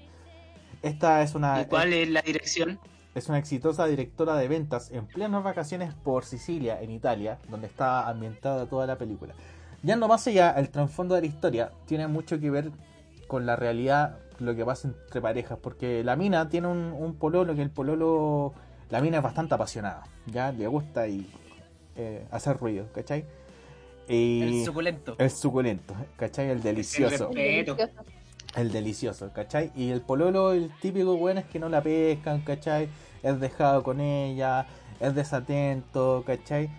Esta 0.83 1.23
es 1.23 1.35
una, 1.35 1.63
¿Y 1.63 1.65
cuál 1.67 1.93
es 1.93 2.09
la 2.11 2.23
dirección? 2.23 2.79
es 3.15 3.29
una 3.29 3.39
exitosa 3.39 3.87
directora 3.87 4.35
de 4.37 4.49
ventas 4.49 4.91
en 4.91 5.07
plenas 5.07 5.43
vacaciones 5.43 5.95
por 5.95 6.25
Sicilia, 6.25 6.81
en 6.83 6.91
Italia, 6.91 7.39
donde 7.49 7.67
está 7.69 8.09
ambientada 8.09 8.67
toda 8.67 8.87
la 8.87 8.97
película. 8.99 9.35
Ya 9.83 9.97
no 9.97 10.09
más 10.09 10.27
allá, 10.27 10.51
el 10.53 10.69
trasfondo 10.71 11.15
de 11.15 11.23
la 11.23 11.27
historia 11.27 11.71
tiene 11.87 12.07
mucho 12.09 12.41
que 12.41 12.51
ver 12.51 12.71
con 13.29 13.47
la 13.47 13.57
realidad, 13.57 14.19
lo 14.41 14.55
que 14.55 14.65
pasa 14.65 14.89
entre 14.89 15.21
parejas, 15.21 15.59
porque 15.63 16.03
la 16.05 16.17
mina 16.17 16.49
tiene 16.49 16.69
un, 16.69 16.93
un 16.93 17.15
pololo 17.15 17.55
que 17.55 17.63
el 17.63 17.71
pololo, 17.71 18.53
la 18.91 19.01
mina 19.01 19.19
es 19.19 19.23
bastante 19.23 19.55
apasionada, 19.55 20.05
ya 20.27 20.53
le 20.53 20.67
gusta 20.67 21.07
y 21.09 21.31
eh, 21.97 22.27
hacer 22.31 22.59
ruido, 22.59 22.87
¿cachai? 22.93 23.25
Y 24.09 24.43
El 24.43 24.65
suculento. 24.65 25.17
el 25.19 25.31
suculento, 25.31 25.95
¿cachai? 26.17 26.51
El 26.51 26.63
delicioso. 26.63 27.31
El. 27.35 27.67
El 28.57 28.71
delicioso, 28.71 29.31
¿cachai? 29.33 29.73
Y 29.75 29.91
el 29.91 30.01
pololo, 30.01 30.53
el 30.53 30.71
típico 30.81 31.15
weón 31.15 31.39
es 31.39 31.45
que 31.47 31.59
no 31.59 31.69
la 31.69 31.83
pescan, 31.83 32.43
¿cachai? 32.43 32.89
Es 33.23 33.41
dejado 33.41 33.83
con 33.83 34.01
ella, 34.01 34.67
es 35.01 35.15
desatento, 35.15 36.23
¿cachai? 36.25 36.71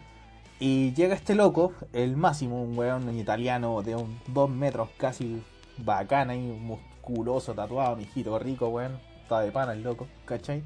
Y 0.59 0.93
llega 0.93 1.15
este 1.15 1.35
loco, 1.35 1.73
el 1.91 2.15
máximo, 2.15 2.63
un 2.63 2.77
weón 2.77 3.13
italiano 3.17 3.81
de 3.81 3.95
un 3.95 4.17
2 4.27 4.49
metros 4.49 4.89
casi 4.97 5.43
bacana 5.77 6.33
y 6.33 6.39
musculoso, 6.39 7.53
tatuado, 7.53 7.97
mijito 7.97 8.39
rico, 8.39 8.69
weón. 8.69 8.97
Está 9.23 9.41
de 9.41 9.51
pana 9.51 9.73
el 9.73 9.83
loco, 9.83 10.07
¿cachai? 10.23 10.63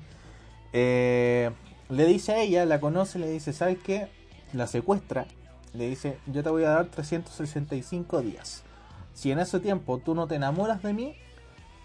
Eh, 0.74 1.50
le 1.90 2.06
dice 2.06 2.34
a 2.34 2.42
ella, 2.42 2.66
la 2.66 2.80
conoce, 2.80 3.20
le 3.20 3.30
dice, 3.30 3.54
¿sabes 3.54 3.78
qué? 3.84 4.08
La 4.54 4.68
secuestra, 4.68 5.26
le 5.74 5.88
dice, 5.90 6.18
yo 6.28 6.44
te 6.44 6.50
voy 6.50 6.64
a 6.64 6.70
dar 6.70 6.86
365 6.88 8.22
días. 8.22 8.64
Si 9.14 9.32
en 9.32 9.40
ese 9.40 9.60
tiempo 9.60 9.98
tú 10.00 10.16
no 10.16 10.28
te 10.28 10.36
enamoras 10.36 10.82
de 10.84 10.94
mí, 10.94 11.16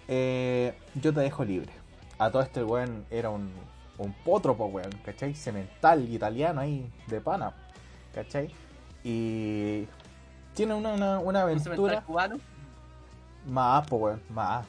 eh, 0.08 0.78
yo 0.94 1.12
te 1.14 1.20
dejo 1.20 1.44
libre. 1.44 1.72
a 2.18 2.30
todo 2.30 2.42
este 2.42 2.62
weón 2.62 3.06
era 3.10 3.30
un, 3.30 3.50
un 3.98 4.12
potro, 4.12 4.56
po, 4.56 4.66
weón, 4.66 4.92
¿cachai? 5.04 5.34
Cemental 5.34 6.08
italiano 6.12 6.60
ahí 6.60 6.90
de 7.08 7.20
pana, 7.20 7.54
¿cachai? 8.14 8.50
Y 9.02 9.86
tiene 10.54 10.74
una, 10.74 10.92
una, 10.94 11.18
una 11.18 11.44
Un 11.50 11.64
aventura 11.64 12.00
cubano. 12.02 12.38
más, 13.46 13.86
po, 13.88 13.96
weón, 13.96 14.22
más. 14.28 14.66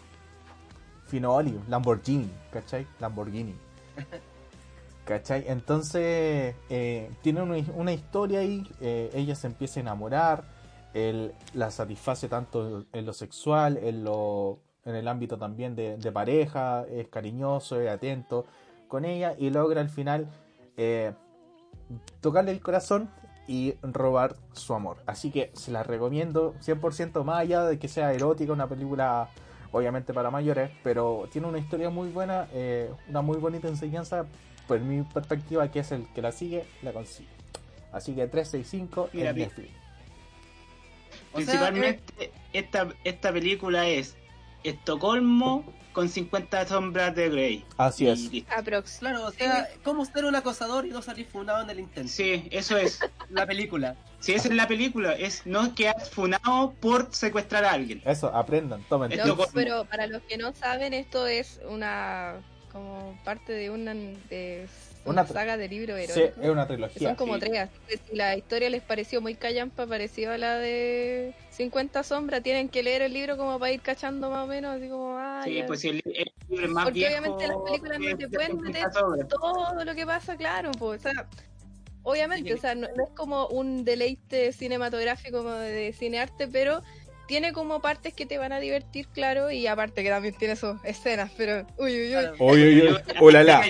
Finoli, 1.05 1.59
Lamborghini, 1.67 2.31
¿cachai? 2.51 2.87
Lamborghini. 2.99 3.55
¿Cachai? 5.05 5.45
Entonces, 5.47 6.55
eh, 6.69 7.11
tiene 7.21 7.41
una, 7.41 7.93
historia 7.93 8.39
ahí, 8.39 8.67
eh, 8.81 9.11
ella 9.13 9.35
se 9.35 9.47
empieza 9.47 9.79
a 9.79 9.81
enamorar, 9.81 10.43
él 10.93 11.33
la 11.53 11.69
satisface 11.69 12.27
tanto 12.27 12.85
en 12.91 13.05
lo 13.05 13.13
sexual, 13.13 13.77
en, 13.77 14.03
lo, 14.03 14.59
en 14.83 14.95
el 14.95 15.07
ámbito 15.07 15.37
también 15.37 15.75
de, 15.75 15.97
de 15.97 16.11
pareja, 16.11 16.85
es 16.89 17.07
cariñoso, 17.09 17.79
es 17.79 17.89
atento 17.89 18.45
con 18.87 19.05
ella 19.05 19.35
y 19.37 19.49
logra 19.49 19.81
al 19.81 19.89
final 19.89 20.27
eh, 20.77 21.13
tocarle 22.21 22.51
el 22.51 22.61
corazón 22.61 23.09
y 23.47 23.75
robar 23.81 24.35
su 24.53 24.73
amor. 24.73 24.97
Así 25.05 25.31
que 25.31 25.51
se 25.53 25.71
la 25.71 25.83
recomiendo 25.83 26.55
100% 26.55 27.23
más 27.23 27.39
allá 27.39 27.63
de 27.63 27.77
que 27.77 27.87
sea 27.87 28.13
erótica, 28.13 28.53
una 28.53 28.67
película 28.67 29.29
obviamente 29.75 30.13
para 30.13 30.31
mayores, 30.31 30.71
pero 30.83 31.27
tiene 31.33 31.49
una 31.49 31.59
historia 31.59 31.89
muy 31.89 32.07
buena, 32.07 32.47
eh, 32.53 32.89
una 33.09 33.21
muy 33.21 33.37
bonita 33.39 33.67
enseñanza, 33.67 34.25
por 34.69 34.79
mi 34.79 35.03
perspectiva, 35.03 35.69
que 35.69 35.79
es 35.79 35.91
el 35.91 36.07
que 36.13 36.21
la 36.21 36.31
sigue, 36.31 36.63
la 36.81 36.93
consigue. 36.93 37.27
Así 37.91 38.15
que 38.15 38.25
365 38.25 39.09
Mira, 39.11 39.31
en 39.31 39.35
Netflix. 39.35 39.69
O 41.33 41.41
sea, 41.41 41.45
Principalmente 41.45 42.31
esta, 42.53 42.87
esta 43.03 43.33
película 43.33 43.85
es 43.85 44.15
Estocolmo 44.63 45.65
con 45.95 46.09
50 46.09 46.67
sombras 46.67 47.15
de 47.15 47.29
Grey. 47.29 47.65
Así 47.77 48.03
Y 48.03 48.09
es. 48.09 48.31
listo. 48.31 48.53
Aprox. 48.53 48.97
Claro, 48.99 49.25
o 49.25 49.31
sea, 49.31 49.69
¿cómo 49.83 50.03
ser 50.05 50.25
un 50.25 50.35
acosador 50.35 50.85
y 50.85 50.89
no 50.89 51.01
salir 51.01 51.25
fundado 51.25 51.63
en 51.63 51.69
el 51.69 51.79
intento? 51.79 52.11
Sí, 52.11 52.47
eso 52.51 52.77
es. 52.77 52.99
La 53.29 53.47
película. 53.47 53.95
Si 54.19 54.33
esa 54.33 54.47
es 54.47 54.55
la 54.55 54.67
película, 54.67 55.13
es 55.13 55.45
no 55.45 55.75
quedar 55.75 56.01
funado 56.01 56.73
por 56.79 57.13
secuestrar 57.13 57.63
a 57.63 57.73
alguien. 57.73 58.01
Eso, 58.05 58.35
aprendan, 58.35 58.83
tomen 58.89 59.15
No, 59.23 59.37
pero 59.53 59.85
para 59.85 60.07
los 60.07 60.23
que 60.23 60.37
no 60.37 60.51
saben, 60.53 60.93
esto 60.93 61.27
es 61.27 61.59
una 61.69 62.41
como 62.71 63.17
parte 63.23 63.53
de 63.53 63.69
una 63.69 63.93
de 63.93 64.67
Una 65.05 65.25
saga 65.27 65.55
de 65.55 65.67
libros 65.67 65.99
Sí, 66.09 66.21
es 66.21 66.49
una 66.49 66.67
trilogía. 66.67 67.09
son 67.09 67.15
como 67.15 67.35
sí. 67.35 67.41
tres. 67.41 67.69
que 67.87 67.97
Si 67.97 68.15
la 68.15 68.35
historia 68.35 68.69
les 68.71 68.81
pareció 68.81 69.21
muy 69.21 69.35
callampa, 69.35 69.85
pareció 69.85 70.31
a 70.31 70.37
la 70.37 70.57
de 70.57 71.33
50 71.51 72.01
sombras, 72.03 72.41
tienen 72.41 72.69
que 72.69 72.81
leer 72.81 73.03
el 73.03 73.13
libro 73.13 73.37
como 73.37 73.59
para 73.59 73.71
ir 73.71 73.81
cachando 73.81 74.29
más 74.31 74.43
o 74.45 74.47
menos, 74.47 74.75
así 74.77 74.89
como, 74.89 75.15
ah, 75.17 75.41
Sí, 75.43 75.55
ya. 75.55 75.65
pues 75.67 75.79
si 75.81 75.89
el, 75.89 76.01
el 76.05 76.31
libro 76.49 76.65
es 76.65 76.71
más 76.71 76.83
Porque 76.85 76.99
viejo, 76.99 77.11
obviamente 77.19 77.47
las 77.47 77.57
películas 77.65 77.99
no 77.99 78.07
es 78.09 78.17
te 78.17 78.27
de 78.27 78.29
pueden 78.35 78.51
50 78.51 78.79
meter 78.79 79.27
todo 79.27 79.83
lo 79.85 79.95
que 79.95 80.05
pasa, 80.07 80.35
claro, 80.37 80.71
pues, 80.71 81.05
o 81.05 81.11
sea, 81.11 81.27
obviamente, 82.03 82.49
Sí. 82.49 82.53
o 82.53 82.57
sea, 82.57 82.73
no, 82.73 82.87
no 82.95 83.03
es 83.03 83.09
como 83.15 83.47
un 83.47 83.85
deleite 83.85 84.51
cinematográfico 84.53 85.37
como 85.39 85.51
de 85.51 85.93
cinearte, 85.93 86.47
pero 86.47 86.81
tiene 87.27 87.53
como 87.53 87.79
partes 87.79 88.13
que 88.15 88.25
te 88.25 88.37
van 88.39 88.51
a 88.53 88.59
divertir, 88.59 89.07
claro, 89.07 89.51
y 89.51 89.67
aparte 89.67 90.01
que 90.03 90.09
también 90.09 90.33
tiene 90.35 90.55
sus 90.55 90.75
escenas, 90.83 91.31
pero 91.37 91.65
uy, 91.77 91.91
uy, 91.93 92.01
uy. 92.05 92.09
Claro. 92.11 92.35
Uy, 92.39 92.63
uy, 92.63 92.81
uy. 92.89 92.97
Hola, 93.19 93.63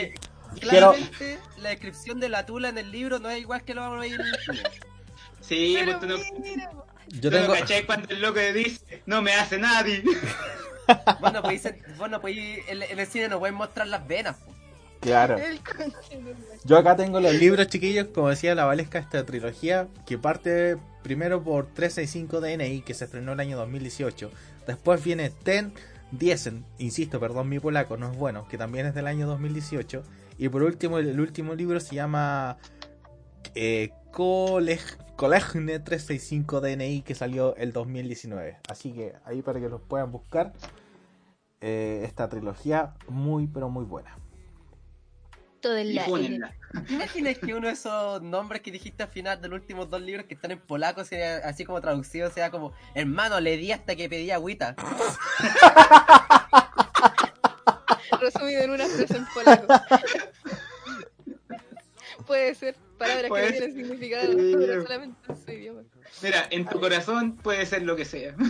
Quiero- 0.59 0.91
Claramente, 0.93 1.39
la 1.59 1.69
descripción 1.69 2.19
de 2.19 2.29
la 2.29 2.45
tula 2.45 2.69
en 2.69 2.77
el 2.77 2.91
libro 2.91 3.19
no 3.19 3.29
es 3.29 3.39
igual 3.39 3.63
que 3.63 3.73
lo 3.73 3.81
vamos 3.81 3.97
a 3.97 4.01
ver 4.01 4.13
en 4.13 4.21
el 4.21 4.35
cine. 4.45 4.69
Sí, 5.41 5.75
Pero 5.79 5.99
pues 5.99 5.99
tú 5.99 6.07
no, 6.07 6.39
mira, 6.41 6.71
Yo 7.21 7.29
tengo. 7.31 7.53
cachai 7.53 7.85
cuando 7.85 8.07
el 8.09 8.21
loco 8.21 8.39
dice, 8.39 9.03
no 9.05 9.21
me 9.21 9.33
hace 9.33 9.57
nadie. 9.57 10.03
Bueno, 11.19 11.41
pues, 11.41 11.63
bueno, 11.97 12.21
pues 12.21 12.35
en, 12.67 12.81
en 12.83 12.99
el 12.99 13.07
cine 13.07 13.27
no 13.27 13.39
pueden 13.39 13.55
mostrar 13.55 13.87
las 13.87 14.07
venas. 14.07 14.35
po. 14.37 14.53
Claro. 15.01 15.37
Yo 16.63 16.77
acá 16.77 16.95
tengo 16.95 17.19
los 17.19 17.33
libros, 17.35 17.67
chiquillos, 17.67 18.07
como 18.13 18.29
decía 18.29 18.55
la 18.55 18.65
Valesca, 18.65 18.97
esta 18.99 19.23
trilogía, 19.25 19.87
que 20.07 20.17
parte 20.17 20.77
primero 21.03 21.43
por 21.43 21.67
365 21.67 22.41
DNI, 22.41 22.81
que 22.81 22.93
se 22.95 23.05
estrenó 23.05 23.33
el 23.33 23.39
año 23.39 23.57
2018. 23.57 24.31
Después 24.67 25.03
viene 25.03 25.29
Ten 25.29 25.73
Diesen, 26.11 26.65
insisto, 26.79 27.19
perdón, 27.19 27.49
mi 27.49 27.59
polaco 27.59 27.97
no 27.97 28.11
es 28.11 28.17
bueno, 28.17 28.47
que 28.47 28.57
también 28.57 28.85
es 28.87 28.95
del 28.95 29.05
año 29.07 29.27
2018. 29.27 30.03
Y 30.37 30.49
por 30.49 30.63
último, 30.63 30.97
el, 30.99 31.09
el 31.09 31.19
último 31.19 31.55
libro 31.55 31.79
se 31.79 31.95
llama 31.95 32.57
eh, 33.53 33.91
Coleg- 34.11 34.97
Colegne 35.15 35.79
365 35.79 36.59
DNI, 36.61 37.01
que 37.03 37.15
salió 37.15 37.55
el 37.55 37.71
2019. 37.71 38.57
Así 38.69 38.91
que 38.91 39.13
ahí 39.25 39.41
para 39.41 39.59
que 39.59 39.69
los 39.69 39.81
puedan 39.81 40.11
buscar. 40.11 40.53
eh, 41.61 42.01
esta 42.05 42.27
trilogía 42.29 42.93
muy, 43.07 43.47
pero 43.47 43.69
muy 43.69 43.85
buena. 43.85 44.17
Y 45.63 45.93
la 45.93 46.03
fúnenla. 46.03 46.53
¿Te 46.85 46.93
imaginas 46.93 47.37
que 47.39 47.55
uno 47.55 47.65
de 47.67 47.73
esos 47.73 48.21
nombres 48.21 48.61
que 48.61 48.69
dijiste 48.71 49.01
al 49.01 49.09
final 49.09 49.41
de 49.41 49.47
los 49.47 49.61
últimos 49.61 49.89
dos 49.89 49.99
libros 50.01 50.25
que 50.27 50.35
están 50.35 50.51
en 50.51 50.59
polaco, 50.59 51.03
sea, 51.05 51.37
así 51.37 51.65
como 51.65 51.81
traducido, 51.81 52.29
sea 52.29 52.51
como, 52.51 52.73
hermano, 52.93 53.39
le 53.39 53.57
di 53.57 53.71
hasta 53.71 53.95
que 53.95 54.07
pedí 54.07 54.29
agüita? 54.29 54.75
resumido 58.21 58.61
en 58.61 58.69
una 58.71 58.85
frase 58.85 59.17
en 59.17 59.25
polaco. 59.33 59.67
Puede 62.27 62.55
ser 62.55 62.75
palabras 62.97 63.27
Puede 63.29 63.45
que 63.45 63.51
no 63.51 63.57
tienen 63.57 63.75
significado, 63.75 64.31
Sí. 64.31 64.55
pero 64.57 64.83
solamente 64.83 65.19
en 65.31 65.45
su 65.45 65.51
idioma. 65.51 65.81
Mira, 66.23 66.47
en 66.49 66.65
tu 66.65 66.79
corazón 66.79 67.35
puede 67.35 67.65
ser 67.65 67.83
lo 67.83 67.95
que 67.95 68.05
sea. 68.05 68.35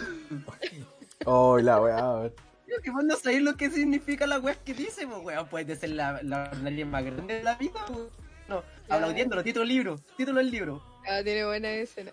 Oh, 1.27 1.57
la 1.57 1.81
weá, 1.81 1.97
a 1.97 2.19
ver. 2.19 2.35
Creo 2.67 2.81
que 2.81 2.91
vos 2.91 3.03
no 3.03 3.15
sabés 3.15 3.41
lo 3.41 3.55
que 3.55 3.71
significa 3.71 4.27
la 4.27 4.37
weá 4.37 4.53
que 4.53 4.75
dice, 4.75 5.07
pues 5.07 5.19
weón, 5.23 5.47
puede 5.47 5.75
ser 5.75 5.89
la, 5.91 6.21
la 6.21 6.51
más 6.85 7.03
grande 7.03 7.35
de 7.37 7.43
la 7.43 7.55
vida, 7.55 7.83
pues. 7.87 8.09
No, 8.47 8.63
aplaudiéndolo, 8.89 9.43
título 9.43 9.61
del 9.65 9.69
libro, 9.75 9.95
título 10.17 10.37
del 10.37 10.51
libro. 10.51 10.83
Ah, 11.07 11.21
tiene 11.23 11.45
buena 11.45 11.71
escena. 11.71 12.11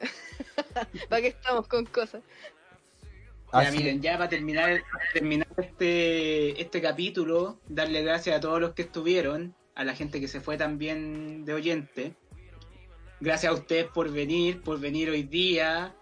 ¿Para 1.11 1.21
qué 1.21 1.29
estamos 1.29 1.67
con 1.69 1.85
cosas? 1.85 2.23
Ya, 3.53 3.71
miren, 3.71 4.01
ya 4.01 4.17
para 4.17 4.29
terminar, 4.31 4.83
terminar 5.13 5.47
este, 5.59 6.61
este 6.61 6.81
capítulo, 6.81 7.59
darle 7.69 8.03
gracias 8.03 8.37
a 8.37 8.41
todos 8.41 8.61
los 8.61 8.73
que 8.73 8.83
estuvieron, 8.83 9.55
a 9.75 9.85
la 9.85 9.95
gente 9.95 10.21
que 10.21 10.29
se 10.29 10.41
fue 10.41 10.57
también 10.57 11.45
de 11.45 11.53
oyente. 11.53 12.15
Gracias 13.21 13.53
a 13.53 13.55
ustedes 13.55 13.87
por 13.87 14.11
venir, 14.11 14.63
por 14.63 14.81
venir 14.81 15.11
hoy 15.11 15.23
día. 15.23 15.95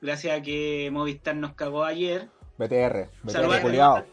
Gracias 0.00 0.38
a 0.38 0.42
que 0.42 0.88
Movistar 0.92 1.36
nos 1.36 1.54
cagó 1.54 1.84
ayer. 1.84 2.28
BTR, 2.58 3.10
BTR 3.22 3.60
culiao. 3.60 4.04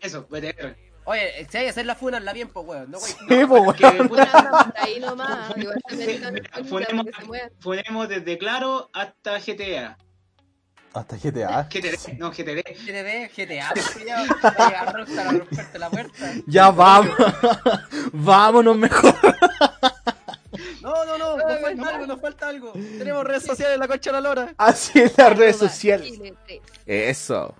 Eso, 0.00 0.26
BTR. 0.28 0.76
Oye, 1.06 1.46
si 1.50 1.58
hay 1.58 1.64
que 1.64 1.70
hacer 1.70 1.86
la 1.86 1.94
funa, 1.94 2.18
la 2.20 2.32
bien, 2.32 2.48
pues 2.48 2.66
weón. 2.66 2.90
No. 2.90 2.98
Sí, 2.98 3.14
weón. 3.44 3.74
Que, 3.74 3.86
Una 3.86 4.04
puta, 4.08 4.38
anda 4.38 4.64
por 4.64 4.78
ahí 4.82 5.00
nomás, 5.00 5.56
igual 5.56 7.52
Funemos- 7.60 8.08
desde 8.08 8.38
Claro 8.38 8.88
hasta 8.92 9.38
GTA. 9.38 9.98
Hasta 10.94 11.16
GTA. 11.16 11.68
GTD, 11.68 12.18
no, 12.18 12.30
GTD. 12.30 12.62
GTD, 12.62 13.28
GTA, 13.34 13.70
pues 13.74 13.90
culiao. 13.90 14.26
Va 14.44 14.48
a 14.48 14.68
llegar 14.68 14.94
Rockstar 14.94 15.26
a 15.26 15.30
romperte 15.38 15.78
la 15.80 15.90
puerta. 15.90 16.32
Ya 16.46 16.70
vamos. 16.70 17.16
Vámonos 18.12 18.76
mejor. 18.78 19.14
No, 20.82 21.04
no, 21.04 21.18
no, 21.18 21.36
nos 21.36 21.60
falta 21.60 21.88
algo, 21.88 22.06
nos 22.06 22.20
falta 22.20 22.48
algo. 22.48 22.72
Tenemos 22.72 23.24
redes 23.24 23.42
sociales 23.42 23.74
en 23.74 23.80
la 23.80 23.88
concha 23.88 24.10
de 24.10 24.14
la 24.14 24.20
lora. 24.20 24.54
Así 24.56 25.00
en 25.00 25.10
las 25.16 25.36
redes 25.36 25.56
sociales. 25.56 26.12
Eso. 26.86 27.56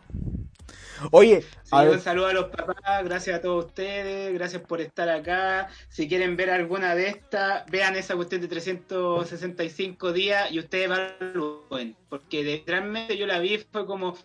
Oye, 1.11 1.43
Sí, 1.43 1.71
a 1.71 1.83
un 1.83 2.01
saludo 2.01 2.27
a 2.27 2.33
los 2.33 2.47
papás, 2.51 3.05
gracias 3.05 3.39
a 3.39 3.41
todos 3.41 3.67
ustedes, 3.67 4.33
gracias 4.35 4.63
por 4.63 4.81
estar 4.81 5.09
acá. 5.09 5.69
Si 5.89 6.09
quieren 6.09 6.37
ver 6.37 6.51
alguna 6.51 6.95
de 6.95 7.09
estas, 7.09 7.65
vean 7.67 7.97
esa 7.97 8.15
cuestión 8.17 8.41
de 8.41 8.49
365 8.49 10.13
días 10.13 10.51
y 10.51 10.59
ustedes 10.59 10.85
evalúen, 10.87 11.97
porque 12.09 12.43
literalmente 12.43 13.17
yo 13.17 13.27
la 13.27 13.39
vi, 13.39 13.59
fue 13.73 13.87
como 13.87 14.17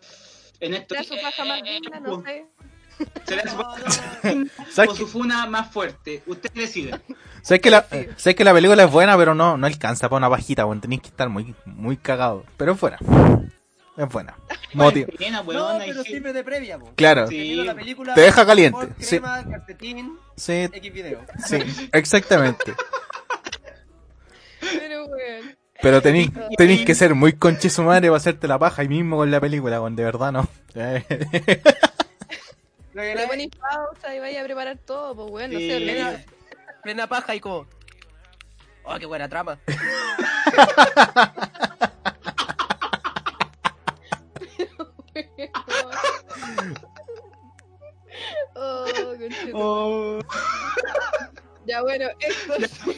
en 0.60 0.74
esto. 0.74 0.96
¿Será 0.96 1.08
su 1.08 1.16
paja 1.22 1.46
más 1.46 1.64
digna? 1.64 2.00
No 2.00 2.22
sé. 2.24 2.46
¿Será 3.26 3.50
su 3.50 3.58
No, 3.58 3.64
paja 3.64 3.80
no, 3.80 3.86
más 3.86 4.22
digna 4.24 4.52
¿sabes 4.70 4.90
o 4.90 4.94
que, 4.94 5.00
su 5.00 5.08
funa 5.08 5.46
más 5.48 5.72
fuerte? 5.72 6.22
Ustedes 6.28 6.54
deciden. 6.56 7.02
sabes 7.42 7.62
que 7.62 7.70
la, 7.72 7.86
eh, 7.92 8.10
sabes 8.18 8.36
que 8.36 8.44
la 8.44 8.54
película 8.54 8.84
es 8.84 8.92
buena, 8.92 9.18
pero 9.18 9.34
no, 9.34 9.58
no 9.58 9.68
alcanza 9.68 10.10
para 10.10 10.18
una 10.18 10.30
pajita, 10.30 10.66
weón. 10.66 10.82
Tenéis 10.82 11.02
que 11.02 11.08
estar 11.08 11.30
muy, 11.30 11.56
muy 11.66 11.98
cagado. 11.98 12.44
Pero 12.58 12.76
buena. 12.76 12.98
Es 14.00 14.08
buena. 14.10 14.36
Moti- 14.74 15.06
Pena, 15.18 15.42
no, 15.44 15.50
weón, 15.50 15.82
hay 15.82 15.90
pero 15.90 16.04
siempre 16.04 16.32
de 16.32 16.42
previa, 16.44 16.80
po. 16.80 16.94
Claro, 16.96 17.28
Sí. 17.28 17.56
La 17.56 17.76
película, 17.76 18.14
Te 18.14 18.22
deja 18.22 18.46
caliente, 18.46 18.88
por 18.88 18.96
sí. 19.04 19.18
crema, 19.18 19.44
calcetín, 19.50 20.18
sí, 20.38 20.70
X 20.72 20.94
video. 20.94 21.22
sí, 21.46 21.58
exactamente. 21.92 22.74
Pero 24.62 25.06
weón. 25.06 25.58
Pero 25.82 26.02
tenéis, 26.02 26.30
tenéis 26.58 26.86
que 26.86 26.94
ser 26.96 27.16
muy 27.16 27.34
conche 27.34 27.70
su 27.70 27.84
madre 27.84 28.08
para 28.08 28.18
hacerte 28.18 28.48
la 28.48 28.58
paja 28.60 28.82
ahí 28.82 28.88
mismo 28.90 29.18
con 29.18 29.30
la 29.32 29.40
película, 29.42 29.82
weón. 29.82 29.96
De 29.96 30.04
verdad, 30.04 30.32
no. 30.32 30.48
Lo 32.94 33.04
que 33.04 33.04
Le 33.10 33.16
le 33.16 33.28
ponéis 33.28 33.50
pausa 33.56 34.16
y 34.16 34.20
vaya 34.20 34.42
a 34.42 34.44
preparar 34.46 34.78
todo, 34.78 35.16
pues 35.16 35.30
weón, 35.32 35.52
no 35.54 35.60
Sí. 35.60 35.70
sé, 35.70 35.78
plena, 35.82 36.24
plena 36.84 37.08
paja 37.08 37.36
y 37.36 37.40
como. 37.42 37.66
Oh, 38.84 38.98
qué 38.98 39.06
buena 39.06 39.28
trama. 39.30 39.60
Oh, 49.54 50.20
Ya 51.70 51.84
bueno, 51.84 52.08
esto 52.20 52.54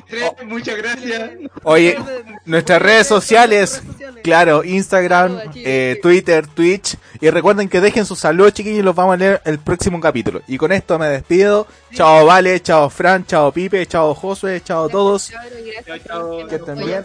sido 0.00 0.36
Muchas 0.46 0.76
gracias. 0.78 1.32
Oye, 1.64 1.98
nuestras 2.46 2.80
redes 2.80 3.06
sociales, 3.06 3.82
claro, 4.22 4.64
Instagram, 4.64 5.38
eh, 5.56 5.98
Twitter, 6.00 6.46
Twitch. 6.46 6.96
Y 7.20 7.28
recuerden 7.28 7.68
que 7.68 7.82
dejen 7.82 8.06
sus 8.06 8.20
saludos, 8.20 8.54
chiquillos, 8.54 8.78
y 8.78 8.82
los 8.82 8.94
vamos 8.94 9.14
a 9.14 9.16
leer 9.18 9.42
el 9.44 9.58
próximo 9.58 10.00
capítulo. 10.00 10.40
Y 10.48 10.56
con 10.56 10.72
esto 10.72 10.98
me 10.98 11.08
despido. 11.08 11.66
Chao, 11.92 12.24
Vale, 12.24 12.58
chao, 12.62 12.88
Fran, 12.88 13.26
chao, 13.26 13.52
Pipe, 13.52 13.84
chao, 13.84 14.14
Josué, 14.14 14.62
chao 14.64 14.86
a 14.86 14.88
todos. 14.88 15.30
Chao, 15.30 15.98
chao. 16.06 16.46
Que 16.46 16.56
estén 16.56 16.78
bien. 16.78 17.04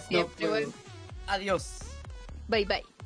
Adiós. 1.27 1.79
Bye 2.47 2.63
bye. 2.63 2.96